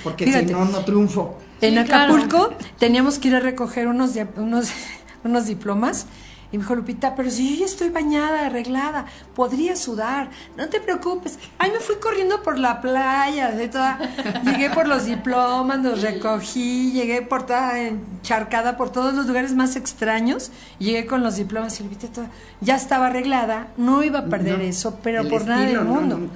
Porque 0.03 0.25
Fíjate. 0.25 0.47
si 0.47 0.53
no, 0.53 0.63
no 0.65 0.79
triunfo. 0.85 1.37
En 1.59 1.75
Sí, 1.75 1.83
claro. 1.83 2.13
Acapulco 2.13 2.53
teníamos 2.77 3.19
que 3.19 3.27
ir 3.29 3.35
a 3.35 3.39
recoger 3.39 3.87
unos, 3.87 4.11
unos, 4.37 4.69
unos 5.25 5.45
diplomas. 5.47 6.05
Y 6.51 6.57
me 6.57 6.63
dijo 6.63 6.75
Lupita, 6.75 7.13
pero 7.15 7.29
si 7.29 7.53
yo 7.53 7.59
ya 7.59 7.65
estoy 7.65 7.89
bañada, 7.89 8.45
arreglada, 8.45 9.05
podría 9.35 9.75
sudar, 9.75 10.29
no 10.55 10.69
te 10.69 10.79
preocupes. 10.79 11.37
Ay, 11.57 11.71
me 11.71 11.79
fui 11.79 11.95
corriendo 11.97 12.41
por 12.41 12.57
la 12.57 12.79
playa, 12.79 13.51
de 13.51 13.67
toda, 13.67 13.99
llegué 14.45 14.69
por 14.69 14.87
los 14.87 15.05
diplomas, 15.05 15.79
los 15.79 16.01
recogí, 16.01 16.91
llegué 16.93 17.21
por 17.21 17.45
toda 17.45 17.79
encharcada 17.79 18.77
por 18.77 18.91
todos 18.91 19.13
los 19.13 19.27
lugares 19.27 19.53
más 19.55 19.75
extraños, 19.75 20.51
llegué 20.79 21.05
con 21.05 21.21
los 21.21 21.35
diplomas 21.35 21.79
y 21.79 21.83
Lupita 21.83 22.07
toda, 22.07 22.29
ya 22.61 22.75
estaba 22.75 23.07
arreglada, 23.07 23.67
no 23.75 24.03
iba 24.03 24.19
a 24.19 24.25
perder 24.25 24.59
No, 24.59 24.63
eso, 24.63 24.99
pero 25.03 25.27
por 25.27 25.45
nada 25.45 25.65
del 25.65 25.81
mundo. 25.81 26.29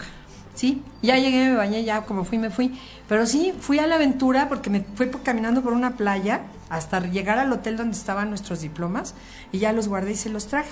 Sí, 0.56 0.84
ya 1.02 1.18
llegué, 1.18 1.50
me 1.50 1.56
bañé, 1.56 1.84
ya 1.86 2.02
como 2.02 2.26
fui, 2.26 2.38
me 2.38 2.50
fui. 2.50 2.78
Pero 3.08 3.26
sí, 3.26 3.54
fui 3.60 3.80
a 3.80 3.88
la 3.88 3.96
aventura 3.96 4.50
porque 4.50 4.70
me 4.70 4.86
fui 4.96 5.10
caminando 5.24 5.62
por 5.62 5.74
una 5.74 5.96
playa 5.96 6.42
hasta 6.72 7.00
llegar 7.02 7.38
al 7.38 7.52
hotel 7.52 7.78
donde 7.78 7.96
estaban 7.98 8.30
nuestros 8.30 8.62
diplomas 8.62 9.14
y 9.52 9.60
ya 9.60 9.74
los 9.74 9.88
guardé 9.88 10.14
y 10.14 10.16
se 10.16 10.30
los 10.30 10.48
traje. 10.48 10.72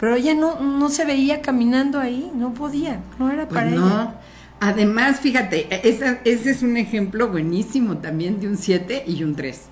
Pero 0.00 0.14
ella 0.14 0.34
no, 0.34 0.60
no 0.60 0.88
se 0.88 1.04
veía 1.04 1.42
caminando 1.42 2.00
ahí, 2.00 2.30
no 2.34 2.54
podía, 2.54 3.00
no 3.18 3.30
era 3.30 3.48
Pues 3.48 3.62
para 3.64 3.70
no. 3.76 3.86
ella. 3.86 4.14
Además, 4.60 5.20
fíjate, 5.20 5.88
esa- 5.88 6.18
ese 6.24 6.50
es 6.50 6.62
un 6.62 6.76
ejemplo 6.76 7.28
buenísimo 7.28 7.98
también 7.98 8.40
de 8.40 8.48
un 8.48 8.56
7 8.56 9.04
y 9.06 9.22
un 9.24 9.34
3. 9.36 9.62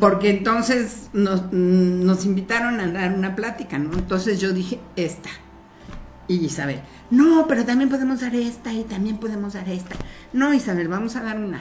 Porque 0.00 0.30
entonces 0.30 1.08
nos, 1.12 1.42
mm, 1.52 2.04
nos 2.04 2.24
invitaron 2.26 2.80
a 2.80 2.88
dar 2.88 3.14
una 3.14 3.36
plática, 3.36 3.78
¿no? 3.78 3.92
Entonces 3.94 4.40
yo 4.40 4.52
dije, 4.52 4.80
esta. 4.96 5.30
Y 6.26 6.44
Isabel, 6.44 6.80
no, 7.10 7.46
pero 7.46 7.64
también 7.64 7.88
podemos 7.88 8.20
dar 8.20 8.34
esta 8.34 8.72
y 8.72 8.82
también 8.84 9.16
podemos 9.18 9.54
dar 9.54 9.68
esta. 9.68 9.94
No, 10.32 10.52
Isabel, 10.52 10.88
vamos 10.88 11.16
a 11.16 11.22
dar 11.22 11.38
una. 11.38 11.60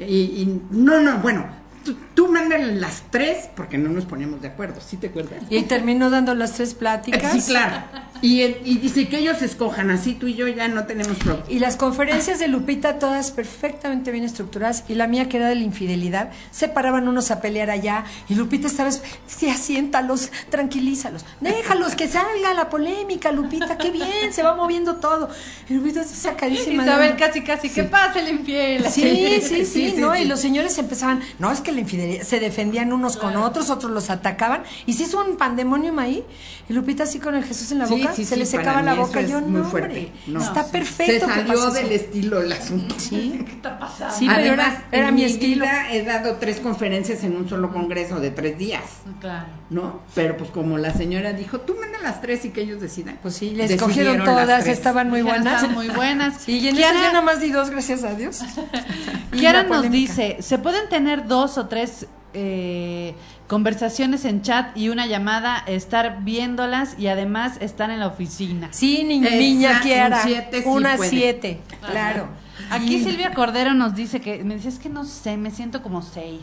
Y, 0.00 0.04
y- 0.04 0.62
no, 0.70 1.00
no, 1.00 1.18
bueno, 1.18 1.46
tú, 1.84 1.96
tú 2.14 2.28
mándale 2.28 2.74
las 2.76 3.02
tres 3.10 3.48
porque 3.54 3.78
no 3.78 3.90
nos 3.90 4.04
poníamos 4.06 4.40
de 4.42 4.48
acuerdo, 4.48 4.80
¿sí 4.80 4.96
te 4.96 5.08
acuerdas? 5.08 5.42
Y 5.50 5.62
terminó 5.62 6.10
dando 6.10 6.34
las 6.34 6.52
tres 6.52 6.74
pláticas. 6.74 7.32
Sí, 7.32 7.52
claro. 7.52 7.84
Y, 8.22 8.42
y 8.42 8.78
dice 8.78 9.08
que 9.08 9.18
ellos 9.18 9.42
escojan, 9.42 9.90
así 9.90 10.14
tú 10.14 10.26
y 10.26 10.34
yo 10.34 10.48
ya 10.48 10.66
no 10.68 10.84
tenemos 10.86 11.16
problema. 11.18 11.44
Y 11.48 11.58
las 11.58 11.76
conferencias 11.76 12.38
de 12.38 12.48
Lupita, 12.48 12.98
todas 12.98 13.30
perfectamente 13.30 14.10
bien 14.10 14.24
estructuradas, 14.24 14.84
y 14.88 14.94
la 14.94 15.06
mía, 15.06 15.28
que 15.28 15.36
era 15.36 15.48
de 15.48 15.56
la 15.56 15.62
infidelidad, 15.62 16.30
se 16.50 16.68
paraban 16.68 17.06
unos 17.06 17.30
a 17.30 17.40
pelear 17.42 17.70
allá, 17.70 18.04
y 18.28 18.34
Lupita 18.34 18.66
estaba, 18.66 18.90
sí, 18.90 19.50
asiéntalos, 19.50 20.30
tranquilízalos, 20.48 21.24
déjalos 21.40 21.94
que 21.94 22.08
salga 22.08 22.54
la 22.54 22.70
polémica, 22.70 23.30
Lupita, 23.30 23.76
qué 23.76 23.90
bien, 23.90 24.32
se 24.32 24.42
va 24.42 24.54
moviendo 24.54 24.96
todo. 24.96 25.28
Y 25.68 25.74
Lupita 25.74 26.00
así 26.00 26.14
sacadísima. 26.14 26.82
Isabel 26.82 27.16
casi, 27.16 27.42
casi, 27.42 27.68
¿qué 27.68 27.84
pasa 27.84 28.20
el 28.20 28.28
infiel? 28.28 28.84
Sí, 28.88 29.02
sí, 29.02 29.40
sí, 29.42 29.64
Sí, 29.66 29.90
sí, 29.90 30.00
¿no? 30.00 30.14
sí. 30.14 30.22
Y 30.22 30.24
los 30.24 30.40
señores 30.40 30.78
empezaban, 30.78 31.20
no, 31.38 31.50
es 31.52 31.60
que 31.60 31.72
la 31.74 31.80
infidelidad, 31.80 32.22
se 32.22 32.40
defendían 32.40 32.92
unos 32.92 33.16
con 33.16 33.36
otros, 33.36 33.70
otros 33.70 33.92
los 33.92 34.10
atacaban, 34.10 34.62
y 34.86 34.94
se 34.94 35.04
hizo 35.04 35.22
un 35.22 35.36
pandemonium 35.36 35.98
ahí, 35.98 36.24
y 36.68 36.72
Lupita 36.72 37.02
así 37.04 37.18
con 37.18 37.34
el 37.34 37.44
Jesús 37.44 37.70
en 37.72 37.78
la 37.80 37.86
Sí, 37.86 38.00
boca, 38.00 38.14
sí, 38.14 38.24
se 38.24 38.34
sí, 38.34 38.40
le 38.40 38.46
secaba 38.46 38.80
la 38.82 38.94
boca, 38.94 39.20
es 39.20 39.30
yo 39.30 39.40
muy 39.40 39.60
no, 39.60 39.64
fuerte. 39.68 39.88
hombre, 39.88 40.12
No, 40.26 40.40
está 40.42 40.64
sí. 40.64 40.68
perfecto. 40.72 41.26
Se 41.26 41.32
salió 41.34 41.70
del 41.70 41.86
eso. 41.86 41.94
estilo 41.94 42.40
el 42.40 42.52
asunto. 42.52 42.94
Sí, 42.98 43.42
¿Qué 43.44 43.52
está 43.52 43.78
pasando? 43.78 44.14
Sí, 44.14 44.26
pero 44.26 44.38
Además, 44.54 44.66
era, 44.68 44.88
era 44.92 45.08
en 45.08 45.14
mi 45.14 45.20
mi 45.24 45.26
estilo. 45.30 45.64
vida 45.64 45.92
he 45.92 46.02
dado 46.04 46.36
tres 46.36 46.60
conferencias 46.60 47.22
en 47.24 47.36
un 47.36 47.48
solo 47.48 47.70
congreso 47.72 48.18
de 48.20 48.30
tres 48.30 48.56
días, 48.58 48.82
Claro. 49.20 49.46
¿no? 49.70 50.00
Pero 50.14 50.36
pues 50.36 50.50
como 50.50 50.78
la 50.78 50.92
señora 50.94 51.32
dijo, 51.34 51.60
tú 51.60 51.74
manda 51.78 51.98
las 52.02 52.20
tres 52.20 52.44
y 52.46 52.50
que 52.50 52.62
ellos 52.62 52.80
decidan. 52.80 53.18
Pues 53.22 53.34
sí, 53.34 53.50
les 53.50 53.70
las 53.70 54.24
todas, 54.24 54.66
estaban 54.66 55.10
muy 55.10 55.22
buenas. 55.22 55.62
"Están 55.62 55.74
muy 55.74 55.88
buenas. 55.88 56.40
Sí, 56.42 56.58
y 56.60 56.68
en 56.68 56.76
Kiara- 56.76 56.94
yo 56.96 57.02
nada 57.08 57.22
más 57.22 57.40
di 57.40 57.50
dos, 57.50 57.70
gracias 57.70 58.04
a 58.04 58.14
Dios. 58.14 58.40
Y 59.32 59.38
Kiara 59.38 59.64
la 59.64 59.68
nos 59.68 59.90
dice, 59.90 60.36
¿se 60.40 60.58
pueden 60.58 60.88
tener 60.88 61.26
dos 61.26 61.58
o 61.58 61.66
tres 61.66 62.06
eh, 62.36 63.14
conversaciones 63.48 64.24
en 64.24 64.42
chat 64.42 64.76
y 64.76 64.88
una 64.88 65.06
llamada, 65.06 65.62
estar 65.66 66.22
viéndolas 66.22 66.96
y 66.98 67.08
además 67.08 67.58
estar 67.60 67.90
en 67.90 68.00
la 68.00 68.06
oficina? 68.08 68.68
Sí, 68.72 69.04
ni- 69.04 69.24
Esa, 69.26 69.36
niña 69.36 69.70
un 69.76 69.80
Kiara, 69.82 70.22
siete 70.22 70.62
sí 70.62 70.68
una 70.68 70.96
puede. 70.96 71.10
siete, 71.10 71.60
claro. 71.90 72.28
Aquí 72.70 72.98
Sí. 72.98 73.04
Silvia 73.04 73.32
Cordero 73.34 73.74
nos 73.74 73.94
dice 73.94 74.20
que, 74.20 74.42
me 74.44 74.54
dice, 74.56 74.68
es 74.68 74.78
que 74.78 74.88
no 74.88 75.04
sé, 75.04 75.36
me 75.36 75.50
siento 75.50 75.82
como 75.82 76.02
seis. 76.02 76.40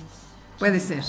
Puede 0.60 0.80
ser. 0.80 1.04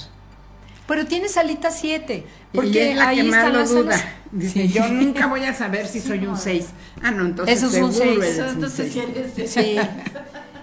Pero 0.87 1.07
tienes 1.07 1.33
salita 1.33 1.71
siete, 1.71 2.27
y 2.53 2.57
porque 2.57 2.91
es 2.93 2.97
la 2.97 3.09
ahí 3.09 3.19
que 3.19 3.25
más 3.25 3.53
lo 3.53 3.65
duda. 3.67 3.93
salas. 3.99 4.05
Dice, 4.33 4.67
Sí. 4.67 4.73
yo 4.73 4.89
nunca 4.89 5.27
voy 5.27 5.45
a 5.45 5.53
saber 5.55 5.87
si 5.87 6.01
soy 6.01 6.27
un 6.27 6.37
seis. 6.39 6.69
Ah, 7.03 7.11
no, 7.11 7.27
entonces 7.27 7.59
Eso 7.63 7.67
es 7.69 7.83
un 7.83 7.93
seguro 7.93 8.23
seis. 8.23 8.39
eres 8.39 8.39
un 8.49 8.55
Entonces, 8.55 8.93
seis. 9.35 9.51
Sí. 9.51 9.77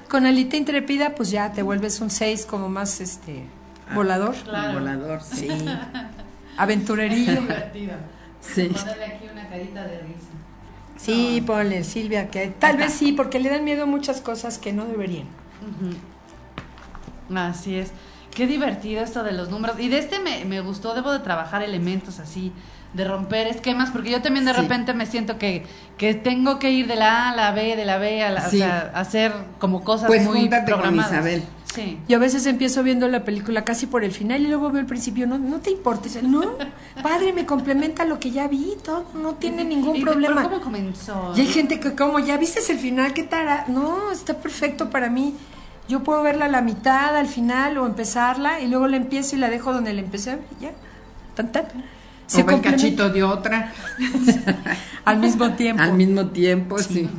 Con 0.10 0.26
alita 0.26 0.57
intrépida, 0.57 1.14
pues 1.15 1.30
ya 1.31 1.51
te 1.53 1.61
vuelves 1.61 2.01
un 2.01 2.10
seis 2.10 2.45
como 2.45 2.68
más 2.68 2.99
este 2.99 3.43
volador. 3.95 4.36
Claro. 4.36 4.70
Un 4.70 4.74
volador, 4.76 5.22
sí. 5.22 5.48
Aventurerillo. 6.57 7.41
Divertido. 7.41 7.94
Sí. 8.41 8.70
Ponerle 8.70 9.06
aquí 9.06 9.26
una 9.32 9.48
carita 9.49 9.84
de 9.84 9.99
risa. 9.99 10.28
Sí, 10.98 11.41
ponle, 11.45 11.84
Silvia, 11.86 12.30
que 12.30 12.48
tal 12.48 12.76
vez 12.78 12.94
sí, 12.94 13.14
porque 13.14 13.40
le 13.40 13.49
dan 13.49 13.64
miedo 13.64 13.88
muchas 13.88 14.20
cosas 14.22 14.57
que 14.57 14.74
no 14.74 14.86
deberían. 14.86 15.28
Así 17.34 17.76
es. 17.78 17.91
Qué 18.34 18.48
divertido 18.48 19.02
esto 19.03 19.24
de 19.24 19.32
los 19.32 19.49
números. 19.49 19.80
Y 19.80 19.90
de 19.90 19.99
este 19.99 20.20
me, 20.20 20.45
me 20.45 20.61
gustó, 20.61 20.94
debo 20.94 21.11
de 21.11 21.20
trabajar 21.20 21.61
elementos 21.64 22.20
así, 22.20 22.52
de 22.94 23.06
romper 23.06 23.48
esquemas, 23.48 23.91
porque 23.91 24.11
yo 24.11 24.22
también 24.22 24.45
de 24.45 24.53
Sí. 24.53 24.61
repente 24.61 24.94
me 24.94 25.06
siento 25.06 25.38
que, 25.38 25.66
que 25.98 26.14
tengo 26.14 26.60
que 26.60 26.72
ir 26.72 26.88
de 26.88 26.95
la 26.95 27.28
A 27.28 27.32
a 27.32 27.36
la 27.36 27.52
B, 27.52 27.76
de 27.76 27.86
la 27.86 27.98
B 27.98 28.24
a 28.24 28.32
la... 28.32 28.41
Sí. 28.49 28.57
O 28.57 28.60
sea, 28.60 28.91
hacer 28.95 29.32
como 29.60 29.84
cosas 29.84 30.07
Pues 30.07 30.26
muy 30.26 30.41
júntate 30.41 30.72
con 30.72 30.82
programadas. 30.82 31.11
Isabel. 31.11 31.44
Sí. 31.74 32.00
Yo 32.08 32.18
a 32.18 32.20
veces 32.20 32.46
empiezo 32.48 32.82
viendo 32.82 33.08
la 33.08 33.24
película 33.24 33.64
casi 33.64 33.86
por 33.86 34.04
el 34.04 34.12
final 34.12 34.41
y 34.41 34.48
luego 34.48 34.72
veo 34.72 34.82
el 34.82 34.88
principio, 34.88 35.28
no, 35.28 35.38
no 35.38 35.60
te 35.60 35.70
importa, 35.70 36.04
Dice, 36.06 36.24
no, 36.24 36.41
padre, 37.04 37.32
me 37.32 37.46
complementa 37.46 38.06
lo 38.06 38.20
que 38.20 38.32
ya 38.32 38.48
vi, 38.48 38.74
todo, 38.84 39.06
no 39.14 39.36
tiene 39.36 39.64
ningún 39.64 39.96
¿Y 39.98 40.02
problema. 40.02 40.44
¿Cómo 40.44 40.62
comenzó? 40.62 41.34
Y 41.36 41.41
hay 41.41 41.48
gente 41.48 41.80
que 41.80 41.94
como, 41.96 42.20
ya 42.20 42.38
viste 42.38 42.60
el 42.72 42.80
final, 42.80 43.14
¿qué 43.14 43.24
tal? 43.24 43.66
No, 43.68 44.12
está 44.12 44.34
perfecto 44.36 44.90
para 44.90 45.10
mí. 45.10 45.36
Yo 45.88 46.04
puedo 46.04 46.22
verla 46.22 46.46
a 46.46 46.50
la 46.50 46.62
mitad, 46.62 47.16
al 47.16 47.28
final 47.28 47.78
o 47.80 47.86
empezarla 47.86 48.62
y 48.62 48.68
luego 48.68 48.88
la 48.88 48.98
empiezo 48.98 49.36
y 49.36 49.40
la 49.40 49.50
dejo 49.50 49.74
donde 49.74 49.94
la 49.94 50.02
empecé 50.02 50.38
y 50.60 50.64
ya. 50.64 50.72
Tan, 51.36 51.52
tan. 51.52 51.66
o 51.66 52.46
va 52.46 52.54
el 52.54 52.62
cachito 52.62 53.10
de 53.10 53.24
otra 53.24 53.74
al 55.06 55.18
mismo 55.18 55.52
tiempo. 55.54 55.82
al 55.82 55.94
mismo 55.94 56.28
tiempo, 56.28 56.78
sí. 56.78 56.94
Sí, 56.94 57.10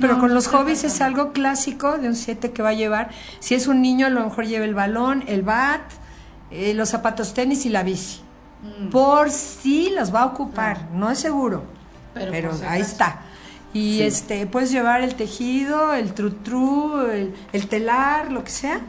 pero 0.00 0.18
con 0.18 0.32
los 0.34 0.46
hobbies 0.48 0.84
es 0.84 1.00
algo 1.00 1.32
clásico 1.32 1.98
de 1.98 2.08
un 2.08 2.14
7 2.14 2.52
que 2.52 2.62
va 2.62 2.70
a 2.70 2.74
llevar. 2.74 3.10
Si 3.40 3.54
es 3.54 3.66
un 3.66 3.82
niño, 3.82 4.06
a 4.06 4.10
lo 4.10 4.24
mejor 4.24 4.46
lleva 4.46 4.64
el 4.64 4.74
balón, 4.74 5.24
el 5.26 5.42
bat, 5.42 5.82
eh, 6.50 6.72
los 6.74 6.88
zapatos 6.90 7.34
tenis 7.34 7.66
y 7.66 7.68
la 7.68 7.82
bici. 7.82 8.20
Mm. 8.62 8.90
Por 8.90 9.30
si 9.30 9.90
los 9.90 10.14
va 10.14 10.22
a 10.22 10.26
ocupar, 10.26 10.88
no 10.92 11.10
es 11.10 11.18
seguro. 11.18 11.64
Pero 12.14 12.30
Pero, 12.30 12.50
por 12.50 12.58
si 12.60 12.64
ahí 12.64 12.80
está. 12.80 13.22
Y 13.74 13.96
Sí. 13.98 14.02
este 14.02 14.46
puedes 14.46 14.70
llevar 14.70 15.00
el 15.02 15.14
tejido, 15.14 15.94
el 15.94 16.12
trutru, 16.14 17.06
el, 17.10 17.34
el 17.52 17.66
telar, 17.68 18.30
lo 18.30 18.44
que 18.44 18.50
sea. 18.50 18.80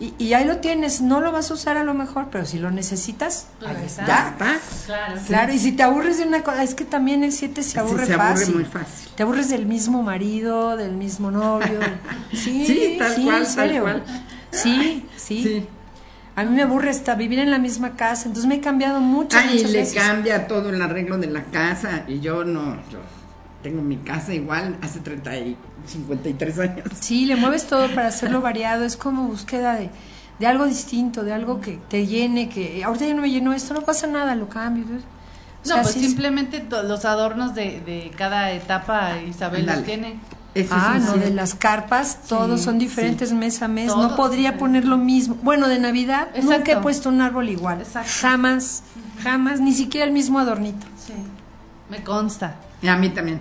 Y, 0.00 0.14
y 0.18 0.32
ahí 0.32 0.46
lo 0.46 0.56
tienes. 0.58 1.02
No 1.02 1.20
lo 1.20 1.30
vas 1.30 1.50
a 1.50 1.54
usar 1.54 1.76
a 1.76 1.84
lo 1.84 1.92
mejor, 1.94 2.28
pero 2.32 2.46
si 2.46 2.58
lo 2.58 2.70
necesitas, 2.70 3.48
ahí 3.64 3.76
está. 3.84 4.06
Ya 4.06 4.28
está. 4.30 4.58
Claro. 4.86 5.20
Claro, 5.26 5.52
y 5.52 5.58
si 5.58 5.72
te 5.72 5.82
aburres 5.82 6.16
de 6.18 6.24
una 6.26 6.42
cosa, 6.42 6.62
es 6.62 6.74
que 6.74 6.84
también 6.86 7.22
el 7.22 7.32
7 7.32 7.62
se 7.62 7.78
aburre 7.78 8.06
se 8.06 8.14
aburre 8.14 8.28
fácil. 8.38 8.54
muy 8.54 8.64
fácil. 8.64 9.10
Te 9.14 9.22
aburres 9.22 9.50
del 9.50 9.66
mismo 9.66 10.02
marido, 10.02 10.76
del 10.78 10.92
mismo 10.92 11.30
novio. 11.30 11.78
Sí, 12.32 12.64
Sí, 12.66 12.96
tal 12.98 13.14
sí, 13.14 13.24
cual, 13.24 13.44
en 13.46 13.54
tal 13.54 13.80
cual. 13.82 14.04
Sí, 14.52 15.06
sí, 15.16 15.42
Sí. 15.42 15.66
A 16.36 16.44
mí 16.44 16.54
me 16.56 16.62
aburre 16.62 16.88
hasta 16.88 17.14
vivir 17.16 17.38
en 17.40 17.50
la 17.50 17.58
misma 17.58 17.96
casa, 17.96 18.22
entonces 18.26 18.48
me 18.48 18.54
he 18.54 18.60
cambiado 18.60 19.00
mucho. 19.00 19.36
Ay, 19.36 19.56
muchas 19.56 19.70
le 19.72 19.78
veces. 19.80 19.94
cambia 20.02 20.46
todo 20.46 20.70
el 20.70 20.80
arreglo 20.80 21.18
de 21.18 21.26
la 21.26 21.42
casa 21.44 22.04
y 22.08 22.20
yo 22.20 22.44
no, 22.44 22.76
yo 22.90 23.00
tengo 23.62 23.82
mi 23.82 23.96
casa 23.96 24.32
igual 24.34 24.76
hace 24.82 25.00
30 25.00 25.36
y 25.38 25.56
53 25.86 26.58
años. 26.58 26.88
Sí, 27.00 27.26
le 27.26 27.36
mueves 27.36 27.66
todo 27.66 27.88
para 27.94 28.08
hacerlo 28.08 28.40
variado, 28.40 28.84
es 28.84 28.96
como 28.96 29.24
búsqueda 29.28 29.74
de, 29.74 29.90
de 30.38 30.46
algo 30.46 30.66
distinto, 30.66 31.22
de 31.24 31.32
algo 31.32 31.60
que 31.60 31.78
te 31.88 32.06
llene, 32.06 32.48
que 32.48 32.82
ahorita 32.84 33.06
ya 33.06 33.14
no 33.14 33.22
me 33.22 33.30
llenó 33.30 33.52
esto, 33.52 33.74
no 33.74 33.82
pasa 33.82 34.06
nada, 34.06 34.34
lo 34.34 34.48
cambio. 34.48 34.84
O 34.84 35.68
No, 35.68 35.82
pues 35.82 35.94
simplemente 35.94 36.64
los 36.70 37.04
adornos 37.04 37.54
de, 37.54 37.80
de 37.80 38.10
cada 38.16 38.52
etapa 38.52 39.18
Isabel 39.22 39.66
los 39.66 39.84
tiene. 39.84 40.18
Ah, 40.70 40.98
no, 41.00 41.12
de 41.16 41.30
las 41.30 41.54
carpas, 41.54 42.22
todos 42.28 42.60
Sí, 42.60 42.64
son 42.66 42.78
diferentes 42.78 43.32
mes 43.32 43.62
a 43.62 43.68
mes. 43.68 43.86
Todos, 43.86 44.10
no 44.10 44.16
podría 44.16 44.52
sí. 44.52 44.58
poner 44.58 44.84
lo 44.84 44.98
mismo. 44.98 45.36
Bueno, 45.42 45.68
de 45.68 45.78
Navidad 45.78 46.28
nunca 46.42 46.72
he 46.72 46.76
puesto 46.78 47.08
un 47.08 47.20
árbol 47.20 47.48
igual. 47.48 47.80
Exacto. 47.80 48.10
Jamás, 48.20 48.82
jamás, 49.22 49.60
ni 49.60 49.72
siquiera 49.72 50.06
el 50.06 50.12
mismo 50.12 50.40
adornito. 50.40 50.86
Me 51.90 52.02
consta. 52.04 52.56
Y 52.82 52.88
a 52.88 52.96
mí 52.96 53.10
también. 53.10 53.40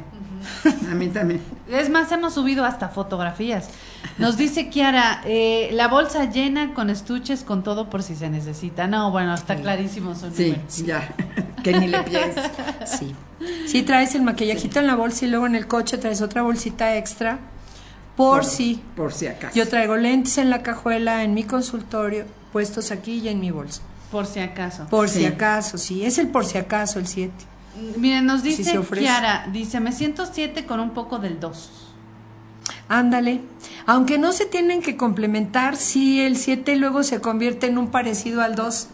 A 0.90 0.96
mí 0.96 1.08
también. 1.10 1.42
Es 1.70 1.90
más, 1.90 2.12
hemos 2.12 2.34
subido 2.34 2.64
hasta 2.66 2.90
fotografías. 2.90 3.70
Nos 4.18 4.38
dice 4.38 4.70
Kiara, 4.70 5.22
eh, 5.26 5.70
la 5.74 5.88
bolsa 5.90 6.26
llena 6.30 6.74
con 6.74 6.90
estuches, 6.90 7.44
con 7.44 7.62
todo 7.64 7.90
por 7.90 8.04
si 8.04 8.16
se 8.16 8.30
necesita. 8.30 8.88
No, 8.88 9.12
bueno, 9.12 9.34
está 9.34 9.56
clarísimo 9.58 10.16
su 10.16 10.32
Sí, 10.32 10.52
número. 10.52 10.64
ya. 10.86 11.10
Que 11.64 11.74
ni 11.78 11.88
le 11.88 12.02
pienses. 12.04 12.50
Sí. 12.86 13.14
Sí, 13.68 13.84
traes 13.84 14.16
el 14.16 14.22
maquillajito 14.22 14.80
en 14.80 14.88
la 14.88 14.96
bolsa 14.96 15.26
y 15.26 15.28
luego 15.30 15.46
en 15.46 15.56
el 15.56 15.68
coche 15.68 15.98
traes 15.98 16.22
otra 16.22 16.42
bolsita 16.42 16.96
extra. 16.96 17.40
Por, 18.16 18.46
si. 18.46 18.82
Por 18.96 19.12
si 19.12 19.28
acaso. 19.28 19.54
Yo 19.56 19.68
traigo 19.68 19.98
lentes 19.98 20.38
en 20.38 20.50
la 20.50 20.64
cajuela, 20.64 21.24
en 21.24 21.34
mi 21.34 21.44
consultorio, 21.44 22.26
puestos 22.54 22.92
aquí 22.92 23.16
y 23.20 23.28
en 23.28 23.42
mi 23.42 23.52
bolsa. 23.52 23.82
Por 24.10 24.26
si 24.26 24.40
acaso. 24.40 24.86
Por 24.90 25.10
Sí. 25.10 25.20
si 25.20 25.26
acaso, 25.26 25.78
sí. 25.78 26.06
Es 26.06 26.18
el 26.18 26.30
por 26.30 26.46
si 26.46 26.58
acaso, 26.58 26.98
el 26.98 27.08
7. 27.08 27.34
Miren, 27.98 28.26
nos 28.26 28.42
Si 28.42 28.50
dice. 28.50 28.80
Kiara, 28.98 29.48
dice, 29.52 29.80
me 29.80 29.92
siento 29.92 30.26
siete 30.26 30.66
con 30.66 30.80
un 30.80 30.92
poco 30.92 31.20
del 31.20 31.40
2. 31.40 31.70
Ándale. 32.88 33.42
Aunque 33.86 34.18
no 34.18 34.32
se 34.32 34.46
tienen 34.46 34.82
que 34.82 34.98
complementar, 34.98 35.78
si 35.78 36.22
el 36.22 36.38
7 36.38 36.76
luego 36.76 37.04
se 37.04 37.22
convierte 37.22 37.68
en 37.68 37.78
un 37.78 37.90
parecido 37.90 38.42
al 38.42 38.56
2. 38.56 38.90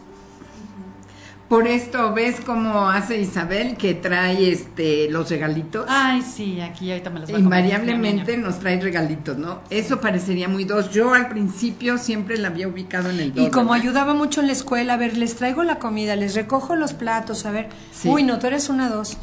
Por 1.49 1.67
esto, 1.67 2.11
¿ves 2.13 2.38
cómo 2.43 2.89
hace 2.89 3.22
Isabel 3.22 3.77
que 3.77 3.93
trae 3.93 4.51
este 4.51 5.09
los 5.11 5.30
regalitos? 5.30 5.85
Ay, 5.88 6.23
sí, 6.23 6.59
aquí 6.59 6.89
ahorita 6.89 7.11
me 7.11 7.19
los 7.19 7.30
voy 7.30 7.39
a 7.39 7.43
comer. 7.43 7.65
Invariablemente 7.65 8.35
nos 8.38 8.59
trae 8.59 8.81
regalitos, 8.81 9.38
¿no? 9.38 9.61
Eso 9.69 10.01
parecería 10.01 10.47
muy 10.47 10.63
dos. 10.65 10.89
Yo 10.89 11.13
al 11.13 11.30
principio 11.30 11.99
siempre 11.99 12.38
la 12.38 12.47
había 12.47 12.67
ubicado 12.67 13.11
en 13.11 13.19
el 13.19 13.34
dos. 13.34 13.45
Y 13.45 13.51
como 13.51 13.72
¿verdad? 13.73 13.84
ayudaba 13.84 14.13
mucho 14.15 14.41
en 14.41 14.47
la 14.47 14.53
escuela, 14.53 14.95
a 14.95 14.97
ver, 14.97 15.17
les 15.17 15.35
traigo 15.35 15.63
la 15.63 15.77
comida, 15.77 16.15
les 16.15 16.34
recojo 16.34 16.76
los 16.76 16.93
platos, 16.93 17.45
a 17.45 17.51
ver. 17.51 17.69
Sí. 17.91 18.09
Uy, 18.09 18.23
no, 18.23 18.39
tú 18.39 18.47
eres 18.47 18.69
una 18.69 18.89
2. 18.89 19.15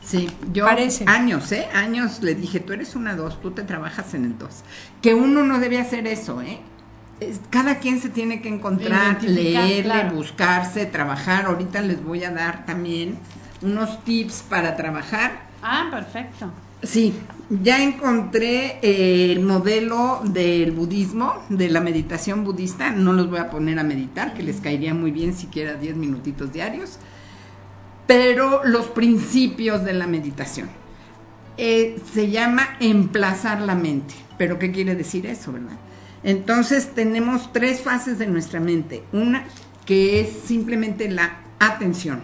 Sí, 0.00 0.28
yo 0.52 0.66
Parece. 0.66 1.04
años, 1.08 1.50
¿eh? 1.50 1.66
Años 1.74 2.22
le 2.22 2.34
dije, 2.34 2.60
tú 2.60 2.74
eres 2.74 2.94
una 2.94 3.16
dos, 3.16 3.40
tú 3.40 3.52
te 3.52 3.62
trabajas 3.62 4.12
en 4.12 4.24
el 4.26 4.38
dos. 4.38 4.62
Que 5.00 5.14
uno 5.14 5.42
no 5.42 5.58
debe 5.58 5.78
hacer 5.78 6.06
eso, 6.06 6.42
¿eh? 6.42 6.60
Cada 7.50 7.78
quien 7.78 8.00
se 8.00 8.08
tiene 8.08 8.40
que 8.40 8.48
encontrar, 8.48 9.22
leerle, 9.22 9.82
claro. 9.82 10.16
buscarse, 10.16 10.86
trabajar. 10.86 11.46
Ahorita 11.46 11.80
les 11.80 12.02
voy 12.02 12.24
a 12.24 12.30
dar 12.30 12.66
también 12.66 13.18
unos 13.62 14.02
tips 14.04 14.44
para 14.48 14.76
trabajar. 14.76 15.48
Ah, 15.62 15.88
perfecto. 15.90 16.50
Sí, 16.82 17.14
ya 17.48 17.82
encontré 17.82 18.78
el 18.82 19.40
modelo 19.40 20.20
del 20.24 20.72
budismo, 20.72 21.42
de 21.48 21.70
la 21.70 21.80
meditación 21.80 22.44
budista. 22.44 22.90
No 22.90 23.12
los 23.14 23.30
voy 23.30 23.38
a 23.38 23.50
poner 23.50 23.78
a 23.78 23.84
meditar, 23.84 24.34
que 24.34 24.42
les 24.42 24.60
caería 24.60 24.92
muy 24.92 25.10
bien 25.10 25.34
siquiera 25.34 25.74
10 25.74 25.96
minutitos 25.96 26.52
diarios. 26.52 26.98
Pero 28.06 28.64
los 28.64 28.86
principios 28.86 29.82
de 29.84 29.94
la 29.94 30.06
meditación. 30.06 30.68
Eh, 31.56 32.02
se 32.12 32.30
llama 32.30 32.76
emplazar 32.80 33.62
la 33.62 33.74
mente. 33.74 34.14
¿Pero 34.36 34.58
qué 34.58 34.72
quiere 34.72 34.94
decir 34.94 35.24
eso, 35.26 35.52
verdad? 35.52 35.76
Entonces 36.24 36.94
tenemos 36.94 37.52
tres 37.52 37.82
fases 37.82 38.18
de 38.18 38.26
nuestra 38.26 38.58
mente. 38.58 39.04
Una 39.12 39.44
que 39.84 40.20
es 40.20 40.30
simplemente 40.44 41.10
la 41.10 41.36
atención. 41.58 42.22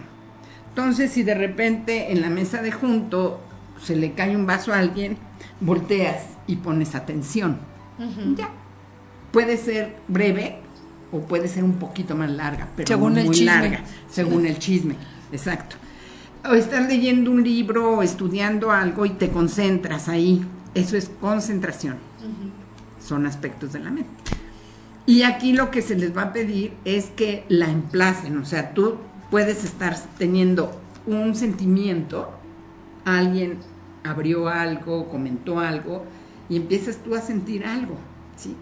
Entonces, 0.69 1.11
si 1.11 1.23
de 1.23 1.35
repente 1.35 2.11
en 2.11 2.21
la 2.21 2.29
mesa 2.29 2.61
de 2.61 2.71
junto 2.71 3.39
se 3.81 3.95
le 3.95 4.13
cae 4.13 4.35
un 4.35 4.45
vaso 4.45 4.73
a 4.73 4.79
alguien, 4.79 5.17
volteas 5.59 6.23
y 6.47 6.57
pones 6.57 6.95
atención. 6.95 7.59
Ya. 8.35 8.49
Puede 9.31 9.57
ser 9.57 9.97
breve 10.07 10.57
o 11.11 11.19
puede 11.19 11.47
ser 11.47 11.63
un 11.63 11.73
poquito 11.73 12.15
más 12.15 12.31
larga, 12.31 12.67
pero 12.75 12.87
Según 12.87 13.17
el 13.17 13.25
muy 13.25 13.35
chisme. 13.35 13.51
larga, 13.51 13.83
según 14.09 14.45
el 14.45 14.57
chisme. 14.57 14.95
Exacto. 15.31 15.75
O 16.49 16.53
estás 16.53 16.87
leyendo 16.87 17.29
un 17.29 17.43
libro 17.43 17.97
o 17.97 18.01
estudiando 18.01 18.71
algo 18.71 19.05
y 19.05 19.11
te 19.11 19.29
concentras 19.29 20.09
ahí. 20.09 20.43
Eso 20.73 20.97
es 20.97 21.11
concentración. 21.19 21.97
Son 23.03 23.25
aspectos 23.25 23.73
de 23.73 23.79
la 23.79 23.91
mente. 23.91 24.11
Y 25.05 25.23
aquí 25.23 25.53
lo 25.53 25.71
que 25.71 25.81
se 25.81 25.95
les 25.95 26.15
va 26.15 26.23
a 26.23 26.33
pedir 26.33 26.73
es 26.85 27.07
que 27.07 27.43
la 27.49 27.69
emplacen, 27.69 28.37
o 28.37 28.45
sea, 28.45 28.73
tú 28.73 28.97
puedes 29.31 29.63
estar 29.63 29.97
teniendo 30.17 30.79
un 31.07 31.35
sentimiento, 31.35 32.31
alguien 33.03 33.57
abrió 34.03 34.47
algo, 34.47 35.09
comentó 35.09 35.59
algo, 35.59 36.05
y 36.49 36.57
empiezas 36.57 36.97
tú 36.97 37.15
a 37.15 37.21
sentir 37.21 37.65
algo, 37.65 37.95
¿sí? 38.35 38.55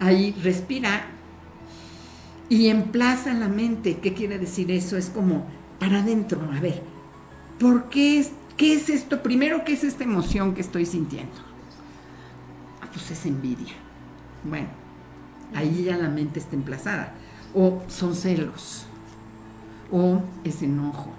Ahí 0.00 0.34
respira 0.42 1.06
y 2.48 2.68
emplaza 2.68 3.32
la 3.34 3.48
mente. 3.48 3.98
¿Qué 3.98 4.14
quiere 4.14 4.38
decir 4.38 4.70
eso? 4.70 4.96
Es 4.96 5.08
como 5.08 5.46
para 5.78 6.00
adentro, 6.00 6.40
a 6.52 6.60
ver, 6.60 6.82
¿por 7.58 7.88
qué 7.88 8.18
es, 8.18 8.32
qué 8.56 8.74
es 8.74 8.88
esto? 8.88 9.22
Primero, 9.22 9.64
¿qué 9.64 9.72
es 9.72 9.84
esta 9.84 10.04
emoción 10.04 10.54
que 10.54 10.60
estoy 10.60 10.86
sintiendo? 10.86 11.36
Ah, 12.82 12.88
pues 12.92 13.10
es 13.10 13.26
envidia. 13.26 13.74
Bueno, 14.48 14.68
ahí 15.54 15.84
ya 15.84 15.96
la 15.96 16.08
mente 16.08 16.38
está 16.38 16.56
emplazada. 16.56 17.14
O 17.54 17.82
son 17.88 18.14
celos, 18.14 18.86
o 19.90 20.20
es 20.44 20.62
enojo, 20.62 21.10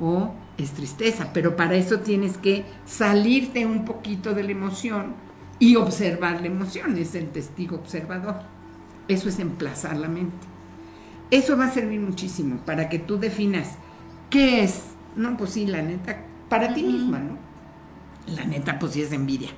o 0.00 0.32
es 0.58 0.72
tristeza, 0.72 1.30
pero 1.32 1.56
para 1.56 1.74
eso 1.74 2.00
tienes 2.00 2.36
que 2.36 2.64
salirte 2.84 3.66
un 3.66 3.84
poquito 3.84 4.32
de 4.32 4.44
la 4.44 4.52
emoción 4.52 5.14
y 5.58 5.76
observar 5.76 6.40
la 6.40 6.46
emoción, 6.46 6.96
es 6.98 7.14
el 7.14 7.28
testigo 7.30 7.76
observador. 7.76 8.42
Eso 9.08 9.28
es 9.28 9.38
emplazar 9.38 9.96
la 9.96 10.08
mente. 10.08 10.46
Eso 11.30 11.56
va 11.56 11.66
a 11.66 11.70
servir 11.70 12.00
muchísimo 12.00 12.58
para 12.64 12.88
que 12.88 12.98
tú 12.98 13.18
definas 13.18 13.76
qué 14.30 14.62
es. 14.62 14.84
No, 15.16 15.36
pues 15.36 15.50
sí, 15.50 15.66
la 15.66 15.82
neta, 15.82 16.24
para 16.48 16.74
ti 16.74 16.82
misma, 16.82 17.18
¿no? 17.18 17.36
La 18.34 18.44
neta, 18.44 18.78
pues 18.78 18.92
sí 18.92 19.02
es 19.02 19.12
envidia. 19.12 19.48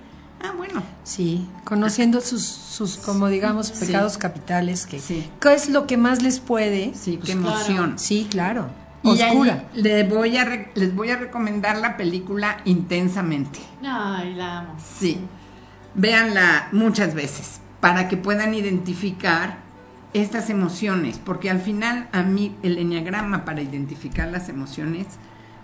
Ah, 0.43 0.53
bueno, 0.57 0.83
Sí, 1.03 1.47
conociendo 1.65 2.21
sus, 2.21 2.43
sus 2.45 2.97
como 2.99 3.29
digamos, 3.29 3.69
Sí. 3.69 3.87
pecados 3.87 4.19
capitales, 4.19 4.87
que 4.87 5.01
Sí. 5.01 5.29
¿qué 5.41 5.55
es 5.55 5.69
lo 5.71 5.87
que 5.87 5.97
más 5.97 6.23
les 6.23 6.39
puede? 6.41 6.93
sí, 6.95 7.17
Pues 7.17 7.31
qué 7.31 7.37
claro. 7.39 7.57
emoción. 7.57 7.99
Sí, 7.99 8.27
claro. 8.31 8.67
Y 9.03 9.11
Oscura. 9.23 9.65
le 9.75 10.05
voy 10.05 10.37
a 10.37 10.45
re- 10.45 10.71
les 10.75 10.95
voy 10.95 11.11
a 11.11 11.17
recomendar 11.17 11.79
la 11.79 11.97
película 11.97 12.59
Intensamente. 12.65 13.59
Ay, 13.83 14.35
la 14.35 14.59
amo. 14.61 14.75
Sí. 14.99 15.19
Véanla 15.95 16.69
muchas 16.73 17.15
veces 17.15 17.61
para 17.81 18.09
que 18.09 18.17
puedan 18.17 18.55
identificar 18.55 19.59
estas 20.15 20.51
emociones, 20.51 21.19
porque 21.25 21.51
al 21.51 21.61
final 21.61 22.09
a 22.13 22.23
mí 22.23 22.57
el 22.63 22.79
enneagrama 22.79 23.45
para 23.45 23.63
identificar 23.63 24.29
las 24.29 24.49
emociones 24.49 25.07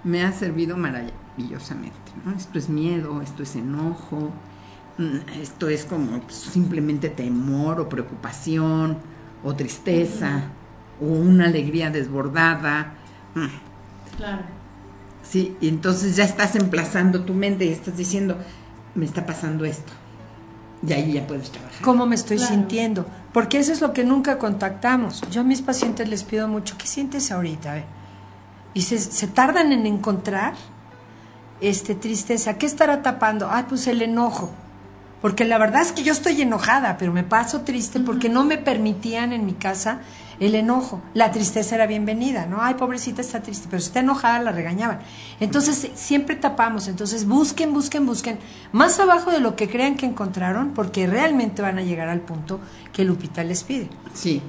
me 0.05 0.23
ha 0.23 0.33
servido 0.33 0.77
maravillosamente. 0.77 2.13
¿no? 2.25 2.33
Esto 2.33 2.59
es 2.59 2.69
miedo, 2.69 3.21
esto 3.23 3.43
es 3.43 3.57
enojo, 3.57 4.33
esto 5.41 5.69
es 5.69 5.85
como 5.85 6.23
simplemente 6.29 7.09
temor 7.09 7.81
o 7.81 7.89
preocupación 7.89 8.99
o 9.43 9.55
tristeza 9.55 10.45
o 11.01 11.07
una 11.07 11.47
alegría 11.47 11.91
desbordada. 11.91 12.95
Mm. 13.35 14.16
Claro. 14.16 14.43
Sí, 15.23 15.57
y 15.61 15.69
entonces 15.69 16.15
ya 16.16 16.25
estás 16.25 16.55
emplazando 16.55 17.25
tu 17.25 17.35
mente 17.35 17.65
y 17.65 17.71
estás 17.71 17.97
diciendo, 17.97 18.39
me 18.95 19.05
está 19.05 19.27
pasando 19.27 19.65
esto. 19.65 19.93
Y 20.87 20.93
ahí 20.93 21.15
ya 21.15 21.27
puedes 21.27 21.51
trabajar. 21.51 21.81
¿Cómo 21.83 22.07
me 22.07 22.15
estoy 22.15 22.37
Claro. 22.37 22.53
sintiendo? 22.55 23.07
Porque 23.33 23.59
eso 23.59 23.73
es 23.73 23.81
lo 23.81 23.93
que 23.93 24.05
nunca 24.05 24.39
contactamos. 24.39 25.23
Yo 25.31 25.41
a 25.41 25.45
mis 25.45 25.62
pacientes 25.62 26.09
les 26.09 26.23
pido 26.25 26.47
mucho, 26.47 26.77
¿qué 26.79 26.87
sientes 26.87 27.33
ahorita? 27.33 27.83
Y 28.75 28.83
se, 28.83 28.99
se 28.99 29.27
tardan 29.27 29.73
en 29.73 29.87
encontrar 29.87 30.55
este 31.61 31.95
tristeza. 31.95 32.59
¿Qué 32.59 32.66
estará 32.66 33.03
tapando? 33.03 33.49
Ah, 33.51 33.65
pues 33.69 33.87
el 33.87 34.03
enojo. 34.03 34.51
Porque 35.25 35.47
la 35.47 35.57
verdad 35.57 35.81
es 35.81 35.93
que 35.93 36.03
yo 36.03 36.13
estoy 36.13 36.43
enojada, 36.43 36.99
pero 36.99 37.11
me 37.11 37.25
paso 37.25 37.63
triste 37.63 37.99
porque 37.99 38.29
no 38.29 38.45
me 38.45 38.59
permitían 38.59 39.33
en 39.33 39.47
mi 39.47 39.55
casa 39.55 40.01
el 40.39 40.55
enojo. 40.55 41.01
La 41.15 41.31
tristeza 41.31 41.77
era 41.77 41.87
bienvenida, 41.87 42.45
¿no? 42.45 42.59
Ay, 42.61 42.75
pobrecita 42.75 43.23
está 43.23 43.41
triste, 43.41 43.67
pero 43.71 43.81
si 43.81 43.87
está 43.87 44.01
enojada 44.01 44.41
la 44.41 44.53
regañaban. 44.53 44.99
Entonces 45.41 45.93
siempre 45.95 46.37
tapamos, 46.37 46.89
entonces 46.89 47.27
busquen, 47.27 47.73
busquen, 47.73 48.05
busquen 48.05 48.39
más 48.73 49.01
abajo 49.01 49.31
de 49.31 49.41
lo 49.41 49.57
que 49.57 49.67
crean 49.67 49.97
que 49.97 50.05
encontraron, 50.05 50.75
porque 50.75 51.07
realmente 51.07 51.63
van 51.63 51.79
a 51.79 51.83
llegar 51.83 52.11
al 52.11 52.21
punto 52.21 52.61
que 52.93 53.07
Lupita 53.07 53.43
les 53.45 53.65
pide. 53.65 53.89
Sí. 54.13 54.43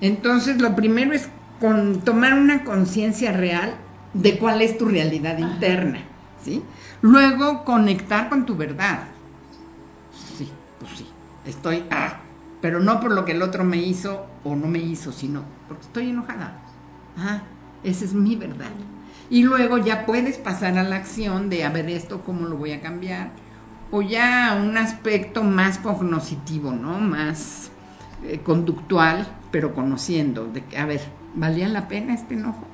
Entonces, 0.00 0.60
lo 0.60 0.74
primero 0.74 1.12
es 1.12 1.28
con 1.60 2.00
tomar 2.00 2.34
una 2.34 2.64
conciencia 2.64 3.30
real 3.30 3.72
de 4.14 4.36
cuál 4.36 4.62
es 4.62 4.78
tu 4.78 4.86
realidad 4.86 5.38
interna, 5.38 6.00
¿sí? 6.44 6.64
Luego, 7.02 7.62
conectar 7.64 8.28
con 8.28 8.46
tu 8.46 8.56
verdad. 8.56 9.10
Estoy, 11.48 11.82
ah, 11.90 12.20
pero 12.60 12.78
no 12.78 13.00
por 13.00 13.12
lo 13.12 13.24
que 13.24 13.32
el 13.32 13.40
otro 13.40 13.64
me 13.64 13.78
hizo 13.78 14.26
o 14.44 14.54
no 14.54 14.66
me 14.66 14.80
hizo, 14.80 15.12
sino 15.12 15.42
porque 15.66 15.84
estoy 15.84 16.10
enojada. 16.10 16.60
Ah, 17.16 17.40
esa 17.82 18.04
es 18.04 18.12
mi 18.12 18.36
verdad. 18.36 18.70
Y 19.30 19.42
luego 19.42 19.78
ya 19.78 20.04
puedes 20.04 20.36
pasar 20.36 20.76
a 20.76 20.82
la 20.82 20.96
acción 20.96 21.48
de 21.48 21.64
a 21.64 21.70
ver 21.70 21.88
esto, 21.88 22.22
cómo 22.22 22.46
lo 22.46 22.56
voy 22.56 22.72
a 22.72 22.82
cambiar. 22.82 23.30
O 23.90 24.02
ya 24.02 24.62
un 24.62 24.76
aspecto 24.76 25.42
más 25.42 25.78
cognoscitivo, 25.78 26.72
¿no? 26.72 26.98
Más 26.98 27.70
eh, 28.24 28.40
conductual, 28.40 29.26
pero 29.50 29.74
conociendo. 29.74 30.46
De 30.46 30.64
que, 30.64 30.76
a 30.76 30.84
ver, 30.84 31.00
¿valía 31.34 31.68
la 31.68 31.88
pena 31.88 32.12
este 32.12 32.34
enojo? 32.34 32.66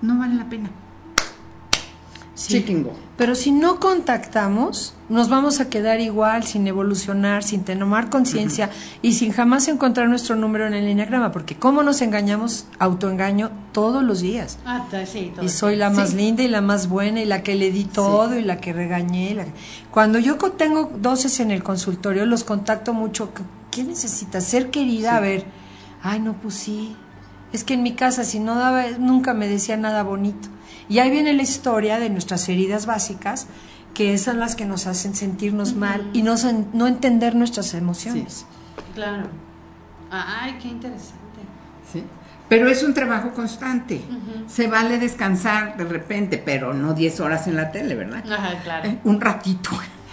No 0.00 0.18
vale 0.18 0.34
la 0.36 0.48
pena. 0.48 0.70
Sí. 2.34 2.64
Pero 3.18 3.34
si 3.34 3.52
no 3.52 3.78
contactamos, 3.78 4.94
nos 5.10 5.28
vamos 5.28 5.60
a 5.60 5.68
quedar 5.68 6.00
igual, 6.00 6.44
sin 6.44 6.66
evolucionar, 6.66 7.42
sin 7.42 7.62
tomar 7.62 8.08
conciencia 8.08 8.70
y 9.02 9.12
sin 9.12 9.32
jamás 9.32 9.68
encontrar 9.68 10.08
nuestro 10.08 10.34
número 10.36 10.66
en 10.66 10.74
el 10.74 10.86
enneagrama, 10.86 11.30
porque 11.30 11.56
cómo 11.56 11.82
nos 11.82 12.00
engañamos, 12.00 12.64
autoengaño 12.78 13.50
todos 13.72 14.02
los 14.02 14.20
días. 14.22 14.58
Ah, 14.64 14.86
sí, 15.10 15.30
todo 15.34 15.44
Y 15.44 15.48
soy 15.50 15.76
la 15.76 15.90
más 15.90 16.10
Sí. 16.10 16.16
linda 16.16 16.42
y 16.42 16.48
la 16.48 16.62
más 16.62 16.88
buena 16.88 17.20
y 17.20 17.26
la 17.26 17.42
que 17.42 17.54
le 17.54 17.70
di 17.70 17.84
todo 17.84 18.38
y 18.38 18.42
la 18.42 18.58
que 18.58 18.72
regañé. 18.72 19.34
la- 19.34 19.46
Cuando 19.90 20.18
yo 20.18 20.36
tengo 20.36 20.90
doces 21.00 21.38
en 21.40 21.50
el 21.50 21.62
consultorio, 21.62 22.24
los 22.26 22.44
contacto 22.44 22.92
mucho. 22.94 23.32
¿Qué- 23.34 23.42
¿Qué 23.70 23.84
necesitas? 23.84 24.44
Ser 24.44 24.70
querida, 24.70 25.16
a 25.16 25.20
ver. 25.20 25.44
Ay, 26.02 26.20
no, 26.20 26.32
pues 26.34 26.54
sí. 26.54 26.96
Es 27.52 27.64
que 27.64 27.74
en 27.74 27.82
mi 27.82 27.92
casa, 27.92 28.24
si 28.24 28.38
no 28.40 28.54
daba, 28.54 28.84
nunca 28.98 29.34
me 29.34 29.46
decía 29.48 29.76
nada 29.76 30.02
bonito. 30.02 30.48
Y 30.92 30.98
ahí 30.98 31.10
viene 31.10 31.32
la 31.32 31.42
historia 31.42 31.98
de 31.98 32.10
nuestras 32.10 32.46
heridas 32.50 32.84
básicas, 32.84 33.46
que 33.94 34.18
son 34.18 34.38
las 34.38 34.54
que 34.56 34.66
nos 34.66 34.86
hacen 34.86 35.14
sentirnos 35.14 35.74
mal 35.74 36.10
y 36.12 36.20
no, 36.22 36.34
sen- 36.34 36.66
no 36.74 36.86
entender 36.86 37.34
nuestras 37.34 37.72
emociones. 37.72 38.44
Claro. 38.94 39.28
Ay, 40.10 40.58
qué 40.60 40.68
interesante. 40.68 41.16
¿sí? 41.90 42.04
Pero 42.50 42.68
es 42.68 42.82
un 42.82 42.92
trabajo 42.92 43.30
constante. 43.32 44.02
Se 44.46 44.66
vale 44.66 44.98
descansar 44.98 45.78
de 45.78 45.84
repente, 45.84 46.36
pero 46.36 46.74
no 46.74 46.92
10 46.92 47.20
horas 47.20 47.46
en 47.46 47.56
la 47.56 47.72
tele, 47.72 47.94
¿verdad? 47.94 48.22
Ajá, 48.30 48.60
claro. 48.62 48.90
Eh, 48.90 48.98
Un 49.04 49.18
ratito. 49.18 49.70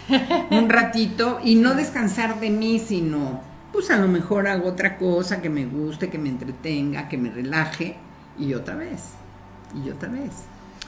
un 0.51 0.69
ratito. 0.69 1.41
Y 1.43 1.55
no 1.55 1.73
descansar 1.73 2.39
de 2.39 2.51
mí, 2.51 2.79
sino, 2.79 3.41
pues 3.73 3.91
a 3.91 3.97
lo 3.97 4.07
mejor 4.07 4.47
hago 4.47 4.69
otra 4.69 4.97
cosa 4.97 5.41
que 5.41 5.49
me 5.49 5.65
guste, 5.65 6.09
que 6.09 6.17
me 6.17 6.29
entretenga, 6.29 7.09
que 7.09 7.17
me 7.17 7.29
relaje. 7.29 7.97
Y 8.37 8.53
otra 8.53 8.75
vez. 8.75 9.01
Y 9.85 9.89
otra 9.89 10.07
vez. 10.07 10.31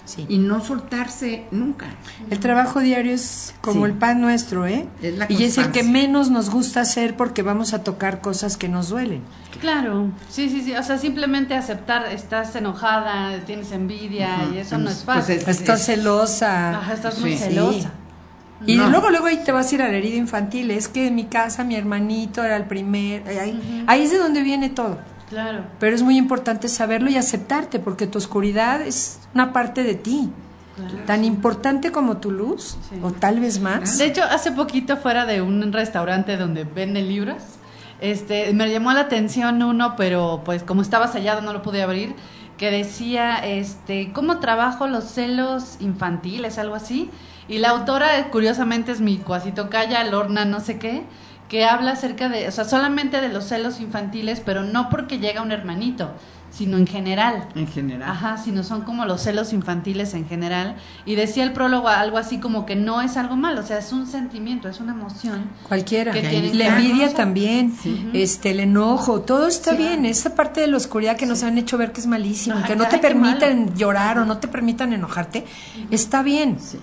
Sí. 0.05 0.25
Y 0.27 0.39
no 0.39 0.61
soltarse 0.63 1.45
nunca. 1.51 1.85
El 2.29 2.39
trabajo 2.39 2.79
diario 2.79 3.13
es 3.13 3.53
como 3.61 3.85
Sí. 3.85 3.91
el 3.91 3.97
pan 3.97 4.19
nuestro, 4.19 4.65
¿eh? 4.65 4.87
Es 5.01 5.17
la 5.17 5.25
y 5.29 5.43
es 5.43 5.57
el 5.57 5.71
que 5.71 5.83
menos 5.83 6.29
nos 6.31 6.49
gusta 6.49 6.81
hacer 6.81 7.15
porque 7.15 7.43
vamos 7.43 7.73
a 7.73 7.83
tocar 7.83 8.19
cosas 8.19 8.57
que 8.57 8.67
nos 8.67 8.89
duelen. 8.89 9.21
Claro, 9.61 10.09
sí, 10.29 10.49
sí, 10.49 10.61
sí. 10.63 10.73
O 10.73 10.83
sea, 10.83 10.97
simplemente 10.97 11.53
aceptar, 11.53 12.07
estás 12.11 12.55
enojada, 12.55 13.39
tienes 13.45 13.71
envidia 13.71 14.39
Ujú. 14.45 14.55
y 14.55 14.57
eso 14.57 14.77
no 14.79 14.89
es 14.89 15.03
Pues 15.05 15.17
fácil. 15.19 15.35
es- 15.37 15.47
Estás 15.47 15.85
celosa. 15.85 16.79
Ajá, 16.79 16.93
estás 16.93 17.19
muy 17.19 17.33
Sí. 17.33 17.37
celosa. 17.45 17.91
Y 18.65 18.75
No. 18.77 18.89
luego, 18.89 19.09
luego 19.09 19.25
ahí 19.27 19.39
te 19.43 19.51
vas 19.51 19.71
a 19.71 19.75
ir 19.75 19.81
a 19.81 19.87
la 19.87 19.97
herida 19.97 20.17
infantil. 20.17 20.69
Es 20.71 20.87
que 20.87 21.07
en 21.07 21.15
mi 21.15 21.25
casa 21.25 21.63
mi 21.63 21.75
hermanito 21.75 22.43
era 22.43 22.57
el 22.57 22.65
primer. 22.65 23.27
Ahí, 23.27 23.83
ahí 23.87 24.03
es 24.03 24.11
de 24.11 24.17
donde 24.17 24.41
viene 24.43 24.69
todo. 24.69 24.99
Claro. 25.31 25.63
Pero 25.79 25.95
es 25.95 26.03
muy 26.03 26.17
importante 26.17 26.67
saberlo 26.67 27.09
y 27.09 27.15
aceptarte 27.17 27.79
porque 27.79 28.05
tu 28.05 28.17
oscuridad 28.19 28.81
es 28.81 29.21
una 29.33 29.51
parte 29.53 29.81
de 29.83 29.95
ti. 29.95 30.29
Claro. 30.75 30.93
Tan 31.07 31.23
importante 31.25 31.91
como 31.91 32.17
tu 32.17 32.31
luz, 32.31 32.77
Sí. 32.89 32.99
o 33.01 33.11
tal 33.11 33.39
vez 33.39 33.59
más. 33.59 33.97
De 33.97 34.05
hecho, 34.05 34.23
hace 34.23 34.51
poquito 34.51 34.97
fuera 34.97 35.25
de 35.25 35.41
un 35.41 35.71
restaurante 35.73 36.37
donde 36.37 36.65
venden 36.65 37.07
libros, 37.07 37.41
este, 38.01 38.51
me 38.53 38.69
llamó 38.69 38.91
la 38.93 39.01
atención 39.01 39.63
uno, 39.63 39.95
pero 39.95 40.41
pues 40.43 40.63
como 40.63 40.81
estaba 40.81 41.07
sellado 41.07 41.41
no 41.41 41.53
lo 41.53 41.61
pude 41.61 41.81
abrir, 41.81 42.13
que 42.57 42.69
decía, 42.71 43.37
este, 43.37 44.11
¿cómo 44.13 44.39
trabajo 44.39 44.85
los 44.87 45.05
celos 45.05 45.77
infantiles? 45.79 46.57
Algo 46.57 46.75
así. 46.75 47.09
Y 47.47 47.57
la 47.57 47.69
autora, 47.69 48.29
curiosamente, 48.31 48.91
es 48.91 49.01
mi 49.01 49.17
cuasito 49.17 49.69
calla, 49.69 50.03
Lorna 50.03 50.45
no 50.45 50.59
sé 50.59 50.77
qué, 50.77 51.03
que 51.51 51.65
habla 51.65 51.91
acerca 51.91 52.29
de, 52.29 52.47
o 52.47 52.51
sea, 52.51 52.63
solamente 52.63 53.19
de 53.19 53.27
los 53.27 53.43
celos 53.43 53.81
infantiles, 53.81 54.39
pero 54.39 54.63
no 54.63 54.87
porque 54.89 55.19
llega 55.19 55.41
un 55.41 55.51
hermanito, 55.51 56.13
sino 56.49 56.77
en 56.77 56.87
general. 56.87 57.49
En 57.55 57.67
general. 57.67 58.09
Ajá, 58.09 58.37
sino 58.37 58.63
son 58.63 58.83
como 58.83 59.03
los 59.03 59.21
celos 59.21 59.51
infantiles 59.51 60.13
en 60.13 60.25
general. 60.25 60.77
Y 61.05 61.15
decía 61.15 61.43
el 61.43 61.51
prólogo 61.51 61.89
algo 61.89 62.17
así 62.17 62.37
como 62.39 62.65
que 62.65 62.77
no 62.77 63.01
es 63.01 63.17
algo 63.17 63.35
malo, 63.35 63.59
o 63.59 63.63
sea, 63.65 63.79
es 63.79 63.91
un 63.91 64.07
sentimiento, 64.07 64.69
es 64.69 64.79
una 64.79 64.93
emoción. 64.93 65.49
Cualquiera. 65.67 66.13
Que 66.13 66.21
tienen 66.21 66.57
La 66.57 66.67
envidia 66.77 67.13
también, 67.13 67.75
Sí. 67.75 68.09
este, 68.13 68.51
el 68.51 68.61
enojo, 68.61 69.19
todo 69.19 69.47
está 69.47 69.71
Sí. 69.71 69.77
bien. 69.79 70.05
Esa 70.05 70.35
parte 70.35 70.61
de 70.61 70.67
la 70.67 70.77
oscuridad 70.77 71.17
que 71.17 71.25
nos 71.25 71.43
han 71.43 71.57
hecho 71.57 71.77
ver 71.77 71.91
que 71.91 71.99
es 71.99 72.07
malísimo, 72.07 72.59
Ajá, 72.59 72.67
que 72.67 72.77
no 72.77 72.85
te 72.85 72.91
qué 72.91 72.99
permitan 72.99 73.75
llorar 73.75 74.19
o 74.19 74.25
no 74.25 74.37
te 74.37 74.47
permitan 74.47 74.93
enojarte, 74.93 75.43
está 75.89 76.23
bien. 76.23 76.61
Sí. 76.61 76.79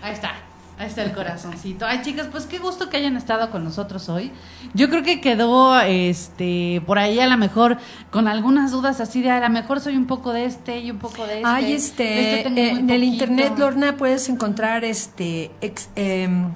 Ahí 0.00 0.12
está. 0.14 0.45
Ahí 0.78 0.88
está 0.88 1.02
el 1.04 1.12
corazoncito. 1.12 1.86
Ay, 1.86 2.02
chicas, 2.02 2.28
pues 2.30 2.44
qué 2.44 2.58
gusto 2.58 2.90
que 2.90 2.98
hayan 2.98 3.16
estado 3.16 3.50
con 3.50 3.64
nosotros 3.64 4.10
hoy. 4.10 4.30
Yo 4.74 4.90
creo 4.90 5.02
que 5.02 5.22
quedó 5.22 5.80
este 5.80 6.82
por 6.86 6.98
ahí 6.98 7.18
a 7.18 7.26
lo 7.26 7.38
mejor 7.38 7.78
con 8.10 8.28
algunas 8.28 8.72
dudas 8.72 9.00
así 9.00 9.22
de 9.22 9.30
a 9.30 9.40
lo 9.40 9.48
mejor 9.48 9.80
soy 9.80 9.96
un 9.96 10.06
poco 10.06 10.32
de 10.34 10.44
este 10.44 10.80
y 10.80 10.90
un 10.90 10.98
poco 10.98 11.26
de 11.26 11.36
este. 11.36 11.46
Ay, 11.46 11.72
este, 11.72 12.40
tengo 12.44 12.58
eh, 12.60 12.68
en 12.70 12.90
el 12.90 13.04
internet, 13.04 13.54
Lorna, 13.56 13.96
puedes 13.96 14.28
encontrar 14.28 14.84
este 14.84 15.50
ex- 15.62 15.88
em, 15.96 16.52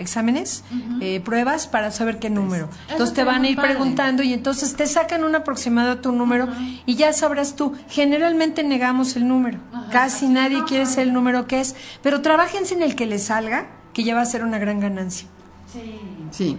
exámenes, 0.00 0.64
eh, 1.00 1.20
pruebas 1.24 1.66
para 1.66 1.90
saber 1.90 2.18
qué 2.18 2.30
número. 2.30 2.68
Entonces 2.88 3.14
te 3.14 3.24
van 3.24 3.44
a 3.44 3.48
ir 3.48 3.56
padre. 3.56 3.70
preguntando 3.70 4.22
y 4.22 4.32
entonces 4.32 4.74
te 4.76 4.86
sacan 4.86 5.24
un 5.24 5.34
aproximado 5.34 5.92
a 5.92 6.00
tu 6.00 6.12
número 6.12 6.48
y 6.86 6.94
ya 6.96 7.12
sabrás 7.12 7.54
tú. 7.56 7.74
Generalmente 7.88 8.62
negamos 8.64 9.16
el 9.16 9.28
número. 9.28 9.58
Casi 9.92 10.28
nadie 10.28 10.64
quiere 10.64 10.86
ser 10.86 11.08
el 11.08 11.12
número 11.12 11.46
que 11.46 11.60
es, 11.60 11.76
pero 12.02 12.22
trabajense 12.22 12.74
en 12.74 12.82
el 12.82 12.94
que 12.96 13.06
les 13.06 13.24
salga, 13.24 13.66
que 13.92 14.04
ya 14.04 14.14
va 14.14 14.22
a 14.22 14.26
ser 14.26 14.44
una 14.44 14.58
gran 14.58 14.80
ganancia. 14.80 15.28
Sí. 15.72 16.00
Sí. 16.30 16.58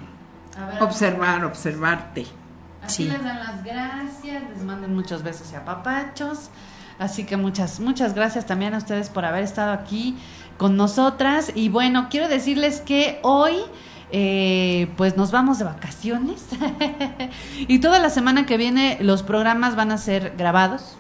Ver. 0.57 0.84
Observar, 0.84 1.43
observarte. 1.45 2.26
Aquí 2.84 2.93
Sí. 2.93 3.03
les 3.09 3.23
dan 3.23 3.39
las 3.39 3.63
gracias, 3.63 4.43
les 4.53 4.63
manden 4.63 4.93
muchos 4.95 5.23
besos 5.23 5.51
y 5.51 5.55
apapachos. 5.55 6.49
Así 6.99 7.23
que 7.23 7.35
muchas, 7.35 7.80
muchas 7.80 8.13
gracias 8.13 8.45
también 8.45 8.73
a 8.76 8.77
ustedes 8.77 9.09
por 9.09 9.26
haber 9.26 9.43
estado 9.43 9.72
aquí 9.72 10.18
con 10.61 10.77
nosotras. 10.77 11.51
Y 11.55 11.69
bueno, 11.69 12.05
quiero 12.11 12.27
decirles 12.27 12.81
que 12.81 13.17
hoy 13.23 13.55
eh, 14.11 14.89
pues 14.95 15.17
nos 15.17 15.31
vamos 15.31 15.57
de 15.57 15.65
vacaciones. 15.65 16.45
y 17.67 17.79
toda 17.79 17.97
la 17.97 18.11
semana 18.11 18.45
que 18.45 18.57
viene 18.57 18.99
los 19.01 19.23
programas 19.23 19.75
van 19.75 19.91
a 19.91 19.97
ser 19.97 20.35
grabados. 20.38 20.97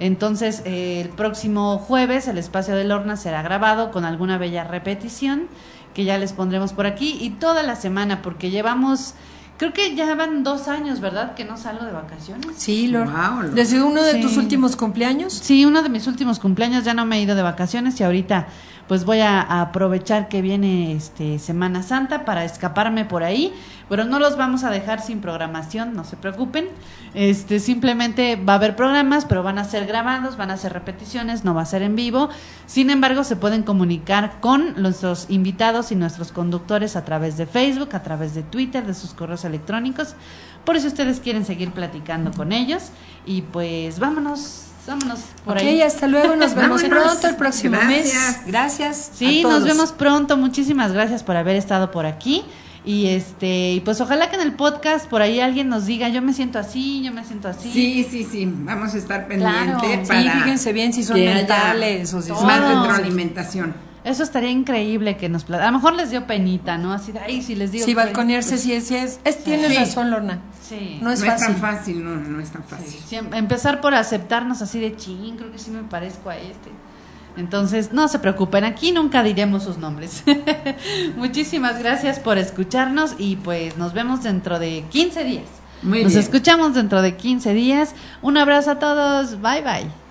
Entonces, 0.00 0.62
eh, 0.64 1.02
el 1.02 1.10
próximo 1.10 1.76
jueves 1.76 2.26
el 2.26 2.38
espacio 2.38 2.74
del 2.74 2.90
Horna 2.90 3.18
será 3.18 3.42
grabado 3.42 3.90
con 3.90 4.06
alguna 4.06 4.38
bella 4.38 4.64
repetición 4.64 5.48
que 5.92 6.04
ya 6.04 6.16
les 6.16 6.32
pondremos 6.32 6.72
por 6.72 6.86
aquí. 6.86 7.18
Y 7.20 7.32
toda 7.32 7.62
la 7.62 7.76
semana, 7.76 8.22
porque 8.22 8.48
llevamos, 8.48 9.12
creo 9.62 9.72
que 9.72 9.94
ya 9.94 10.12
van 10.16 10.42
dos 10.42 10.66
años, 10.66 11.00
¿verdad? 11.00 11.34
Que 11.36 11.44
no 11.44 11.56
salgo 11.56 11.84
de 11.84 11.92
vacaciones. 11.92 12.56
Sí, 12.56 12.88
Lor. 12.88 13.08
Guau, 13.08 13.42
Lor. 13.42 13.50
Desde 13.52 13.80
uno 13.80 14.02
de 14.02 14.14
Sí. 14.14 14.20
tus 14.20 14.36
últimos 14.36 14.74
cumpleaños. 14.74 15.32
Sí, 15.34 15.64
uno 15.64 15.84
de 15.84 15.88
mis 15.88 16.08
últimos 16.08 16.40
cumpleaños 16.40 16.82
ya 16.84 16.94
no 16.94 17.06
me 17.06 17.18
he 17.18 17.22
ido 17.22 17.36
de 17.36 17.42
vacaciones 17.42 18.00
y 18.00 18.02
ahorita 18.02 18.48
pues 18.88 19.04
voy 19.04 19.20
a, 19.20 19.40
a 19.40 19.60
aprovechar 19.62 20.28
que 20.28 20.42
viene 20.42 20.92
este 20.92 21.38
Semana 21.38 21.82
Santa 21.84 22.24
para 22.24 22.44
escaparme 22.44 23.04
por 23.04 23.22
ahí, 23.22 23.54
pero 23.88 24.04
no 24.04 24.18
los 24.18 24.36
vamos 24.36 24.64
a 24.64 24.70
dejar 24.70 25.00
sin 25.00 25.20
programación, 25.20 25.94
no 25.94 26.02
se 26.04 26.16
preocupen. 26.16 26.66
Este 27.14 27.60
simplemente 27.60 28.36
va 28.36 28.54
a 28.54 28.56
haber 28.56 28.74
programas, 28.74 29.24
pero 29.24 29.42
van 29.44 29.58
a 29.58 29.64
ser 29.64 29.86
grabados, 29.86 30.36
van 30.36 30.50
a 30.50 30.56
ser 30.56 30.72
repeticiones, 30.72 31.44
no 31.44 31.54
va 31.54 31.62
a 31.62 31.66
ser 31.66 31.82
en 31.82 31.94
vivo. 31.94 32.28
Sin 32.66 32.90
embargo, 32.90 33.22
se 33.22 33.36
pueden 33.36 33.62
comunicar 33.62 34.40
con 34.40 34.74
nuestros 34.82 35.26
invitados 35.30 35.92
y 35.92 35.94
nuestros 35.94 36.32
conductores 36.32 36.96
a 36.96 37.04
través 37.04 37.36
de 37.36 37.46
Facebook, 37.46 37.90
a 37.94 38.02
través 38.02 38.34
de 38.34 38.42
Twitter, 38.42 38.84
de 38.84 38.94
sus 38.94 39.14
correos 39.14 39.44
electrónicos. 39.44 39.51
Por 40.64 40.78
si 40.80 40.86
ustedes 40.86 41.20
quieren 41.20 41.44
seguir 41.44 41.70
platicando 41.72 42.30
con 42.32 42.52
ellos 42.52 42.84
y 43.26 43.42
pues 43.42 43.98
vámonos, 43.98 44.66
vámonos 44.86 45.18
por 45.44 45.56
ok, 45.56 45.62
ahí. 45.62 45.82
hasta 45.82 46.06
luego. 46.06 46.36
Nos 46.36 46.54
vemos 46.56 46.82
pronto 46.84 47.26
el 47.28 47.36
próximo 47.36 47.76
Gracias. 47.80 48.14
mes. 48.14 48.46
Gracias. 48.46 49.10
Sí, 49.14 49.42
a 49.44 49.48
nos 49.48 49.64
vemos 49.64 49.92
pronto. 49.92 50.36
Muchísimas 50.36 50.92
gracias 50.92 51.22
por 51.24 51.36
haber 51.36 51.56
estado 51.56 51.90
por 51.90 52.06
aquí. 52.06 52.44
Y 52.84 53.06
este, 53.06 53.72
y 53.74 53.80
pues 53.80 54.00
ojalá 54.00 54.28
que 54.28 54.34
en 54.34 54.42
el 54.42 54.54
podcast 54.54 55.06
por 55.06 55.22
ahí 55.22 55.38
alguien 55.38 55.68
nos 55.68 55.86
diga, 55.86 56.08
yo 56.08 56.20
me 56.20 56.32
siento 56.32 56.58
así, 56.58 57.00
yo 57.04 57.12
me 57.12 57.24
siento 57.24 57.46
así. 57.48 57.70
Sí, 57.72 58.06
sí, 58.10 58.24
sí, 58.24 58.44
vamos 58.52 58.94
a 58.94 58.98
estar 58.98 59.28
Claro. 59.28 59.78
pendientes 59.80 60.08
Sí, 60.08 60.28
fíjense 60.30 60.72
bien 60.72 60.92
si 60.92 61.04
son 61.04 61.16
mentales 61.24 62.12
o 62.12 62.20
si 62.20 62.28
son... 62.28 62.44
más 62.44 62.60
retroalimentación. 62.60 63.72
Eso 64.04 64.22
estaría 64.24 64.50
increíble 64.50 65.16
que 65.16 65.28
nos 65.28 65.48
A 65.50 65.66
lo 65.66 65.72
mejor 65.72 65.94
les 65.94 66.10
dio 66.10 66.26
penita, 66.26 66.76
¿no? 66.76 66.92
Así 66.92 67.12
de, 67.12 67.20
ay, 67.20 67.40
si 67.42 67.54
les 67.54 67.70
digo. 67.70 67.84
Sí, 67.84 67.92
que- 67.92 67.96
balconearse, 67.96 68.58
sí, 68.58 68.72
es, 68.72 68.88
sí 68.88 68.96
es, 68.96 69.20
es- 69.24 69.44
tienes 69.44 69.68
Sí. 69.72 69.76
razón, 69.78 70.10
Lorna. 70.10 70.40
Sí. 70.60 70.98
No 71.00 71.10
es 71.12 71.20
no 71.20 71.26
es 71.26 71.32
fácil. 71.32 71.46
tan 71.46 71.56
fácil, 71.56 72.04
no, 72.04 72.16
no 72.16 72.40
es 72.40 72.50
tan 72.50 72.64
fácil. 72.64 73.00
Sí, 73.06 73.16
empezar 73.16 73.80
por 73.80 73.94
aceptarnos 73.94 74.60
así 74.62 74.80
de 74.80 74.96
ching, 74.96 75.36
creo 75.36 75.52
que 75.52 75.58
sí 75.58 75.70
me 75.70 75.82
parezco 75.84 76.30
a 76.30 76.36
este. 76.36 76.70
Entonces, 77.36 77.92
no 77.92 78.08
se 78.08 78.18
preocupen, 78.18 78.64
aquí 78.64 78.92
nunca 78.92 79.22
diremos 79.22 79.62
sus 79.62 79.78
nombres. 79.78 80.22
Muchísimas 81.16 81.78
gracias 81.78 82.18
por 82.18 82.38
escucharnos 82.38 83.14
y 83.18 83.36
pues 83.36 83.76
nos 83.78 83.92
vemos 83.94 84.22
dentro 84.22 84.58
de 84.58 84.84
15 84.90 85.24
días. 85.24 85.46
Muy 85.82 86.02
nos 86.02 86.12
bien. 86.12 86.24
escuchamos 86.24 86.74
dentro 86.74 87.02
de 87.02 87.16
15 87.16 87.54
días. 87.54 87.94
Un 88.20 88.36
abrazo 88.36 88.72
a 88.72 88.78
todos. 88.78 89.40
Bye 89.40 89.62
bye. 89.62 90.01